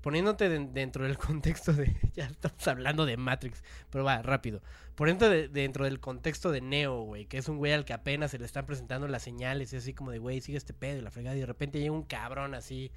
poniéndote 0.00 0.48
den- 0.48 0.72
dentro 0.74 1.04
del 1.04 1.18
contexto 1.18 1.72
de. 1.72 1.96
Ya 2.14 2.26
estamos 2.26 2.66
hablando 2.68 3.06
de 3.06 3.16
Matrix, 3.16 3.62
pero 3.90 4.04
va, 4.04 4.22
rápido. 4.22 4.62
Poniéndote 4.94 5.34
de- 5.34 5.48
dentro 5.48 5.84
del 5.84 6.00
contexto 6.00 6.50
de 6.50 6.60
Neo, 6.60 7.02
güey, 7.02 7.26
que 7.26 7.38
es 7.38 7.48
un 7.48 7.58
güey 7.58 7.72
al 7.72 7.84
que 7.84 7.92
apenas 7.92 8.30
se 8.30 8.38
le 8.38 8.44
están 8.46 8.66
presentando 8.66 9.06
las 9.08 9.22
señales 9.22 9.72
y 9.72 9.76
así 9.76 9.94
como 9.94 10.10
de, 10.10 10.18
güey, 10.18 10.40
sigue 10.40 10.58
este 10.58 10.72
pedo 10.74 10.98
y 10.98 11.02
la 11.02 11.10
fregada. 11.10 11.36
Y 11.36 11.40
de 11.40 11.46
repente 11.46 11.78
llega 11.80 11.92
un 11.92 12.02
cabrón 12.04 12.54
así, 12.54 12.90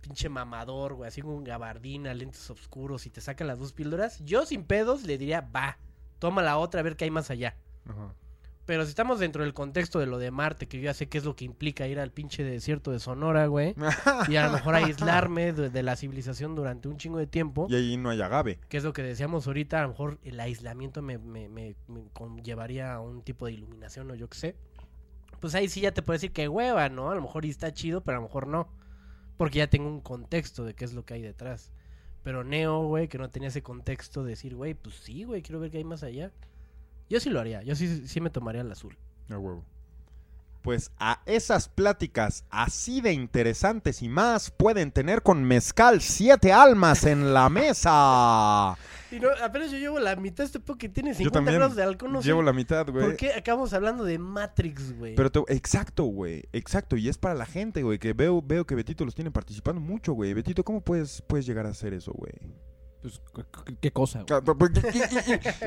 pinche 0.00 0.28
mamador, 0.28 0.94
güey, 0.94 1.08
así 1.08 1.22
con 1.22 1.44
gabardina, 1.44 2.12
lentes 2.14 2.50
oscuros 2.50 3.06
y 3.06 3.10
te 3.10 3.20
saca 3.20 3.44
las 3.44 3.58
dos 3.58 3.72
píldoras. 3.72 4.18
Yo 4.24 4.44
sin 4.46 4.64
pedos 4.64 5.04
le 5.04 5.18
diría, 5.18 5.40
va, 5.40 5.78
toma 6.18 6.42
la 6.42 6.58
otra 6.58 6.80
a 6.80 6.82
ver 6.82 6.96
qué 6.96 7.04
hay 7.04 7.10
más 7.10 7.30
allá. 7.30 7.56
Ajá. 7.88 8.14
Pero 8.66 8.84
si 8.84 8.88
estamos 8.90 9.18
dentro 9.20 9.42
del 9.44 9.52
contexto 9.52 9.98
de 9.98 10.06
lo 10.06 10.18
de 10.18 10.30
Marte, 10.30 10.66
que 10.66 10.78
yo 10.78 10.84
ya 10.84 10.94
sé 10.94 11.06
qué 11.08 11.18
es 11.18 11.24
lo 11.24 11.36
que 11.36 11.44
implica 11.44 11.86
ir 11.86 12.00
al 12.00 12.10
pinche 12.10 12.42
desierto 12.44 12.90
de 12.92 12.98
Sonora, 12.98 13.46
güey. 13.46 13.74
y 14.28 14.36
a 14.36 14.46
lo 14.46 14.52
mejor 14.52 14.74
aislarme 14.74 15.52
de, 15.52 15.68
de 15.68 15.82
la 15.82 15.96
civilización 15.96 16.54
durante 16.54 16.88
un 16.88 16.96
chingo 16.96 17.18
de 17.18 17.26
tiempo. 17.26 17.66
y 17.68 17.74
ahí 17.74 17.96
no 17.98 18.08
hay 18.08 18.22
agave. 18.22 18.58
Que 18.70 18.78
es 18.78 18.84
lo 18.84 18.92
que 18.94 19.02
decíamos 19.02 19.46
ahorita, 19.46 19.80
a 19.80 19.82
lo 19.82 19.88
mejor 19.90 20.18
el 20.24 20.40
aislamiento 20.40 21.02
me, 21.02 21.18
me, 21.18 21.48
me- 21.50 21.76
me 21.88 22.04
conllevaría 22.14 22.94
a 22.94 23.00
un 23.00 23.20
tipo 23.22 23.44
de 23.46 23.52
iluminación 23.52 24.10
o 24.10 24.14
yo 24.14 24.28
qué 24.28 24.38
sé. 24.38 24.56
Pues 25.40 25.54
ahí 25.54 25.68
sí 25.68 25.82
ya 25.82 25.92
te 25.92 26.00
puedo 26.00 26.14
decir 26.14 26.32
que 26.32 26.48
hueva, 26.48 26.88
¿no? 26.88 27.10
A 27.10 27.14
lo 27.14 27.20
mejor 27.20 27.44
y 27.44 27.50
está 27.50 27.72
chido, 27.74 28.00
pero 28.02 28.16
a 28.16 28.20
lo 28.20 28.26
mejor 28.28 28.46
no. 28.46 28.68
Porque 29.36 29.58
ya 29.58 29.66
tengo 29.66 29.88
un 29.88 30.00
contexto 30.00 30.64
de 30.64 30.74
qué 30.74 30.86
es 30.86 30.94
lo 30.94 31.04
que 31.04 31.12
hay 31.14 31.22
detrás. 31.22 31.70
Pero 32.22 32.44
Neo, 32.44 32.86
güey, 32.86 33.08
que 33.08 33.18
no 33.18 33.28
tenía 33.28 33.48
ese 33.50 33.62
contexto 33.62 34.24
de 34.24 34.30
decir, 34.30 34.54
güey, 34.54 34.72
pues 34.72 34.94
sí, 34.94 35.24
güey, 35.24 35.42
quiero 35.42 35.60
ver 35.60 35.70
qué 35.70 35.76
hay 35.78 35.84
más 35.84 36.02
allá. 36.02 36.32
Yo 37.08 37.20
sí 37.20 37.30
lo 37.30 37.40
haría, 37.40 37.62
yo 37.62 37.74
sí, 37.74 38.06
sí 38.08 38.20
me 38.20 38.30
tomaría 38.30 38.62
el 38.62 38.72
azul. 38.72 38.96
A 39.30 39.38
huevo. 39.38 39.64
Pues 40.62 40.90
a 40.98 41.20
esas 41.26 41.68
pláticas 41.68 42.44
así 42.48 43.02
de 43.02 43.12
interesantes 43.12 44.00
y 44.00 44.08
más 44.08 44.50
pueden 44.50 44.92
tener 44.92 45.22
con 45.22 45.44
Mezcal 45.44 46.00
siete 46.00 46.54
almas 46.54 47.04
en 47.04 47.34
la 47.34 47.48
mesa. 47.50 48.74
Y 49.12 49.20
no, 49.20 49.28
apenas 49.42 49.70
yo 49.70 49.76
llevo 49.76 49.98
la 50.00 50.16
mitad 50.16 50.38
de 50.38 50.44
este 50.46 50.60
que 50.78 50.88
tiene 50.88 51.12
50 51.14 51.30
también 51.30 51.56
grados 51.56 51.76
de 51.76 51.82
alcohol, 51.82 52.12
no 52.12 52.22
sé 52.22 52.28
Llevo 52.28 52.42
la 52.42 52.54
mitad, 52.54 52.88
güey. 52.90 53.04
¿Por 53.04 53.16
qué 53.16 53.34
acabamos 53.34 53.74
hablando 53.74 54.04
de 54.04 54.18
Matrix, 54.18 54.96
güey? 54.96 55.14
Pero 55.14 55.30
te- 55.30 55.54
exacto, 55.54 56.04
güey. 56.04 56.44
Exacto. 56.54 56.96
Y 56.96 57.10
es 57.10 57.18
para 57.18 57.34
la 57.34 57.44
gente, 57.44 57.82
güey. 57.82 57.98
Que 57.98 58.14
veo, 58.14 58.40
veo 58.40 58.66
que 58.66 58.74
Betito 58.74 59.04
los 59.04 59.14
tiene 59.14 59.30
participando 59.30 59.82
mucho, 59.82 60.14
güey. 60.14 60.32
Betito, 60.32 60.64
¿cómo 60.64 60.80
puedes, 60.80 61.22
puedes 61.22 61.44
llegar 61.44 61.66
a 61.66 61.70
hacer 61.70 61.92
eso, 61.92 62.12
güey? 62.12 62.32
Pues, 63.04 63.20
¿qué- 63.66 63.76
¿qué 63.82 63.90
cosa, 63.90 64.24
güey? 64.26 64.70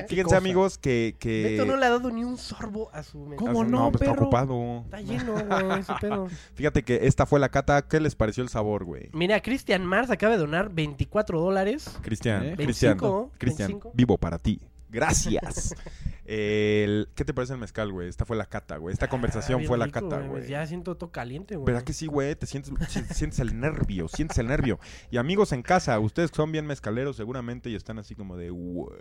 Fíjense, 0.07 0.35
amigos, 0.35 0.79
que. 0.79 1.15
que... 1.19 1.51
Beto 1.51 1.65
no 1.67 1.77
le 1.77 1.85
ha 1.85 1.91
dado 1.91 2.09
ni 2.09 2.23
un 2.23 2.35
sorbo 2.35 2.89
a 2.93 3.03
su 3.03 3.19
mezcal. 3.19 3.37
¿Cómo 3.37 3.63
no, 3.63 3.91
pues, 3.91 4.01
está 4.01 4.13
ocupado. 4.19 4.81
Está 4.85 5.01
lleno, 5.01 5.33
güey, 5.33 5.79
ese 5.79 5.93
pedo. 6.01 6.27
Fíjate 6.55 6.81
que 6.81 7.01
esta 7.03 7.27
fue 7.27 7.39
la 7.39 7.49
cata. 7.49 7.83
¿Qué 7.87 7.99
les 7.99 8.15
pareció 8.15 8.41
el 8.41 8.49
sabor, 8.49 8.85
güey? 8.85 9.11
Mira, 9.13 9.39
Christian 9.43 9.85
Mars 9.85 10.09
acaba 10.09 10.33
de 10.33 10.39
donar 10.39 10.73
24 10.73 11.39
dólares. 11.39 11.95
Cristian, 12.01 12.43
¿Eh? 12.43 12.55
Cristian, 12.55 12.93
25, 12.97 13.31
Cristian, 13.37 13.67
25. 13.67 13.91
vivo 13.93 14.17
para 14.17 14.39
ti. 14.39 14.59
Gracias. 14.89 15.75
El- 16.29 17.07
¿Qué 17.15 17.23
te 17.23 17.33
parece 17.33 17.53
el 17.53 17.59
mezcal, 17.59 17.91
güey? 17.91 18.09
Esta 18.09 18.25
fue 18.25 18.35
la 18.35 18.45
cata, 18.45 18.75
güey. 18.77 18.91
Esta 18.91 19.07
conversación 19.07 19.55
Ah, 19.55 19.59
bien 19.59 19.67
fue 19.69 19.77
la 19.77 19.89
cata, 19.89 20.19
güey. 20.19 20.47
Ya 20.47 20.65
siento 20.67 20.97
todo 20.97 21.11
caliente, 21.11 21.55
güey. 21.55 21.65
¿Verdad 21.65 21.83
que 21.83 21.93
sí, 21.93 22.05
güey? 22.07 22.35
Te 22.35 22.45
sientes, 22.45 22.73
si- 22.89 23.01
sientes 23.13 23.39
el 23.39 23.57
nervio, 23.59 24.07
sientes 24.09 24.37
el 24.37 24.47
nervio. 24.47 24.77
Y 25.09 25.17
amigos 25.17 25.53
en 25.53 25.61
casa, 25.63 25.97
ustedes 25.99 26.29
que 26.31 26.35
son 26.37 26.51
bien 26.51 26.65
mezcaleros 26.67 27.15
seguramente 27.15 27.69
y 27.69 27.75
están 27.75 27.97
así 27.97 28.13
como 28.13 28.35
de, 28.35 28.49
güey. 28.49 28.97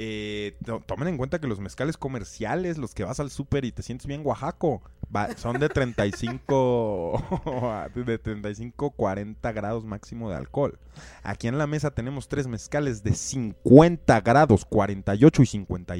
Eh, 0.00 0.56
to- 0.64 0.80
tomen 0.86 1.08
en 1.08 1.16
cuenta 1.16 1.40
que 1.40 1.48
los 1.48 1.58
mezcales 1.60 1.96
comerciales, 1.96 2.78
los 2.78 2.94
que 2.94 3.02
vas 3.04 3.18
al 3.20 3.30
súper 3.30 3.64
y 3.64 3.72
te 3.72 3.82
sientes 3.82 4.06
bien 4.06 4.22
oaxaco, 4.24 4.80
va- 5.14 5.36
son 5.36 5.58
de 5.58 5.68
35, 5.68 7.20
de 8.06 8.18
35, 8.18 8.90
40 8.92 9.50
grados 9.52 9.84
máximo 9.84 10.30
de 10.30 10.36
alcohol. 10.36 10.78
Aquí 11.24 11.48
en 11.48 11.58
la 11.58 11.66
mesa 11.66 11.90
tenemos 11.90 12.28
tres 12.28 12.46
mezcales 12.46 13.02
de 13.02 13.14
50 13.14 14.20
grados, 14.20 14.64
48 14.64 15.42
y 15.42 15.46
52. 15.46 15.97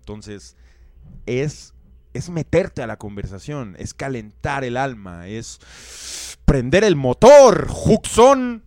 Entonces, 0.00 0.56
es, 1.26 1.74
es 2.14 2.30
meterte 2.30 2.82
a 2.82 2.86
la 2.86 2.96
conversación, 2.96 3.76
es 3.78 3.94
calentar 3.94 4.64
el 4.64 4.76
alma, 4.76 5.28
es 5.28 5.58
prender 6.44 6.84
el 6.84 6.96
motor, 6.96 7.68
Juxon. 7.68 8.64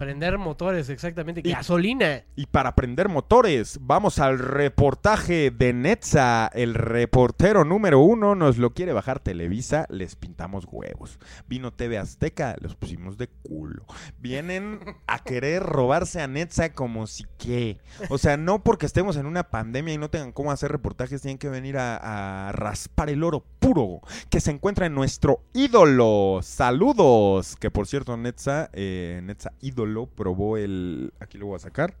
Prender 0.00 0.38
motores, 0.38 0.88
exactamente. 0.88 1.42
Y- 1.44 1.52
Gasolina. 1.52 2.24
Y 2.34 2.46
para 2.46 2.74
prender 2.74 3.10
motores, 3.10 3.78
vamos 3.82 4.18
al 4.18 4.38
reportaje 4.38 5.50
de 5.50 5.74
Netza. 5.74 6.46
El 6.54 6.72
reportero 6.72 7.66
número 7.66 7.98
uno 8.00 8.34
nos 8.34 8.56
lo 8.56 8.72
quiere 8.72 8.94
bajar 8.94 9.20
Televisa, 9.20 9.84
les 9.90 10.16
pintamos 10.16 10.66
huevos. 10.70 11.18
Vino 11.48 11.74
TV 11.74 11.98
Azteca, 11.98 12.56
los 12.62 12.76
pusimos 12.76 13.18
de 13.18 13.28
culo. 13.28 13.84
Vienen 14.18 14.80
a 15.06 15.18
querer 15.22 15.62
robarse 15.62 16.22
a 16.22 16.26
Netza 16.26 16.72
como 16.72 17.06
si 17.06 17.26
qué. 17.36 17.76
O 18.08 18.16
sea, 18.16 18.38
no 18.38 18.62
porque 18.64 18.86
estemos 18.86 19.18
en 19.18 19.26
una 19.26 19.50
pandemia 19.50 19.92
y 19.92 19.98
no 19.98 20.08
tengan 20.08 20.32
cómo 20.32 20.50
hacer 20.50 20.72
reportajes, 20.72 21.20
tienen 21.20 21.36
que 21.36 21.50
venir 21.50 21.76
a, 21.76 22.48
a 22.48 22.52
raspar 22.52 23.10
el 23.10 23.22
oro 23.22 23.44
puro 23.58 24.00
que 24.30 24.40
se 24.40 24.50
encuentra 24.50 24.86
en 24.86 24.94
nuestro 24.94 25.42
ídolo. 25.52 26.40
Saludos. 26.42 27.54
Que 27.56 27.70
por 27.70 27.86
cierto, 27.86 28.16
Netza, 28.16 28.70
eh, 28.72 29.20
Netza 29.22 29.52
ídolo, 29.60 29.89
probó 30.14 30.56
el. 30.56 31.12
Aquí 31.20 31.38
lo 31.38 31.46
voy 31.46 31.56
a 31.56 31.60
sacar. 31.60 31.94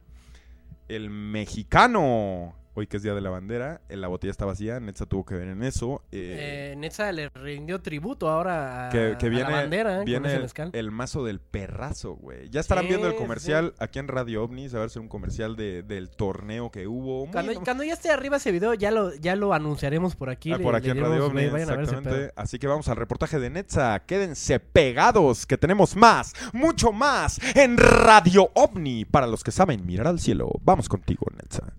El 0.88 1.10
mexicano. 1.10 2.54
Hoy 2.74 2.86
que 2.86 2.98
es 2.98 3.02
Día 3.02 3.14
de 3.14 3.20
la 3.20 3.30
Bandera, 3.30 3.80
eh, 3.88 3.96
la 3.96 4.06
botella 4.06 4.30
está 4.30 4.44
vacía, 4.44 4.78
Netza 4.78 5.04
tuvo 5.04 5.24
que 5.24 5.34
ver 5.34 5.48
en 5.48 5.62
eso. 5.64 6.02
eh, 6.12 6.70
Eh, 6.72 6.76
Netza 6.76 7.10
le 7.10 7.28
rindió 7.30 7.80
tributo 7.80 8.28
ahora 8.28 8.86
a, 8.86 8.90
que, 8.90 9.16
que 9.18 9.26
a 9.26 9.28
viene, 9.28 9.50
la 9.50 9.56
bandera, 9.56 10.00
¿eh? 10.00 10.04
viene 10.04 10.38
el, 10.72 10.90
mazo 10.92 11.24
del 11.24 11.40
perrazo, 11.40 12.12
güey. 12.14 12.48
Ya 12.48 12.60
estarán 12.60 12.84
Sí, 12.84 12.88
viendo 12.90 13.08
el 13.08 13.14
sí, 13.14 13.18
comercial 13.18 13.74
aquí 13.80 13.98
en 13.98 14.06
Radio 14.06 14.44
OVNI. 14.44 14.68
Se 14.68 14.76
va 14.76 14.84
a 14.84 14.86
hacer 14.86 15.02
un 15.02 15.08
comercial 15.08 15.56
de- 15.56 15.82
del 15.82 16.10
torneo 16.10 16.70
que 16.70 16.86
hubo. 16.86 17.24
Muy- 17.26 17.32
Cuando, 17.32 17.54
cuando 17.60 17.82
ya 17.84 17.94
esté 17.94 18.10
arriba 18.10 18.36
ese 18.36 18.52
video, 18.52 18.72
ya 18.74 18.92
lo, 18.92 19.14
ya 19.16 19.34
lo 19.34 19.52
anunciaremos 19.52 20.14
por 20.14 20.30
aquí. 20.30 20.52
Ah, 20.52 20.58
le- 20.58 20.62
por 20.62 20.76
aquí 20.76 20.90
en 20.90 20.98
Radio 21.00 21.28
güey, 21.28 21.46
OVNI, 21.46 21.50
vayan 21.50 21.70
a 21.70 21.76
ver 21.76 21.84
ese 21.84 21.94
exactamente. 21.96 22.32
Así 22.36 22.58
que 22.60 22.68
vamos 22.68 22.88
al 22.88 22.96
reportaje 22.96 23.40
de 23.40 23.50
Netza. 23.50 23.98
Quédense 24.06 24.60
pegados, 24.60 25.44
que 25.44 25.58
tenemos 25.58 25.96
más, 25.96 26.34
mucho 26.52 26.92
más 26.92 27.40
en 27.56 27.76
Radio 27.76 28.50
OVNI. 28.54 29.06
Para 29.06 29.26
los 29.26 29.42
que 29.42 29.50
saben 29.50 29.84
mirar 29.84 30.06
al 30.06 30.20
cielo, 30.20 30.52
vamos 30.62 30.88
contigo, 30.88 31.26
Netza. 31.36 31.72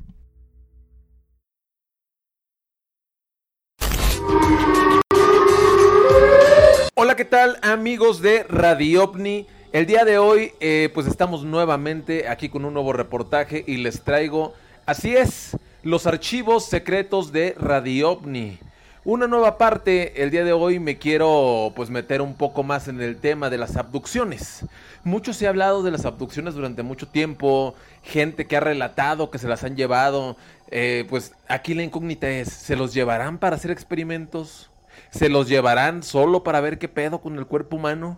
Hola, 7.11 7.17
¿qué 7.17 7.25
tal 7.25 7.59
amigos 7.61 8.21
de 8.21 8.43
Radio 8.43 9.03
OVNI? 9.03 9.45
El 9.73 9.85
día 9.85 10.05
de 10.05 10.17
hoy 10.17 10.53
eh, 10.61 10.89
pues 10.93 11.07
estamos 11.07 11.43
nuevamente 11.43 12.29
aquí 12.29 12.47
con 12.47 12.63
un 12.63 12.73
nuevo 12.73 12.93
reportaje 12.93 13.65
y 13.67 13.75
les 13.75 14.01
traigo, 14.01 14.53
así 14.85 15.17
es, 15.17 15.57
los 15.83 16.07
archivos 16.07 16.67
secretos 16.67 17.33
de 17.33 17.53
Radio 17.59 18.11
OVNI. 18.11 18.59
Una 19.03 19.27
nueva 19.27 19.57
parte, 19.57 20.23
el 20.23 20.31
día 20.31 20.45
de 20.45 20.53
hoy 20.53 20.79
me 20.79 20.99
quiero 20.99 21.73
pues 21.75 21.89
meter 21.89 22.21
un 22.21 22.33
poco 22.33 22.63
más 22.63 22.87
en 22.87 23.01
el 23.01 23.17
tema 23.17 23.49
de 23.49 23.57
las 23.57 23.75
abducciones. 23.75 24.63
Mucho 25.03 25.33
se 25.33 25.47
ha 25.47 25.49
hablado 25.49 25.83
de 25.83 25.91
las 25.91 26.05
abducciones 26.05 26.53
durante 26.53 26.81
mucho 26.81 27.09
tiempo, 27.09 27.75
gente 28.03 28.47
que 28.47 28.55
ha 28.55 28.61
relatado 28.61 29.29
que 29.29 29.37
se 29.37 29.49
las 29.49 29.65
han 29.65 29.75
llevado. 29.75 30.37
Eh, 30.69 31.05
pues 31.09 31.33
aquí 31.49 31.73
la 31.73 31.83
incógnita 31.83 32.29
es, 32.29 32.47
¿se 32.47 32.77
los 32.77 32.93
llevarán 32.93 33.37
para 33.37 33.57
hacer 33.57 33.69
experimentos? 33.69 34.70
¿Se 35.11 35.27
los 35.27 35.49
llevarán 35.49 36.03
solo 36.03 36.41
para 36.41 36.61
ver 36.61 36.79
qué 36.79 36.87
pedo 36.87 37.19
con 37.19 37.37
el 37.37 37.45
cuerpo 37.45 37.75
humano? 37.75 38.17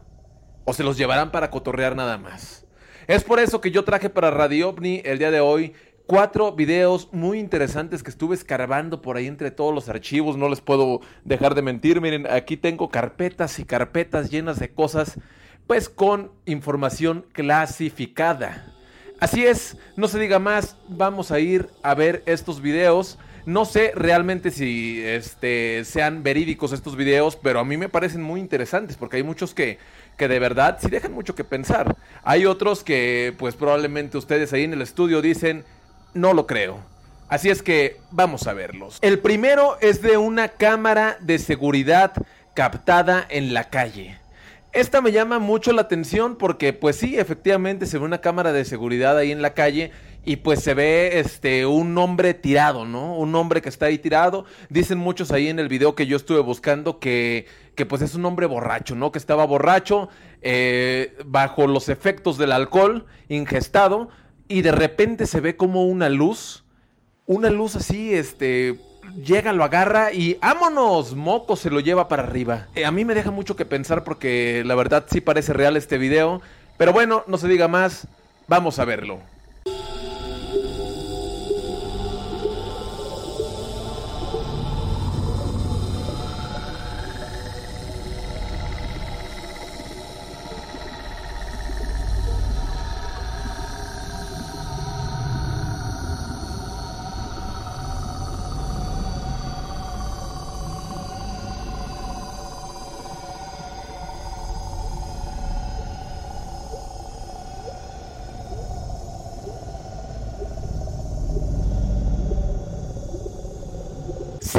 ¿O 0.63 0.73
se 0.73 0.83
los 0.83 0.95
llevarán 0.95 1.31
para 1.31 1.49
cotorrear 1.49 1.95
nada 1.95 2.19
más? 2.19 2.67
Es 3.07 3.23
por 3.23 3.39
eso 3.39 3.61
que 3.61 3.71
yo 3.71 3.83
traje 3.83 4.11
para 4.11 4.29
Radio 4.29 4.69
OVNI 4.69 5.01
el 5.03 5.17
día 5.17 5.31
de 5.31 5.39
hoy 5.39 5.73
cuatro 6.05 6.51
videos 6.51 7.09
muy 7.11 7.39
interesantes 7.39 8.03
que 8.03 8.11
estuve 8.11 8.35
escarbando 8.35 9.01
por 9.01 9.17
ahí 9.17 9.25
entre 9.25 9.49
todos 9.49 9.73
los 9.73 9.89
archivos. 9.89 10.37
No 10.37 10.47
les 10.49 10.61
puedo 10.61 11.01
dejar 11.25 11.55
de 11.55 11.63
mentir. 11.63 11.99
Miren, 11.99 12.27
aquí 12.29 12.57
tengo 12.57 12.89
carpetas 12.89 13.57
y 13.57 13.65
carpetas 13.65 14.29
llenas 14.29 14.59
de 14.59 14.71
cosas, 14.71 15.19
pues 15.65 15.89
con 15.89 16.31
información 16.45 17.25
clasificada. 17.33 18.71
Así 19.19 19.43
es, 19.43 19.77
no 19.95 20.07
se 20.07 20.19
diga 20.19 20.37
más, 20.37 20.77
vamos 20.89 21.31
a 21.31 21.39
ir 21.39 21.69
a 21.81 21.95
ver 21.95 22.21
estos 22.27 22.61
videos. 22.61 23.17
No 23.45 23.65
sé 23.65 23.91
realmente 23.93 24.51
si 24.51 25.03
este, 25.03 25.83
sean 25.85 26.23
verídicos 26.23 26.71
estos 26.71 26.95
videos, 26.95 27.35
pero 27.35 27.59
a 27.59 27.65
mí 27.65 27.75
me 27.75 27.89
parecen 27.89 28.21
muy 28.21 28.39
interesantes 28.39 28.95
porque 28.95 29.17
hay 29.17 29.23
muchos 29.23 29.53
que, 29.53 29.79
que 30.17 30.29
de 30.29 30.39
verdad 30.39 30.77
sí 30.81 30.89
dejan 30.89 31.11
mucho 31.11 31.35
que 31.35 31.43
pensar. 31.43 31.97
Hay 32.23 32.45
otros 32.45 32.83
que 32.83 33.33
pues 33.37 33.55
probablemente 33.55 34.17
ustedes 34.17 34.53
ahí 34.53 34.63
en 34.63 34.73
el 34.73 34.81
estudio 34.81 35.21
dicen, 35.21 35.65
no 36.13 36.33
lo 36.33 36.47
creo. 36.47 36.79
Así 37.27 37.49
es 37.49 37.61
que 37.61 37.97
vamos 38.11 38.47
a 38.47 38.53
verlos. 38.53 38.99
El 39.01 39.19
primero 39.19 39.77
es 39.81 40.01
de 40.01 40.17
una 40.17 40.49
cámara 40.49 41.17
de 41.19 41.39
seguridad 41.39 42.13
captada 42.53 43.25
en 43.29 43.53
la 43.53 43.69
calle. 43.69 44.19
Esta 44.71 45.01
me 45.01 45.11
llama 45.11 45.39
mucho 45.39 45.71
la 45.71 45.81
atención 45.81 46.35
porque 46.35 46.73
pues 46.73 46.95
sí, 46.95 47.17
efectivamente 47.17 47.85
se 47.85 47.97
ve 47.97 48.05
una 48.05 48.21
cámara 48.21 48.53
de 48.53 48.65
seguridad 48.65 49.17
ahí 49.17 49.31
en 49.31 49.41
la 49.41 49.53
calle 49.53 49.91
y 50.25 50.37
pues 50.37 50.61
se 50.61 50.73
ve 50.73 51.19
este 51.19 51.65
un 51.65 51.97
hombre 51.97 52.33
tirado, 52.33 52.85
¿no? 52.85 53.17
Un 53.17 53.35
hombre 53.35 53.61
que 53.61 53.69
está 53.69 53.87
ahí 53.87 53.97
tirado. 53.97 54.45
Dicen 54.69 54.97
muchos 54.97 55.31
ahí 55.31 55.49
en 55.49 55.59
el 55.59 55.67
video 55.67 55.95
que 55.95 56.07
yo 56.07 56.15
estuve 56.15 56.39
buscando 56.39 56.99
que, 56.99 57.45
que 57.75 57.85
pues 57.85 58.01
es 58.01 58.15
un 58.15 58.25
hombre 58.25 58.45
borracho, 58.45 58.95
¿no? 58.95 59.11
Que 59.11 59.19
estaba 59.19 59.45
borracho 59.45 60.09
eh, 60.41 61.17
bajo 61.25 61.67
los 61.67 61.89
efectos 61.89 62.37
del 62.37 62.51
alcohol 62.51 63.05
ingestado 63.27 64.09
y 64.47 64.61
de 64.61 64.71
repente 64.71 65.25
se 65.25 65.41
ve 65.41 65.55
como 65.57 65.85
una 65.85 66.09
luz, 66.09 66.63
una 67.25 67.49
luz 67.49 67.75
así, 67.75 68.13
este, 68.13 68.79
llega, 69.25 69.51
lo 69.51 69.63
agarra 69.63 70.13
y 70.13 70.35
¡vámonos! 70.35 71.15
Moco 71.15 71.55
se 71.55 71.69
lo 71.69 71.79
lleva 71.79 72.07
para 72.07 72.23
arriba. 72.23 72.67
Eh, 72.75 72.85
a 72.85 72.91
mí 72.91 73.03
me 73.03 73.15
deja 73.15 73.31
mucho 73.31 73.55
que 73.55 73.65
pensar 73.65 74.03
porque 74.03 74.63
la 74.65 74.75
verdad 74.75 75.05
sí 75.09 75.21
parece 75.21 75.53
real 75.53 75.75
este 75.75 75.97
video. 75.97 76.41
Pero 76.77 76.93
bueno, 76.93 77.23
no 77.27 77.37
se 77.37 77.47
diga 77.47 77.67
más, 77.67 78.07
vamos 78.47 78.79
a 78.79 78.85
verlo. 78.85 79.19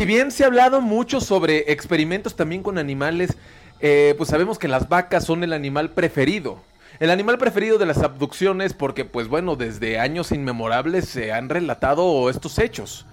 Si 0.05 0.09
bien 0.09 0.31
se 0.31 0.44
ha 0.44 0.48
hablado 0.48 0.82
mucho 0.82 1.18
sobre 1.18 1.72
experimentos 1.72 2.36
también 2.36 2.62
con 2.62 2.76
animales, 2.76 3.39
eh, 3.81 4.12
pues 4.18 4.28
sabemos 4.28 4.59
que 4.59 4.68
las 4.68 4.86
vacas 4.90 5.24
son 5.24 5.43
el 5.43 5.55
animal 5.55 5.93
preferido. 5.93 6.59
El 7.01 7.10
animal 7.10 7.39
preferido 7.39 7.78
de 7.78 7.86
las 7.86 7.97
abducciones 8.02 8.74
porque, 8.74 9.06
pues 9.06 9.28
bueno, 9.28 9.56
desde 9.56 9.98
años 9.98 10.31
inmemorables 10.31 11.09
se 11.09 11.32
han 11.32 11.48
relatado 11.48 12.28
estos 12.28 12.59
hechos. 12.59 13.06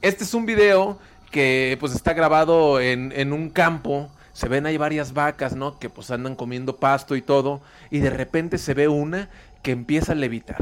Este 0.00 0.24
es 0.24 0.32
un 0.32 0.46
video 0.46 0.98
que 1.30 1.76
pues 1.78 1.94
está 1.94 2.14
grabado 2.14 2.80
en, 2.80 3.12
en 3.14 3.34
un 3.34 3.50
campo. 3.50 4.08
Se 4.32 4.48
ven 4.48 4.64
ahí 4.64 4.78
varias 4.78 5.12
vacas, 5.12 5.54
¿no? 5.54 5.78
Que 5.78 5.90
pues 5.90 6.10
andan 6.10 6.36
comiendo 6.36 6.76
pasto 6.76 7.16
y 7.16 7.20
todo. 7.20 7.60
Y 7.90 7.98
de 7.98 8.08
repente 8.08 8.56
se 8.56 8.72
ve 8.72 8.88
una 8.88 9.28
que 9.62 9.72
empieza 9.72 10.12
a 10.12 10.14
levitar. 10.14 10.56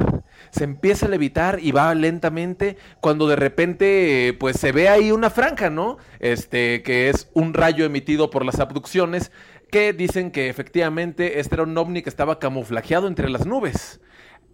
Se 0.51 0.65
empieza 0.65 1.07
a 1.07 1.09
levitar 1.09 1.59
y 1.63 1.73
va 1.73 1.95
lentamente 1.95 2.77
cuando 3.01 3.27
de 3.27 3.37
repente 3.37 4.37
pues 4.39 4.57
se 4.57 4.73
ve 4.73 4.89
ahí 4.89 5.13
una 5.13 5.31
franja, 5.31 5.71
¿no? 5.71 5.99
Este 6.21 6.83
que 6.83 7.09
es 7.09 7.31
un 7.35 7.55
rayo 7.55 7.85
emitido 7.85 8.31
por 8.31 8.45
las 8.45 8.61
abducciones 8.61 9.33
que 9.71 9.93
dicen 9.93 10.31
que 10.31 10.49
efectivamente 10.49 11.41
este 11.41 11.57
era 11.57 11.65
un 11.65 11.77
ovni 11.77 12.03
que 12.03 12.09
estaba 12.09 12.39
camuflajeado 12.39 13.07
entre 13.07 13.29
las 13.29 13.47
nubes. 13.47 14.01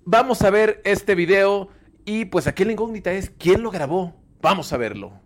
Vamos 0.04 0.42
a 0.42 0.50
ver 0.50 0.80
este 0.84 1.14
video 1.14 1.68
y 2.04 2.26
pues 2.26 2.46
aquí 2.46 2.64
la 2.64 2.72
incógnita 2.72 3.12
es 3.12 3.30
quién 3.38 3.62
lo 3.62 3.70
grabó. 3.70 4.14
Vamos 4.42 4.72
a 4.72 4.76
verlo. 4.76 5.24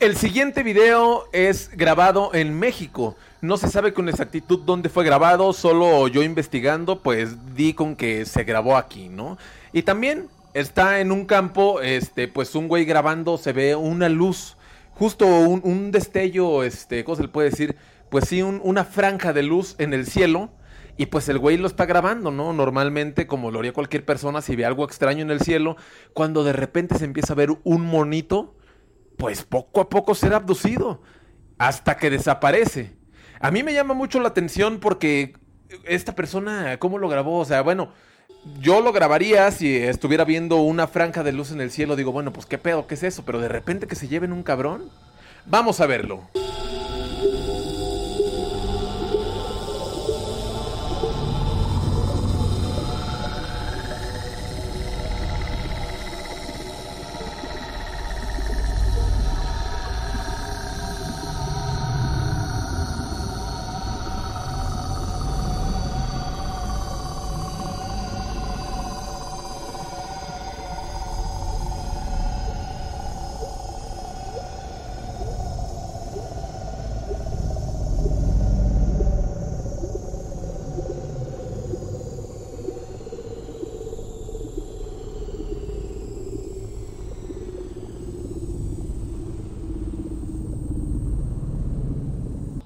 El 0.00 0.16
siguiente 0.16 0.62
video 0.62 1.24
es 1.32 1.70
grabado 1.76 2.30
en 2.34 2.58
México. 2.58 3.16
No 3.42 3.58
se 3.58 3.68
sabe 3.68 3.92
con 3.92 4.08
exactitud 4.08 4.60
dónde 4.64 4.88
fue 4.88 5.04
grabado, 5.04 5.52
solo 5.52 6.08
yo 6.08 6.22
investigando, 6.22 7.00
pues 7.02 7.54
di 7.54 7.74
con 7.74 7.96
que 7.96 8.24
se 8.24 8.44
grabó 8.44 8.76
aquí, 8.78 9.10
¿no? 9.10 9.36
Y 9.74 9.82
también 9.82 10.28
está 10.54 11.00
en 11.00 11.12
un 11.12 11.26
campo, 11.26 11.82
este, 11.82 12.28
pues 12.28 12.54
un 12.54 12.66
güey 12.66 12.86
grabando, 12.86 13.36
se 13.36 13.52
ve 13.52 13.76
una 13.76 14.08
luz, 14.08 14.56
justo 14.94 15.26
un, 15.26 15.90
destello, 15.90 16.62
este, 16.64 17.04
¿cómo 17.04 17.16
se 17.16 17.22
le 17.22 17.28
puede 17.28 17.50
decir? 17.50 17.76
Pues 18.08 18.24
sí, 18.26 18.40
un- 18.42 18.60
una 18.64 18.84
franja 18.84 19.34
de 19.34 19.42
luz 19.42 19.74
en 19.78 19.92
el 19.92 20.06
cielo. 20.06 20.50
Y 20.96 21.06
pues 21.06 21.28
el 21.30 21.38
güey 21.38 21.56
lo 21.56 21.66
está 21.66 21.86
grabando, 21.86 22.30
¿no? 22.30 22.52
Normalmente, 22.52 23.26
como 23.26 23.50
lo 23.50 23.60
haría 23.60 23.72
cualquier 23.72 24.04
persona, 24.04 24.42
si 24.42 24.54
ve 24.54 24.66
algo 24.66 24.84
extraño 24.84 25.22
en 25.22 25.30
el 25.30 25.40
cielo, 25.40 25.76
cuando 26.12 26.44
de 26.44 26.52
repente 26.52 26.98
se 26.98 27.06
empieza 27.06 27.32
a 27.32 27.36
ver 27.36 27.50
un 27.64 27.82
monito, 27.86 28.54
pues 29.20 29.44
poco 29.44 29.82
a 29.82 29.90
poco 29.90 30.14
será 30.14 30.36
abducido 30.36 31.02
hasta 31.58 31.98
que 31.98 32.08
desaparece. 32.08 32.96
A 33.38 33.50
mí 33.50 33.62
me 33.62 33.74
llama 33.74 33.92
mucho 33.92 34.18
la 34.18 34.28
atención 34.28 34.80
porque 34.80 35.34
esta 35.84 36.14
persona, 36.14 36.78
¿cómo 36.78 36.96
lo 36.96 37.06
grabó? 37.10 37.38
O 37.38 37.44
sea, 37.44 37.60
bueno, 37.60 37.92
yo 38.60 38.80
lo 38.80 38.92
grabaría 38.92 39.50
si 39.50 39.76
estuviera 39.76 40.24
viendo 40.24 40.56
una 40.56 40.86
franja 40.86 41.22
de 41.22 41.32
luz 41.32 41.52
en 41.52 41.60
el 41.60 41.70
cielo. 41.70 41.96
Digo, 41.96 42.12
bueno, 42.12 42.32
pues 42.32 42.46
qué 42.46 42.56
pedo, 42.56 42.86
¿qué 42.86 42.94
es 42.94 43.02
eso? 43.02 43.22
Pero 43.26 43.40
de 43.40 43.48
repente 43.48 43.86
que 43.86 43.94
se 43.94 44.08
lleven 44.08 44.32
un 44.32 44.42
cabrón. 44.42 44.90
Vamos 45.44 45.82
a 45.82 45.86
verlo. 45.86 46.30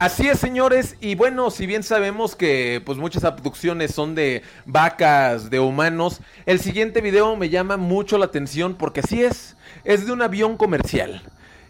Así 0.04 0.28
es, 0.28 0.38
señores, 0.38 0.96
y 1.00 1.14
bueno, 1.14 1.50
si 1.50 1.64
bien 1.64 1.82
sabemos 1.82 2.36
que 2.36 2.82
pues 2.84 2.98
muchas 2.98 3.24
abducciones 3.24 3.94
son 3.94 4.14
de 4.14 4.42
vacas, 4.66 5.48
de 5.48 5.60
humanos, 5.60 6.20
el 6.44 6.60
siguiente 6.60 7.00
video 7.00 7.36
me 7.36 7.48
llama 7.48 7.78
mucho 7.78 8.18
la 8.18 8.26
atención 8.26 8.74
porque 8.74 9.00
así 9.00 9.22
es, 9.24 9.56
es 9.82 10.04
de 10.04 10.12
un 10.12 10.20
avión 10.20 10.58
comercial. 10.58 11.22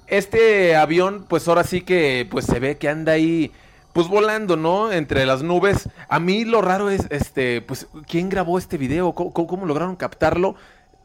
Este 0.09 0.75
avión, 0.75 1.27
pues 1.29 1.47
ahora 1.47 1.63
sí 1.63 1.83
que 1.83 2.27
pues 2.29 2.47
se 2.47 2.59
ve 2.59 2.77
que 2.77 2.89
anda 2.89 3.13
ahí 3.13 3.53
pues 3.93 4.09
volando, 4.09 4.57
¿no? 4.57 4.91
Entre 4.91 5.27
las 5.27 5.45
nubes. 5.45 5.89
A 6.09 6.19
mí 6.19 6.45
lo 6.45 6.61
raro 6.61 6.91
es, 6.91 7.07
este, 7.11 7.63
pues, 7.63 7.87
¿quién 8.09 8.31
grabó 8.31 8.59
este 8.59 8.79
video? 8.79 9.13
¿Cómo, 9.13 9.65
lograron 9.65 9.95
captarlo 9.95 10.57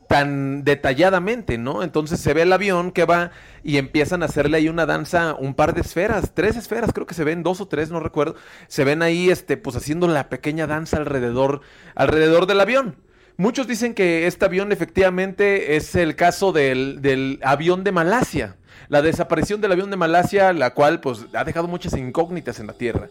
tan 0.10 0.64
detalladamente, 0.64 1.60
¿no? 1.60 1.84
Entonces 1.84 2.20
se 2.20 2.34
ve 2.34 2.42
el 2.42 2.52
avión 2.52 2.92
que 2.92 3.06
va 3.06 3.30
y 3.64 3.78
empiezan 3.78 4.24
a 4.24 4.26
hacerle 4.26 4.58
ahí 4.58 4.68
una 4.68 4.88
danza, 4.88 5.36
un 5.36 5.54
par 5.54 5.76
de 5.76 5.82
esferas, 5.82 6.32
tres 6.34 6.56
esferas, 6.56 6.92
creo 6.92 7.06
que 7.06 7.14
se 7.14 7.24
ven, 7.24 7.44
dos 7.44 7.62
o 7.62 7.68
tres, 7.68 7.92
no 7.92 8.00
recuerdo. 8.00 8.36
Se 8.68 8.84
ven 8.84 9.04
ahí, 9.04 9.30
este, 9.30 9.56
pues 9.56 9.76
haciendo 9.76 10.08
la 10.08 10.28
pequeña 10.28 10.66
danza 10.66 10.98
alrededor, 10.98 11.62
alrededor 11.94 12.48
del 12.48 12.60
avión. 12.60 12.96
Muchos 13.38 13.68
dicen 13.68 13.94
que 13.94 14.26
este 14.26 14.46
avión 14.46 14.72
efectivamente 14.72 15.76
es 15.76 15.94
el 15.94 16.16
caso 16.16 16.54
del, 16.54 17.04
del 17.04 17.40
avión 17.44 17.84
de 17.84 17.92
Malasia. 17.92 18.56
La 18.88 19.04
desaparición 19.04 19.62
del 19.62 19.74
avión 19.74 19.92
de 19.92 19.98
Malasia, 19.98 20.54
la 20.54 20.74
cual 20.74 21.02
pues 21.02 21.28
ha 21.36 21.44
dejado 21.44 21.68
muchas 21.68 21.94
incógnitas 21.94 22.60
en 22.60 22.66
la 22.66 22.74
Tierra. 22.74 23.10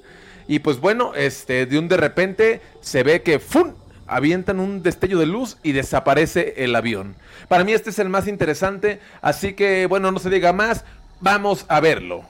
Y 0.49 0.59
pues 0.59 0.81
bueno, 0.81 1.15
este, 1.15 1.65
de 1.67 1.79
un 1.79 1.87
de 1.87 1.97
repente 1.97 2.61
se 2.81 3.05
ve 3.05 3.23
que 3.23 3.39
¡fum! 3.39 3.75
Avientan 4.09 4.61
un 4.61 4.83
destello 4.83 5.19
de 5.19 5.27
luz 5.27 5.59
y 5.63 5.73
desaparece 5.73 6.55
el 6.59 6.75
avión. 6.75 7.15
Para 7.49 7.65
mí 7.65 7.73
este 7.73 7.91
es 7.91 7.99
el 7.99 8.09
más 8.09 8.27
interesante, 8.27 9.01
así 9.21 9.53
que 9.53 9.87
bueno, 9.87 10.11
no 10.11 10.19
se 10.19 10.31
diga 10.31 10.53
más, 10.53 10.85
vamos 11.21 11.65
a 11.69 11.81
verlo. 11.81 12.25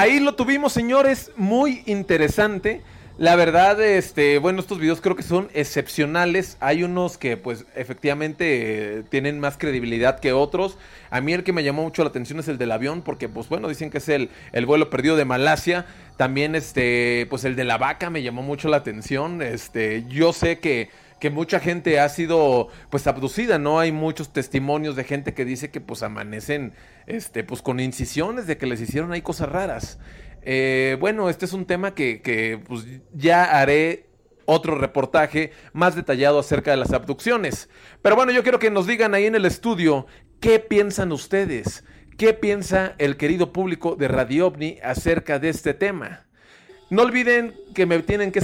Ahí 0.00 0.18
lo 0.18 0.34
tuvimos, 0.34 0.72
señores, 0.72 1.30
muy 1.36 1.82
interesante. 1.84 2.80
La 3.18 3.36
verdad, 3.36 3.78
este, 3.82 4.38
bueno, 4.38 4.60
estos 4.60 4.78
videos 4.78 5.02
creo 5.02 5.14
que 5.14 5.22
son 5.22 5.50
excepcionales. 5.52 6.56
Hay 6.60 6.84
unos 6.84 7.18
que, 7.18 7.36
pues, 7.36 7.66
efectivamente 7.76 9.00
eh, 9.00 9.02
tienen 9.10 9.38
más 9.40 9.58
credibilidad 9.58 10.18
que 10.18 10.32
otros. 10.32 10.78
A 11.10 11.20
mí 11.20 11.34
el 11.34 11.44
que 11.44 11.52
me 11.52 11.62
llamó 11.64 11.82
mucho 11.82 12.02
la 12.02 12.08
atención 12.08 12.38
es 12.38 12.48
el 12.48 12.56
del 12.56 12.72
avión, 12.72 13.02
porque, 13.02 13.28
pues, 13.28 13.50
bueno, 13.50 13.68
dicen 13.68 13.90
que 13.90 13.98
es 13.98 14.08
el, 14.08 14.30
el 14.52 14.64
vuelo 14.64 14.88
perdido 14.88 15.16
de 15.16 15.26
Malasia. 15.26 15.84
También, 16.16 16.54
este, 16.54 17.26
pues, 17.28 17.44
el 17.44 17.54
de 17.54 17.64
la 17.64 17.76
vaca 17.76 18.08
me 18.08 18.22
llamó 18.22 18.40
mucho 18.40 18.70
la 18.70 18.78
atención. 18.78 19.42
Este, 19.42 20.06
yo 20.08 20.32
sé 20.32 20.60
que 20.60 20.88
que 21.20 21.30
mucha 21.30 21.60
gente 21.60 22.00
ha 22.00 22.08
sido 22.08 22.68
pues 22.90 23.06
abducida, 23.06 23.58
¿no? 23.58 23.78
Hay 23.78 23.92
muchos 23.92 24.32
testimonios 24.32 24.96
de 24.96 25.04
gente 25.04 25.34
que 25.34 25.44
dice 25.44 25.70
que 25.70 25.80
pues 25.80 26.02
amanecen 26.02 26.72
este 27.06 27.44
pues 27.44 27.62
con 27.62 27.78
incisiones 27.78 28.46
de 28.46 28.56
que 28.56 28.66
les 28.66 28.80
hicieron 28.80 29.12
ahí 29.12 29.22
cosas 29.22 29.50
raras. 29.50 29.98
Eh, 30.42 30.96
bueno, 30.98 31.28
este 31.28 31.44
es 31.44 31.52
un 31.52 31.66
tema 31.66 31.94
que, 31.94 32.22
que 32.22 32.60
pues 32.66 32.86
ya 33.12 33.60
haré 33.60 34.06
otro 34.46 34.74
reportaje 34.74 35.52
más 35.72 35.94
detallado 35.94 36.38
acerca 36.38 36.70
de 36.70 36.78
las 36.78 36.92
abducciones. 36.92 37.68
Pero 38.02 38.16
bueno, 38.16 38.32
yo 38.32 38.42
quiero 38.42 38.58
que 38.58 38.70
nos 38.70 38.86
digan 38.86 39.14
ahí 39.14 39.26
en 39.26 39.34
el 39.34 39.44
estudio 39.44 40.06
qué 40.40 40.58
piensan 40.58 41.12
ustedes, 41.12 41.84
qué 42.16 42.32
piensa 42.32 42.94
el 42.98 43.16
querido 43.16 43.52
público 43.52 43.94
de 43.94 44.08
Radio 44.08 44.48
OVNI 44.48 44.78
acerca 44.82 45.38
de 45.38 45.50
este 45.50 45.74
tema. 45.74 46.26
No 46.88 47.02
olviden 47.02 47.54
que 47.74 47.86
me 47.86 48.00
tienen 48.00 48.32
que 48.32 48.42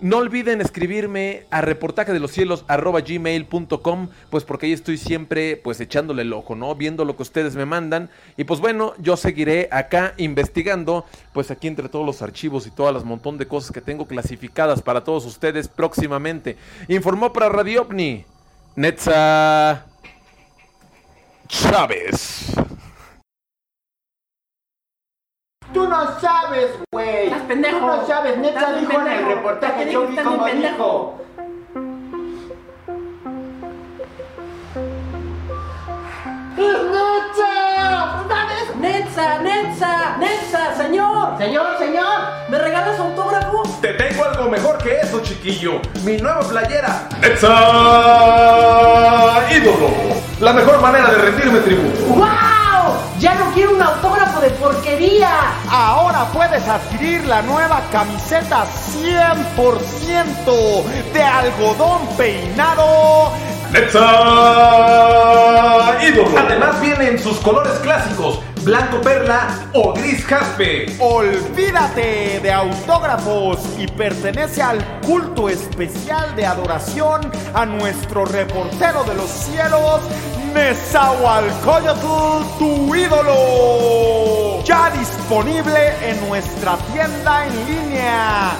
no 0.00 0.18
olviden 0.18 0.60
escribirme 0.60 1.46
a 1.50 1.62
reportaje 1.62 2.12
de 2.12 2.20
los 2.20 2.30
cielos 2.30 2.64
gmail.com, 2.68 4.08
pues 4.30 4.44
porque 4.44 4.66
ahí 4.66 4.72
estoy 4.72 4.98
siempre 4.98 5.56
pues 5.56 5.80
echándole 5.80 6.22
el 6.22 6.32
ojo, 6.32 6.54
¿no? 6.54 6.74
Viendo 6.74 7.04
lo 7.04 7.16
que 7.16 7.22
ustedes 7.22 7.56
me 7.56 7.64
mandan. 7.64 8.10
Y 8.36 8.44
pues 8.44 8.60
bueno, 8.60 8.94
yo 8.98 9.16
seguiré 9.16 9.68
acá 9.72 10.14
investigando, 10.18 11.06
pues 11.32 11.50
aquí 11.50 11.66
entre 11.66 11.88
todos 11.88 12.04
los 12.04 12.20
archivos 12.22 12.66
y 12.66 12.70
todas 12.70 12.92
las 12.92 13.04
montón 13.06 13.38
de 13.38 13.46
cosas 13.46 13.72
que 13.72 13.80
tengo 13.80 14.06
clasificadas 14.06 14.82
para 14.82 15.02
todos 15.04 15.24
ustedes 15.24 15.68
próximamente. 15.68 16.56
Informó 16.88 17.32
para 17.32 17.48
Radio 17.48 17.82
OVNI, 17.82 18.24
Netza 18.74 19.86
Chávez. 21.48 22.52
Tú 25.72 25.88
no 25.88 26.20
sabes, 26.20 26.70
güey. 26.92 27.26
Estás 27.26 27.42
pendejo. 27.42 27.78
Tú 27.78 27.86
no 27.86 28.06
sabes, 28.06 28.38
neta 28.38 28.60
Estás 28.60 28.80
dijo 28.80 29.00
en 29.00 29.06
el 29.06 29.26
reportaje, 29.26 29.92
yo 29.92 30.06
vi 30.06 30.16
bien 30.16 30.62
dijo. 30.62 31.20
¡Es 36.56 36.82
neta! 36.82 37.56
Netza, 38.80 39.38
Netza, 39.38 40.16
Netza, 40.18 40.74
señor. 40.76 41.38
Señor, 41.38 41.78
señor. 41.78 42.20
¿Me 42.48 42.58
regalas 42.58 42.98
autógrafo? 43.00 43.62
Te 43.80 43.94
tengo 43.94 44.24
algo 44.24 44.50
mejor 44.50 44.78
que 44.78 45.00
eso, 45.00 45.20
chiquillo. 45.20 45.80
Mi 46.04 46.18
nueva 46.18 46.40
playera. 46.40 47.08
¡Netza 47.20 47.48
Ídolo! 49.50 49.88
La 50.40 50.52
mejor 50.52 50.80
manera 50.80 51.10
de 51.10 51.18
rendirme 51.18 51.60
tributo. 51.60 52.04
¡Wow! 52.14 52.55
Ya 53.18 53.34
no 53.34 53.50
quiero 53.54 53.74
un 53.74 53.80
autógrafo 53.80 54.40
de 54.40 54.50
porquería. 54.50 55.30
Ahora 55.70 56.26
puedes 56.32 56.68
adquirir 56.68 57.24
la 57.26 57.40
nueva 57.42 57.80
camiseta 57.90 58.66
100% 58.66 60.84
de 61.14 61.22
algodón 61.22 62.06
peinado. 62.18 63.32
¡Netza 63.72 63.98
Ídolo! 66.02 66.38
Además 66.38 66.78
viene 66.80 67.08
en 67.08 67.18
sus 67.18 67.38
colores 67.38 67.72
clásicos, 67.82 68.40
blanco 68.62 69.00
perla 69.00 69.48
o 69.72 69.92
gris 69.94 70.22
jaspe. 70.24 70.94
Olvídate 71.00 72.38
de 72.40 72.52
autógrafos 72.52 73.60
y 73.78 73.86
pertenece 73.86 74.60
al 74.62 74.84
culto 75.00 75.48
especial 75.48 76.36
de 76.36 76.44
adoración 76.46 77.32
a 77.54 77.64
nuestro 77.64 78.26
reportero 78.26 79.02
de 79.04 79.14
los 79.14 79.30
cielos, 79.30 80.02
Nezahualcóyotl, 80.56 82.46
tu 82.58 82.94
ídolo. 82.94 84.62
Ya 84.64 84.90
disponible 84.90 85.94
en 86.02 86.28
nuestra 86.28 86.78
tienda 86.92 87.46
en 87.46 87.66
línea. 87.66 88.52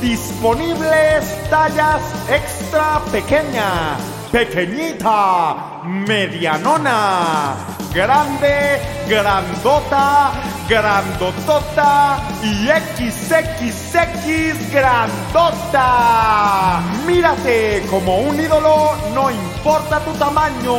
Disponibles 0.00 1.24
tallas 1.50 2.00
extra 2.30 3.00
pequeña, 3.12 3.96
pequeñita, 4.32 5.82
medianona, 5.84 7.54
grande, 7.92 8.80
grandota, 9.08 10.32
grandotota 10.68 12.18
y 12.42 12.68
XXX 12.68 14.72
grandota. 14.72 16.80
Mírate 17.06 17.86
como 17.90 18.18
un 18.18 18.40
ídolo, 18.40 18.92
no 19.14 19.30
importa 19.30 20.00
tu 20.00 20.12
tamaño. 20.14 20.74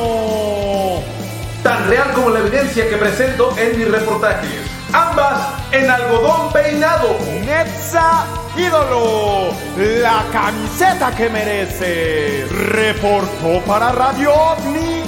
Tan 1.64 1.90
real 1.90 2.12
como 2.14 2.32
la 2.32 2.40
evidencia 2.40 2.90
que 2.90 2.98
presento 2.98 3.56
en 3.58 3.78
mis 3.78 3.90
reportajes. 3.90 4.70
Ambas 4.92 5.48
en 5.72 5.90
algodón 5.90 6.52
peinado. 6.52 7.16
Netza 7.46 8.26
Ídolo, 8.56 9.50
la 9.78 10.24
camiseta 10.32 11.10
que 11.16 11.28
mereces. 11.28 12.52
Reportó 12.52 13.62
para 13.66 13.92
Radio 13.92 14.32
OVNI, 14.32 15.04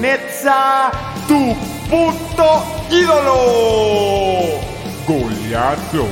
Netza, 0.00 0.90
tu 1.30 1.56
puto 1.88 2.50
ídolo. 2.90 3.38
Goleado. 5.06 6.08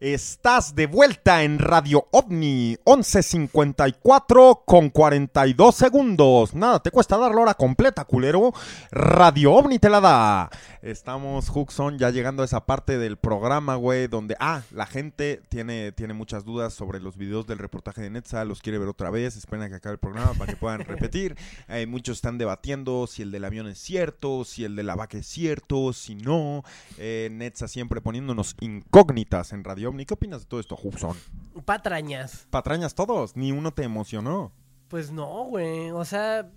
Estás 0.00 0.76
de 0.76 0.86
vuelta 0.86 1.42
en 1.42 1.58
Radio 1.58 2.06
OVNI 2.12 2.76
1154 2.86 4.62
con 4.64 4.90
42 4.90 5.74
segundos. 5.74 6.54
Nada, 6.54 6.80
te 6.80 6.92
cuesta 6.92 7.18
dar 7.18 7.34
la 7.34 7.40
hora 7.40 7.54
completa, 7.54 8.04
culero. 8.04 8.52
Radio 8.92 9.54
OVNI 9.54 9.80
te 9.80 9.90
la 9.90 10.00
da. 10.00 10.50
Estamos, 10.82 11.50
Huxon, 11.52 11.98
ya 11.98 12.10
llegando 12.10 12.42
a 12.42 12.44
esa 12.44 12.64
parte 12.64 12.96
del 12.96 13.16
programa, 13.16 13.74
güey, 13.74 14.06
donde, 14.06 14.36
ah, 14.38 14.62
la 14.70 14.86
gente 14.86 15.42
tiene, 15.48 15.90
tiene 15.90 16.14
muchas 16.14 16.44
dudas 16.44 16.74
sobre 16.74 17.00
los 17.00 17.16
videos 17.16 17.48
del 17.48 17.58
reportaje 17.58 18.00
de 18.00 18.10
Netza, 18.10 18.44
los 18.44 18.62
quiere 18.62 18.78
ver 18.78 18.86
otra 18.86 19.10
vez, 19.10 19.34
esperen 19.34 19.64
a 19.64 19.68
que 19.68 19.74
acabe 19.74 19.94
el 19.94 19.98
programa 19.98 20.32
para 20.34 20.52
que 20.52 20.56
puedan 20.56 20.78
repetir. 20.86 21.34
Eh, 21.66 21.86
muchos 21.86 22.18
están 22.18 22.38
debatiendo 22.38 23.08
si 23.08 23.22
el 23.22 23.32
del 23.32 23.44
avión 23.44 23.66
es 23.66 23.80
cierto, 23.80 24.44
si 24.44 24.62
el 24.62 24.76
de 24.76 24.84
la 24.84 24.94
vaca 24.94 25.18
es 25.18 25.26
cierto, 25.26 25.92
si 25.92 26.14
no. 26.14 26.62
Eh, 26.98 27.30
Netza 27.32 27.66
siempre 27.66 28.00
poniéndonos 28.00 28.54
incógnitas 28.60 29.52
en 29.52 29.64
Radio 29.64 29.87
¿Qué 29.96 30.14
opinas 30.14 30.40
de 30.42 30.46
todo 30.46 30.60
esto, 30.60 30.76
Huxon? 30.82 31.16
patrañas. 31.64 32.46
Patrañas 32.50 32.94
todos, 32.94 33.36
ni 33.36 33.52
uno 33.52 33.72
te 33.72 33.82
emocionó. 33.82 34.52
Pues 34.88 35.10
no, 35.10 35.44
güey. 35.44 35.90
O 35.90 36.04
sea, 36.04 36.50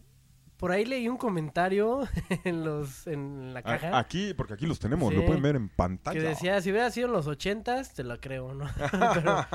por 0.58 0.72
ahí 0.72 0.86
leí 0.86 1.08
un 1.10 1.18
comentario 1.18 2.02
en 2.46 2.64
los 2.64 3.08
en 3.08 3.52
la 3.54 3.64
caja 3.64 3.98
Aquí, 3.98 4.34
porque 4.36 4.54
aquí 4.54 4.68
los 4.68 4.80
tenemos, 4.80 5.10
Sí. 5.12 5.16
lo 5.20 5.26
pueden 5.26 5.42
ver 5.42 5.56
en 5.56 5.70
pantalla. 5.70 6.20
que 6.20 6.26
decía, 6.28 6.62
si 6.62 6.70
hubiera 6.72 6.92
sido 6.92 7.08
en 7.08 7.14
los 7.14 7.28
ochentas, 7.28 7.94
te 7.96 8.04
lo 8.04 8.20
creo, 8.20 8.54
¿no? 8.54 8.66
Pero, 9.14 9.46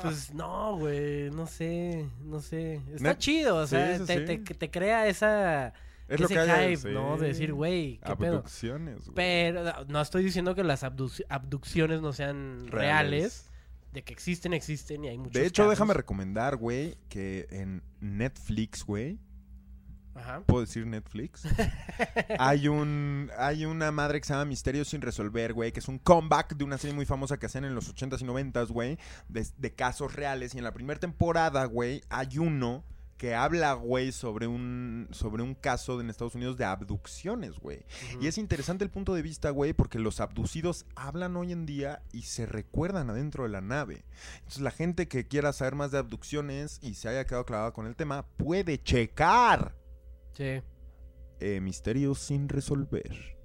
pues 0.00 0.32
no, 0.32 0.76
güey, 0.78 1.30
no 1.30 1.46
sé, 1.46 2.08
no 2.22 2.40
sé. 2.40 2.74
Está 2.94 3.10
Net- 3.14 3.18
chido, 3.18 3.56
o 3.56 3.66
sea, 3.66 3.98
sí, 3.98 4.04
te, 4.06 4.26
sí. 4.26 4.38
te- 4.44 4.54
te 4.54 4.70
crea 4.70 5.06
esa... 5.08 5.72
es 6.08 6.20
lo 6.20 6.26
ese 6.26 6.34
que 6.34 6.40
hay, 6.40 6.76
hype, 6.76 6.92
¿no? 6.92 7.16
De 7.18 7.28
decir, 7.28 7.52
güey, 7.52 7.98
qué 8.04 8.16
pedo. 8.16 8.36
Abducciones, 8.38 9.04
güey. 9.06 9.14
Pero 9.14 9.84
no 9.88 10.00
estoy 10.00 10.24
diciendo 10.24 10.54
que 10.54 10.64
las 10.64 10.82
abduc- 10.82 11.24
abducciones 11.28 12.00
no 12.00 12.12
sean 12.12 12.66
reales. 12.68 12.72
Reales. 13.10 13.44
De 13.92 14.02
que 14.04 14.12
existen, 14.12 14.52
existen 14.52 15.04
y 15.04 15.08
hay 15.08 15.16
muchos 15.18 15.32
De 15.32 15.46
hecho, 15.46 15.62
casos. 15.62 15.70
déjame 15.70 15.94
recomendar, 15.94 16.56
güey, 16.56 16.96
que 17.08 17.46
en 17.50 17.82
Netflix, 18.00 18.84
güey, 18.84 19.18
Ajá. 20.14 20.42
¿puedo 20.46 20.60
decir 20.66 20.86
Netflix? 20.86 21.42
hay 22.38 22.68
un 22.68 23.30
hay 23.38 23.64
una 23.64 23.90
madre 23.92 24.20
que 24.20 24.26
se 24.26 24.32
llama 24.34 24.44
Misterios 24.44 24.88
sin 24.88 25.00
resolver, 25.00 25.52
güey, 25.54 25.72
que 25.72 25.80
es 25.80 25.88
un 25.88 25.98
comeback 25.98 26.54
de 26.56 26.64
una 26.64 26.76
serie 26.76 26.94
muy 26.94 27.06
famosa 27.06 27.38
que 27.38 27.46
hacían 27.46 27.64
en 27.64 27.74
los 27.74 27.94
80s 27.94 28.20
y 28.20 28.24
90s, 28.24 28.68
güey, 28.68 28.98
de, 29.28 29.46
de 29.56 29.74
casos 29.74 30.14
reales. 30.14 30.54
Y 30.54 30.58
en 30.58 30.64
la 30.64 30.72
primera 30.72 31.00
temporada, 31.00 31.64
güey, 31.64 32.02
hay 32.10 32.38
uno 32.38 32.84
que 33.18 33.34
habla, 33.34 33.74
güey, 33.74 34.12
sobre 34.12 34.46
un, 34.46 35.08
sobre 35.10 35.42
un 35.42 35.54
caso 35.54 36.00
en 36.00 36.08
Estados 36.08 36.34
Unidos 36.36 36.56
de 36.56 36.64
abducciones, 36.64 37.58
güey. 37.58 37.84
Y 38.20 38.28
es 38.28 38.38
interesante 38.38 38.84
el 38.84 38.90
punto 38.90 39.12
de 39.12 39.22
vista, 39.22 39.50
güey, 39.50 39.72
porque 39.74 39.98
los 39.98 40.20
abducidos 40.20 40.86
hablan 40.96 41.36
hoy 41.36 41.52
en 41.52 41.66
día 41.66 42.02
y 42.12 42.22
se 42.22 42.46
recuerdan 42.46 43.10
adentro 43.10 43.42
de 43.44 43.50
la 43.50 43.60
nave. 43.60 44.04
Entonces 44.38 44.62
la 44.62 44.70
gente 44.70 45.08
que 45.08 45.26
quiera 45.26 45.52
saber 45.52 45.74
más 45.74 45.90
de 45.90 45.98
abducciones 45.98 46.78
y 46.80 46.94
se 46.94 47.08
haya 47.08 47.26
quedado 47.26 47.44
clavada 47.44 47.72
con 47.72 47.86
el 47.86 47.96
tema, 47.96 48.24
puede 48.38 48.82
checar 48.82 49.74
Sí. 50.32 50.62
eh, 51.40 51.60
Misterios 51.60 52.20
sin 52.20 52.48
resolver. 52.48 53.36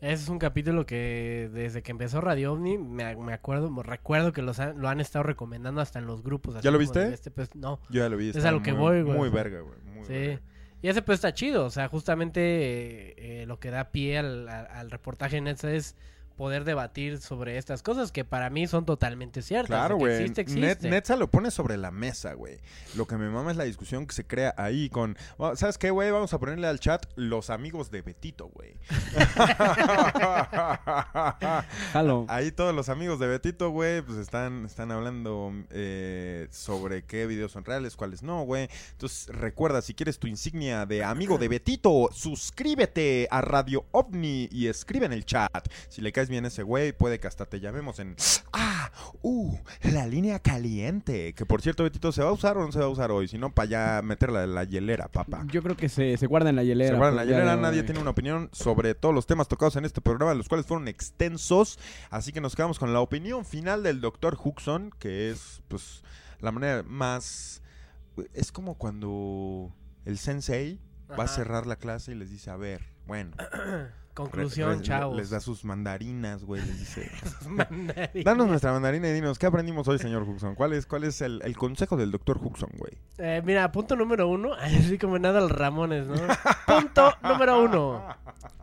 Ese 0.00 0.22
es 0.22 0.28
un 0.28 0.38
capítulo 0.38 0.86
que 0.86 1.50
desde 1.52 1.82
que 1.82 1.90
empezó 1.90 2.20
Radio 2.20 2.52
OVNI 2.52 2.78
me, 2.78 3.16
me 3.16 3.32
acuerdo, 3.32 3.68
me 3.70 3.82
recuerdo 3.82 4.32
que 4.32 4.42
los 4.42 4.60
han- 4.60 4.80
lo 4.80 4.88
han 4.88 5.00
estado 5.00 5.24
recomendando 5.24 5.80
hasta 5.80 5.98
en 5.98 6.06
los 6.06 6.22
grupos. 6.22 6.54
así 6.54 6.64
¿Ya 6.64 6.70
lo 6.70 6.78
viste? 6.78 7.12
este, 7.12 7.30
pues, 7.32 7.54
no. 7.56 7.80
Yo 7.90 8.02
ya 8.02 8.08
lo 8.08 8.16
vi. 8.16 8.30
Es 8.30 8.44
a 8.44 8.52
lo 8.52 8.62
que 8.62 8.72
muy- 8.72 8.80
voy, 8.80 9.02
güey. 9.02 9.18
Muy 9.18 9.28
verga, 9.28 9.60
güey. 9.60 9.74
muy 9.92 10.04
Sí. 10.04 10.12
verga. 10.12 10.40
Y 10.80 10.88
ese 10.88 11.02
pues 11.02 11.16
está 11.16 11.34
chido, 11.34 11.64
o 11.64 11.70
sea, 11.70 11.88
justamente 11.88 12.40
eh, 12.40 13.14
eh, 13.42 13.46
lo 13.46 13.58
que 13.58 13.70
da 13.70 13.90
pie 13.90 14.18
al, 14.18 14.48
al- 14.48 14.68
al 14.68 14.90
reportaje 14.92 15.36
en 15.36 15.48
esta 15.48 15.72
es 15.72 15.96
poder 16.38 16.64
debatir 16.64 17.20
sobre 17.20 17.58
estas 17.58 17.82
cosas 17.82 18.12
que 18.12 18.24
para 18.24 18.48
mí 18.48 18.66
son 18.66 18.86
totalmente 18.86 19.42
ciertas. 19.42 19.68
Claro, 19.68 19.96
güey. 19.96 20.22
Existe, 20.22 20.44
Net- 20.46 20.62
existe. 20.70 20.88
Netza 20.88 21.16
lo 21.16 21.30
pone 21.30 21.50
sobre 21.50 21.76
la 21.76 21.90
mesa, 21.90 22.32
güey. 22.32 22.58
Lo 22.96 23.06
que 23.06 23.18
me 23.18 23.28
mama 23.28 23.50
es 23.50 23.58
la 23.58 23.64
discusión 23.64 24.06
que 24.06 24.14
se 24.14 24.26
crea 24.26 24.54
ahí 24.56 24.88
con... 24.88 25.18
¿Sabes 25.56 25.76
qué, 25.76 25.90
güey? 25.90 26.10
Vamos 26.10 26.32
a 26.32 26.38
ponerle 26.38 26.66
al 26.68 26.80
chat 26.80 27.04
los 27.16 27.50
amigos 27.50 27.90
de 27.90 28.00
Betito, 28.02 28.48
güey. 28.48 28.74
Ahí 32.28 32.52
todos 32.52 32.74
los 32.74 32.88
amigos 32.88 33.18
de 33.18 33.26
Betito, 33.26 33.70
güey, 33.70 34.00
pues 34.02 34.18
están, 34.18 34.64
están 34.64 34.92
hablando 34.92 35.52
eh, 35.70 36.46
sobre 36.50 37.02
qué 37.02 37.26
videos 37.26 37.52
son 37.52 37.64
reales, 37.64 37.96
cuáles 37.96 38.22
no, 38.22 38.42
güey. 38.44 38.68
Entonces, 38.92 39.28
recuerda, 39.28 39.82
si 39.82 39.94
quieres 39.94 40.18
tu 40.18 40.26
insignia 40.28 40.86
de 40.86 41.02
amigo 41.02 41.38
de 41.38 41.48
Betito, 41.48 42.10
suscríbete 42.12 43.26
a 43.30 43.40
Radio 43.40 43.86
OVNI 43.90 44.48
y 44.52 44.68
escribe 44.68 45.06
en 45.06 45.12
el 45.12 45.24
chat. 45.24 45.66
Si 45.88 46.00
le 46.00 46.12
caes 46.12 46.27
bien 46.28 46.44
a 46.44 46.48
ese 46.48 46.62
güey, 46.62 46.92
puede 46.92 47.20
que 47.20 47.26
hasta 47.26 47.46
te 47.46 47.60
llamemos 47.60 47.98
en... 47.98 48.16
¡Ah! 48.52 48.90
¡Uh! 49.22 49.56
La 49.82 50.06
línea 50.06 50.38
caliente. 50.38 51.34
Que 51.34 51.46
por 51.46 51.62
cierto, 51.62 51.84
Betito, 51.84 52.12
¿se 52.12 52.22
va 52.22 52.30
a 52.30 52.32
usar 52.32 52.56
o 52.58 52.64
no 52.64 52.72
se 52.72 52.78
va 52.78 52.86
a 52.86 52.88
usar 52.88 53.10
hoy? 53.10 53.28
Si 53.28 53.38
no, 53.38 53.54
para 53.54 53.68
ya 53.68 54.00
meterla 54.02 54.44
en 54.44 54.54
la 54.54 54.64
hielera, 54.64 55.08
papá. 55.08 55.44
Yo 55.46 55.62
creo 55.62 55.76
que 55.76 55.88
se, 55.88 56.16
se 56.16 56.26
guarda 56.26 56.50
en 56.50 56.56
la 56.56 56.64
hielera. 56.64 56.90
Se 56.90 56.96
guarda 56.96 57.10
en 57.10 57.16
la 57.16 57.24
día 57.24 57.38
hielera, 57.38 57.56
nadie 57.56 57.82
tiene 57.82 58.00
una 58.00 58.10
opinión 58.10 58.50
sobre 58.52 58.94
todos 58.94 59.14
los 59.14 59.26
temas 59.26 59.48
tocados 59.48 59.76
en 59.76 59.84
este 59.84 60.00
programa, 60.00 60.34
los 60.34 60.48
cuales 60.48 60.66
fueron 60.66 60.88
extensos. 60.88 61.78
Así 62.10 62.32
que 62.32 62.40
nos 62.40 62.56
quedamos 62.56 62.78
con 62.78 62.92
la 62.92 63.00
opinión 63.00 63.44
final 63.44 63.82
del 63.82 64.00
doctor 64.00 64.38
Huxon, 64.42 64.90
que 64.98 65.30
es, 65.30 65.62
pues, 65.68 66.02
la 66.40 66.52
manera 66.52 66.82
más. 66.82 67.62
Es 68.34 68.52
como 68.52 68.74
cuando 68.76 69.72
el 70.04 70.18
sensei 70.18 70.80
va 71.18 71.24
a 71.24 71.28
cerrar 71.28 71.66
la 71.66 71.76
clase 71.76 72.12
y 72.12 72.14
les 72.14 72.30
dice: 72.30 72.50
A 72.50 72.56
ver, 72.56 72.82
bueno. 73.06 73.36
Conclusión, 74.24 74.70
re- 74.70 74.76
re- 74.78 74.82
chavos. 74.82 75.16
Les 75.16 75.30
da 75.30 75.40
sus 75.40 75.64
mandarinas, 75.64 76.44
güey. 76.44 76.60
Les 76.64 76.78
dice: 76.78 77.10
Mandarín. 77.48 78.24
Danos 78.24 78.46
nuestra 78.48 78.72
mandarina 78.72 79.08
y 79.08 79.12
dinos, 79.12 79.38
¿qué 79.38 79.46
aprendimos 79.46 79.86
hoy, 79.88 79.98
señor 79.98 80.22
Huxon? 80.22 80.54
¿Cuál 80.54 80.72
es, 80.72 80.86
cuál 80.86 81.04
es 81.04 81.20
el, 81.20 81.40
el 81.44 81.56
consejo 81.56 81.96
del 81.96 82.10
doctor 82.10 82.38
Huxon, 82.42 82.70
güey? 82.76 82.92
Eh, 83.18 83.42
mira, 83.44 83.70
punto 83.72 83.96
número 83.96 84.28
uno. 84.28 84.54
Así 84.60 84.98
como 84.98 85.18
nada 85.18 85.38
al 85.38 85.50
Ramones, 85.50 86.06
¿no? 86.06 86.14
punto 86.66 87.12
número 87.22 87.62
uno. 87.62 88.04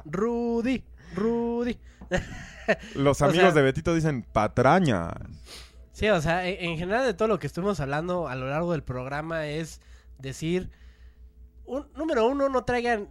Rudy, 0.05 0.83
Rudy. 1.15 1.77
Los 2.95 3.21
O 3.21 3.25
amigos 3.25 3.45
sea- 3.45 3.53
de 3.53 3.61
Betito 3.61 3.93
dicen 3.95 4.23
patrañas. 4.23 5.13
Sí, 5.93 6.09
o 6.09 6.19
sea, 6.21 6.45
en 6.47 6.77
general 6.77 7.05
de 7.05 7.13
todo 7.13 7.27
lo 7.29 7.39
que 7.39 7.47
estuvimos 7.47 7.79
hablando 7.79 8.27
a 8.27 8.35
lo 8.35 8.49
largo 8.49 8.73
del 8.73 8.83
programa 8.83 9.47
es 9.47 9.79
decir, 10.19 10.69
un, 11.65 11.87
número 11.95 12.27
uno, 12.27 12.49
no 12.49 12.63
traigan 12.63 13.07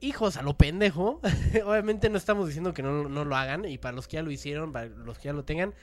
hijos 0.00 0.36
a 0.36 0.42
lo 0.42 0.56
pendejo. 0.56 1.20
Obviamente 1.66 2.08
no 2.10 2.16
estamos 2.18 2.46
diciendo 2.46 2.72
que 2.74 2.82
no, 2.82 3.08
no 3.08 3.24
lo 3.24 3.36
hagan 3.36 3.64
y 3.64 3.78
para 3.78 3.94
los 3.94 4.08
que 4.08 4.16
ya 4.16 4.22
lo 4.22 4.30
hicieron, 4.30 4.72
para 4.72 4.86
los 4.86 5.18
que 5.18 5.24
ya 5.26 5.32
lo 5.32 5.44
tengan, 5.44 5.74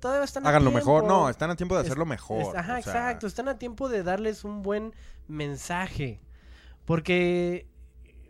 todavía 0.00 0.24
están 0.24 0.46
a 0.46 0.48
Háganlo 0.50 0.70
tiempo. 0.70 0.86
mejor. 0.92 1.04
No, 1.04 1.28
están 1.28 1.50
a 1.50 1.56
tiempo 1.56 1.74
de 1.76 1.82
Es- 1.82 1.86
hacerlo 1.88 2.06
mejor. 2.06 2.40
Es- 2.42 2.48
ajá, 2.54 2.78
o 2.78 2.82
sea, 2.82 2.92
exacto. 3.10 3.26
Están 3.26 3.48
a 3.48 3.58
tiempo 3.58 3.88
de 3.88 4.02
darles 4.02 4.44
un 4.44 4.62
buen 4.62 4.94
mensaje. 5.28 6.20
Porque 6.84 7.66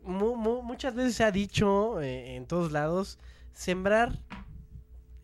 mu- 0.03 0.37
mu- 0.37 0.63
muchas 0.63 0.95
veces 0.95 1.15
se 1.17 1.25
ha 1.25 1.31
dicho 1.31 2.01
eh, 2.01 2.37
en 2.37 2.47
todos 2.47 2.73
lados, 2.73 3.19
sembrar 3.53 4.19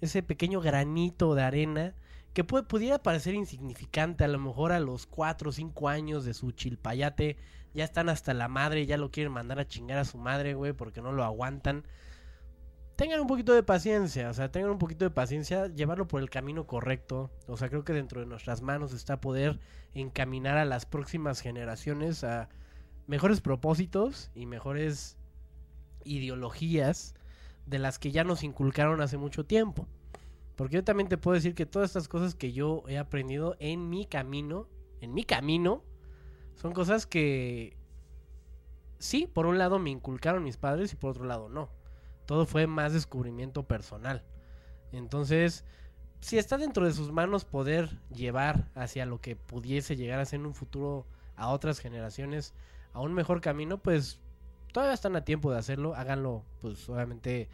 ese 0.01 0.23
pequeño 0.23 0.61
granito 0.61 1.35
de 1.35 1.43
arena 1.43 1.95
que 2.35 2.45
puede, 2.45 2.65
pudiera 2.65 3.03
parecer 3.03 3.35
insignificante, 3.35 4.25
a 4.25 4.29
lo 4.29 4.39
mejor 4.39 4.73
a 4.73 4.81
los 4.81 5.07
4 5.07 5.51
o 5.51 5.53
5 5.53 5.89
años 5.89 6.25
de 6.25 6.35
su 6.35 6.51
chilpayate, 6.53 7.37
ya 7.75 7.85
están 7.85 8.09
hasta 8.09 8.35
la 8.35 8.49
madre, 8.49 8.87
ya 8.87 8.97
lo 8.97 9.11
quieren 9.11 9.33
mandar 9.33 9.59
a 9.59 9.67
chingar 9.67 9.99
a 9.99 10.05
su 10.05 10.19
madre, 10.19 10.55
güey, 10.55 10.73
porque 10.73 11.01
no 11.01 11.13
lo 11.13 11.25
aguantan. 11.25 11.85
Tengan 12.97 13.21
un 13.21 13.27
poquito 13.27 13.55
de 13.55 13.63
paciencia, 13.63 14.31
o 14.31 14.35
sea, 14.35 14.53
tengan 14.53 14.71
un 14.71 14.79
poquito 14.79 15.05
de 15.05 15.11
paciencia, 15.11 15.67
llevarlo 15.69 16.07
por 16.07 16.21
el 16.21 16.31
camino 16.31 16.67
correcto. 16.67 17.31
O 17.49 17.57
sea, 17.57 17.69
creo 17.69 17.85
que 17.85 17.93
dentro 17.93 18.21
de 18.21 18.27
nuestras 18.27 18.63
manos 18.63 18.93
está 18.93 19.21
poder 19.21 19.59
encaminar 19.95 20.59
a 20.59 20.65
las 20.65 20.87
próximas 20.87 21.41
generaciones 21.41 22.23
a 22.23 22.49
mejores 23.07 23.41
propósitos 23.41 24.31
y 24.35 24.47
mejores 24.47 25.17
ideologías 26.05 27.15
de 27.67 27.79
las 27.79 27.99
que 27.99 28.11
ya 28.11 28.25
nos 28.25 28.43
inculcaron 28.43 29.01
hace 29.01 29.17
mucho 29.17 29.45
tiempo. 29.45 29.89
Porque 30.57 30.77
yo 30.77 30.85
también 30.85 31.09
te 31.09 31.19
puedo 31.19 31.35
decir 31.35 31.55
que 31.55 31.67
todas 31.67 31.91
estas 31.91 32.09
cosas 32.09 32.35
que 32.35 32.53
yo 32.53 32.85
he 32.87 32.99
aprendido 32.99 33.57
en 33.59 33.89
mi 33.89 34.07
camino, 34.07 34.69
en 35.01 35.15
mi 35.15 35.25
camino, 35.25 35.83
son 36.63 36.73
cosas 36.73 37.07
que 37.07 37.77
sí, 39.01 39.27
por 39.27 39.47
un 39.47 39.59
lado 39.59 39.81
me 39.81 39.91
inculcaron 39.91 40.45
mis 40.45 40.57
padres 40.57 40.93
y 40.93 40.97
por 40.97 41.11
otro 41.11 41.25
lado 41.25 41.49
no. 41.49 41.69
Todo 42.25 42.47
fue 42.47 42.69
más 42.69 42.93
descubrimiento 42.93 43.65
personal. 43.65 44.23
Entonces, 44.93 45.65
si 46.21 46.39
está 46.39 46.59
dentro 46.59 46.87
de 46.87 46.93
sus 46.93 47.11
manos 47.11 47.45
poder 47.45 47.99
llevar 48.15 48.71
hacia 48.77 49.07
lo 49.07 49.21
que 49.21 49.35
pudiese 49.35 49.97
llegar 49.97 50.21
a 50.21 50.25
ser 50.25 50.39
en 50.39 50.47
un 50.47 50.55
futuro 50.55 51.05
a 51.35 51.49
otras 51.49 51.81
generaciones 51.81 52.55
a 52.93 53.01
un 53.01 53.13
mejor 53.13 53.41
camino, 53.41 53.79
pues 53.79 54.21
todavía 54.73 54.95
están 54.95 55.17
a 55.17 55.25
tiempo 55.25 55.51
de 55.51 55.59
hacerlo. 55.59 55.97
Háganlo, 55.97 56.45
pues 56.61 56.89
obviamente 56.89 57.49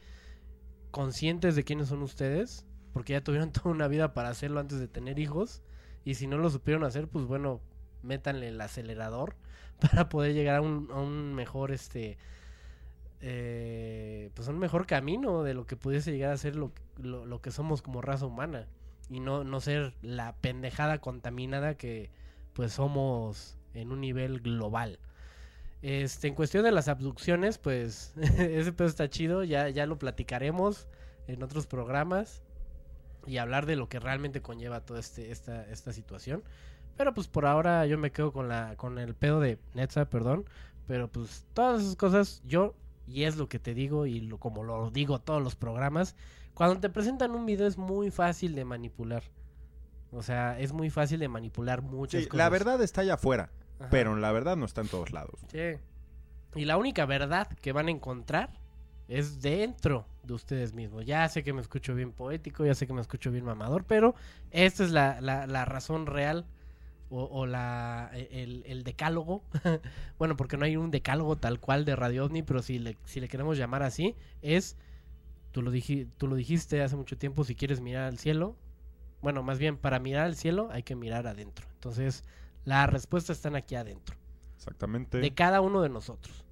conscientes 0.90 1.56
de 1.56 1.64
quiénes 1.64 1.88
son 1.88 2.02
ustedes, 2.02 2.66
porque 2.92 3.14
ya 3.14 3.24
tuvieron 3.24 3.52
toda 3.52 3.70
una 3.70 3.88
vida 3.88 4.12
para 4.12 4.28
hacerlo 4.28 4.60
antes 4.60 4.80
de 4.80 4.88
tener 4.88 5.18
hijos. 5.18 5.62
Y 6.04 6.16
si 6.16 6.26
no 6.26 6.36
lo 6.36 6.50
supieron 6.50 6.84
hacer, 6.84 7.08
pues 7.08 7.24
bueno, 7.24 7.62
métanle 8.02 8.48
el 8.48 8.60
acelerador 8.60 9.36
para 9.80 10.08
poder 10.08 10.34
llegar 10.34 10.56
a 10.56 10.60
un, 10.60 10.88
a 10.92 11.00
un 11.00 11.34
mejor, 11.34 11.72
este, 11.72 12.18
eh, 13.20 14.30
pues 14.34 14.48
un 14.48 14.58
mejor 14.58 14.86
camino 14.86 15.42
de 15.42 15.54
lo 15.54 15.66
que 15.66 15.76
pudiese 15.76 16.12
llegar 16.12 16.32
a 16.32 16.36
ser 16.36 16.56
lo, 16.56 16.72
lo, 16.96 17.26
lo 17.26 17.40
que 17.40 17.50
somos 17.50 17.82
como 17.82 18.02
raza 18.02 18.26
humana. 18.26 18.66
Y 19.10 19.20
no, 19.20 19.42
no 19.42 19.60
ser 19.60 19.94
la 20.02 20.36
pendejada 20.36 20.98
contaminada 20.98 21.76
que 21.76 22.10
pues 22.52 22.72
somos 22.72 23.56
en 23.74 23.92
un 23.92 24.00
nivel 24.00 24.40
global. 24.40 24.98
Este, 25.80 26.26
en 26.26 26.34
cuestión 26.34 26.64
de 26.64 26.72
las 26.72 26.88
abducciones, 26.88 27.58
pues 27.58 28.12
ese 28.16 28.72
pedo 28.72 28.88
está 28.88 29.08
chido, 29.08 29.44
ya, 29.44 29.68
ya 29.68 29.86
lo 29.86 29.98
platicaremos 29.98 30.88
en 31.26 31.42
otros 31.42 31.66
programas 31.66 32.42
y 33.26 33.36
hablar 33.36 33.66
de 33.66 33.76
lo 33.76 33.88
que 33.88 34.00
realmente 34.00 34.42
conlleva 34.42 34.84
toda 34.84 35.00
este, 35.00 35.30
esta, 35.30 35.64
esta 35.70 35.92
situación. 35.92 36.42
Pero 36.98 37.14
pues 37.14 37.28
por 37.28 37.46
ahora 37.46 37.86
yo 37.86 37.96
me 37.96 38.10
quedo 38.12 38.32
con 38.32 38.48
la 38.48 38.74
con 38.76 38.98
el 38.98 39.14
pedo 39.14 39.40
de 39.40 39.58
Netza, 39.72 40.10
perdón. 40.10 40.44
Pero 40.86 41.08
pues 41.08 41.46
todas 41.54 41.80
esas 41.82 41.96
cosas 41.96 42.42
yo, 42.44 42.74
y 43.06 43.22
es 43.24 43.36
lo 43.36 43.48
que 43.48 43.58
te 43.58 43.72
digo 43.72 44.04
y 44.06 44.20
lo, 44.20 44.38
como 44.38 44.64
lo 44.64 44.90
digo 44.90 45.18
todos 45.20 45.42
los 45.42 45.54
programas, 45.56 46.16
cuando 46.54 46.80
te 46.80 46.90
presentan 46.90 47.30
un 47.32 47.46
video 47.46 47.66
es 47.66 47.78
muy 47.78 48.10
fácil 48.10 48.54
de 48.54 48.64
manipular. 48.64 49.22
O 50.10 50.22
sea, 50.22 50.58
es 50.58 50.72
muy 50.72 50.90
fácil 50.90 51.20
de 51.20 51.28
manipular 51.28 51.82
muchas 51.82 52.22
Sí, 52.22 52.28
cosas. 52.28 52.38
la 52.38 52.48
verdad 52.48 52.82
está 52.82 53.02
allá 53.02 53.14
afuera, 53.14 53.50
Ajá. 53.78 53.90
pero 53.90 54.16
la 54.16 54.32
verdad 54.32 54.56
no 54.56 54.64
está 54.66 54.80
en 54.80 54.88
todos 54.88 55.12
lados. 55.12 55.38
Sí. 55.52 55.76
Y 56.54 56.64
la 56.64 56.78
única 56.78 57.04
verdad 57.06 57.46
que 57.60 57.72
van 57.72 57.88
a 57.88 57.90
encontrar 57.90 58.50
es 59.06 59.40
dentro 59.42 60.06
de 60.22 60.32
ustedes 60.32 60.72
mismos. 60.72 61.04
Ya 61.04 61.28
sé 61.28 61.42
que 61.44 61.52
me 61.52 61.60
escucho 61.60 61.94
bien 61.94 62.12
poético, 62.12 62.64
ya 62.64 62.74
sé 62.74 62.86
que 62.86 62.94
me 62.94 63.02
escucho 63.02 63.30
bien 63.30 63.44
mamador, 63.44 63.84
pero 63.84 64.14
esta 64.50 64.82
es 64.84 64.90
la, 64.90 65.20
la- 65.20 65.46
la 65.46 65.64
razón 65.66 66.06
real 66.06 66.46
o, 67.10 67.24
o 67.24 67.46
la, 67.46 68.10
el, 68.12 68.62
el 68.66 68.84
decálogo. 68.84 69.42
bueno, 70.18 70.36
porque 70.36 70.56
no 70.56 70.64
hay 70.64 70.76
un 70.76 70.90
decálogo 70.90 71.36
tal 71.36 71.60
cual 71.60 71.84
de 71.84 71.96
Radio 71.96 72.24
OVNI, 72.24 72.42
pero 72.42 72.62
si 72.62 72.78
le, 72.78 72.96
si 73.04 73.20
le 73.20 73.28
queremos 73.28 73.58
llamar 73.58 73.82
así, 73.82 74.14
es, 74.42 74.76
tú 75.52 75.62
lo, 75.62 75.72
tú 76.16 76.26
lo 76.26 76.36
dijiste 76.36 76.82
hace 76.82 76.96
mucho 76.96 77.16
tiempo, 77.16 77.44
si 77.44 77.54
quieres 77.54 77.80
mirar 77.80 78.04
al 78.04 78.18
cielo, 78.18 78.56
bueno, 79.22 79.42
más 79.42 79.58
bien 79.58 79.76
para 79.76 79.98
mirar 79.98 80.26
al 80.26 80.36
cielo 80.36 80.68
hay 80.70 80.82
que 80.82 80.94
mirar 80.94 81.26
adentro. 81.26 81.66
Entonces, 81.74 82.24
las 82.64 82.88
respuestas 82.88 83.38
están 83.38 83.56
aquí 83.56 83.74
adentro, 83.74 84.16
Exactamente. 84.56 85.18
de 85.18 85.34
cada 85.34 85.60
uno 85.60 85.80
de 85.82 85.88
nosotros. 85.88 86.44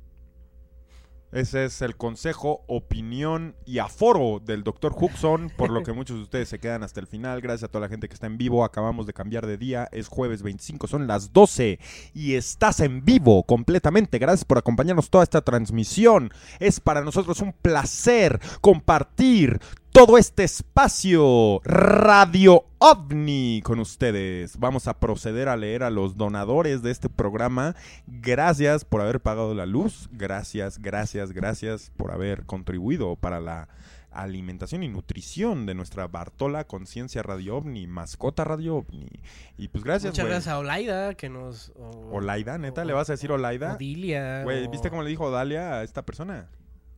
Ese 1.37 1.67
es 1.67 1.83
el 1.83 1.99
consejo, 1.99 2.65
opinión 2.67 3.57
y 3.67 3.79
aforo 3.79 4.41
del 4.43 4.65
Dr. 4.65 4.95
Huxon, 4.99 5.53
por 5.55 5.71
lo 5.71 5.83
que 5.83 5.93
muchos 5.93 6.17
de 6.17 6.23
ustedes 6.23 6.49
se 6.49 6.59
quedan 6.59 6.83
hasta 6.83 6.99
el 6.99 7.07
final. 7.07 7.43
Gracias 7.43 7.65
a 7.65 7.69
toda 7.69 7.83
la 7.83 7.91
gente 7.91 8.09
que 8.09 8.15
está 8.15 8.27
en 8.27 8.39
vivo. 8.39 8.65
Acabamos 8.65 9.07
de 9.07 9.13
cambiar 9.13 9.47
de 9.47 9.59
día. 9.59 9.87
Es 9.93 10.09
jueves 10.09 10.43
25, 10.43 10.87
son 10.87 11.07
las 11.07 11.35
12 11.35 11.79
y 12.15 12.37
estás 12.37 12.81
en 12.81 13.05
vivo 13.05 13.43
completamente. 13.43 14.19
Gracias 14.19 14.47
por 14.47 14.57
acompañarnos 14.57 15.11
toda 15.11 15.25
esta 15.25 15.43
transmisión. 15.43 16.31
Es 16.59 16.81
para 16.81 17.03
nosotros 17.03 17.43
un 17.43 17.53
placer 17.53 18.41
compartir 18.63 19.61
todo 19.97 20.19
este 20.19 20.45
espacio 20.45 21.63
Radio 21.65 22.67
OVNI 22.81 23.63
con 23.65 23.79
ustedes. 23.81 24.59
Vamos 24.59 24.89
a 24.89 25.01
proceder 25.01 25.49
a 25.49 25.57
leer 25.57 25.83
a 25.83 25.89
los 25.89 26.19
donadores 26.19 26.83
de 26.83 26.91
este 26.91 27.09
programa. 27.09 27.75
Gracias 28.07 28.85
por 28.85 29.01
haber 29.01 29.21
pagado 29.21 29.55
la 29.55 29.65
luz. 29.65 30.11
Gracias, 30.13 30.83
gracias, 30.83 31.33
gracias 31.33 31.93
por 31.97 32.13
haber 32.13 32.45
contribuido 32.45 33.17
para 33.17 33.41
la 33.41 33.69
alimentación 34.11 34.83
y 34.83 34.89
nutrición 34.89 35.65
de 35.65 35.75
nuestra 35.75 36.07
Bartola 36.09 36.65
Conciencia 36.65 37.23
Radio 37.23 37.57
OVNI, 37.57 37.87
mascota 37.87 38.45
Radio 38.45 38.77
OVNI. 38.77 39.09
Y 39.57 39.69
pues 39.69 39.83
gracias, 39.83 40.13
Muchas 40.13 40.27
gracias 40.27 40.49
a 40.49 40.59
Olaida 40.59 41.15
que 41.15 41.31
nos... 41.31 41.73
o- 41.75 42.11
Olaida, 42.13 42.59
neta, 42.59 42.83
o- 42.83 42.85
¿le 42.85 42.93
vas 42.93 43.09
a 43.09 43.15
decir 43.15 43.33
Olaida? 43.33 43.73
Odilia. 43.77 44.43
Güey, 44.43 44.67
o- 44.67 44.71
¿viste 44.71 44.91
cómo 44.91 45.03
le 45.03 45.09
dijo 45.09 45.31
Dalia 45.31 45.77
a 45.77 45.85
esta 45.85 46.05
persona? 46.05 46.51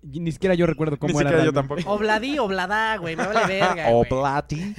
Ni 0.02 0.30
siquiera 0.30 0.54
yo 0.54 0.64
recuerdo 0.66 0.96
cómo 0.98 1.12
Ni 1.12 1.18
era. 1.20 1.30
siquiera 1.30 1.44
yo 1.44 1.52
tampoco. 1.52 1.80
Obladí, 1.90 2.38
oblada, 2.38 2.96
güey, 2.98 3.16
me 3.16 3.26
vale 3.26 3.46
verga, 3.46 3.90
güey. 3.90 3.94
Oblati. 4.12 4.74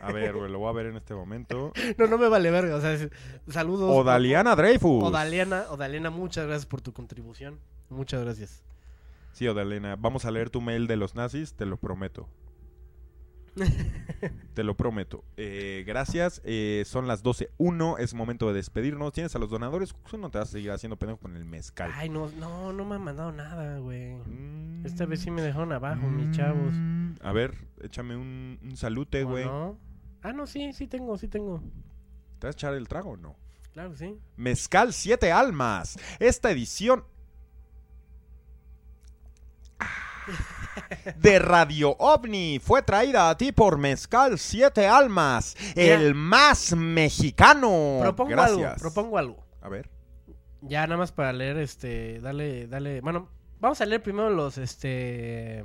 A 0.00 0.12
ver, 0.12 0.34
güey, 0.36 0.50
lo 0.50 0.60
voy 0.60 0.68
a 0.68 0.72
ver 0.72 0.86
en 0.86 0.96
este 0.96 1.12
momento. 1.14 1.72
No, 1.98 2.06
no 2.06 2.18
me 2.18 2.28
vale 2.28 2.50
verga, 2.50 2.76
o 2.76 2.80
sea, 2.80 2.92
es- 2.92 3.08
saludos. 3.48 3.90
Odaliana 3.94 4.54
Dreyfus. 4.54 5.02
Odaliana, 5.02 5.64
Odaliana, 5.70 6.10
muchas 6.10 6.46
gracias 6.46 6.66
por 6.66 6.80
tu 6.80 6.92
contribución. 6.92 7.58
Muchas 7.88 8.22
gracias. 8.22 8.62
Sí, 9.32 9.48
Odalena, 9.48 9.96
vamos 9.96 10.24
a 10.24 10.30
leer 10.30 10.50
tu 10.50 10.60
mail 10.60 10.86
de 10.86 10.96
los 10.96 11.14
nazis, 11.14 11.54
te 11.54 11.66
lo 11.66 11.76
prometo. 11.76 12.28
te 14.54 14.62
lo 14.64 14.76
prometo. 14.76 15.24
Eh, 15.36 15.84
gracias, 15.86 16.40
eh, 16.44 16.84
son 16.86 17.06
las 17.08 17.22
12.1, 17.24 17.98
es 17.98 18.14
momento 18.14 18.48
de 18.48 18.54
despedirnos. 18.54 19.12
¿Tienes 19.12 19.34
a 19.34 19.38
los 19.38 19.50
donadores? 19.50 19.94
Tú 20.10 20.18
no 20.18 20.30
te 20.30 20.38
vas 20.38 20.48
a 20.48 20.52
seguir 20.52 20.70
haciendo 20.70 20.96
pendejo 20.96 21.18
con 21.20 21.36
el 21.36 21.44
mezcal. 21.44 21.90
Ay, 21.94 22.08
no, 22.08 22.30
no, 22.30 22.72
no 22.72 22.84
me 22.84 22.94
han 22.96 23.02
mandado 23.02 23.32
nada, 23.32 23.78
güey. 23.78 24.14
Mm, 24.14 24.86
Esta 24.86 25.06
vez 25.06 25.20
sí 25.20 25.30
me 25.30 25.42
dejaron 25.42 25.72
abajo, 25.72 26.06
mis 26.08 26.36
chavos. 26.36 26.72
mm, 26.72 27.14
A 27.22 27.32
ver, 27.32 27.54
échame 27.82 28.16
un, 28.16 28.58
un 28.62 28.76
salute, 28.76 29.24
¿O 29.24 29.28
güey. 29.28 29.44
no? 29.44 29.78
Ah, 30.22 30.32
no, 30.32 30.46
sí, 30.46 30.72
sí 30.72 30.86
tengo, 30.86 31.16
sí 31.18 31.28
tengo. 31.28 31.62
¿Te 32.38 32.46
vas 32.46 32.54
a 32.54 32.58
echar 32.58 32.74
el 32.74 32.88
trago 32.88 33.10
o 33.10 33.16
no? 33.16 33.36
Claro, 33.72 33.94
sí. 33.96 34.18
Mezcal 34.36 34.92
Siete 34.92 35.30
Almas. 35.32 35.98
Esta 36.18 36.50
edición 36.50 37.04
de 41.16 41.38
Radio 41.38 41.96
OVNI 41.98 42.60
fue 42.62 42.82
traída 42.82 43.30
a 43.30 43.36
ti 43.36 43.52
por 43.52 43.78
Mezcal 43.78 44.38
Siete 44.38 44.86
Almas, 44.86 45.56
el 45.76 46.14
más 46.14 46.74
mexicano. 46.76 47.98
Propongo 48.00 48.30
Gracias. 48.30 48.58
algo, 48.58 48.80
propongo 48.80 49.18
algo. 49.18 49.46
A 49.60 49.68
ver. 49.68 49.90
Ya 50.62 50.86
nada 50.86 50.98
más 50.98 51.12
para 51.12 51.32
leer, 51.32 51.56
este, 51.58 52.20
dale, 52.20 52.66
dale, 52.66 53.00
bueno, 53.00 53.28
vamos 53.60 53.80
a 53.80 53.86
leer 53.86 54.02
primero 54.02 54.28
los, 54.30 54.58
este, 54.58 55.64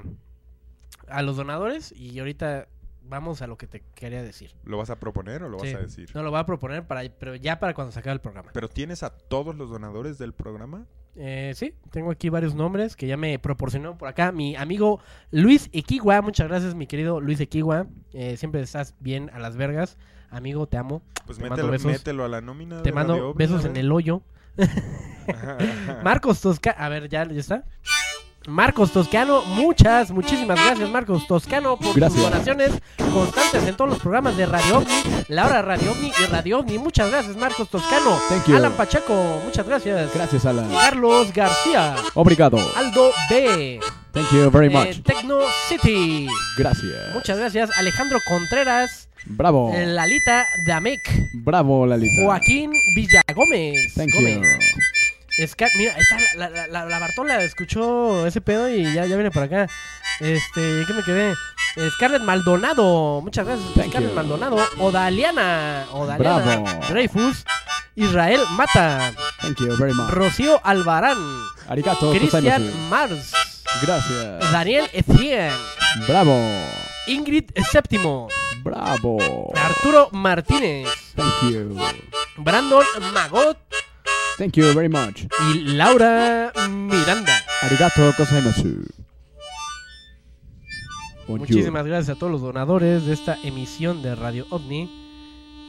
a 1.10 1.22
los 1.22 1.36
donadores 1.36 1.92
y 1.92 2.18
ahorita 2.20 2.68
vamos 3.04 3.42
a 3.42 3.48
lo 3.48 3.58
que 3.58 3.68
te 3.68 3.82
quería 3.94 4.24
decir. 4.24 4.56
¿Lo 4.64 4.78
vas 4.78 4.90
a 4.90 5.00
proponer 5.00 5.44
o 5.44 5.50
lo 5.50 5.60
Sí. 5.60 5.68
vas 5.74 5.76
a 5.76 5.84
decir? 5.86 6.10
No 6.16 6.24
lo 6.24 6.32
voy 6.32 6.40
a 6.40 6.46
proponer 6.46 6.88
para, 6.88 7.02
pero 7.20 7.36
ya 7.36 7.60
para 7.60 7.74
cuando 7.74 7.92
se 7.92 8.00
acabe 8.00 8.14
el 8.14 8.22
programa. 8.22 8.52
¿Pero 8.54 8.70
tienes 8.70 9.04
a 9.04 9.10
todos 9.10 9.56
los 9.56 9.70
donadores 9.70 10.18
del 10.18 10.34
programa? 10.34 10.88
Eh, 11.18 11.54
sí, 11.56 11.74
tengo 11.92 12.12
aquí 12.12 12.30
varios 12.30 12.56
nombres 12.56 12.96
que 12.96 13.08
ya 13.08 13.16
me 13.16 13.40
proporcionó 13.40 13.98
por 13.98 14.10
acá 14.10 14.32
mi 14.32 14.56
amigo 14.56 15.00
Luis 15.32 15.70
Equigua. 15.72 16.22
Muchas 16.22 16.48
gracias, 16.48 16.76
mi 16.76 16.88
querido 16.88 17.22
Luis 17.22 17.40
Equigua. 17.40 17.88
Eh, 18.14 18.38
siempre 18.38 18.62
estás 18.62 18.96
bien 19.00 19.30
a 19.34 19.40
las 19.40 19.56
vergas. 19.56 19.98
Amigo, 20.30 20.68
te 20.68 20.78
amo. 20.78 21.02
Pues 21.26 21.38
Te 21.38 21.50
mételo, 21.50 21.70
besos. 21.72 21.92
mételo 21.92 22.26
a 22.26 22.28
la 22.28 22.42
nómina. 22.42 22.84
Te 22.84 22.92
mando 22.92 23.34
besos 23.34 23.64
en 23.66 23.78
el 23.78 23.92
hoyo. 23.92 24.22
Marcos 26.04 26.42
Toscano. 26.42 26.76
A 26.80 26.90
ver, 26.90 27.10
ya, 27.10 27.26
ya 27.28 27.40
está. 27.40 27.66
Marcos 28.48 28.92
Toscano, 28.92 29.44
muchas, 29.46 30.12
muchísimas 30.12 30.64
gracias, 30.64 30.88
Marcos 30.90 31.26
Toscano, 31.28 31.78
por 31.78 31.96
Gracias. 31.96 32.22
tus 32.22 32.30
donaciones 32.32 32.72
constantes 33.12 33.68
en 33.68 33.76
todos 33.76 33.90
los 33.90 34.00
programas 34.00 34.38
de 34.38 34.46
Radio 34.46 34.78
OVNI, 34.78 35.26
la 35.30 35.46
hora 35.48 35.62
Radio 35.64 35.92
OVNI 35.92 36.12
y 36.22 36.26
Radio 36.28 36.60
OVNI. 36.60 36.78
Muchas 36.78 37.10
gracias, 37.10 37.36
Marcos 37.38 37.70
Toscano. 37.70 38.20
Thank 38.30 38.46
you. 38.48 38.56
Alan 38.56 38.74
Pacheco, 38.74 39.42
muchas 39.44 39.66
gracias. 39.68 40.14
Gracias, 40.14 40.46
Alan. 40.46 40.70
Carlos 40.72 41.34
García, 41.34 41.96
Obrigado. 42.14 42.58
Aldo 42.76 43.12
B, 43.32 43.80
Thank 44.12 44.32
you 44.32 44.52
very 44.52 44.68
eh, 44.68 44.70
much. 44.70 45.02
Tecno 45.04 45.40
City. 45.68 46.28
Gracias. 46.58 47.14
Muchas 47.16 47.40
gracias, 47.40 47.72
Alejandro 47.78 48.20
Contreras, 48.28 49.10
Bravo. 49.26 49.74
eh, 49.74 49.88
Lalita 49.88 50.46
Damek, 50.68 51.00
Bravo, 51.34 51.88
Lalita. 51.88 52.22
Joaquín 52.24 52.72
Villagómez. 52.96 53.94
Thank 53.96 54.14
Gómez. 54.14 54.36
you. 54.38 54.95
Scar- 55.48 55.72
mira, 55.78 55.94
ahí 55.96 56.02
está 56.02 56.18
la, 56.38 56.50
la, 56.50 56.68
la, 56.68 56.86
la 56.86 57.00
Bartola 57.00 57.42
escuchó 57.44 58.26
ese 58.26 58.42
pedo 58.42 58.70
y 58.70 58.84
ya, 58.94 59.06
ya 59.06 59.16
viene 59.16 59.32
por 59.32 59.44
acá. 59.44 59.68
Este, 60.20 60.84
¿qué 60.88 60.94
me 60.94 61.04
quedé? 61.04 61.32
Eh, 61.76 61.90
Scarlett 61.96 62.22
Maldonado, 62.24 63.20
muchas 63.22 63.46
gracias. 63.46 63.68
Thank 63.74 63.90
Scarlett 63.90 64.12
you. 64.12 64.16
Maldonado, 64.16 64.58
Odaliana, 64.80 65.86
Odaliana, 65.92 66.46
Bravo. 66.62 66.80
Dreyfus, 66.90 67.44
Israel 67.96 68.42
Mata, 68.52 69.12
Thank 69.42 69.60
you 69.60 69.76
very 69.78 69.94
much. 69.94 70.10
Rocío 70.12 70.62
Albarán, 70.64 71.18
Arigato. 71.68 72.12
Cristian. 72.12 72.90
Mars, 72.90 73.34
Gracias. 73.82 74.52
Daniel 74.54 74.90
Etienne, 74.94 75.52
Bravo. 76.08 76.40
Ingrid 77.08 77.52
Séptimo, 77.72 78.30
Bravo. 78.64 79.52
Arturo 79.56 80.10
Martínez, 80.12 80.88
Thank 81.16 81.52
you. 81.54 81.78
Brandon 82.38 82.84
Magot 83.14 83.58
Thank 84.38 84.58
you 84.58 84.74
very 84.74 84.90
much. 84.90 85.28
y 85.54 85.60
Laura 85.60 86.52
Miranda. 86.70 87.34
Arigato 87.62 88.14
gozaimasu. 88.18 88.86
Muchísimas 91.28 91.86
gracias 91.86 92.18
a 92.18 92.20
todos 92.20 92.32
los 92.32 92.42
donadores 92.42 93.06
de 93.06 93.14
esta 93.14 93.38
emisión 93.44 94.02
de 94.02 94.14
Radio 94.14 94.46
OVNI. 94.50 94.90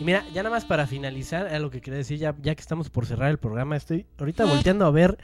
Y 0.01 0.05
mira, 0.05 0.24
ya 0.34 0.43
nada 0.43 0.55
más 0.55 0.64
para 0.64 0.86
finalizar, 0.86 1.47
a 1.47 1.59
lo 1.60 1.70
que 1.70 1.80
quería 1.80 1.98
decir, 1.98 2.18
ya, 2.18 2.34
ya 2.43 2.55
que 2.56 2.60
estamos 2.60 2.90
por 2.90 3.06
cerrar 3.06 3.30
el 3.30 3.38
programa, 3.38 3.76
estoy 3.76 4.05
ahorita 4.18 4.44
volteando 4.44 4.84
a 4.84 4.90
ver 4.90 5.16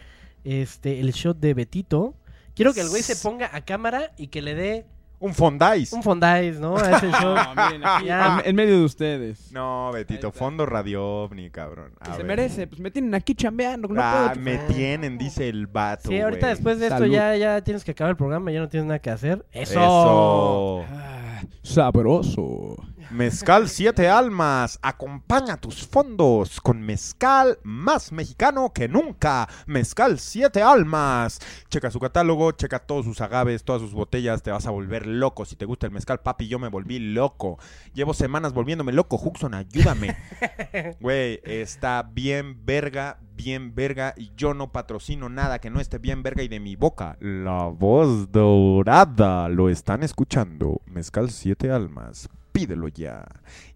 este 0.45 1.01
el 1.01 1.11
shot 1.13 1.39
de 1.39 1.55
Betito. 1.55 2.15
Quiero 2.55 2.73
que 2.73 2.81
el 2.81 2.89
güey 2.89 3.03
se 3.03 3.17
ponga 3.17 3.51
a 3.53 3.65
cámara 3.65 4.13
y 4.17 4.29
que 4.29 4.41
le 4.41 4.55
dé 4.55 4.87
Un 5.25 5.35
fondais. 5.35 5.93
un 5.93 6.03
fondais, 6.03 6.59
¿no? 6.59 6.77
A 6.77 6.97
ese 6.97 7.09
shot. 7.13 7.23
No, 7.55 7.65
miren, 7.65 7.83
aquí, 7.87 8.07
Ya. 8.07 8.41
en, 8.41 8.49
en 8.51 8.57
medio 8.57 8.77
de 8.79 8.85
ustedes. 8.85 9.53
No, 9.53 9.91
Betito, 9.93 10.33
fondo 10.33 10.67
Radio 10.67 11.05
OVNI, 11.23 11.49
cabrón. 11.51 11.93
A 12.01 12.11
se 12.13 12.19
ver. 12.19 12.27
merece. 12.27 12.67
Pues 12.67 12.81
me 12.81 12.91
tienen 12.91 13.15
aquí 13.15 13.35
chambeando. 13.35 13.87
No 13.89 14.01
ah, 14.03 14.31
puedo. 14.33 14.45
me 14.45 14.59
tienen, 14.75 15.19
dice 15.19 15.49
el 15.49 15.69
vato. 15.69 16.09
Sí, 16.09 16.19
ahorita 16.21 16.47
güey. 16.47 16.55
después 16.55 16.79
de 16.81 16.87
esto 16.87 16.99
Salud. 16.99 17.15
ya, 17.15 17.37
ya 17.37 17.61
tienes 17.63 17.85
que 17.85 17.93
acabar 17.93 18.11
el 18.11 18.17
programa, 18.17 18.51
ya 18.51 18.59
no 18.61 18.69
tienes 18.69 18.87
nada 18.89 18.99
que 18.99 19.11
hacer. 19.11 19.47
¡Eso! 19.53 19.73
Eso. 19.81 20.85
Ah, 20.91 21.43
sabroso. 21.63 22.77
Mezcal 23.13 23.69
Siete 23.69 24.09
Almas. 24.09 24.79
Acompaña 24.81 25.59
tus 25.59 25.87
fondos 25.87 26.63
con 26.63 26.81
mezcal 26.81 27.59
más 27.63 28.11
mexicano 28.11 28.73
que 28.73 28.89
nunca. 28.89 29.49
Mezcal 29.67 30.19
Siete 30.19 30.63
Almas. 30.63 31.39
Checa 31.69 31.91
su 31.91 32.01
catálogo, 32.01 32.53
checa 32.53 32.79
todos 32.79 33.05
sus 33.05 33.21
agaves, 33.21 33.65
todas 33.65 33.83
sus 33.83 33.93
botellas. 33.93 34.43
Te 34.43 34.51
vas 34.51 34.67
a 34.67 34.71
volver 34.71 35.07
loco. 35.07 35.45
Si 35.45 35.57
te 35.57 35.67
gusta 35.67 35.87
el 35.87 35.93
mezcal, 35.93 36.21
papi, 36.21 36.49
yo 36.49 36.59
me 36.59 36.69
volví 36.69 36.99
loco. 36.99 37.59
Llevo 37.93 38.15
semanas 38.15 38.55
volviéndome 38.55 38.93
loco. 38.93 39.21
Huxon, 39.23 39.55
ayúdame. 39.55 40.17
Güey, 41.01 41.41
está 41.45 42.03
bien 42.03 42.65
verga, 42.65 43.19
bien 43.37 43.75
verga. 43.75 44.15
Y 44.17 44.33
yo 44.37 44.55
no 44.55 44.73
patrocino 44.73 45.29
nada 45.29 45.59
que 45.59 45.69
no 45.69 45.81
esté 45.81 45.99
bien 45.99 46.23
verga 46.23 46.43
y 46.43 46.49
de 46.49 46.61
mi 46.61 46.77
boca. 46.77 47.19
La 47.21 47.67
voz 47.67 48.33
dorada. 48.33 49.51
Lo 49.51 49.69
están 49.69 50.03
escuchando. 50.03 50.81
Mezcal 50.87 51.31
Siete 51.31 51.71
Almas. 51.71 52.31
Pídelo 52.53 52.89
ya. 52.89 53.25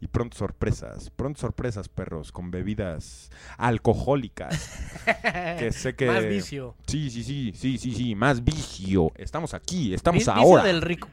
Y 0.01 0.07
pronto 0.07 0.37
sorpresas, 0.37 1.11
pronto 1.11 1.41
sorpresas, 1.41 1.89
perros, 1.89 2.31
con 2.31 2.51
bebidas 2.51 3.31
alcohólicas. 3.57 4.71
que 5.59 5.73
sé 5.73 5.95
que... 5.95 6.07
Más 6.07 6.27
vicio. 6.29 6.77
Sí, 6.87 7.11
sí, 7.11 7.23
sí, 7.25 7.53
sí, 7.55 7.79
sí, 7.79 7.93
sí, 7.93 8.15
más 8.15 8.45
vicio. 8.45 9.11
Estamos 9.17 9.55
aquí, 9.55 9.95
estamos 9.95 10.25
Vi- 10.25 10.31
vicio 10.31 10.33
ahora. 10.43 10.65
del 10.65 10.83
rico. 10.83 11.09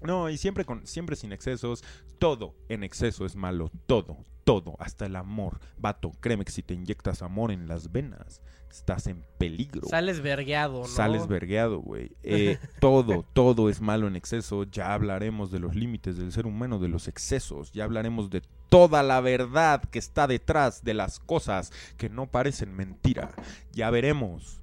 No, 0.00 0.28
y 0.28 0.36
siempre 0.38 0.64
con 0.64 0.86
siempre 0.86 1.16
sin 1.16 1.32
excesos. 1.32 1.82
Todo 2.18 2.54
en 2.68 2.84
exceso 2.84 3.26
es 3.26 3.36
malo, 3.36 3.70
todo, 3.86 4.18
todo, 4.44 4.76
hasta 4.78 5.06
el 5.06 5.16
amor. 5.16 5.60
Vato, 5.78 6.12
créeme 6.20 6.44
que 6.44 6.52
si 6.52 6.62
te 6.62 6.74
inyectas 6.74 7.22
amor 7.22 7.50
en 7.50 7.66
las 7.66 7.90
venas, 7.90 8.40
estás 8.70 9.06
en 9.06 9.24
peligro. 9.38 9.88
Sales 9.88 10.20
vergueado, 10.20 10.80
¿no? 10.80 10.86
Sales 10.86 11.26
vergueado, 11.26 11.78
güey. 11.78 12.12
Eh, 12.22 12.58
todo, 12.80 13.24
todo 13.32 13.68
es 13.68 13.80
malo 13.80 14.06
en 14.06 14.16
exceso. 14.16 14.64
Ya 14.64 14.94
hablaremos 14.94 15.50
de 15.50 15.60
los 15.60 15.74
límites 15.74 16.16
del 16.16 16.32
ser 16.32 16.46
humano, 16.46 16.78
de 16.78 16.88
los 16.88 17.08
excesos. 17.08 17.72
Ya 17.72 17.84
hablaremos 17.84 18.30
de 18.30 18.42
toda 18.68 19.02
la 19.02 19.20
verdad 19.20 19.82
que 19.84 19.98
está 19.98 20.26
detrás 20.26 20.84
de 20.84 20.94
las 20.94 21.20
cosas 21.20 21.72
que 21.96 22.08
no 22.08 22.26
parecen 22.30 22.74
mentira. 22.74 23.30
Ya 23.72 23.90
veremos 23.90 24.60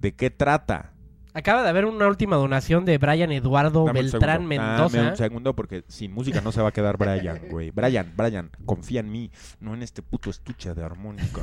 de 0.00 0.14
qué 0.14 0.30
trata. 0.30 0.91
Acaba 1.34 1.62
de 1.62 1.68
haber 1.70 1.86
una 1.86 2.06
última 2.08 2.36
donación 2.36 2.84
de 2.84 2.98
Brian 2.98 3.32
Eduardo 3.32 3.86
Dame 3.86 4.00
un 4.00 4.10
Beltrán 4.10 4.48
segundo. 4.48 4.48
Mendoza. 4.48 4.96
Dame 4.98 5.10
un 5.10 5.16
segundo 5.16 5.54
porque 5.54 5.84
sin 5.88 6.12
música 6.12 6.40
no 6.42 6.52
se 6.52 6.60
va 6.60 6.68
a 6.68 6.72
quedar 6.72 6.98
Brian, 6.98 7.40
güey. 7.50 7.70
Brian, 7.70 8.12
Brian, 8.16 8.50
confía 8.66 9.00
en 9.00 9.10
mí, 9.10 9.30
no 9.60 9.74
en 9.74 9.82
este 9.82 10.02
puto 10.02 10.30
estuche 10.30 10.74
de 10.74 10.84
armónica. 10.84 11.40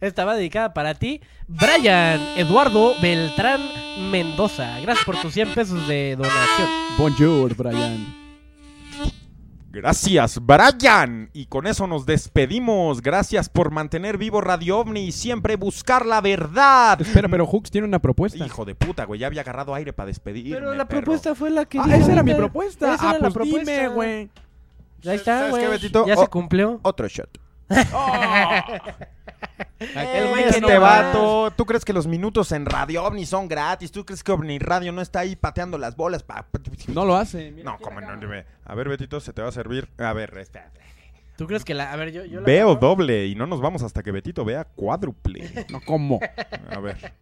Estaba 0.00 0.34
dedicada 0.34 0.74
para 0.74 0.94
ti, 0.94 1.20
Brian 1.46 2.20
Eduardo 2.36 2.94
Beltrán 3.00 3.60
Mendoza. 4.10 4.80
Gracias 4.80 5.04
por 5.04 5.20
tus 5.20 5.32
100 5.32 5.54
pesos 5.54 5.86
de 5.86 6.16
donación. 6.16 6.68
Bonjour, 6.98 7.54
Brian. 7.54 8.19
Gracias, 9.72 10.40
Brian. 10.44 11.30
Y 11.32 11.46
con 11.46 11.66
eso 11.68 11.86
nos 11.86 12.04
despedimos. 12.04 13.00
Gracias 13.02 13.48
por 13.48 13.70
mantener 13.70 14.18
vivo 14.18 14.40
Radio 14.40 14.78
OVNI 14.80 15.00
y 15.00 15.12
siempre 15.12 15.54
buscar 15.56 16.04
la 16.06 16.20
verdad. 16.20 17.00
Espera, 17.00 17.28
pero 17.28 17.46
Hooks 17.46 17.70
tiene 17.70 17.86
una 17.86 18.00
propuesta. 18.00 18.44
Hijo 18.44 18.64
de 18.64 18.74
puta, 18.74 19.04
güey. 19.04 19.20
Ya 19.20 19.28
había 19.28 19.42
agarrado 19.42 19.72
aire 19.74 19.92
para 19.92 20.08
despedirme. 20.08 20.56
Pero 20.56 20.74
la 20.74 20.86
perro. 20.86 21.02
propuesta 21.02 21.34
fue 21.36 21.50
la 21.50 21.64
que 21.66 21.78
Ah, 21.78 21.84
esa 21.96 22.12
era 22.12 22.22
mi 22.24 22.34
propuesta. 22.34 22.94
Esa 22.94 23.10
ah, 23.10 23.14
era 23.16 23.28
la 23.28 23.30
pues 23.30 23.44
dime, 23.46 23.60
propuesta. 23.64 23.88
güey. 23.94 24.30
Ya 25.02 25.14
está, 25.14 25.38
¿Sabes 25.38 25.54
qué, 25.54 25.60
güey. 25.66 25.70
Betito? 25.78 26.06
Ya 26.06 26.14
Oh. 26.16 26.20
se 26.22 26.26
cumplió. 26.28 26.80
Otro 26.82 27.06
shot. 27.08 27.30
El 29.78 30.28
güey 30.28 30.42
que 30.44 30.48
este 30.50 30.60
no 30.60 30.68
va. 30.68 30.78
vato, 31.02 31.52
¿tú 31.56 31.66
crees 31.66 31.84
que 31.84 31.92
los 31.92 32.06
minutos 32.06 32.52
en 32.52 32.66
Radio 32.66 33.04
OVNI 33.04 33.26
son 33.26 33.48
gratis? 33.48 33.92
¿Tú 33.92 34.04
crees 34.04 34.22
que 34.24 34.32
OVNI 34.32 34.58
Radio 34.58 34.92
no 34.92 35.00
está 35.00 35.20
ahí 35.20 35.36
pateando 35.36 35.78
las 35.78 35.96
bolas? 35.96 36.22
pa- 36.22 36.46
No 36.88 37.04
lo 37.04 37.16
hace. 37.16 37.50
mira. 37.50 37.70
No, 37.72 37.78
como 37.78 38.00
no. 38.00 38.16
dime. 38.16 38.44
A 38.64 38.74
ver, 38.74 38.88
Betito, 38.88 39.20
se 39.20 39.32
te 39.32 39.42
va 39.42 39.48
a 39.48 39.52
servir. 39.52 39.88
A 39.98 40.12
ver, 40.12 40.36
espérate. 40.38 40.80
¿Tú 41.36 41.46
crees 41.46 41.64
que 41.64 41.72
la.? 41.74 41.92
A 41.92 41.96
ver, 41.96 42.12
yo. 42.12 42.24
yo 42.26 42.40
la 42.40 42.46
Veo 42.46 42.70
agarro. 42.72 42.80
doble 42.88 43.26
y 43.26 43.34
no 43.34 43.46
nos 43.46 43.60
vamos 43.62 43.82
hasta 43.82 44.02
que 44.02 44.10
Betito 44.10 44.44
vea 44.44 44.64
cuádruple. 44.64 45.66
No, 45.70 45.80
¿cómo? 45.80 46.20
A 46.70 46.78
ver, 46.80 47.14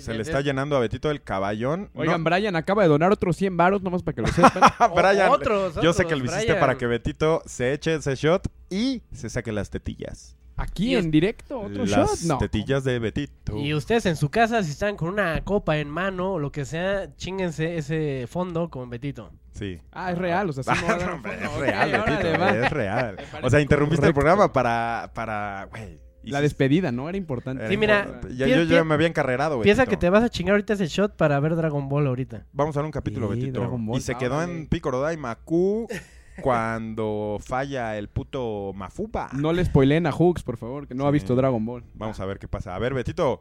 se 0.00 0.12
le 0.12 0.20
está 0.22 0.40
llenando 0.42 0.76
a 0.76 0.80
Betito 0.80 1.10
el 1.10 1.22
caballón. 1.22 1.88
Oigan, 1.94 2.22
No, 2.22 2.30
Brian 2.30 2.56
acaba 2.56 2.82
de 2.82 2.88
donar 2.88 3.12
otros 3.12 3.36
100 3.36 3.56
varos, 3.56 3.82
nomás 3.82 4.02
para 4.02 4.16
que 4.16 4.20
lo 4.22 4.28
sepan. 4.28 4.62
Brian, 4.94 5.30
otros, 5.30 5.76
yo 5.82 5.92
sé 5.94 6.04
que 6.06 6.14
lo 6.16 6.24
hiciste 6.24 6.44
Brian. 6.44 6.60
para 6.60 6.76
que 6.76 6.86
Betito 6.86 7.42
se 7.46 7.72
eche 7.72 7.94
ese 7.94 8.16
shot 8.16 8.48
y 8.68 9.02
se 9.12 9.30
saque 9.30 9.50
las 9.52 9.70
tetillas. 9.70 10.36
Aquí 10.58 10.96
en 10.96 11.10
directo, 11.10 11.60
otro 11.60 11.84
las 11.84 12.20
shot. 12.22 12.28
No. 12.28 12.38
tetillas 12.38 12.82
de 12.82 12.98
Betito. 12.98 13.58
Y 13.58 13.74
ustedes 13.74 14.06
en 14.06 14.16
su 14.16 14.30
casa, 14.30 14.62
si 14.62 14.70
están 14.70 14.96
con 14.96 15.08
una 15.10 15.42
copa 15.44 15.76
en 15.76 15.90
mano 15.90 16.32
o 16.34 16.38
lo 16.38 16.50
que 16.50 16.64
sea, 16.64 17.14
chinguense 17.16 17.76
ese 17.76 18.26
fondo 18.26 18.70
con 18.70 18.88
Betito. 18.88 19.30
Sí. 19.52 19.78
Ah, 19.92 20.12
es 20.12 20.18
real, 20.18 20.48
o 20.48 20.52
sea, 20.54 20.62
sí 20.64 20.70
me 20.82 20.88
va 20.88 20.94
a 20.94 20.98
dar 20.98 21.08
un 21.08 21.14
Hombre, 21.16 21.32
fondo. 21.32 21.46
es 21.46 21.56
Ok, 21.56 21.60
real, 21.60 21.88
órale, 22.00 22.16
Betito, 22.16 22.40
va. 22.40 22.50
es 22.50 22.70
real. 22.72 23.16
O 23.42 23.50
sea, 23.50 23.60
interrumpiste 23.60 24.06
el 24.06 24.14
programa 24.14 24.52
para, 24.52 25.10
para, 25.14 25.68
güey. 25.70 25.98
La 26.22 26.38
hiciste- 26.40 26.42
despedida, 26.42 26.90
¿no? 26.90 27.08
Era 27.08 27.16
importante. 27.18 27.68
Sí, 27.68 27.76
mira, 27.76 28.00
importante. 28.00 28.34
Ya, 28.36 28.46
yo 28.48 28.62
ya 28.64 28.82
me 28.82 28.94
había 28.94 29.06
encarrerado, 29.06 29.60
Piensa 29.60 29.82
Betito. 29.82 29.90
que 29.90 30.00
te 30.06 30.10
vas 30.10 30.24
a 30.24 30.28
chingar 30.28 30.54
ahorita 30.54 30.72
ese 30.72 30.86
shot 30.88 31.14
para 31.16 31.38
ver 31.38 31.54
Dragon 31.54 31.88
Ball 31.88 32.06
ahorita. 32.08 32.46
Vamos 32.52 32.76
a 32.76 32.80
ver 32.80 32.86
un 32.86 32.90
capítulo, 32.92 33.28
Sí, 33.32 33.38
Betito. 33.40 33.60
Dragon 33.60 33.86
Ball. 33.86 33.98
Y 33.98 34.00
se 34.00 34.12
Ah, 34.12 34.18
quedó 34.18 34.36
órale. 34.38 34.52
en 34.52 34.66
Piccolo 34.66 35.12
y 35.12 35.16
Maku 35.18 35.86
cuando 36.42 37.38
falla 37.40 37.96
el 37.96 38.08
puto 38.08 38.72
Mafupa. 38.74 39.28
No 39.32 39.52
le 39.52 39.64
spoileen 39.64 40.06
a 40.06 40.12
Hooks, 40.12 40.42
por 40.42 40.56
favor, 40.56 40.86
que 40.86 40.94
no 40.94 41.06
ha 41.06 41.10
visto 41.10 41.34
Dragon 41.34 41.64
Ball. 41.64 41.84
Vamos 41.94 42.20
a 42.20 42.26
ver 42.26 42.38
qué 42.38 42.48
pasa. 42.48 42.74
A 42.74 42.78
ver, 42.78 42.94
Betito. 42.94 43.40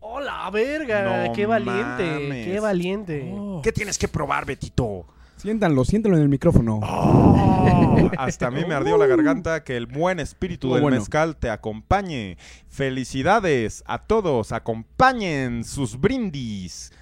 ¡Hola, 0.00 0.50
verga! 0.50 1.26
No 1.28 1.32
¡Qué 1.32 1.46
valiente! 1.46 2.04
mames. 2.04 2.46
¡Qué 2.46 2.60
valiente! 2.60 3.32
Oh. 3.32 3.60
¿Qué 3.62 3.72
tienes 3.72 3.96
que 3.96 4.08
probar, 4.08 4.44
Betito? 4.44 5.06
Siéntanlo, 5.36 5.84
siéntanlo 5.84 6.16
en 6.16 6.24
el 6.24 6.28
micrófono. 6.28 6.80
Oh, 6.82 8.10
hasta 8.18 8.48
a 8.48 8.50
mí 8.50 8.64
me 8.66 8.74
ardió 8.74 8.98
la 8.98 9.06
garganta. 9.06 9.62
Que 9.62 9.76
el 9.76 9.86
buen 9.86 10.18
espíritu 10.18 10.72
del 10.72 10.82
bueno. 10.82 10.96
mezcal 10.96 11.36
te 11.36 11.48
acompañe. 11.48 12.38
Felicidades 12.68 13.84
a 13.86 13.98
todos. 14.02 14.50
Acompañen 14.50 15.62
sus 15.62 16.00
brindis 16.00 16.92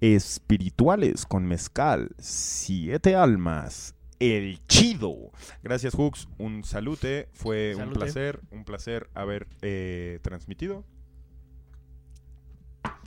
espirituales 0.00 1.26
con 1.26 1.44
mezcal. 1.44 2.10
Siete 2.18 3.14
almas. 3.14 3.94
El 4.22 4.60
chido. 4.68 5.32
Gracias, 5.62 5.94
Hooks. 5.94 6.28
Un 6.38 6.62
salute. 6.64 7.28
Fue 7.32 7.74
un 7.74 7.90
placer. 7.92 8.40
Un 8.50 8.64
placer 8.64 9.08
haber 9.14 9.48
eh, 9.62 10.18
transmitido. 10.22 10.84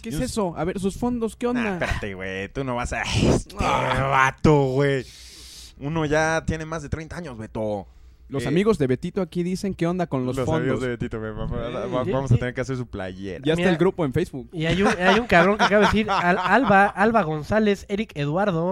¿Qué 0.01 0.09
es 0.09 0.19
eso? 0.19 0.55
A 0.55 0.63
ver, 0.65 0.79
sus 0.79 0.97
fondos, 0.97 1.35
¿qué 1.35 1.45
Nah, 1.47 1.51
onda? 1.51 1.73
espérate, 1.73 2.13
güey. 2.13 2.49
Tú 2.49 2.63
no 2.63 2.75
vas 2.75 2.93
a. 2.93 3.01
Este 3.03 3.55
vato, 3.55 4.65
güey. 4.67 5.05
Uno 5.79 6.05
ya 6.05 6.43
tiene 6.45 6.65
más 6.65 6.83
de 6.83 6.89
30 6.89 7.17
años, 7.17 7.37
Beto. 7.37 7.87
Los 8.27 8.43
Eh, 8.43 8.47
amigos 8.47 8.77
de 8.77 8.87
Betito 8.87 9.21
aquí 9.21 9.43
dicen 9.43 9.73
qué 9.73 9.85
onda 9.87 10.07
con 10.07 10.25
los, 10.25 10.35
Los 10.35 10.47
amigos 10.49 10.79
fondos. 10.79 10.81
de 10.81 10.87
Betito, 10.89 11.19
güey. 11.19 11.31
Va- 11.31 11.45
va- 11.45 11.67
Eh, 11.69 11.87
va- 11.87 12.03
y- 12.07 12.11
Vamos 12.11 12.31
a 12.31 12.35
y- 12.35 12.39
tener 12.39 12.53
que 12.53 12.61
hacer 12.61 12.75
su 12.77 12.87
playera. 12.87 13.41
Ya 13.45 13.53
está 13.53 13.69
el 13.69 13.77
grupo 13.77 14.03
en 14.05 14.13
Facebook. 14.13 14.49
Y 14.53 14.65
hay 14.65 14.81
un, 14.81 14.87
hay 14.87 15.19
un 15.19 15.27
cabrón 15.27 15.57
que 15.57 15.63
acaba 15.63 15.81
de 15.81 15.85
decir, 15.87 16.09
Al- 16.09 16.37
Alba, 16.39 16.85
Alba 16.87 17.23
González, 17.23 17.85
Eric 17.89 18.11
Eduardo, 18.15 18.71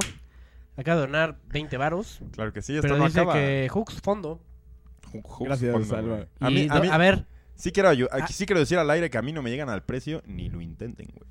acaba 0.77 1.01
de 1.01 1.07
donar 1.07 1.37
20 1.49 1.77
varos, 1.77 2.19
Claro 2.33 2.51
que 2.53 2.61
sí, 2.61 2.73
esto 2.73 2.81
pero 2.83 2.97
no 2.97 3.05
dice 3.05 3.19
acaba. 3.19 3.33
que 3.33 3.69
Hooks 3.71 4.01
fondo. 4.01 4.39
Gracias, 5.39 5.87
fondo, 5.87 6.15
güey. 6.15 6.27
A 6.39 6.49
Y 6.49 6.53
mí, 6.55 6.67
a 6.69 6.75
do- 6.75 6.81
mí 6.81 6.87
a 6.91 6.97
ver, 6.97 7.25
sí, 7.55 7.71
quiero 7.71 7.89
ayu- 7.91 8.09
Ah. 8.11 8.27
sí 8.27 8.45
quiero 8.45 8.59
decir 8.59 8.77
al 8.79 8.89
aire 8.89 9.09
que 9.09 9.17
a 9.17 9.21
mí 9.21 9.31
no 9.31 9.41
me 9.43 9.49
llegan 9.51 9.69
al 9.69 9.83
precio, 9.83 10.23
ni 10.25 10.49
lo 10.49 10.59
intenten, 10.61 11.07
güey. 11.13 11.29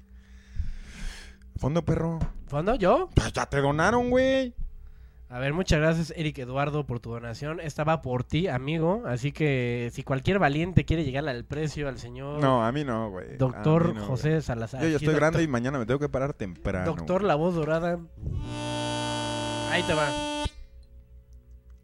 Fondo, 1.56 1.85
perro. 1.85 2.19
¿fondo 2.47 2.74
yo? 2.77 3.09
Pues 3.14 3.32
ya 3.32 3.47
te 3.47 3.60
donaron, 3.60 4.10
güey. 4.10 4.55
A 5.28 5.39
ver, 5.39 5.55
muchas 5.55 5.81
gracias 5.81 6.12
Eric 6.14 6.39
Eduardo 6.40 6.85
por 6.86 7.01
tu 7.01 7.10
donación. 7.10 7.59
Esta 7.60 7.85
va 7.85 8.02
por 8.02 8.23
ti, 8.23 8.48
amigo. 8.48 9.02
Así 9.06 9.32
que 9.32 9.90
si 9.94 10.02
cualquier 10.02 10.39
valiente 10.39 10.85
quiere 10.85 11.05
llegar 11.05 11.27
al 11.27 11.44
precio 11.47 11.89
al 11.89 11.98
señor 11.98 12.40
No, 12.43 12.62
a 12.64 12.70
mí 12.70 12.85
no, 12.85 13.09
güey. 13.10 13.39
doctor 13.39 13.82
A 13.85 13.89
mí 13.89 13.94
no, 13.94 14.06
José 14.06 14.31
güey. 14.31 14.43
Salazar. 14.43 14.82
Yo 14.82 14.89
ya 14.89 14.97
estoy 14.97 15.06
doctor- 15.06 15.20
grande 15.20 15.43
y 15.43 15.48
mañana 15.48 15.78
me 15.78 15.86
tengo 15.86 16.01
que 16.01 16.10
parar 16.10 16.35
temprano. 16.35 16.85
Doctor 16.85 17.23
La 17.24 17.35
Voz 17.35 17.55
Dorada. 17.55 17.98
Ahí 19.72 19.82
te 19.84 19.94
va. 19.94 20.06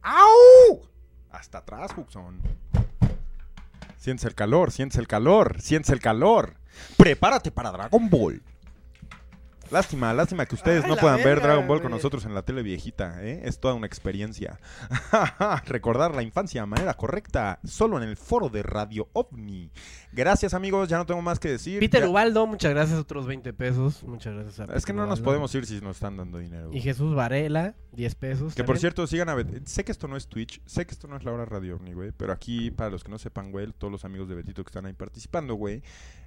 ¡Au! 0.02 0.82
Hasta 1.31 1.59
atrás, 1.59 1.90
Huxon. 1.97 2.39
Sientes 3.97 4.27
el 4.27 4.35
calor, 4.35 4.73
sientes 4.73 4.98
el 4.98 5.09
calor, 5.09 5.62
sientes 5.62 5.90
el 5.90 6.01
calor. 6.01 6.59
Prepárate 6.98 7.51
para 7.51 7.73
Dragon 7.73 8.10
Ball. 8.10 8.43
Lástima, 9.70 10.12
lástima 10.15 10.47
que 10.47 10.55
ustedes 10.55 10.85
Ay, 10.85 10.90
no 10.90 10.97
puedan 10.97 11.23
ver 11.23 11.40
Dragon 11.43 11.66
Ball 11.66 11.82
con 11.82 11.90
nosotros 11.90 12.24
en 12.24 12.35
la 12.35 12.43
tele 12.43 12.62
viejita, 12.62 13.23
¿eh? 13.24 13.43
Es 13.45 13.61
toda 13.61 13.74
una 13.74 13.86
experiencia. 13.86 14.59
Recordar 15.66 16.15
la 16.15 16.23
infancia 16.23 16.62
de 16.62 16.66
manera 16.66 16.95
correcta, 16.95 17.61
solo 17.65 17.97
en 18.03 18.09
el 18.09 18.16
foro 18.16 18.49
de 18.49 18.62
Radio 18.62 19.09
OVNI. 19.12 19.70
Gracias, 20.12 20.55
amigos, 20.55 20.89
ya 20.89 20.97
no 20.99 21.07
tengo 21.07 21.20
más 21.23 21.39
que 21.39 21.51
decir. 21.51 21.81
Peter 21.81 22.03
Ya- 22.03 22.09
Ubaldo, 22.09 22.47
muchas 22.47 22.70
gracias. 22.73 22.99
Otros 22.99 23.27
20 23.27 23.53
pesos. 23.53 24.03
Muchas 24.05 24.35
gracias 24.35 24.61
a 24.61 24.74
Es 24.74 24.86
que 24.86 24.93
no 24.93 25.07
nos 25.07 25.20
podemos 25.20 25.55
ir 25.55 25.66
si 25.66 25.81
nos 25.81 25.97
están 25.97 26.16
dando 26.16 26.39
dinero. 26.39 26.70
Y 26.73 26.81
Jesús 26.81 27.15
Varela, 27.15 27.74
10 27.93 28.15
pesos. 28.15 28.55
Que 28.55 28.65
por 28.65 28.78
cierto, 28.78 29.07
sigan 29.07 29.28
a 29.28 29.35
Bet- 29.35 29.66
Sé 29.66 29.85
que 29.85 29.93
esto 29.93 30.09
no 30.09 30.16
es 30.16 30.28
Twitch, 30.28 30.61
sé 30.66 30.86
que 30.86 30.93
esto 30.93 31.09
no 31.09 31.16
es 31.16 31.24
la 31.24 31.32
hora 31.32 31.45
Radio 31.45 31.77
OVNI, 31.77 31.93
güey. 31.93 32.12
Pero 32.16 32.32
aquí, 32.32 32.70
para 32.70 32.90
los 32.90 33.05
que 33.05 33.11
no 33.11 33.19
sepan, 33.19 33.51
güey, 33.53 33.70
todos 33.77 33.93
los 33.93 34.05
amigos 34.05 34.28
de 34.28 34.35
Betito 34.35 34.65
que 34.65 34.69
están 34.69 34.86
ahí 34.86 34.95
participando, 34.95 35.55
güey. 35.55 35.82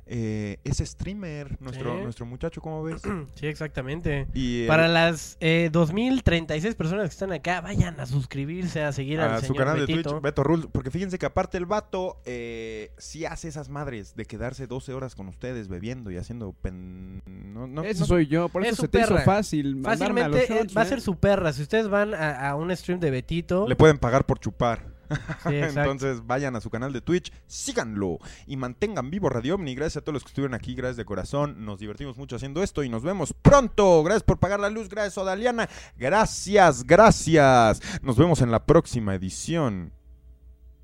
Eh, 0.06 0.57
es 0.64 0.78
streamer, 0.80 1.60
nuestro, 1.61 1.98
Sí. 1.98 2.03
nuestro 2.03 2.26
muchacho, 2.26 2.61
¿cómo 2.61 2.84
ves? 2.84 3.02
Sí, 3.36 3.48
exactamente. 3.48 4.28
Y 4.34 4.64
eh, 4.64 4.68
Para 4.68 4.88
las 4.88 5.38
eh, 5.40 5.69
2036 5.72 6.76
personas 6.76 7.06
que 7.06 7.14
están 7.14 7.32
acá, 7.32 7.61
vayan 7.61 7.99
a 7.99 8.06
suscribirse, 8.06 8.82
a 8.84 8.91
seguir 8.91 9.19
al 9.22 9.32
a 9.34 9.40
su 9.40 9.48
señor 9.48 9.57
canal 9.65 9.86
de. 9.86 9.94
Twitch, 9.94 10.22
Beto 10.22 10.44
Rules. 10.44 10.68
Porque 10.72 10.91
fíjense 10.91 11.18
que 11.18 11.26
aparte 11.26 11.57
el 11.57 11.65
vato 11.65 12.18
eh, 12.26 12.91
sí 12.98 13.26
hace 13.26 13.48
esas 13.48 13.69
madres 13.69 14.15
de 14.15 14.26
quedarse 14.26 14.68
12 14.68 14.94
horas 14.94 15.15
con 15.15 15.28
ustedes 15.28 15.68
bebiendo 15.68 16.11
y 16.11 16.18
haciendo 16.18 16.53
pen... 16.53 17.22
No, 17.53 17.68
no, 17.68 17.84
Eso 17.84 18.02
no- 18.02 18.06
soy 18.07 18.28
yo, 18.28 18.49
por 18.49 18.64
Es 18.64 18.69
eso 18.69 18.76
su 18.78 18.82
se 18.84 18.88
te 18.90 18.99
hizo 18.99 19.10
perra. 19.10 19.22
fácil 19.22 19.68
a 19.68 19.72
los 19.76 19.84
Fácilmente 19.99 20.44
eh, 20.44 20.48
shots, 20.49 20.76
va 20.78 20.82
a 20.82 20.86
¿eh? 20.86 20.88
ser 20.88 21.02
su 21.02 21.15
perra. 21.15 21.53
Si 21.53 21.61
ustedes 21.61 21.88
van 21.90 22.14
a, 22.14 22.49
a 22.49 22.56
un 22.56 22.76
stream 22.76 22.99
de 22.99 23.11
Betito, 23.11 23.68
Le 23.68 23.76
pueden 23.76 23.98
pagar 23.98 24.26
por 24.26 24.40
chupar. 24.40 24.86
Sí. 25.43 25.55
Entonces 25.55 26.25
vayan 26.25 26.55
a 26.55 26.61
su 26.61 26.69
canal 26.69 26.93
de 26.93 27.01
Twitch, 27.01 27.31
síganlo 27.47 28.19
y 28.45 28.57
mantengan 28.57 29.09
vivo 29.09 29.29
Radio 29.29 29.55
OVNI. 29.55 29.75
Gracias 29.75 29.97
a 29.97 30.01
todos 30.01 30.13
los 30.13 30.23
que 30.23 30.29
estuvieron 30.29 30.53
aquí, 30.53 30.75
gracias 30.75 30.97
de 30.97 31.05
corazón. 31.05 31.65
Nos 31.65 31.79
divertimos 31.79 32.17
mucho 32.17 32.35
haciendo 32.35 32.61
esto 32.63 32.83
y 32.83 32.89
nos 32.89 33.03
vemos 33.03 33.33
pronto. 33.33 34.03
Gracias 34.03 34.23
por 34.23 34.39
pagar 34.39 34.59
la 34.59 34.69
luz, 34.69 34.89
gracias 34.89 35.17
Odaliana. 35.17 35.67
Gracias, 35.97 36.85
gracias. 36.85 37.81
Nos 38.01 38.17
vemos 38.17 38.41
en 38.41 38.51
la 38.51 38.65
próxima 38.65 39.15
edición. 39.15 39.93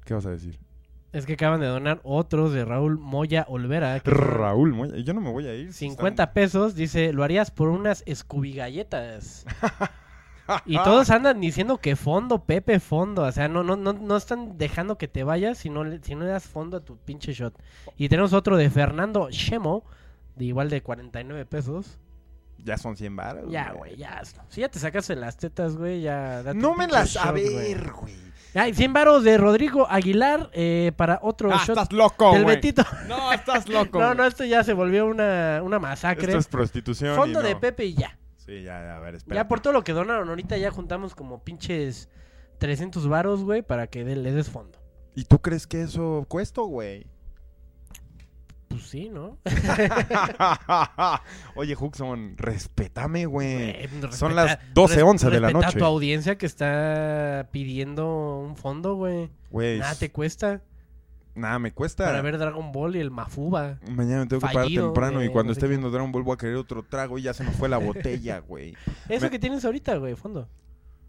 ¿Qué 0.06 0.14
vas 0.14 0.26
a 0.26 0.32
decir? 0.32 0.60
Es 1.14 1.26
que 1.26 1.34
acaban 1.34 1.60
de 1.60 1.68
donar 1.68 2.00
otros 2.04 2.54
de 2.54 2.66
Raúl 2.66 2.98
Moya 2.98 3.46
Olvera. 3.50 4.00
que 4.00 4.12
Raúl, 4.12 4.74
Moya, 4.74 4.98
yo 4.98 5.14
no 5.14 5.22
me 5.22 5.32
voy 5.32 5.48
a 5.48 5.56
ir. 5.56 5.74
si 5.74 5.90
50 5.90 6.34
pesos, 6.34 6.76
dice, 6.76 7.14
lo 7.14 7.24
harías 7.24 7.52
por 7.52 7.70
unas 7.70 8.04
Scooby 8.14 8.54
galletas. 8.54 9.46
Y 10.66 10.78
todos 10.78 11.10
andan 11.10 11.40
diciendo 11.42 11.78
que 11.78 11.96
fondo, 11.96 12.44
Pepe, 12.44 12.80
fondo. 12.80 13.24
O 13.24 13.32
sea, 13.32 13.48
no, 13.48 13.64
no, 13.64 13.76
no, 13.76 13.94
no 13.94 14.18
están 14.18 14.58
dejando 14.58 14.98
que 14.98 15.08
te 15.08 15.24
vayas 15.24 15.58
si 15.58 15.70
no, 15.70 15.84
le- 15.84 16.02
si 16.04 16.16
no 16.16 16.24
le 16.26 16.32
das 16.32 16.46
fondo 16.46 16.78
a 16.78 16.80
tu 16.82 16.98
pinche 16.98 17.34
shot. 17.34 17.54
Y 17.98 18.10
tenemos 18.10 18.34
otro 18.34 18.58
de 18.58 18.70
Fernando 18.70 19.30
Shemo, 19.30 19.84
de 20.36 20.46
igual 20.46 20.70
de 20.70 20.82
49 20.82 21.46
pesos. 21.46 22.00
Ya 22.60 22.78
son 22.78 22.98
100 22.98 23.16
baros. 23.16 23.52
Ya, 23.52 23.72
güey, 23.72 23.96
ya. 23.96 24.22
Si 24.50 24.62
ya 24.62 24.70
te 24.70 24.80
sacaste 24.80 25.16
las 25.16 25.38
tetas, 25.38 25.78
güey, 25.78 26.02
ya. 26.02 26.42
date 26.44 26.58
No 26.58 26.76
me 26.76 26.88
las... 26.88 27.16
A 27.18 27.26
shot, 27.26 27.36
ver, 27.36 27.92
güey. 27.92 28.16
Ay, 28.56 28.74
100 28.74 28.94
varos 28.94 29.24
de 29.24 29.38
Rodrigo 29.38 29.88
Aguilar 29.88 30.50
eh, 30.54 30.92
para 30.96 31.20
otro 31.22 31.52
Ah, 31.52 31.58
shot 31.58 31.78
estás 31.78 31.92
loco, 31.92 32.34
del. 32.34 32.46
Betito. 32.46 32.84
No, 33.08 33.32
estás 33.32 33.70
loco. 33.70 34.00
No, 34.00 34.16
no, 34.16 34.26
esto 34.26 34.44
ya 34.46 34.64
se 34.64 34.74
volvió 34.74 35.06
una, 35.06 35.62
una 35.64 35.78
masacre. 35.78 36.26
Esto 36.26 36.40
es 36.40 36.48
prostitución. 36.48 37.16
Fondo 37.16 37.42
no. 37.42 37.48
de 37.48 37.56
Pepe 37.56 37.86
y 37.86 37.94
ya. 37.94 38.18
Sí, 38.48 38.64
ya, 38.64 38.98
a 38.98 39.00
ver, 39.00 39.14
espera. 39.16 39.42
Ya 39.44 39.48
por 39.48 39.60
todo 39.60 39.74
lo 39.74 39.84
que 39.84 39.94
donaron, 39.94 40.28
ahorita 40.30 40.58
ya 40.58 40.72
juntamos 40.72 41.14
como 41.14 41.44
pinches 41.44 42.10
300 42.58 43.08
varos, 43.08 43.44
güey, 43.44 43.62
para 43.62 43.86
que 43.88 44.04
le 44.04 44.32
des 44.32 44.50
fondo. 44.50 44.80
¿Y 45.16 45.26
tú 45.26 45.40
crees 45.40 45.68
que 45.68 45.82
eso 45.84 46.26
cuesta, 46.30 46.62
güey? 46.62 47.06
Pues 48.70 48.84
sí, 48.84 49.10
¿no? 49.10 49.38
Oye, 51.56 51.76
Huxon, 51.80 52.36
respétame, 52.38 53.26
güey. 53.26 53.88
Güey, 53.88 54.12
Son 54.14 54.36
las 54.36 54.60
12, 54.74 54.96
res- 54.96 55.04
11 55.04 55.30
de 55.30 55.40
la 55.40 55.52
noche. 55.52 55.68
a 55.68 55.72
tu 55.72 55.86
audiencia 55.86 56.38
que 56.38 56.46
está 56.46 57.50
pidiendo 57.52 58.40
un 58.40 58.56
fondo. 58.56 58.96
Güey, 58.96 59.30
Nada 59.80 59.96
te 59.96 60.12
cuesta 60.12 60.62
nada 61.38 61.60
me 61.60 61.72
cuesta. 61.72 62.06
para 62.06 62.22
ver 62.22 62.38
Dragon 62.38 62.72
Ball 62.72 62.96
y 62.96 63.00
el 63.00 63.12
Mafuba. 63.12 63.80
Mañana 63.90 64.22
me 64.22 64.28
tengo 64.28 64.42
que 64.46 64.54
parar 64.54 64.68
temprano 64.68 65.24
y 65.24 65.30
cuando 65.30 65.50
no 65.52 65.54
sé 65.54 65.60
esté 65.60 65.66
qué. 65.68 65.70
viendo 65.70 65.90
Dragon 65.92 66.12
Ball 66.12 66.24
voy 66.24 66.34
a 66.34 66.38
querer 66.38 66.56
otro 66.56 66.84
trago 66.84 67.18
y 67.18 67.22
ya 67.24 67.34
se 67.34 67.44
me 67.44 67.52
fue 67.52 67.70
la 67.70 67.78
botella, 67.78 68.40
güey. 68.48 68.76
Eso 69.10 69.26
Me- 69.26 69.30
que 69.32 69.40
tienes 69.40 69.64
ahorita, 69.66 69.96
güey, 69.98 70.16
fondo. 70.16 70.50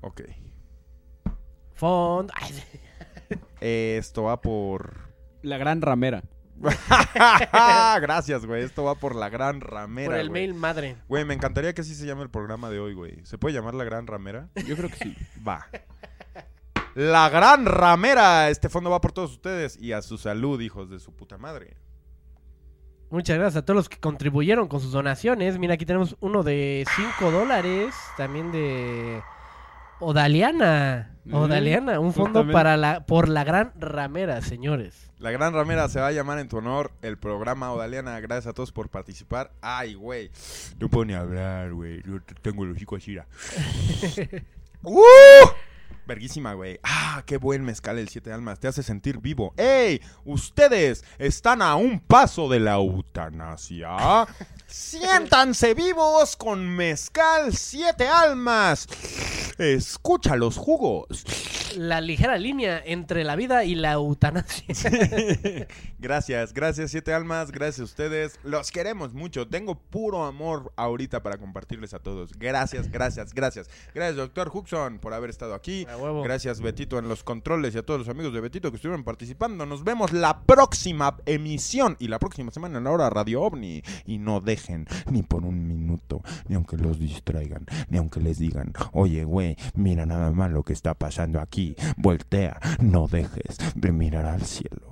Ok. 0.02 0.22
Fondo. 1.74 2.32
Esto 3.60 4.24
va 4.24 4.40
por... 4.40 5.08
La 5.42 5.58
gran 5.58 5.80
ramera. 5.82 6.22
Gracias, 8.00 8.44
güey. 8.46 8.62
Esto 8.64 8.84
va 8.84 8.96
por 8.96 9.14
la 9.14 9.28
gran 9.28 9.60
ramera, 9.60 10.10
por 10.10 10.18
el 10.18 10.28
güey. 10.28 10.42
mail 10.42 10.54
madre. 10.54 10.96
Güey, 11.08 11.24
me 11.24 11.34
encantaría 11.34 11.72
que 11.72 11.82
así 11.82 11.94
se 11.94 12.06
llame 12.06 12.22
el 12.22 12.30
programa 12.30 12.70
de 12.70 12.80
hoy, 12.80 12.94
güey. 12.94 13.24
¿Se 13.24 13.38
puede 13.38 13.54
llamar 13.54 13.74
la 13.74 13.84
gran 13.84 14.06
ramera? 14.06 14.48
Yo 14.66 14.76
creo 14.76 14.88
que 14.90 14.96
sí. 14.96 15.16
Va. 15.46 15.66
La 16.98 17.28
gran 17.28 17.64
ramera. 17.64 18.50
Este 18.50 18.68
fondo 18.68 18.90
va 18.90 19.00
por 19.00 19.12
todos 19.12 19.30
ustedes 19.30 19.76
y 19.80 19.92
a 19.92 20.02
su 20.02 20.18
salud, 20.18 20.60
hijos 20.60 20.90
de 20.90 20.98
su 20.98 21.14
puta 21.14 21.38
madre. 21.38 21.76
Muchas 23.08 23.38
gracias 23.38 23.62
a 23.62 23.64
todos 23.64 23.76
los 23.76 23.88
que 23.88 24.00
contribuyeron 24.00 24.66
con 24.66 24.80
sus 24.80 24.90
donaciones. 24.90 25.60
Mira, 25.60 25.74
aquí 25.74 25.86
tenemos 25.86 26.16
uno 26.18 26.42
de 26.42 26.84
5 27.20 27.30
dólares, 27.30 27.94
también 28.16 28.50
de 28.50 29.22
Odaliana. 30.00 31.16
Mm, 31.24 31.34
Odaliana, 31.34 32.00
un 32.00 32.12
fondo 32.12 32.40
justamente. 32.40 32.52
para 32.52 32.76
la 32.76 33.06
por 33.06 33.28
la 33.28 33.44
gran 33.44 33.74
ramera, 33.78 34.42
señores. 34.42 35.12
La 35.20 35.30
gran 35.30 35.54
ramera 35.54 35.88
se 35.88 36.00
va 36.00 36.08
a 36.08 36.12
llamar 36.12 36.40
en 36.40 36.48
tu 36.48 36.56
honor 36.56 36.90
el 37.02 37.16
programa 37.16 37.70
Odaliana. 37.70 38.18
Gracias 38.18 38.48
a 38.48 38.54
todos 38.54 38.72
por 38.72 38.88
participar. 38.88 39.52
Ay, 39.60 39.94
güey. 39.94 40.32
No 40.80 40.88
puedo 40.88 41.04
ni 41.04 41.14
hablar, 41.14 41.74
güey. 41.74 42.02
Yo 42.02 42.18
tengo 42.42 42.64
el 42.64 42.72
hocico 42.72 42.96
así. 42.96 43.16
¡Uh! 44.82 44.98
Verguísima, 46.08 46.54
güey. 46.54 46.80
Ah, 46.82 47.22
qué 47.26 47.36
buen 47.36 47.62
mezcal 47.62 47.98
el 47.98 48.08
Siete 48.08 48.32
Almas. 48.32 48.58
Te 48.58 48.66
hace 48.66 48.82
sentir 48.82 49.18
vivo. 49.18 49.52
¡Ey! 49.58 50.00
Ustedes 50.24 51.04
están 51.18 51.60
a 51.60 51.76
un 51.76 52.00
paso 52.00 52.48
de 52.48 52.60
la 52.60 52.76
eutanasia. 52.76 54.26
Siéntanse 54.70 55.72
vivos 55.72 56.36
con 56.36 56.68
mezcal 56.68 57.54
Siete 57.56 58.06
Almas. 58.06 58.86
Escucha 59.56 60.36
los 60.36 60.58
jugos. 60.58 61.24
La 61.76 62.00
ligera 62.00 62.38
línea 62.38 62.80
entre 62.84 63.24
la 63.24 63.34
vida 63.34 63.64
y 63.64 63.74
la 63.74 63.92
eutanasia. 63.92 64.64
gracias, 65.98 66.52
gracias 66.52 66.90
Siete 66.90 67.12
Almas, 67.12 67.50
gracias 67.50 67.80
a 67.80 67.84
ustedes. 67.84 68.38
Los 68.44 68.70
queremos 68.70 69.14
mucho. 69.14 69.48
Tengo 69.48 69.74
puro 69.74 70.24
amor 70.24 70.72
ahorita 70.76 71.22
para 71.22 71.38
compartirles 71.38 71.94
a 71.94 71.98
todos. 71.98 72.32
Gracias, 72.38 72.90
gracias, 72.90 73.32
gracias. 73.32 73.70
Gracias, 73.94 74.16
doctor 74.16 74.50
Huxon, 74.52 74.98
por 74.98 75.14
haber 75.14 75.30
estado 75.30 75.54
aquí. 75.54 75.86
Gracias, 76.24 76.60
Betito, 76.60 76.98
en 76.98 77.08
los 77.08 77.24
controles 77.24 77.74
y 77.74 77.78
a 77.78 77.82
todos 77.82 78.00
los 78.00 78.08
amigos 78.08 78.34
de 78.34 78.40
Betito 78.40 78.70
que 78.70 78.76
estuvieron 78.76 79.02
participando. 79.02 79.64
Nos 79.64 79.82
vemos 79.82 80.12
la 80.12 80.42
próxima 80.42 81.16
emisión 81.26 81.96
y 81.98 82.08
la 82.08 82.18
próxima 82.18 82.50
semana 82.50 82.78
en 82.78 82.84
la 82.84 82.90
hora 82.90 83.10
Radio 83.10 83.42
OVNI. 83.42 83.82
Y 84.06 84.18
no 84.18 84.40
ni 85.10 85.22
por 85.22 85.44
un 85.44 85.66
minuto, 85.66 86.22
ni 86.48 86.54
aunque 86.54 86.76
los 86.76 86.98
distraigan, 86.98 87.64
ni 87.88 87.98
aunque 87.98 88.20
les 88.20 88.38
digan, 88.38 88.72
oye, 88.92 89.24
güey, 89.24 89.56
mira 89.74 90.06
nada 90.06 90.30
más 90.32 90.50
lo 90.50 90.62
que 90.62 90.72
está 90.72 90.94
pasando 90.94 91.40
aquí. 91.40 91.76
Voltea, 91.96 92.58
no 92.80 93.06
dejes 93.06 93.58
de 93.74 93.92
mirar 93.92 94.26
al 94.26 94.42
cielo. 94.42 94.87